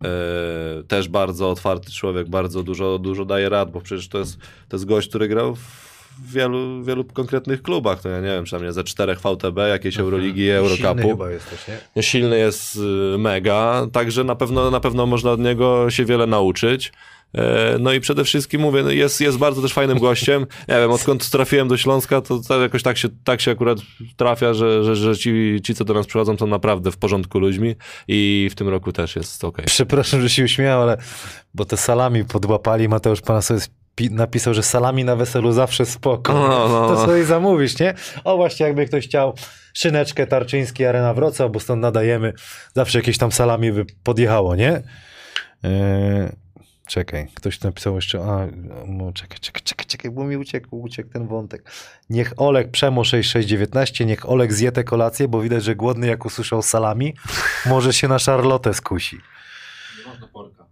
E, 0.04 0.84
też 0.84 1.10
bardzo 1.10 1.50
otwarty 1.50 1.92
człowiek, 1.92 2.30
bardzo 2.30 2.64
dużo, 2.64 3.00
dużo 3.00 3.26
daje 3.26 3.50
rad, 3.50 3.72
bo 3.72 3.82
przecież 3.82 4.08
to 4.08 4.18
jest, 4.18 4.38
to 4.70 4.78
jest 4.78 4.86
gość, 4.86 5.10
który 5.10 5.28
grał 5.28 5.56
w 5.56 5.88
wielu, 6.34 6.84
wielu 6.84 7.04
konkretnych 7.04 7.62
klubach. 7.62 8.02
To 8.02 8.10
ja 8.10 8.20
nie 8.20 8.28
wiem, 8.28 8.44
przynajmniej 8.44 8.74
ze 8.74 8.84
czterech 8.84 9.20
VTB, 9.20 9.58
jakiejś 9.70 10.00
Euroligi, 10.00 10.42
Silny 10.42 10.58
Eurocupu 10.58 11.10
chyba 11.10 11.30
jesteś, 11.30 11.60
nie? 11.96 12.04
silny 12.04 12.38
jest 12.38 12.76
y, 12.76 13.18
mega, 13.18 13.88
także 13.92 14.24
na 14.24 14.36
pewno, 14.36 14.72
na 14.72 14.80
pewno 14.80 15.06
można 15.06 15.32
od 15.32 15.40
niego 15.40 15.90
się 15.90 16.06
wiele 16.06 16.28
nauczyć. 16.28 16.92
E, 17.34 17.78
No 17.80 17.94
i 17.94 18.00
przede 18.00 18.24
wszystkim 18.24 18.62
mówię, 18.62 18.84
no 18.84 18.92
jest, 18.92 19.22
jest 19.22 19.38
bardzo 19.38 19.62
też 19.62 19.74
fajnym 19.74 20.00
gościem. 20.00 20.46
Nie 20.68 20.76
wiem, 20.76 20.92
odkąd 20.92 21.30
trafiłem 21.30 21.68
do 21.68 21.78
Śląska, 21.78 22.22
to, 22.22 22.40
to 22.48 22.62
jakoś 22.62 22.84
tak 22.84 22.98
się, 22.98 23.08
tak 23.24 23.42
się 23.42 23.52
akurat 23.52 23.78
trafia, 24.18 24.54
że, 24.54 24.84
że, 24.84 24.96
że 24.96 25.18
ci, 25.18 25.60
ci, 25.64 25.76
co 25.76 25.86
do 25.86 25.94
nas 25.94 26.06
przychodzą, 26.08 26.38
są 26.38 26.48
naprawdę 26.48 26.92
w 26.92 26.98
porządku 26.98 27.40
ludźmi 27.40 27.76
i 28.08 28.48
w 28.52 28.56
tym 28.56 28.70
roku 28.70 28.92
też 28.92 29.16
jest 29.16 29.44
ok. 29.44 29.58
Przepraszam, 29.66 30.22
że 30.22 30.30
się 30.30 30.44
uśmiałem, 30.44 30.82
ale 30.82 30.98
bo 31.54 31.66
te 31.66 31.78
salami 31.78 32.26
podłapali, 32.26 32.90
Mateusz 32.90 33.22
Pana 33.22 33.42
sobie 33.42 33.60
napisał, 34.12 34.54
że 34.54 34.64
salami 34.64 35.04
na 35.04 35.16
weselu 35.16 35.52
zawsze 35.52 35.86
spoko. 35.86 36.34
No, 36.34 36.48
no, 36.70 36.88
To 36.88 36.94
no. 36.94 37.06
sobie 37.06 37.26
zamówisz, 37.26 37.80
nie? 37.80 37.94
O 38.24 38.38
właśnie, 38.38 38.66
jakby 38.66 38.86
ktoś 38.86 39.06
chciał 39.08 39.34
szyneczkę 39.74 40.28
Tarczyński 40.28 40.86
Arena 40.86 41.14
Wrocław, 41.14 41.52
bo 41.52 41.60
stąd 41.60 41.82
nadajemy, 41.82 42.34
zawsze 42.76 43.00
jakieś 43.00 43.18
tam 43.18 43.32
salami 43.32 43.72
by 43.72 43.86
podjechało, 44.04 44.56
nie? 44.56 44.82
Eee, 45.64 46.30
czekaj, 46.88 47.28
ktoś 47.36 47.60
tu 47.60 47.68
napisał 47.68 47.96
jeszcze, 47.96 48.20
a, 48.20 48.48
no, 48.88 49.14
czekaj, 49.14 49.40
czekaj, 49.40 49.62
czekaj, 49.62 49.86
czekaj, 49.86 50.12
bo 50.12 50.24
mi 50.24 50.38
uciekł, 50.38 50.82
uciekł 50.82 51.10
ten 51.10 51.28
wątek. 51.28 51.72
Niech 52.10 52.34
Olek 52.38 52.72
Przemo 52.72 53.04
6619, 53.04 54.06
niech 54.06 54.30
Olek 54.30 54.54
zje 54.54 54.72
tę 54.72 54.84
kolację, 54.84 55.28
bo 55.28 55.42
widać, 55.42 55.64
że 55.64 55.76
głodny 55.76 56.08
jak 56.08 56.26
usłyszał 56.26 56.62
salami, 56.62 57.14
może 57.66 57.94
się 57.94 58.08
na 58.08 58.20
szarlotę 58.20 58.74
skusi. 58.74 59.16
Nie 60.00 60.12
można 60.12 60.28
porka. 60.28 60.66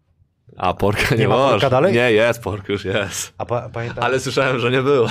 A 0.58 0.74
porka 0.74 1.16
nie, 1.16 1.22
Nie 1.22 1.28
ma 1.28 1.36
porka 1.36 1.70
dalej? 1.70 1.94
Nie, 1.94 2.12
jest 2.12 2.42
pork, 2.42 2.70
już 2.70 2.86
jest. 2.86 3.34
A 3.38 3.46
pa, 3.46 3.70
pamiętam, 3.70 4.04
Ale 4.04 4.20
słyszałem, 4.20 4.60
że 4.60 4.72
nie 4.72 4.82
było. 4.82 5.08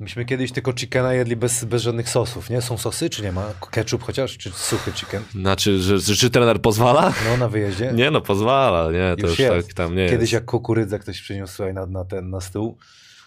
Myśmy 0.00 0.24
kiedyś 0.24 0.52
tylko 0.52 0.72
chickena 0.72 1.14
jedli 1.14 1.36
bez, 1.36 1.64
bez 1.64 1.82
żadnych 1.82 2.08
sosów, 2.08 2.50
nie? 2.50 2.62
Są 2.62 2.78
sosy, 2.78 3.10
czy 3.10 3.22
nie 3.22 3.32
ma? 3.32 3.44
Ketchup 3.70 4.02
chociaż, 4.02 4.38
czy 4.38 4.50
suchy 4.50 4.92
chicken? 4.92 5.22
Znaczy, 5.32 5.78
że, 5.78 5.98
że, 5.98 6.16
czy 6.16 6.30
trener 6.30 6.60
pozwala? 6.60 7.12
No, 7.30 7.36
na 7.36 7.48
wyjeździe. 7.48 7.92
Nie, 7.94 8.10
no 8.10 8.20
pozwala, 8.20 8.92
nie, 8.92 9.16
to 9.20 9.26
Już 9.26 9.38
już, 9.38 9.48
tak 9.48 9.74
tam 9.74 9.96
nie 9.96 10.06
Kiedyś 10.08 10.20
jest. 10.22 10.32
jak 10.32 10.44
kukurydzę 10.44 10.98
ktoś 10.98 11.20
przyniósł 11.20 11.54
słuchaj, 11.54 11.74
na, 11.74 11.86
na, 11.86 12.04
ten, 12.04 12.30
na 12.30 12.40
stół, 12.40 12.76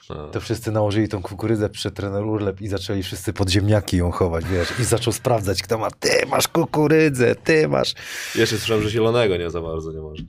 No. 0.09 0.27
to 0.27 0.41
wszyscy 0.41 0.71
nałożyli 0.71 1.07
tą 1.07 1.21
kukurydzę 1.21 1.69
przed 1.69 1.93
trener 1.95 2.23
urlep 2.25 2.61
i 2.61 2.67
zaczęli 2.67 3.03
wszyscy 3.03 3.33
pod 3.33 3.49
ziemniaki 3.49 3.97
ją 3.97 4.11
chować, 4.11 4.45
wiesz, 4.45 4.79
i 4.79 4.83
zaczął 4.83 5.13
sprawdzać, 5.13 5.63
kto 5.63 5.77
ma, 5.77 5.91
ty 5.91 6.09
masz 6.29 6.47
kukurydzę, 6.47 7.35
ty 7.35 7.67
masz. 7.67 7.93
Jeszcze 8.35 8.57
słyszałem, 8.57 8.83
że 8.83 8.89
zielonego 8.89 9.37
nie 9.37 9.49
za 9.49 9.61
bardzo 9.61 9.91
nie 9.91 9.99
można. 10.01 10.25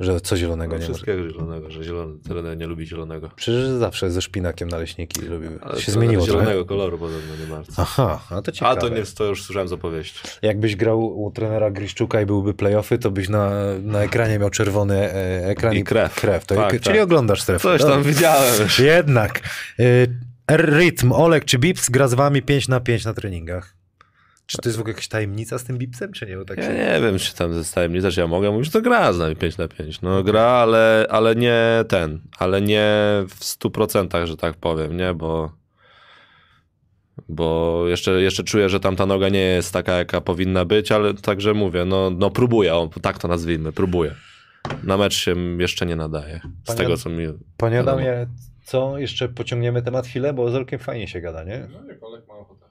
Że 0.00 0.20
co 0.20 0.36
zielonego 0.36 0.72
No, 0.72 0.78
nie 0.82 0.88
ma. 0.88 0.94
wszystkiego 0.94 1.28
zielonego, 1.30 1.70
że 1.70 1.84
zielony, 1.84 2.18
trener 2.28 2.56
nie 2.56 2.66
lubi 2.66 2.86
zielonego. 2.86 3.30
Przecież 3.36 3.64
zawsze 3.68 4.10
ze 4.10 4.22
szpinakiem 4.22 4.68
naleśniki 4.68 5.20
lubiły. 5.20 5.58
Ale 5.62 5.80
się 5.80 5.92
zmieniło 5.92 6.26
Zielonego 6.26 6.50
trochę. 6.50 6.64
koloru 6.68 6.98
podobno 6.98 7.36
nie 7.40 7.46
bardzo. 7.46 7.72
Aha, 7.76 8.20
a 8.30 8.42
to 8.42 8.48
A 8.48 8.52
ciekawe. 8.52 8.80
to, 8.80 8.88
nie, 8.88 9.02
to 9.16 9.24
już 9.24 9.42
słyszałem 9.42 9.68
z 9.68 9.72
opowieści. 9.72 10.20
Jakbyś 10.42 10.76
grał 10.76 11.22
u 11.22 11.30
trenera 11.30 11.70
Griszczuka 11.70 12.20
i 12.20 12.26
byłby 12.26 12.54
playoffy, 12.54 12.98
to 12.98 13.10
byś 13.10 13.28
na, 13.28 13.50
na 13.82 14.02
ekranie 14.02 14.38
miał 14.38 14.50
czerwony 14.50 14.96
e, 15.12 15.46
ekran 15.46 15.74
I 15.76 15.84
krew. 15.84 16.14
krew. 16.14 16.46
To, 16.46 16.54
Tak, 16.54 16.70
czyli 16.80 16.82
tak. 16.96 17.04
oglądasz 17.04 17.42
strefę. 17.42 17.62
Coś 17.62 17.80
tam 17.80 17.90
Dobra. 17.90 18.04
widziałem. 18.12 18.54
Jednak. 18.78 19.40
Y, 19.80 20.08
Rytm, 20.50 21.12
Olek 21.12 21.44
czy 21.44 21.58
Bips 21.58 21.90
gra 21.90 22.08
z 22.08 22.14
wami 22.14 22.42
5 22.42 22.68
na 22.68 22.80
5 22.80 23.04
na 23.04 23.14
treningach? 23.14 23.73
Czy 24.46 24.58
to 24.58 24.68
jest 24.68 24.76
w 24.76 24.80
ogóle 24.80 24.92
jakaś 24.92 25.08
tajemnica 25.08 25.58
z 25.58 25.64
tym 25.64 25.78
Bipsem, 25.78 26.12
czy 26.12 26.26
nie? 26.26 26.36
Bo 26.36 26.44
tak 26.44 26.58
Ja 26.58 26.64
się... 26.64 26.74
nie 26.74 27.00
wiem, 27.06 27.18
czy 27.18 27.34
tam 27.34 27.62
ze 27.62 27.74
tajemnica, 27.74 28.10
czy 28.10 28.20
ja 28.20 28.26
mogę 28.26 28.50
mówić, 28.50 28.66
że 28.66 28.72
to 28.72 28.80
gra 28.82 29.12
z 29.12 29.18
nami 29.18 29.36
5 29.36 29.58
na 29.58 29.68
5. 29.68 30.02
No 30.02 30.22
gra, 30.22 30.42
ale, 30.42 31.06
ale 31.10 31.34
nie 31.34 31.84
ten, 31.88 32.20
ale 32.38 32.62
nie 32.62 32.92
w 33.28 33.40
100%, 33.40 34.26
że 34.26 34.36
tak 34.36 34.54
powiem, 34.56 34.96
nie, 34.96 35.14
bo 35.14 35.52
bo 37.28 37.82
jeszcze, 37.88 38.22
jeszcze 38.22 38.44
czuję, 38.44 38.68
że 38.68 38.80
tam 38.80 38.96
ta 38.96 39.06
noga 39.06 39.28
nie 39.28 39.40
jest 39.40 39.72
taka, 39.72 39.92
jaka 39.92 40.20
powinna 40.20 40.64
być, 40.64 40.92
ale 40.92 41.14
także 41.14 41.54
mówię, 41.54 41.84
no, 41.84 42.10
no 42.10 42.30
próbuję, 42.30 42.74
o, 42.74 42.90
tak 43.02 43.18
to 43.18 43.28
nazwijmy, 43.28 43.72
próbuję. 43.72 44.14
Na 44.82 44.96
mecz 44.96 45.14
się 45.14 45.34
jeszcze 45.58 45.86
nie 45.86 45.96
nadaje, 45.96 46.40
z 46.64 46.66
Panie- 46.66 46.78
tego 46.78 46.96
co 46.96 47.10
mi... 47.10 47.26
Panie 47.56 47.76
wiadomo. 47.76 47.96
Adamie, 47.98 48.26
co? 48.64 48.98
Jeszcze 48.98 49.28
pociągniemy 49.28 49.82
temat 49.82 50.06
chwilę, 50.06 50.32
bo 50.32 50.50
z 50.50 50.54
Olkiem 50.54 50.78
fajnie 50.78 51.08
się 51.08 51.20
gada, 51.20 51.44
nie? 51.44 51.68
No 51.72 51.84
jak 51.88 52.02
Olek 52.02 52.28
ma 52.28 52.34
ochotę. 52.34 52.63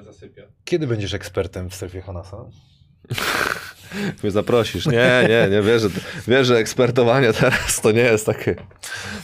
Zasypia. 0.00 0.42
Kiedy 0.64 0.86
będziesz 0.86 1.14
ekspertem 1.14 1.70
w 1.70 1.74
strefie 1.74 2.00
Hanasa? 2.02 2.36
Mnie 4.22 4.30
zaprosisz. 4.30 4.86
Nie, 4.86 5.26
nie, 5.28 5.48
nie 5.50 5.62
wierzę. 5.62 5.88
Wiesz, 6.28 6.46
że 6.46 6.56
ekspertowanie 6.56 7.32
teraz 7.32 7.80
to 7.80 7.92
nie 7.92 8.00
jest 8.00 8.26
takie. 8.26 8.54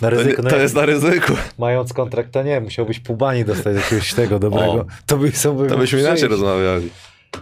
Na 0.00 0.10
To, 0.10 0.10
ryzyko, 0.10 0.42
no 0.42 0.50
to 0.50 0.56
jest 0.56 0.74
na 0.74 0.86
ryzyku. 0.86 1.32
Mając 1.58 1.92
kontrakt, 1.92 2.32
to 2.32 2.42
nie, 2.42 2.60
musiałbyś 2.60 3.00
pół 3.00 3.16
bani 3.16 3.44
dostać 3.44 3.76
jakiegoś 3.76 4.14
tego 4.14 4.38
dobrego. 4.48 4.72
O. 4.72 4.86
to 5.06 5.16
by 5.16 5.32
sobie 5.32 5.68
To 5.68 5.78
byśmy 5.78 6.00
inaczej 6.00 6.28
rozmawiali. 6.28 6.90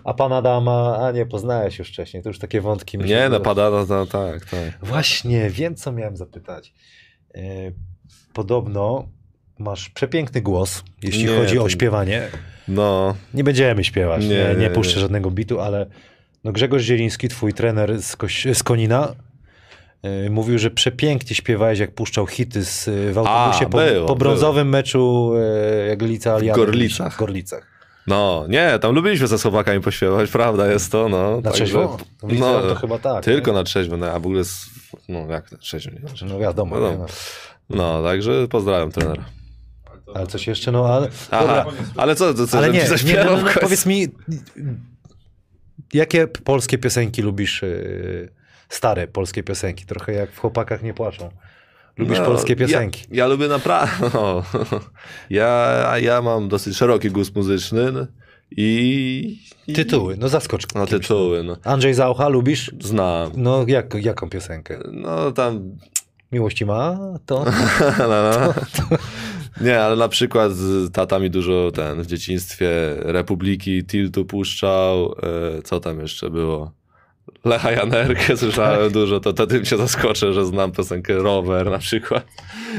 A 0.04 0.14
pan 0.14 0.32
Adama, 0.32 0.98
a 1.06 1.12
nie, 1.12 1.26
poznałeś 1.26 1.78
już 1.78 1.88
wcześniej, 1.88 2.22
to 2.22 2.28
już 2.28 2.38
takie 2.38 2.60
wątki. 2.60 2.98
Nie, 2.98 3.04
no 3.04 3.22
wydają. 3.24 3.42
pada, 3.42 3.70
no, 3.70 3.86
no, 3.88 4.06
tak, 4.06 4.44
tak. 4.44 4.78
Właśnie, 4.82 5.50
wiem 5.50 5.74
co 5.74 5.92
miałem 5.92 6.16
zapytać. 6.16 6.74
E, 7.34 7.40
Podobno 8.32 9.08
masz 9.58 9.90
przepiękny 9.90 10.42
głos, 10.42 10.82
jeśli 11.02 11.24
Nie, 11.24 11.36
chodzi 11.36 11.58
o 11.58 11.68
śpiewanie. 11.68 12.28
No, 12.68 13.14
Nie 13.34 13.44
będziemy 13.44 13.84
śpiewać, 13.84 14.22
nie, 14.22 14.28
Nie, 14.28 14.54
nie, 14.58 14.70
puszczę 14.70 15.00
żadnego 15.00 15.30
bitu, 15.30 15.60
ale 15.60 15.86
no 16.44 16.52
Grzegorz 16.52 16.82
Zieliński, 16.82 17.28
twój 17.28 17.52
trener 17.54 18.02
z, 18.02 18.16
Koś- 18.16 18.54
z 18.54 18.62
Konina, 18.62 19.14
e, 20.02 20.30
mówił, 20.30 20.58
że 20.58 20.70
przepięknie 20.70 21.36
śpiewałeś, 21.36 21.78
jak 21.78 21.94
puszczał 21.94 22.26
hity 22.26 22.64
z, 22.64 22.84
w 23.12 23.18
autobusie 23.18 23.66
A, 23.66 23.68
po, 23.68 23.78
było, 23.78 24.06
po 24.06 24.16
brązowym 24.16 24.68
meczu 24.68 25.32
e, 25.90 25.96
Glica 25.96 26.34
Aliady. 26.34 26.56
Gorlicach. 26.60 27.14
W 27.14 27.18
Gorlicach. 27.18 27.76
No, 28.06 28.44
nie, 28.48 28.78
tam 28.78 28.94
lubiliśmy 28.94 29.26
ze 29.26 29.38
chłopakami 29.38 29.80
pośpiewać, 29.80 30.30
prawda 30.30 30.66
jest 30.72 30.92
to, 30.92 31.08
no. 31.08 31.36
Na 31.36 31.42
także- 31.42 31.52
trzeźwo? 31.64 31.98
No, 32.22 32.60
to 32.62 32.74
chyba 32.74 32.98
tak. 32.98 33.24
Tylko 33.24 33.50
nie? 33.50 33.56
na 33.56 33.64
trzeźwo, 33.64 33.96
no, 33.96 34.06
a 34.06 34.18
w 34.18 34.26
ogóle, 34.26 34.44
z, 34.44 34.66
no 35.08 35.26
jak 35.30 35.52
na 35.52 35.58
trzeźwo, 35.58 35.90
nie? 35.90 36.28
No 36.28 36.38
wiadomo. 36.38 36.80
No, 36.80 36.90
nie? 36.90 36.96
No. 36.98 37.06
No, 37.70 38.02
także 38.02 38.48
pozdrawiam 38.48 38.90
trenera. 38.92 39.24
Ale 40.14 40.26
coś 40.26 40.46
jeszcze, 40.46 40.72
no 40.72 40.86
ale... 40.86 41.08
Aha, 41.30 41.46
Dobra, 41.46 41.66
ale 41.96 42.16
co, 42.16 42.34
co, 42.34 42.46
co 42.46 42.58
ale 42.58 42.70
nie, 42.70 42.84
nie 43.04 43.24
no, 43.24 43.24
no, 43.24 43.36
w 43.36 43.42
no, 43.42 43.50
powiedz 43.60 43.86
mi, 43.86 44.08
jakie 45.94 46.26
polskie 46.26 46.78
piosenki 46.78 47.22
lubisz, 47.22 47.62
yy, 47.62 48.28
stare 48.68 49.06
polskie 49.06 49.42
piosenki, 49.42 49.86
trochę 49.86 50.12
jak 50.12 50.30
w 50.30 50.38
Chłopakach 50.38 50.82
nie 50.82 50.94
płaczą. 50.94 51.30
Lubisz 51.96 52.18
No, 52.18 52.24
polskie 52.24 52.56
piosenki? 52.56 53.00
Ja, 53.10 53.16
ja 53.16 53.26
lubię 53.26 53.48
naprawdę. 53.48 54.10
No, 54.14 54.42
ja, 55.30 55.98
ja 55.98 56.22
mam 56.22 56.48
dosyć 56.48 56.76
szeroki 56.76 57.10
gust 57.10 57.36
muzyczny 57.36 57.92
no, 57.92 58.06
i. 58.50 59.38
i 59.66 59.72
Tytuły, 59.72 60.16
no 60.16 60.28
zaskocz. 60.28 60.74
No, 60.74 60.86
kimś. 60.86 61.02
tytuły. 61.02 61.44
No. 61.44 61.56
Andrzej 61.64 61.94
Zaucha 61.94 62.28
lubisz? 62.28 62.72
Znam. 62.80 63.32
No 63.36 63.64
jak, 63.68 63.94
jaką 63.94 64.30
piosenkę? 64.30 64.78
No 64.92 65.32
tam. 65.32 65.76
Miłości 66.32 66.66
ma? 66.66 66.98
To? 67.26 67.44
No, 67.98 68.06
no. 68.08 68.54
Nie, 69.60 69.80
ale 69.82 69.96
na 69.96 70.08
przykład 70.08 70.52
z- 70.52 70.92
tata 70.92 71.18
mi 71.18 71.30
dużo 71.30 71.70
ten 71.74 72.02
w 72.02 72.06
dzieciństwie 72.06 72.68
Republiki 72.98 73.84
Tiltu 73.84 74.24
puszczał. 74.24 75.14
e, 75.58 75.62
Co 75.62 75.80
tam 75.80 76.00
jeszcze 76.00 76.30
było? 76.30 76.72
Lecha 77.44 77.70
Janerkę 77.72 78.36
słyszałem 78.42 78.92
dużo, 78.92 79.20
to, 79.20 79.32
to 79.32 79.46
tym 79.46 79.64
się 79.64 79.76
zaskoczę, 79.76 80.32
że 80.32 80.46
znam 80.46 80.72
piosenkę 80.72 81.14
Rower 81.14 81.70
na 81.70 81.78
przykład. 81.78 82.24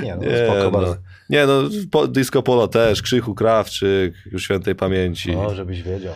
Nie, 0.04 0.16
no 0.16 0.24
Nie, 0.24 0.38
spoko 0.46 0.64
no. 0.64 0.72
bardzo. 0.72 0.96
Nie, 1.30 1.46
no 1.46 1.54
po, 1.92 2.08
Disco 2.08 2.44
Polo 2.44 2.68
też, 2.68 3.02
Krzychu 3.02 3.36
Krawczyk, 3.36 4.14
już 4.32 4.44
świętej 4.44 4.76
pamięci. 4.76 5.36
O, 5.36 5.56
żebyś 5.56 5.84
wiedział. 5.84 6.14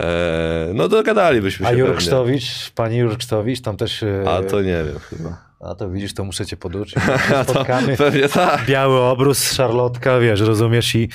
E, 0.00 0.70
no 0.74 0.88
dogadalibyśmy 0.88 1.66
A 1.66 1.70
się 1.70 1.76
Jurek 1.78 1.94
pewnie. 1.94 2.06
Sztowicz, 2.06 2.70
pani 2.74 2.96
Jurek 2.96 3.22
Sztowicz, 3.22 3.60
tam 3.60 3.76
też... 3.76 4.02
e, 4.02 4.24
A 4.28 4.42
to 4.42 4.62
nie 4.62 4.84
wiem 4.84 4.98
chyba. 4.98 5.43
A 5.60 5.74
to 5.74 5.90
widzisz, 5.90 6.14
to 6.14 6.24
muszę 6.24 6.46
cię 6.46 6.56
poduczyć. 6.56 6.94
Spotkamy. 7.48 7.96
pewnie 7.96 8.28
tak. 8.28 8.66
Biały 8.66 9.00
obrus, 9.00 9.52
szarlotka, 9.52 10.18
wiesz, 10.18 10.40
rozumiesz 10.40 10.94
i 10.94 11.08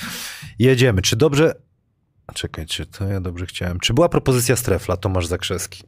jedziemy. 0.58 1.02
Czy 1.02 1.16
dobrze... 1.16 1.54
Czekaj, 2.34 2.66
czy 2.66 2.86
to 2.86 3.04
ja 3.08 3.20
dobrze 3.20 3.46
chciałem. 3.46 3.80
Czy 3.80 3.94
była 3.94 4.08
propozycja 4.08 4.56
strefla, 4.56 4.96
Tomasz 4.96 5.26
Zakrzewski? 5.26 5.82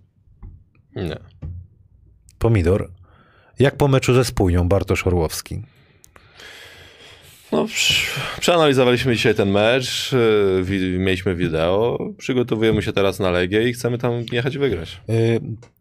Nie. 0.97 1.17
Pomidor. 2.39 2.91
Jak 3.59 3.77
po 3.77 3.89
meczu 3.89 4.15
ze 4.15 4.25
Spójnią, 4.25 4.69
Bartosz 4.69 5.07
Orłowski? 5.07 5.63
No, 7.53 7.67
przeanalizowaliśmy 8.41 9.17
dzisiaj 9.17 9.35
ten 9.35 9.51
mecz, 9.51 10.11
wi- 10.63 10.99
mieliśmy 10.99 11.35
wideo, 11.35 11.99
przygotowujemy 12.19 12.83
się 12.83 12.93
teraz 12.93 13.19
na 13.19 13.31
Legię 13.31 13.69
i 13.69 13.73
chcemy 13.73 13.99
tam 13.99 14.13
jechać 14.33 14.59
wygrać. 14.59 15.01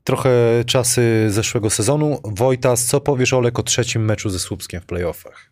Trochę 0.03 0.29
czasy 0.65 1.25
zeszłego 1.29 1.69
sezonu. 1.69 2.19
Wojtas, 2.23 2.85
co 2.85 3.01
powiesz 3.01 3.33
Olek 3.33 3.59
o 3.59 3.63
trzecim 3.63 4.05
meczu 4.05 4.29
ze 4.29 4.39
Słupskiem 4.39 4.81
w 4.81 4.85
playoffach? 4.85 5.51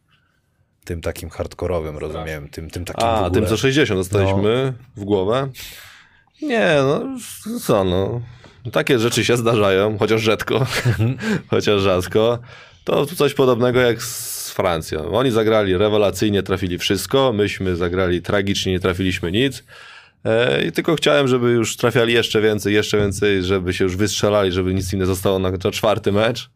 Tym 0.85 1.01
takim 1.01 1.29
hardkorowym, 1.29 1.97
rozumiem, 1.97 2.49
tym, 2.49 2.69
tym 2.69 2.85
takim 2.85 3.07
A, 3.07 3.29
tym 3.29 3.45
co 3.45 3.57
60 3.57 3.99
dostaliśmy 3.99 4.73
w 4.95 5.03
głowę? 5.03 5.49
Nie, 6.41 6.75
no 6.81 7.19
co 7.59 7.83
no. 7.83 8.21
Takie 8.71 8.99
rzeczy 8.99 9.25
się 9.25 9.37
zdarzają, 9.37 9.97
chociaż 9.97 10.21
rzadko, 10.21 10.65
chociaż 11.51 11.81
rzadko. 11.81 12.39
To 12.83 13.05
coś 13.05 13.33
podobnego 13.33 13.79
jak 13.79 14.03
z 14.03 14.51
Francją. 14.51 15.11
Oni 15.11 15.31
zagrali 15.31 15.77
rewelacyjnie, 15.77 16.43
trafili 16.43 16.77
wszystko, 16.77 17.33
myśmy 17.33 17.75
zagrali 17.75 18.21
tragicznie, 18.21 18.71
nie 18.71 18.79
trafiliśmy 18.79 19.31
nic. 19.31 19.63
E, 20.25 20.65
I 20.65 20.71
tylko 20.71 20.95
chciałem, 20.95 21.27
żeby 21.27 21.51
już 21.51 21.77
trafiali 21.77 22.13
jeszcze 22.13 22.41
więcej, 22.41 22.73
jeszcze 22.73 22.97
więcej, 22.97 23.43
żeby 23.43 23.73
się 23.73 23.83
już 23.83 23.95
wystrzelali, 23.95 24.51
żeby 24.51 24.73
nic 24.73 24.93
im 24.93 24.99
nie 24.99 25.05
zostało 25.05 25.39
na 25.39 25.57
czwarty 25.57 26.11
mecz. 26.11 26.49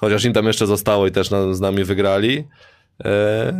Chociaż 0.00 0.24
im 0.24 0.32
tam 0.32 0.46
jeszcze 0.46 0.66
zostało 0.66 1.06
i 1.06 1.10
też 1.10 1.28
z 1.52 1.60
nami 1.60 1.84
wygrali. 1.84 2.44
E, 3.04 3.52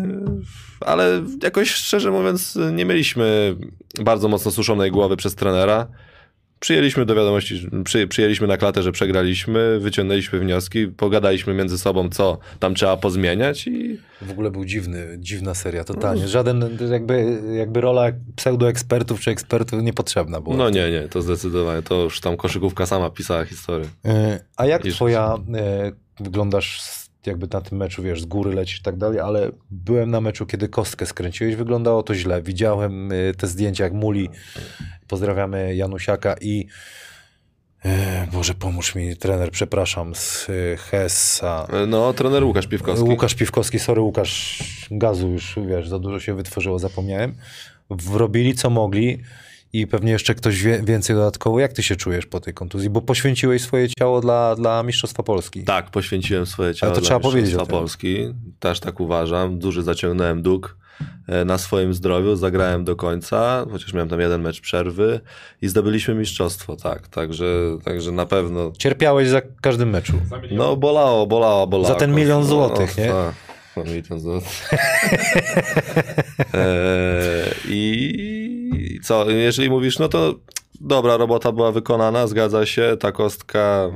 ale 0.81 1.23
jakoś 1.43 1.70
szczerze 1.70 2.10
mówiąc, 2.10 2.59
nie 2.73 2.85
mieliśmy 2.85 3.56
bardzo 4.01 4.28
mocno 4.28 4.51
suszonej 4.51 4.90
głowy 4.90 5.16
przez 5.16 5.35
trenera. 5.35 5.86
Przyjęliśmy 6.60 7.06
do 7.06 7.14
wiadomości, 7.14 7.70
przy, 7.85 8.06
przyjęliśmy 8.09 8.47
na 8.47 8.56
klatę, 8.56 8.82
że 8.82 8.93
przegraliśmy, 8.93 9.78
wyciągnęliśmy 9.80 10.39
wnioski, 10.39 10.86
pogadaliśmy 10.86 11.55
między 11.55 11.78
sobą, 11.78 12.09
co 12.09 12.39
tam 12.60 12.74
trzeba 12.74 12.97
pozmieniać 12.97 13.66
i 13.66 13.98
W 14.22 14.30
ogóle 14.30 14.51
był 14.51 14.64
dziwny, 14.64 15.16
dziwna 15.18 15.55
seria, 15.55 15.85
totalnie. 15.85 16.28
Żaden, 16.28 16.78
jakby, 16.90 17.40
jakby 17.59 17.80
rola 17.80 18.06
pseudoekspertów 18.36 19.20
czy 19.20 19.30
ekspertów 19.30 19.82
niepotrzebna 19.82 20.40
była. 20.40 20.56
no 20.56 20.70
nie, 20.70 20.90
nie, 20.90 21.09
to 21.09 21.22
zdecydowanie, 21.22 21.82
to 21.82 22.02
już 22.02 22.20
tam 22.20 22.36
koszykówka 22.36 22.86
sama 22.86 23.10
pisała 23.10 23.44
historię. 23.44 23.86
E, 24.05 24.40
A 24.56 24.66
jak 24.66 24.85
Iż- 24.85 24.94
twoja, 24.94 25.35
e, 25.55 25.93
wyglądasz 26.20 26.80
jakby 27.29 27.49
na 27.53 27.61
tym 27.61 27.79
meczu, 27.79 28.03
wiesz, 28.03 28.23
z 28.23 28.25
góry 28.25 28.55
lecisz 28.55 28.79
i 28.79 28.83
tak 28.83 28.97
dalej, 28.97 29.21
ale 29.21 29.51
byłem 29.71 30.11
na 30.11 30.21
meczu, 30.21 30.47
kiedy 30.47 30.69
kostkę 30.69 31.07
skręciłeś, 31.07 31.57
wyglądało 31.57 32.03
to 32.03 32.15
źle. 32.15 32.43
Widziałem 32.43 33.13
e, 33.13 33.35
te 33.35 33.47
zdjęcia, 33.47 33.85
jak 33.85 33.93
Muli, 33.93 34.29
pozdrawiamy 35.09 35.75
Janusiaka 35.77 36.35
i 36.41 36.67
e, 37.85 38.27
Boże, 38.33 38.55
pomóż 38.55 38.95
mi, 38.95 39.17
trener, 39.17 39.51
przepraszam, 39.51 40.15
z 40.15 40.47
e, 40.51 40.77
Hessa. 40.77 41.67
E, 41.73 41.87
No, 41.87 42.13
trener 42.13 42.45
Łukasz 42.45 42.67
Piwkowski. 42.67 43.09
Łukasz 43.09 43.35
Piwkowski, 43.35 43.79
sorry 43.79 44.01
Łukasz, 44.01 44.63
gazu 44.91 45.29
już, 45.29 45.59
wiesz, 45.69 45.89
za 45.89 45.99
dużo 45.99 46.21
się 46.21 46.35
wytworzyło, 46.35 46.79
zapomniałem. 46.79 47.35
Wrobili 47.91 48.55
co 48.55 48.71
mogli 48.71 49.19
i 49.73 49.86
pewnie 49.86 50.12
jeszcze 50.12 50.35
ktoś 50.35 50.62
wie, 50.62 50.82
więcej 50.82 51.16
dodatkowo. 51.16 51.61
Jak 51.61 51.73
ty 51.73 51.82
się 51.82 51.97
czujesz 51.97 52.27
po 52.27 52.40
tej 52.40 52.55
kontuzji? 52.55 52.90
Bo 52.90 53.01
poświęciłeś 53.01 53.62
swoje 53.62 53.89
ciało 53.89 54.20
dla, 54.20 54.57
dla 54.57 54.82
Mistrzostwa 54.82 55.23
Polski. 55.23 55.65
Tak, 55.65 55.90
poświęciłem 55.90 56.47
swoje 56.47 56.74
ciało 56.74 56.90
Ale 56.90 56.95
to 56.95 57.01
dla 57.01 57.07
trzeba 57.07 57.20
powiedzieć 57.20 57.51
Mistrzostwa. 57.51 57.77
Polski. 57.77 58.35
Też 58.61 58.81
tak 58.81 59.01
uważam. 59.01 59.59
Duży 59.59 59.82
zaciągnąłem 59.82 60.43
dług 60.43 60.77
e, 61.27 61.45
na 61.45 61.59
swoim 61.59 61.95
zdrowiu. 61.95 62.36
Zagrałem 62.36 62.85
do 62.85 62.97
końca, 62.97 63.66
chociaż 63.70 63.93
miałem 63.93 64.09
tam 64.09 64.20
jeden 64.20 64.43
mecz 64.43 64.61
przerwy 64.61 65.20
i 65.62 65.69
zdobyliśmy 65.69 66.15
mistrzostwo, 66.15 66.77
tak. 66.77 67.09
Także, 67.09 67.78
także 67.85 68.12
na 68.12 68.27
pewno 68.27 68.73
Cierpiałeś 68.78 69.28
za 69.28 69.40
każdym 69.61 69.90
meczu. 69.90 70.12
Za 70.31 70.40
no 70.51 70.77
bolało, 70.77 71.27
bolało, 71.27 71.66
bolało. 71.66 71.89
Za 71.89 71.95
ten 71.95 72.15
milion 72.15 72.45
złotych, 72.45 72.99
nie? 72.99 73.09
tak. 73.09 73.35
Milion 73.86 74.20
złotych. 74.20 74.70
e, 76.55 77.49
I 78.94 79.01
co, 79.01 79.31
jeżeli 79.31 79.70
mówisz, 79.70 79.98
no 79.98 80.09
to 80.09 80.35
dobra 80.81 81.16
robota 81.16 81.52
była 81.52 81.73
wykonana, 81.73 82.27
zgadza 82.27 82.66
się, 82.66 82.97
ta 83.01 83.12
kostka 83.12 83.90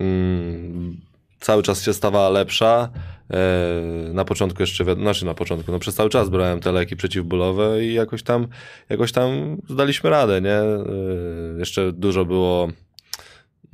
mm, 0.00 0.96
cały 1.40 1.62
czas 1.62 1.82
się 1.82 1.92
stawała 1.92 2.28
lepsza. 2.28 2.90
E, 3.30 3.72
na 4.12 4.24
początku 4.24 4.62
jeszcze, 4.62 4.94
znaczy 4.94 5.26
na 5.26 5.34
początku, 5.34 5.72
no 5.72 5.78
przez 5.78 5.94
cały 5.94 6.10
czas 6.10 6.28
brałem 6.28 6.60
te 6.60 6.72
leki 6.72 6.96
przeciwbólowe 6.96 7.84
i 7.84 7.94
jakoś 7.94 8.22
tam, 8.22 8.46
jakoś 8.88 9.12
tam 9.12 9.56
zdaliśmy 9.68 10.10
radę, 10.10 10.40
nie? 10.40 10.58
E, 10.58 10.84
jeszcze 11.58 11.92
dużo 11.92 12.24
było 12.24 12.68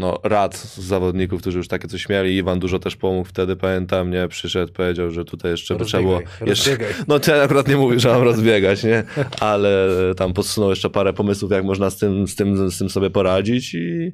no, 0.01 0.21
rad 0.23 0.57
z 0.57 0.79
zawodników, 0.79 1.41
którzy 1.41 1.59
już 1.59 1.69
takie 1.69 1.89
coś 1.89 2.09
mieli. 2.09 2.37
Iwan 2.37 2.59
dużo 2.59 2.79
też 2.79 2.97
pomógł 2.97 3.29
wtedy, 3.29 3.57
pamiętam, 3.57 4.11
nie? 4.11 4.29
Przyszedł, 4.29 4.73
powiedział, 4.73 5.11
że 5.11 5.25
tutaj 5.25 5.51
jeszcze 5.51 5.77
by 5.77 5.85
trzeba 5.85 6.03
było... 6.03 6.21
Jeszcze, 6.47 6.71
rozbiegaj. 6.71 6.95
no 7.09 7.21
ja 7.29 7.43
akurat 7.43 7.69
nie 7.69 7.77
mówię, 7.77 8.01
że 8.01 8.09
mam 8.09 8.23
rozbiegać, 8.23 8.85
nie? 8.85 9.03
Ale 9.41 9.89
tam 10.17 10.33
podsunął 10.33 10.71
jeszcze 10.71 10.91
parę 10.91 11.13
pomysłów, 11.13 11.51
jak 11.51 11.65
można 11.65 11.91
z 11.91 11.97
tym, 11.97 12.29
z 12.29 12.37
tym, 12.37 12.71
z 12.71 12.79
tym 12.79 12.91
sobie 12.91 13.11
poradzić 13.11 13.75
i 13.75 14.13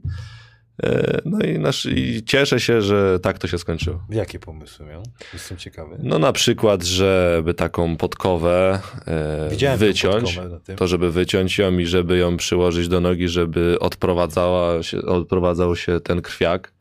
no 1.25 1.41
i, 1.41 1.59
nasz, 1.59 1.87
i 1.87 2.23
cieszę 2.25 2.61
się, 2.61 2.83
że 2.83 3.21
tak 3.21 3.39
to 3.39 3.49
się 3.49 3.59
skończyło. 3.59 4.05
Jakie 4.11 4.39
pomysły 4.39 4.87
miał? 4.87 5.03
Jestem 5.33 5.57
ciekawy. 5.57 5.97
No 5.99 6.19
na 6.19 6.33
przykład, 6.33 6.85
żeby 6.85 7.55
taką 7.55 7.97
podkowę 7.97 8.81
e, 9.07 9.77
wyciąć, 9.77 10.41
to 10.77 10.87
żeby 10.87 11.11
wyciąć 11.11 11.59
ją 11.59 11.79
i 11.79 11.87
żeby 11.87 12.19
ją 12.19 12.37
przyłożyć 12.37 12.89
do 12.89 13.01
nogi, 13.01 13.29
żeby 13.29 13.79
odprowadzała 13.81 14.83
się, 14.83 14.99
odprowadzał 14.99 15.77
się 15.77 16.01
ten 16.01 16.23
krwiak, 16.23 16.73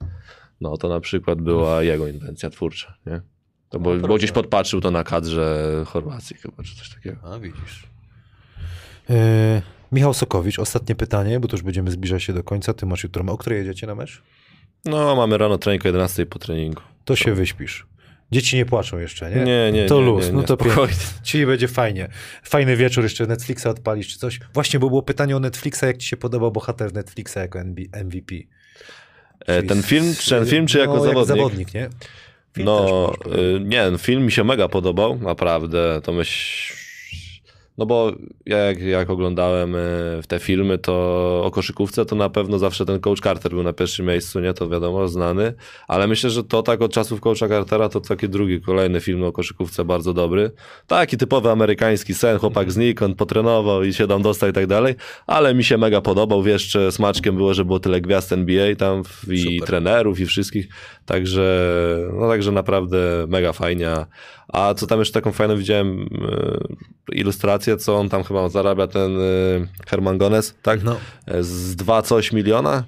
no 0.61 0.77
to 0.77 0.89
na 0.89 0.99
przykład 0.99 1.41
była 1.41 1.83
jego 1.83 2.07
inwencja 2.07 2.49
twórcza, 2.49 2.97
nie? 3.05 3.21
To 3.69 3.79
bo, 3.79 3.95
bo 3.95 4.15
gdzieś 4.15 4.31
podpatrzył 4.31 4.81
to 4.81 4.91
na 4.91 5.03
kadrze 5.03 5.83
Chorwacji 5.87 6.35
chyba, 6.35 6.63
czy 6.63 6.75
coś 6.75 6.89
takiego. 6.89 7.17
A 7.33 7.39
widzisz. 7.39 7.87
E, 9.09 9.61
Michał 9.95 10.13
Sokowicz, 10.13 10.59
ostatnie 10.59 10.95
pytanie, 10.95 11.39
bo 11.39 11.47
to 11.47 11.55
już 11.55 11.63
będziemy 11.63 11.91
zbliżać 11.91 12.23
się 12.23 12.33
do 12.33 12.43
końca. 12.43 12.73
Ty 12.73 12.85
masz 12.85 13.03
jutro. 13.03 13.33
O 13.33 13.37
której 13.37 13.59
jedziecie 13.59 13.87
na 13.87 13.95
mecz? 13.95 14.21
No, 14.85 15.15
mamy 15.15 15.37
rano 15.37 15.57
trening 15.57 15.85
o 15.85 15.87
11 15.87 16.25
po 16.25 16.39
treningu. 16.39 16.81
To 17.05 17.15
się 17.15 17.33
wyśpisz. 17.33 17.85
Dzieci 18.31 18.55
nie 18.55 18.65
płaczą 18.65 18.99
jeszcze, 18.99 19.31
nie? 19.31 19.43
Nie, 19.43 19.71
nie, 19.71 19.85
To 19.85 19.99
nie, 19.99 20.05
luz, 20.05 20.25
nie, 20.25 20.31
no 20.31 20.41
nie, 20.41 20.47
to 20.47 20.53
spokojnie. 20.55 20.87
pięknie. 20.87 21.05
Czyli 21.23 21.45
będzie 21.45 21.67
fajnie. 21.67 22.07
Fajny 22.43 22.75
wieczór, 22.75 23.03
jeszcze 23.03 23.27
Netflixa 23.27 23.65
odpalisz 23.67 24.07
czy 24.07 24.19
coś. 24.19 24.39
Właśnie, 24.53 24.79
bo 24.79 24.87
było 24.87 25.01
pytanie 25.01 25.35
o 25.37 25.39
Netflixa, 25.39 25.83
jak 25.83 25.97
ci 25.97 26.07
się 26.07 26.17
podobał 26.17 26.51
bohater 26.51 26.93
Netflixa 26.93 27.35
jako 27.35 27.59
MVP? 28.03 28.35
E, 29.45 29.63
ten 29.63 29.81
z- 29.81 29.85
film, 29.85 30.15
czy 30.19 30.29
ten 30.29 30.45
film, 30.45 30.67
czy 30.67 30.77
jako 30.79 30.95
no, 30.95 31.03
zawodnik? 31.03 31.27
Jak 31.27 31.37
zawodnik, 31.37 31.73
nie? 31.73 31.89
Film 32.53 32.65
no, 32.65 33.13
y, 33.55 33.59
nie, 33.59 33.91
no, 33.91 33.97
film 33.97 34.25
mi 34.25 34.31
się 34.31 34.43
mega 34.43 34.69
podobał, 34.69 35.17
naprawdę. 35.19 36.01
To 36.03 36.13
myśl... 36.13 36.84
No 37.77 37.85
bo 37.85 38.11
ja 38.45 38.57
jak, 38.57 38.81
jak 38.81 39.09
oglądałem 39.09 39.75
e, 39.75 39.79
w 40.21 40.27
te 40.27 40.39
filmy, 40.39 40.77
to 40.77 40.93
o 41.45 41.51
koszykówce, 41.51 42.05
to 42.05 42.15
na 42.15 42.29
pewno 42.29 42.59
zawsze 42.59 42.85
ten 42.85 42.99
coach 42.99 43.19
Carter 43.19 43.51
był 43.51 43.63
na 43.63 43.73
pierwszym 43.73 44.05
miejscu, 44.05 44.39
nie? 44.39 44.53
To 44.53 44.69
wiadomo, 44.69 45.07
znany. 45.07 45.53
Ale 45.87 46.07
myślę, 46.07 46.29
że 46.29 46.43
to 46.43 46.63
tak 46.63 46.81
od 46.81 46.93
czasów 46.93 47.21
coacha 47.21 47.47
Cartera 47.47 47.89
to 47.89 48.01
taki 48.01 48.29
drugi, 48.29 48.61
kolejny 48.61 49.01
film 49.01 49.23
o 49.23 49.31
koszykówce 49.31 49.85
bardzo 49.85 50.13
dobry. 50.13 50.51
Taki 50.87 51.17
typowy 51.17 51.51
amerykański 51.51 52.13
sen, 52.13 52.39
chłopak 52.39 52.71
znikąd, 52.71 53.17
potrenował 53.17 53.83
i 53.83 53.93
się 53.93 54.07
tam 54.07 54.21
dostał 54.21 54.49
i 54.49 54.53
tak 54.53 54.67
dalej. 54.67 54.95
Ale 55.27 55.55
mi 55.55 55.63
się 55.63 55.77
mega 55.77 56.01
podobał. 56.01 56.43
Wiesz, 56.43 56.77
smaczkiem 56.91 57.35
było, 57.35 57.53
że 57.53 57.65
było 57.65 57.79
tyle 57.79 58.01
gwiazd 58.01 58.33
NBA 58.33 58.75
tam 58.75 59.03
i 59.31 59.37
Super. 59.37 59.67
trenerów 59.67 60.19
i 60.19 60.25
wszystkich. 60.25 60.67
Także, 61.05 61.69
no 62.13 62.27
także 62.29 62.51
naprawdę 62.51 63.25
mega 63.27 63.53
fajnie. 63.53 64.05
A- 64.47 64.73
co 64.73 64.87
tam 64.87 64.99
jeszcze 64.99 65.13
taką 65.13 65.31
fajną 65.31 65.57
widziałem 65.57 66.01
e, 66.01 67.15
ilustrację, 67.15 67.77
co 67.77 67.95
on 67.97 68.09
tam 68.09 68.23
chyba 68.23 68.49
zarabia 68.49 68.87
ten 68.87 69.17
e, 69.17 69.21
Herman 69.87 70.17
Gones, 70.17 70.55
tak? 70.61 70.83
No. 70.83 70.97
E, 71.27 71.43
Z 71.43 71.75
dwa 71.75 72.01
coś 72.01 72.31
miliona. 72.31 72.83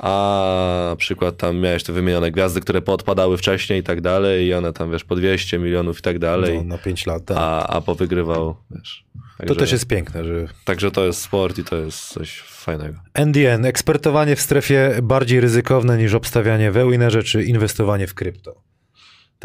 A 0.00 0.86
na 0.90 0.96
przykład 0.96 1.36
tam 1.36 1.56
miałeś 1.58 1.82
te 1.82 1.92
wymienione 1.92 2.30
gwiazdy, 2.30 2.60
które 2.60 2.82
podpadały 2.82 3.38
wcześniej 3.38 3.80
i 3.80 3.82
tak 3.82 4.00
dalej, 4.00 4.46
i 4.46 4.54
one 4.54 4.72
tam 4.72 4.90
wiesz 4.90 5.04
po 5.04 5.16
200 5.16 5.58
milionów 5.58 5.98
i 5.98 6.02
tak 6.02 6.18
dalej. 6.18 6.58
No, 6.58 6.64
na 6.64 6.78
5 6.78 7.06
lat, 7.06 7.24
tak. 7.24 7.36
A, 7.40 7.66
a 7.66 7.80
powygrywał, 7.80 8.56
wiesz. 8.70 9.04
To 9.14 9.38
Także, 9.38 9.56
też 9.56 9.72
jest 9.72 9.86
piękne, 9.86 10.24
że 10.24 10.46
Także 10.64 10.90
to 10.90 11.04
jest 11.06 11.22
sport 11.22 11.58
i 11.58 11.64
to 11.64 11.76
jest 11.76 12.08
coś 12.08 12.40
fajnego. 12.40 12.98
NDN, 13.14 13.64
ekspertowanie 13.64 14.36
w 14.36 14.40
strefie 14.40 14.98
bardziej 15.02 15.40
ryzykowne 15.40 15.98
niż 15.98 16.14
obstawianie 16.14 16.70
we 16.70 16.90
winnerze 16.90 17.22
czy 17.22 17.44
inwestowanie 17.44 18.06
w 18.06 18.14
krypto. 18.14 18.54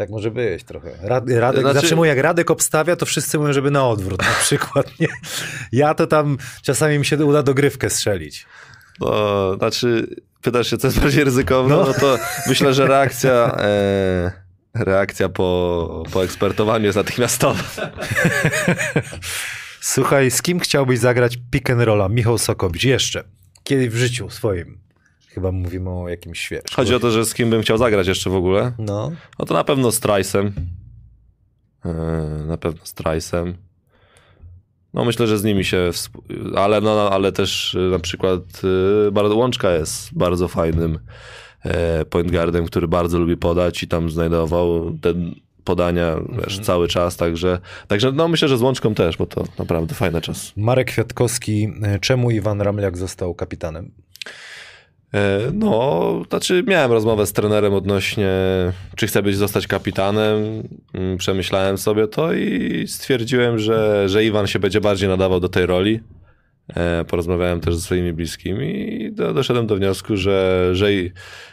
Tak 0.00 0.10
może 0.10 0.30
być 0.30 0.64
trochę. 0.64 0.90
Rad, 1.02 1.24
Radek, 1.30 1.60
Znaczy- 1.60 1.74
Zawsze 1.80 1.96
mówię, 1.96 2.08
jak 2.08 2.18
Radek 2.18 2.50
obstawia, 2.50 2.96
to 2.96 3.06
wszyscy 3.06 3.38
mówią, 3.38 3.52
żeby 3.52 3.70
na 3.70 3.88
odwrót 3.88 4.22
na 4.22 4.34
przykład. 4.40 4.86
Nie? 5.00 5.06
Ja 5.72 5.94
to 5.94 6.06
tam 6.06 6.38
czasami 6.62 6.98
mi 6.98 7.04
się 7.06 7.16
uda 7.26 7.42
dogrywkę 7.42 7.90
strzelić. 7.90 8.46
No, 9.00 9.54
znaczy, 9.58 10.06
pytasz 10.42 10.70
się, 10.70 10.78
co 10.78 10.86
jest 10.86 11.00
bardziej 11.00 11.24
ryzykowne, 11.24 11.76
no, 11.76 11.84
No. 11.86 11.92
to 11.94 12.18
myślę, 12.46 12.74
że 12.74 12.86
reakcja, 12.86 13.56
e, 13.58 14.32
reakcja 14.74 15.28
po, 15.28 16.04
po 16.12 16.24
ekspertowaniu 16.24 16.84
jest 16.84 16.96
natychmiastowa. 16.96 17.62
Słuchaj, 19.80 20.30
z 20.30 20.42
kim 20.42 20.60
chciałbyś 20.60 20.98
zagrać 20.98 21.38
pick 21.50 21.70
and 21.70 21.82
rolla? 21.82 22.08
Michał 22.08 22.38
Sokowicz. 22.38 22.84
Jeszcze. 22.84 23.24
Kiedy 23.64 23.90
w 23.90 23.96
życiu 23.96 24.30
swoim. 24.30 24.78
Chyba 25.34 25.52
mówimy 25.52 25.90
o 25.90 26.08
jakimś 26.08 26.40
świeżym. 26.40 26.64
Chodzi 26.76 26.94
o 26.94 27.00
to, 27.00 27.10
że 27.10 27.24
z 27.24 27.34
kim 27.34 27.50
bym 27.50 27.62
chciał 27.62 27.78
zagrać 27.78 28.06
jeszcze 28.06 28.30
w 28.30 28.34
ogóle. 28.34 28.72
No. 28.78 29.12
No 29.38 29.44
to 29.44 29.54
na 29.54 29.64
pewno 29.64 29.92
z 29.92 30.00
Trice'em. 30.00 30.50
E, 31.84 31.92
na 32.46 32.56
pewno 32.56 32.86
z 32.86 32.94
Trice'em. 32.94 33.52
No 34.94 35.04
myślę, 35.04 35.26
że 35.26 35.38
z 35.38 35.44
nimi 35.44 35.64
się, 35.64 35.90
ale, 36.56 36.80
no, 36.80 37.10
ale 37.10 37.32
też 37.32 37.74
e, 37.74 37.78
na 37.78 37.98
przykład 37.98 38.40
e, 39.08 39.10
bardzo, 39.10 39.36
Łączka 39.36 39.72
jest 39.72 40.14
bardzo 40.14 40.48
fajnym 40.48 40.98
point 42.10 42.30
guardem, 42.30 42.66
który 42.66 42.88
bardzo 42.88 43.18
lubi 43.18 43.36
podać 43.36 43.82
i 43.82 43.88
tam 43.88 44.10
znajdował 44.10 44.98
te 44.98 45.14
podania 45.64 46.16
wiesz, 46.42 46.60
cały 46.60 46.88
czas, 46.88 47.16
także, 47.16 47.58
także 47.88 48.12
no 48.12 48.28
myślę, 48.28 48.48
że 48.48 48.58
z 48.58 48.62
Łączką 48.62 48.94
też, 48.94 49.16
bo 49.16 49.26
to 49.26 49.44
naprawdę 49.58 49.94
fajny 49.94 50.20
czas. 50.20 50.52
Marek 50.56 50.88
Kwiatkowski. 50.88 51.68
Czemu 52.00 52.30
Iwan 52.30 52.60
Ramliak 52.60 52.98
został 52.98 53.34
kapitanem? 53.34 53.92
E, 55.14 55.40
No, 55.54 56.22
znaczy 56.30 56.64
miałem 56.66 56.92
rozmowę 56.92 57.26
z 57.26 57.32
trenerem 57.32 57.74
odnośnie, 57.74 58.30
czy 58.96 59.06
chcę 59.06 59.22
być 59.22 59.36
zostać 59.36 59.66
kapitanem. 59.66 60.62
Mm, 60.94 61.18
Przemyślałem 61.18 61.78
sobie 61.78 62.08
to 62.08 62.32
i 62.32 62.84
stwierdziłem, 62.88 63.58
że, 63.58 64.08
że 64.08 64.24
Iwan 64.24 64.46
się 64.46 64.58
będzie 64.58 64.80
bardziej 64.80 65.08
nadawał 65.08 65.40
do 65.40 65.48
tej 65.48 65.66
roli. 65.66 66.00
E, 66.76 67.04
Porozmawiałem 67.04 67.60
też 67.60 67.74
ze 67.74 67.80
swoimi 67.80 68.12
bliskimi 68.12 68.94
i 69.02 69.12
do, 69.12 69.34
doszedłem 69.34 69.66
do 69.66 69.76
wniosku, 69.76 70.16
że, 70.16 70.70
że, 70.72 70.86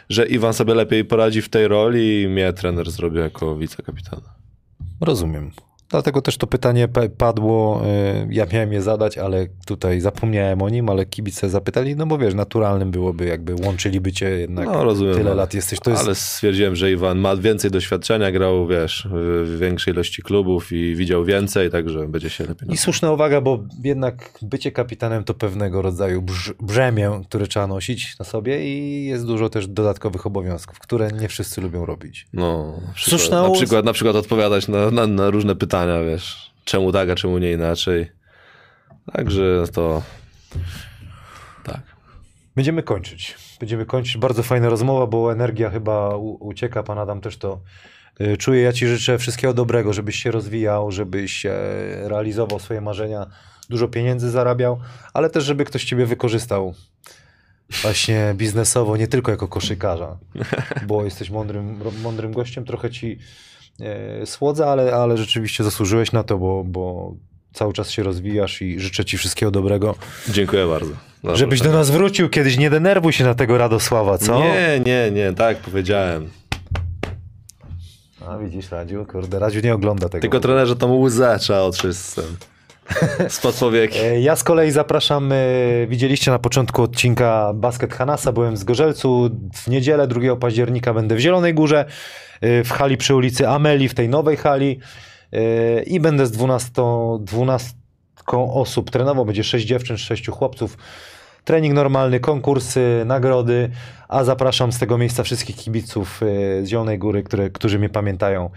że 0.08 0.26
Iwan 0.26 0.54
sobie 0.54 0.74
lepiej 0.74 1.04
poradzi 1.04 1.42
w 1.42 1.48
tej 1.48 1.68
roli 1.68 2.22
i 2.22 2.28
mnie 2.28 2.52
trener 2.52 2.90
zrobił 2.90 3.20
jako 3.20 3.56
wicekapitana. 3.56 4.34
Rozumiem. 5.00 5.50
Dlatego 5.90 6.22
też 6.22 6.36
to 6.36 6.46
pytanie 6.46 6.88
padło. 7.18 7.82
y, 7.86 8.28
Ja 8.30 8.46
miałem 8.52 8.72
je 8.72 8.82
zadać, 8.82 9.18
ale 9.18 9.46
tutaj 9.66 10.00
zapomniałem 10.00 10.62
o 10.62 10.68
nim, 10.68 10.88
ale 10.88 11.06
kibice 11.06 11.48
zapytali, 11.50 11.96
no 11.96 12.06
bo 12.06 12.18
wiesz, 12.18 12.34
naturalnym 12.34 12.90
byłoby, 12.90 13.26
jakby 13.26 13.54
łączyliby 13.54 14.12
cię 14.12 14.28
jednak. 14.30 14.66
No, 14.66 14.84
rozumiem, 14.84 15.14
Tyle 15.14 15.30
ale- 15.30 15.34
lat 15.36 15.54
jesteś. 15.54 15.80
To 15.80 15.90
jest 15.90 16.04
Ale 16.04 16.14
stwierdziłem, 16.14 16.76
że 16.76 16.92
Iwan 16.92 17.18
ma 17.18 17.36
więcej 17.36 17.70
doświadczenia, 17.70 18.32
grał 18.32 18.66
wiesz, 18.66 19.08
w 19.44 19.58
większej 19.60 19.94
ilości 19.94 20.22
klubów 20.22 20.72
i 20.72 20.96
widział 20.96 21.24
więcej, 21.24 21.70
także 21.70 22.08
będzie 22.08 22.30
się 22.30 22.44
lepiej 22.46 22.70
I 22.72 22.76
słuszna 22.76 23.12
uwaga, 23.12 23.40
bo 23.40 23.58
jednak 23.84 24.38
bycie 24.42 24.72
kapitanem 24.72 25.24
to 25.24 25.34
pewnego 25.34 25.82
rodzaju 25.82 26.22
brz- 26.22 26.54
brzemię, 26.60 27.20
które 27.28 27.46
trzeba 27.46 27.66
nosić 27.66 28.18
na 28.18 28.24
sobie 28.24 28.64
i 28.66 29.04
jest 29.06 29.26
dużo 29.26 29.48
też 29.48 29.66
dodatkowych 29.68 30.26
obowiązków, 30.26 30.78
które 30.78 31.08
nie 31.12 31.28
wszyscy 31.28 31.60
lubią 31.60 31.86
robić. 31.86 32.26
No, 32.32 32.66
na 32.86 32.92
przykład, 32.92 33.20
Słuszna 33.20 33.42
na 33.42 33.50
przykład, 33.50 33.84
na 33.84 33.92
przykład 33.92 34.16
odpowiadać 34.16 34.68
na, 34.68 34.90
na, 34.90 35.06
na 35.06 35.30
różne 35.30 35.56
pytania, 35.56 35.77
wiesz, 35.86 36.52
czemu 36.64 36.92
tak, 36.92 37.10
a 37.10 37.14
czemu 37.14 37.38
nie 37.38 37.52
inaczej. 37.52 38.10
Także 39.12 39.64
to 39.72 40.02
tak. 41.64 41.80
Będziemy 42.56 42.82
kończyć. 42.82 43.36
Będziemy 43.60 43.86
kończyć. 43.86 44.16
Bardzo 44.16 44.42
fajna 44.42 44.68
rozmowa, 44.68 45.06
bo 45.06 45.32
energia 45.32 45.70
chyba 45.70 46.16
ucieka. 46.16 46.82
Pan 46.82 46.98
Adam 46.98 47.20
też 47.20 47.36
to 47.36 47.60
y, 48.20 48.36
czuje. 48.36 48.62
Ja 48.62 48.72
Ci 48.72 48.86
życzę 48.86 49.18
wszystkiego 49.18 49.54
dobrego, 49.54 49.92
żebyś 49.92 50.22
się 50.22 50.30
rozwijał, 50.30 50.92
żebyś 50.92 51.46
e, 51.46 51.52
realizował 52.02 52.58
swoje 52.58 52.80
marzenia, 52.80 53.26
dużo 53.70 53.88
pieniędzy 53.88 54.30
zarabiał, 54.30 54.80
ale 55.14 55.30
też, 55.30 55.44
żeby 55.44 55.64
ktoś 55.64 55.84
Ciebie 55.84 56.06
wykorzystał 56.06 56.74
właśnie 57.82 58.34
biznesowo, 58.36 58.96
nie 58.96 59.08
tylko 59.08 59.30
jako 59.30 59.48
koszykarza, 59.48 60.18
bo 60.86 61.04
jesteś 61.04 61.30
mądrym, 61.30 61.80
mądrym 62.02 62.32
gościem. 62.32 62.64
Trochę 62.64 62.90
Ci 62.90 63.18
e, 63.80 64.26
słodzę, 64.26 64.66
ale, 64.66 64.94
ale 64.94 65.16
rzeczywiście 65.16 65.64
zasłużyłeś 65.64 66.12
na 66.12 66.22
to, 66.22 66.38
bo, 66.38 66.64
bo 66.64 67.14
cały 67.52 67.72
czas 67.72 67.90
się 67.90 68.02
rozwijasz 68.02 68.62
i 68.62 68.80
życzę 68.80 69.04
Ci 69.04 69.18
wszystkiego 69.18 69.50
dobrego. 69.50 69.94
Dziękuję 70.28 70.66
bardzo. 70.66 70.92
za 71.24 71.36
Żebyś 71.36 71.60
do 71.60 71.72
nas 71.72 71.90
wrócił 71.90 72.28
kiedyś, 72.28 72.58
nie 72.58 72.70
denerwuj 72.70 73.12
się 73.12 73.24
na 73.24 73.34
tego 73.34 73.58
Radosława, 73.58 74.18
co? 74.18 74.38
Nie, 74.38 74.80
nie, 74.86 75.10
nie, 75.10 75.32
tak 75.32 75.58
powiedziałem. 75.58 76.30
A 78.26 78.38
widzisz, 78.38 78.70
Radziu, 78.70 79.06
kurde, 79.06 79.38
Radziu 79.38 79.60
nie 79.60 79.74
ogląda 79.74 80.08
tego. 80.08 80.22
Tylko 80.22 80.40
trenerze 80.40 80.76
tą 80.76 80.94
łzę 80.94 81.36
trzeba 81.40 81.62
tym. 82.14 82.36
Spod 83.28 83.54
powieki. 83.54 83.98
E, 83.98 84.20
Ja 84.20 84.36
z 84.36 84.44
kolei 84.44 84.70
zapraszam, 84.70 85.32
e, 85.32 85.36
widzieliście 85.86 86.30
na 86.30 86.38
początku 86.38 86.82
odcinka 86.82 87.52
Basket 87.54 87.94
Hanasa, 87.94 88.32
byłem 88.32 88.56
z 88.56 88.64
Gorzelcu, 88.64 89.30
w 89.54 89.68
niedzielę 89.68 90.06
2 90.06 90.36
października 90.36 90.94
będę 90.94 91.14
w 91.14 91.18
Zielonej 91.20 91.54
Górze, 91.54 91.84
e, 92.40 92.64
w 92.64 92.70
hali 92.70 92.96
przy 92.96 93.14
ulicy 93.14 93.48
Ameli, 93.48 93.88
w 93.88 93.94
tej 93.94 94.08
nowej 94.08 94.36
hali. 94.36 94.80
I 95.86 96.00
będę 96.00 96.26
z 96.26 96.30
12, 96.30 96.82
12 97.20 97.74
osób 98.32 98.90
trenował, 98.90 99.24
będzie 99.24 99.44
6 99.44 99.66
dziewczyn, 99.66 99.98
6 99.98 100.28
chłopców, 100.30 100.76
trening 101.44 101.74
normalny, 101.74 102.20
konkursy, 102.20 103.02
nagrody, 103.06 103.70
a 104.08 104.24
zapraszam 104.24 104.72
z 104.72 104.78
tego 104.78 104.98
miejsca 104.98 105.22
wszystkich 105.22 105.56
kibiców 105.56 106.20
z 106.62 106.68
Zielonej 106.68 106.98
Góry, 106.98 107.22
które, 107.22 107.50
którzy 107.50 107.78
mnie 107.78 107.88
pamiętają 107.88 108.50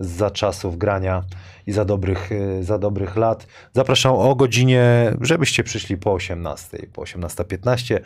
za 0.00 0.30
czasów 0.30 0.78
grania 0.78 1.24
i 1.66 1.72
za 1.72 1.84
dobrych, 1.84 2.30
e, 2.32 2.64
za 2.64 2.78
dobrych 2.78 3.16
lat. 3.16 3.46
Zapraszam 3.72 4.12
o 4.12 4.34
godzinie, 4.34 5.12
żebyście 5.20 5.64
przyszli 5.64 5.96
po 5.96 6.12
18, 6.12 6.78
po 6.92 7.02
18.15, 7.02 7.98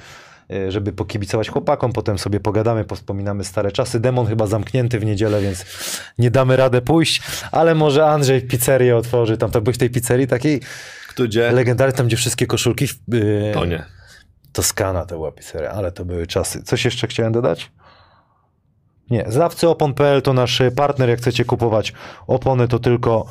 e, 0.50 0.72
żeby 0.72 0.92
pokibicować 0.92 1.48
chłopakom, 1.48 1.92
potem 1.92 2.18
sobie 2.18 2.40
pogadamy, 2.40 2.84
powspominamy 2.84 3.44
stare 3.44 3.72
czasy. 3.72 4.00
Demon 4.00 4.26
chyba 4.26 4.46
zamknięty 4.46 4.98
w 4.98 5.04
niedzielę, 5.04 5.40
więc 5.40 5.64
nie 6.18 6.30
damy 6.30 6.56
radę 6.56 6.82
pójść, 6.82 7.22
ale 7.52 7.74
może 7.74 8.06
Andrzej 8.06 8.42
pizzerię 8.42 8.96
otworzy. 8.96 9.36
Tam 9.36 9.50
tak 9.50 9.62
byłeś 9.62 9.76
w 9.76 9.80
tej 9.80 9.90
pizzerii 9.90 10.26
takiej 10.26 10.60
Kto 11.08 11.24
gdzie? 11.24 11.52
legendarnej, 11.52 11.96
tam 11.96 12.06
gdzie 12.06 12.16
wszystkie 12.16 12.46
koszulki... 12.46 12.84
e, 12.84 13.52
To 13.52 13.64
nie. 13.64 13.84
Toskana 14.52 15.06
to 15.06 15.14
była 15.14 15.32
pizzeria, 15.32 15.70
ale 15.70 15.92
to 15.92 16.04
były 16.04 16.26
czasy. 16.26 16.62
Coś 16.62 16.84
jeszcze 16.84 17.06
chciałem 17.06 17.32
dodać? 17.32 17.70
Nie, 19.10 19.24
znawcy 19.28 19.68
opon.pl 19.68 20.22
to 20.22 20.32
nasz 20.32 20.60
y, 20.60 20.70
partner. 20.70 21.08
Jak 21.08 21.18
chcecie 21.18 21.44
kupować 21.44 21.92
opony, 22.26 22.68
to 22.68 22.78
tylko 22.78 23.26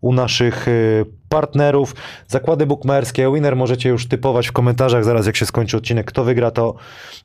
u 0.00 0.12
naszych 0.12 0.68
y, 0.68 1.04
partnerów. 1.28 1.94
Zakłady 2.28 2.66
bukmacherskie, 2.66 3.32
winner 3.34 3.56
możecie 3.56 3.88
już 3.88 4.08
typować 4.08 4.48
w 4.48 4.52
komentarzach 4.52 5.04
zaraz 5.04 5.26
jak 5.26 5.36
się 5.36 5.46
skończy 5.46 5.76
odcinek, 5.76 6.06
kto 6.06 6.24
wygra 6.24 6.50
to 6.50 6.74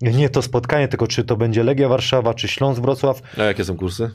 nie 0.02 0.30
to 0.30 0.42
spotkanie, 0.42 0.88
tylko 0.88 1.08
czy 1.08 1.24
to 1.24 1.38
będzie 1.38 1.64
Legia 1.64 1.90
Warszawa, 1.90 2.34
czy 2.34 2.48
Śląsk 2.48 2.82
Wrocław. 2.82 3.22
A 3.38 3.44
jakie 3.44 3.66
są 3.66 3.78
kursy? 3.78 4.12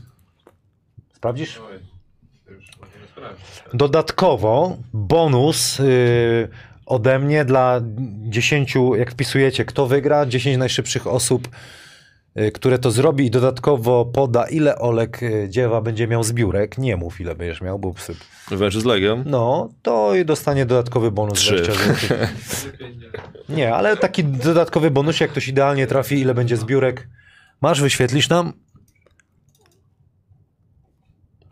Sprawdzisz? 1.14 1.50
Sprawdzić. 1.50 1.88
Dodatkowo 3.74 4.76
bonus 4.92 5.78
yy, 5.78 6.48
ode 6.86 7.18
mnie 7.18 7.44
dla 7.44 7.80
10, 8.28 8.74
jak 8.96 9.10
wpisujecie, 9.10 9.64
kto 9.64 9.86
wygra, 9.86 10.26
10 10.26 10.58
najszybszych 10.58 11.06
osób 11.06 11.48
które 12.54 12.78
to 12.78 12.90
zrobi 12.90 13.26
i 13.26 13.30
dodatkowo 13.30 14.04
poda, 14.04 14.46
ile 14.48 14.78
Olek 14.78 15.22
y, 15.22 15.46
Dziewa 15.50 15.80
będzie 15.80 16.08
miał 16.08 16.24
zbiórek, 16.24 16.78
nie 16.78 16.96
mów 16.96 17.20
ile 17.20 17.34
będziesz 17.34 17.60
miał, 17.60 17.78
bo 17.78 17.94
psy. 17.94 18.14
W 18.50 18.60
meczu 18.60 18.80
z 18.80 18.84
Legią? 18.84 19.22
No, 19.26 19.68
to 19.82 20.14
i 20.14 20.24
dostanie 20.24 20.66
dodatkowy 20.66 21.10
bonus 21.10 21.38
Trzy. 21.38 21.62
20 21.62 21.84
zł. 22.08 22.18
Nie, 23.56 23.74
ale 23.74 23.96
taki 23.96 24.24
dodatkowy 24.24 24.90
bonus, 24.90 25.20
jak 25.20 25.30
ktoś 25.30 25.48
idealnie 25.48 25.86
trafi, 25.86 26.20
ile 26.20 26.34
będzie 26.34 26.56
zbiórek. 26.56 27.08
Masz, 27.60 27.80
wyświetlisz 27.82 28.28
nam? 28.28 28.52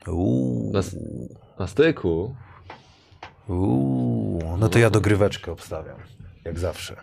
Uuu, 0.07 0.73
Na, 0.73 0.81
na 1.59 1.67
styku? 1.67 2.35
uuu, 3.49 4.57
no 4.59 4.69
to 4.69 4.79
ja 4.79 4.91
dogryweczkę 4.91 5.53
obstawiam, 5.53 5.97
jak 6.45 6.59
zawsze. 6.59 6.97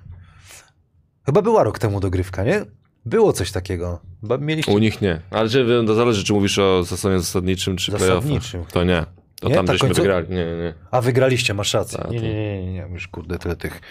Chyba 1.26 1.42
była 1.42 1.64
rok 1.64 1.80
temu 1.80 2.00
dogrywka, 2.00 2.44
nie? 2.44 2.66
Było 3.06 3.34
coś 3.34 3.52
takiego. 3.52 4.00
Mieliście... 4.40 4.72
U 4.72 4.80
nich 4.80 5.02
nie. 5.02 5.22
Ale 5.32 5.50
czy, 5.50 5.84
to 5.88 5.96
zależy, 5.96 6.24
czy 6.24 6.34
mówisz 6.34 6.60
o 6.60 6.86
sezonie 6.86 7.20
zasadniczym, 7.20 7.78
czy 7.78 7.92
Zasadniczym. 7.92 8.66
To 8.74 8.84
nie. 8.84 9.06
To 9.42 9.50
Nie? 9.50 9.56
tam 9.56 9.66
Tak 9.66 9.76
żeśmy 9.76 9.88
końcu- 9.90 10.02
wygrali. 10.02 10.28
Nie, 10.30 10.36
nie. 10.46 10.74
A 10.92 11.02
wygraliście, 11.02 11.54
masz 11.54 11.74
rację. 11.74 11.98
Tak, 11.98 12.12
Nie, 12.12 12.22
nie, 12.22 12.34
nie, 12.34 12.66
nie, 12.66 12.74
nie, 12.74 12.88
już 12.94 13.08
kurde, 13.08 13.40
tyle 13.40 13.56
tych, 13.56 13.82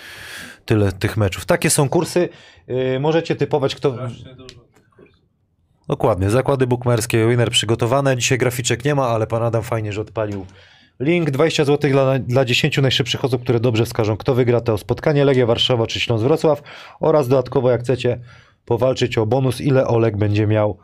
tyle 0.64 0.92
tych 0.92 1.16
meczów. 1.16 1.44
Takie 1.44 1.70
są 1.70 1.88
kursy. 1.88 2.28
Yy, 2.68 3.00
możecie 3.00 3.36
typować, 3.36 3.74
kto... 3.74 3.98
Dokładnie, 5.88 6.30
zakłady 6.30 6.66
bukmerskie, 6.66 7.28
winner 7.28 7.50
przygotowane. 7.50 8.16
Dzisiaj 8.16 8.38
graficzek 8.38 8.84
nie 8.84 8.94
ma, 8.94 9.08
ale 9.08 9.26
pan 9.26 9.42
Adam 9.42 9.62
fajnie, 9.62 9.92
że 9.92 10.00
odpalił 10.00 10.46
link. 11.00 11.30
20 11.30 11.64
zł 11.64 11.90
dla, 11.90 12.18
dla 12.18 12.44
10 12.44 12.78
najszybszych 12.78 13.24
osób, 13.24 13.42
które 13.42 13.60
dobrze 13.60 13.84
wskażą, 13.84 14.16
kto 14.16 14.34
wygra 14.34 14.60
to 14.60 14.78
spotkanie 14.78 15.24
Legia 15.24 15.46
Warszawa 15.46 15.86
czy 15.86 16.00
Śląsk 16.00 16.24
Wrocław 16.24 16.62
oraz 17.00 17.28
dodatkowo, 17.28 17.70
jak 17.70 17.80
chcecie 17.80 18.20
powalczyć 18.64 19.18
o 19.18 19.26
bonus, 19.26 19.60
ile 19.60 19.86
Oleg 19.86 20.16
będzie 20.16 20.46
miał 20.46 20.78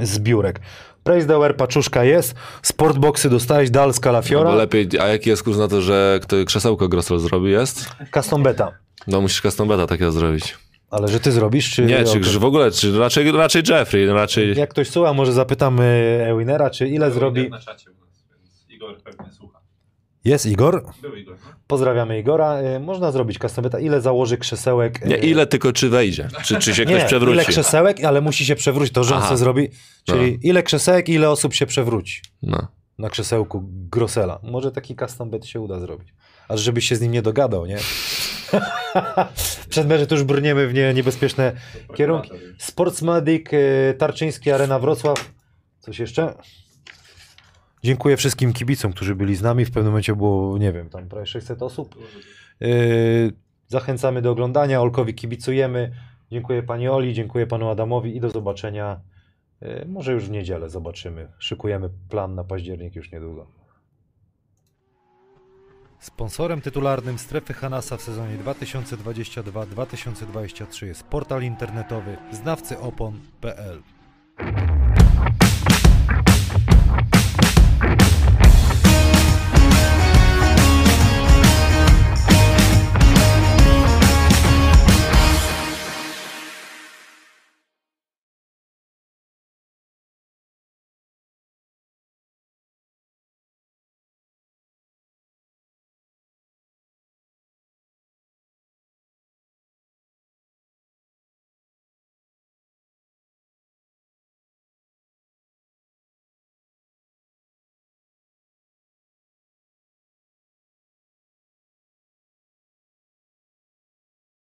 zbiórek. 0.00 0.60
Wear, 1.04 1.56
paczuszka 1.56 2.04
jest, 2.04 2.34
sportboxy 2.62 3.30
dostałeś, 3.30 3.70
Dal 3.70 3.82
Albo 3.82 3.92
Scalafiora, 3.92 4.54
lepiej, 4.54 4.88
a 5.00 5.06
jaki 5.06 5.30
jest 5.30 5.42
kurs 5.42 5.58
na 5.58 5.68
to, 5.68 5.80
że 5.80 6.20
kto 6.22 6.36
krzesełko 6.44 6.88
Grossel 6.88 7.18
zrobi, 7.18 7.50
jest? 7.50 7.88
custom 8.14 8.42
beta. 8.42 8.78
No 9.06 9.20
musisz 9.20 9.40
custom 9.40 9.68
beta 9.68 9.86
takiego 9.86 10.12
zrobić. 10.12 10.58
Ale 10.90 11.08
że 11.08 11.20
ty 11.20 11.32
zrobisz, 11.32 11.70
czy... 11.70 11.86
Nie, 11.86 12.04
czy 12.04 12.18
Okej. 12.18 12.22
w 12.22 12.44
ogóle, 12.44 12.70
czy 12.70 12.98
raczej, 12.98 13.32
raczej 13.32 13.62
Jeffrey, 13.68 14.06
raczej... 14.06 14.56
Jak 14.56 14.70
ktoś 14.70 14.90
słucha, 14.90 15.12
może 15.12 15.32
zapytamy 15.32 15.84
Ewinera, 16.30 16.70
czy 16.70 16.88
ile 16.88 17.10
zrobi... 17.10 17.50
na 17.50 17.58
czacie 17.58 17.90
więc 17.90 18.66
Igor 18.68 19.02
pewnie 19.02 19.32
słucha. 19.32 19.43
Jest 20.24 20.46
Igor, 20.46 20.84
no? 20.84 20.92
pozdrawiamy 21.66 22.18
Igora. 22.18 22.60
Y, 22.60 22.80
Można 22.80 23.12
zrobić 23.12 23.38
custom 23.38 23.62
beta. 23.62 23.78
Ile 23.80 24.00
założy 24.00 24.38
krzesełek? 24.38 25.06
Nie, 25.06 25.16
y, 25.16 25.18
ile 25.18 25.46
tylko 25.46 25.72
czy 25.72 25.88
wejdzie, 25.88 26.28
czy, 26.44 26.58
czy 26.58 26.74
się 26.74 26.84
ktoś 26.84 27.00
Nie, 27.00 27.06
przewróci. 27.06 27.34
ile 27.34 27.44
krzesełek, 27.44 28.04
ale 28.04 28.20
musi 28.20 28.46
się 28.46 28.54
przewrócić, 28.54 28.94
to 28.94 29.04
rząd 29.04 29.20
Aha. 29.20 29.30
se 29.30 29.36
zrobi. 29.36 29.68
Czyli 30.04 30.38
ile 30.42 30.62
krzesełek, 30.62 31.08
ile 31.08 31.30
osób 31.30 31.54
się 31.54 31.66
przewróci 31.66 32.22
No. 32.42 32.68
na 32.98 33.10
krzesełku 33.10 33.62
Grossela. 33.66 34.40
Może 34.42 34.72
taki 34.72 34.96
custom 34.96 35.30
bet 35.30 35.46
się 35.46 35.60
uda 35.60 35.80
zrobić. 35.80 36.08
Aż 36.48 36.60
żebyś 36.60 36.88
się 36.88 36.96
z 36.96 37.00
nim 37.00 37.12
nie 37.12 37.22
dogadał, 37.22 37.66
nie? 37.66 37.78
Przed 39.68 39.88
meczem 39.88 40.06
to 40.06 40.14
już 40.14 40.24
brniemy 40.24 40.68
w 40.68 40.74
nie, 40.74 40.94
niebezpieczne 40.94 41.52
kierunki. 41.96 42.30
Sportsmedic, 42.58 43.52
y, 43.52 43.94
Tarczyński, 43.98 44.50
Arena 44.50 44.78
Wrocław. 44.78 45.30
Coś 45.80 45.98
jeszcze? 45.98 46.34
Dziękuję 47.84 48.16
wszystkim 48.16 48.52
kibicom, 48.52 48.92
którzy 48.92 49.14
byli 49.14 49.36
z 49.36 49.42
nami. 49.42 49.64
W 49.64 49.70
pewnym 49.70 49.92
momencie 49.92 50.16
było, 50.16 50.58
nie 50.58 50.72
wiem, 50.72 50.88
tam 50.88 51.08
prawie 51.08 51.26
600 51.26 51.62
osób. 51.62 51.96
Yy, 52.60 53.32
zachęcamy 53.66 54.22
do 54.22 54.30
oglądania. 54.30 54.80
Olkowi 54.80 55.14
kibicujemy. 55.14 55.92
Dziękuję 56.32 56.62
pani 56.62 56.88
Oli, 56.88 57.14
dziękuję 57.14 57.46
panu 57.46 57.68
Adamowi 57.68 58.16
i 58.16 58.20
do 58.20 58.30
zobaczenia. 58.30 59.00
Yy, 59.60 59.86
może 59.88 60.12
już 60.12 60.24
w 60.24 60.30
niedzielę 60.30 60.70
zobaczymy. 60.70 61.28
Szykujemy 61.38 61.90
plan 62.08 62.34
na 62.34 62.44
październik 62.44 62.96
już 62.96 63.12
niedługo. 63.12 63.46
Sponsorem 65.98 66.60
tytularnym 66.60 67.18
strefy 67.18 67.52
Hanasa 67.52 67.96
w 67.96 68.02
sezonie 68.02 68.38
2022-2023 68.38 70.86
jest 70.86 71.04
portal 71.04 71.42
internetowy 71.42 72.16
znawcyopon.pl. 72.32 73.82
Thank 77.84 78.00
you. 78.00 78.23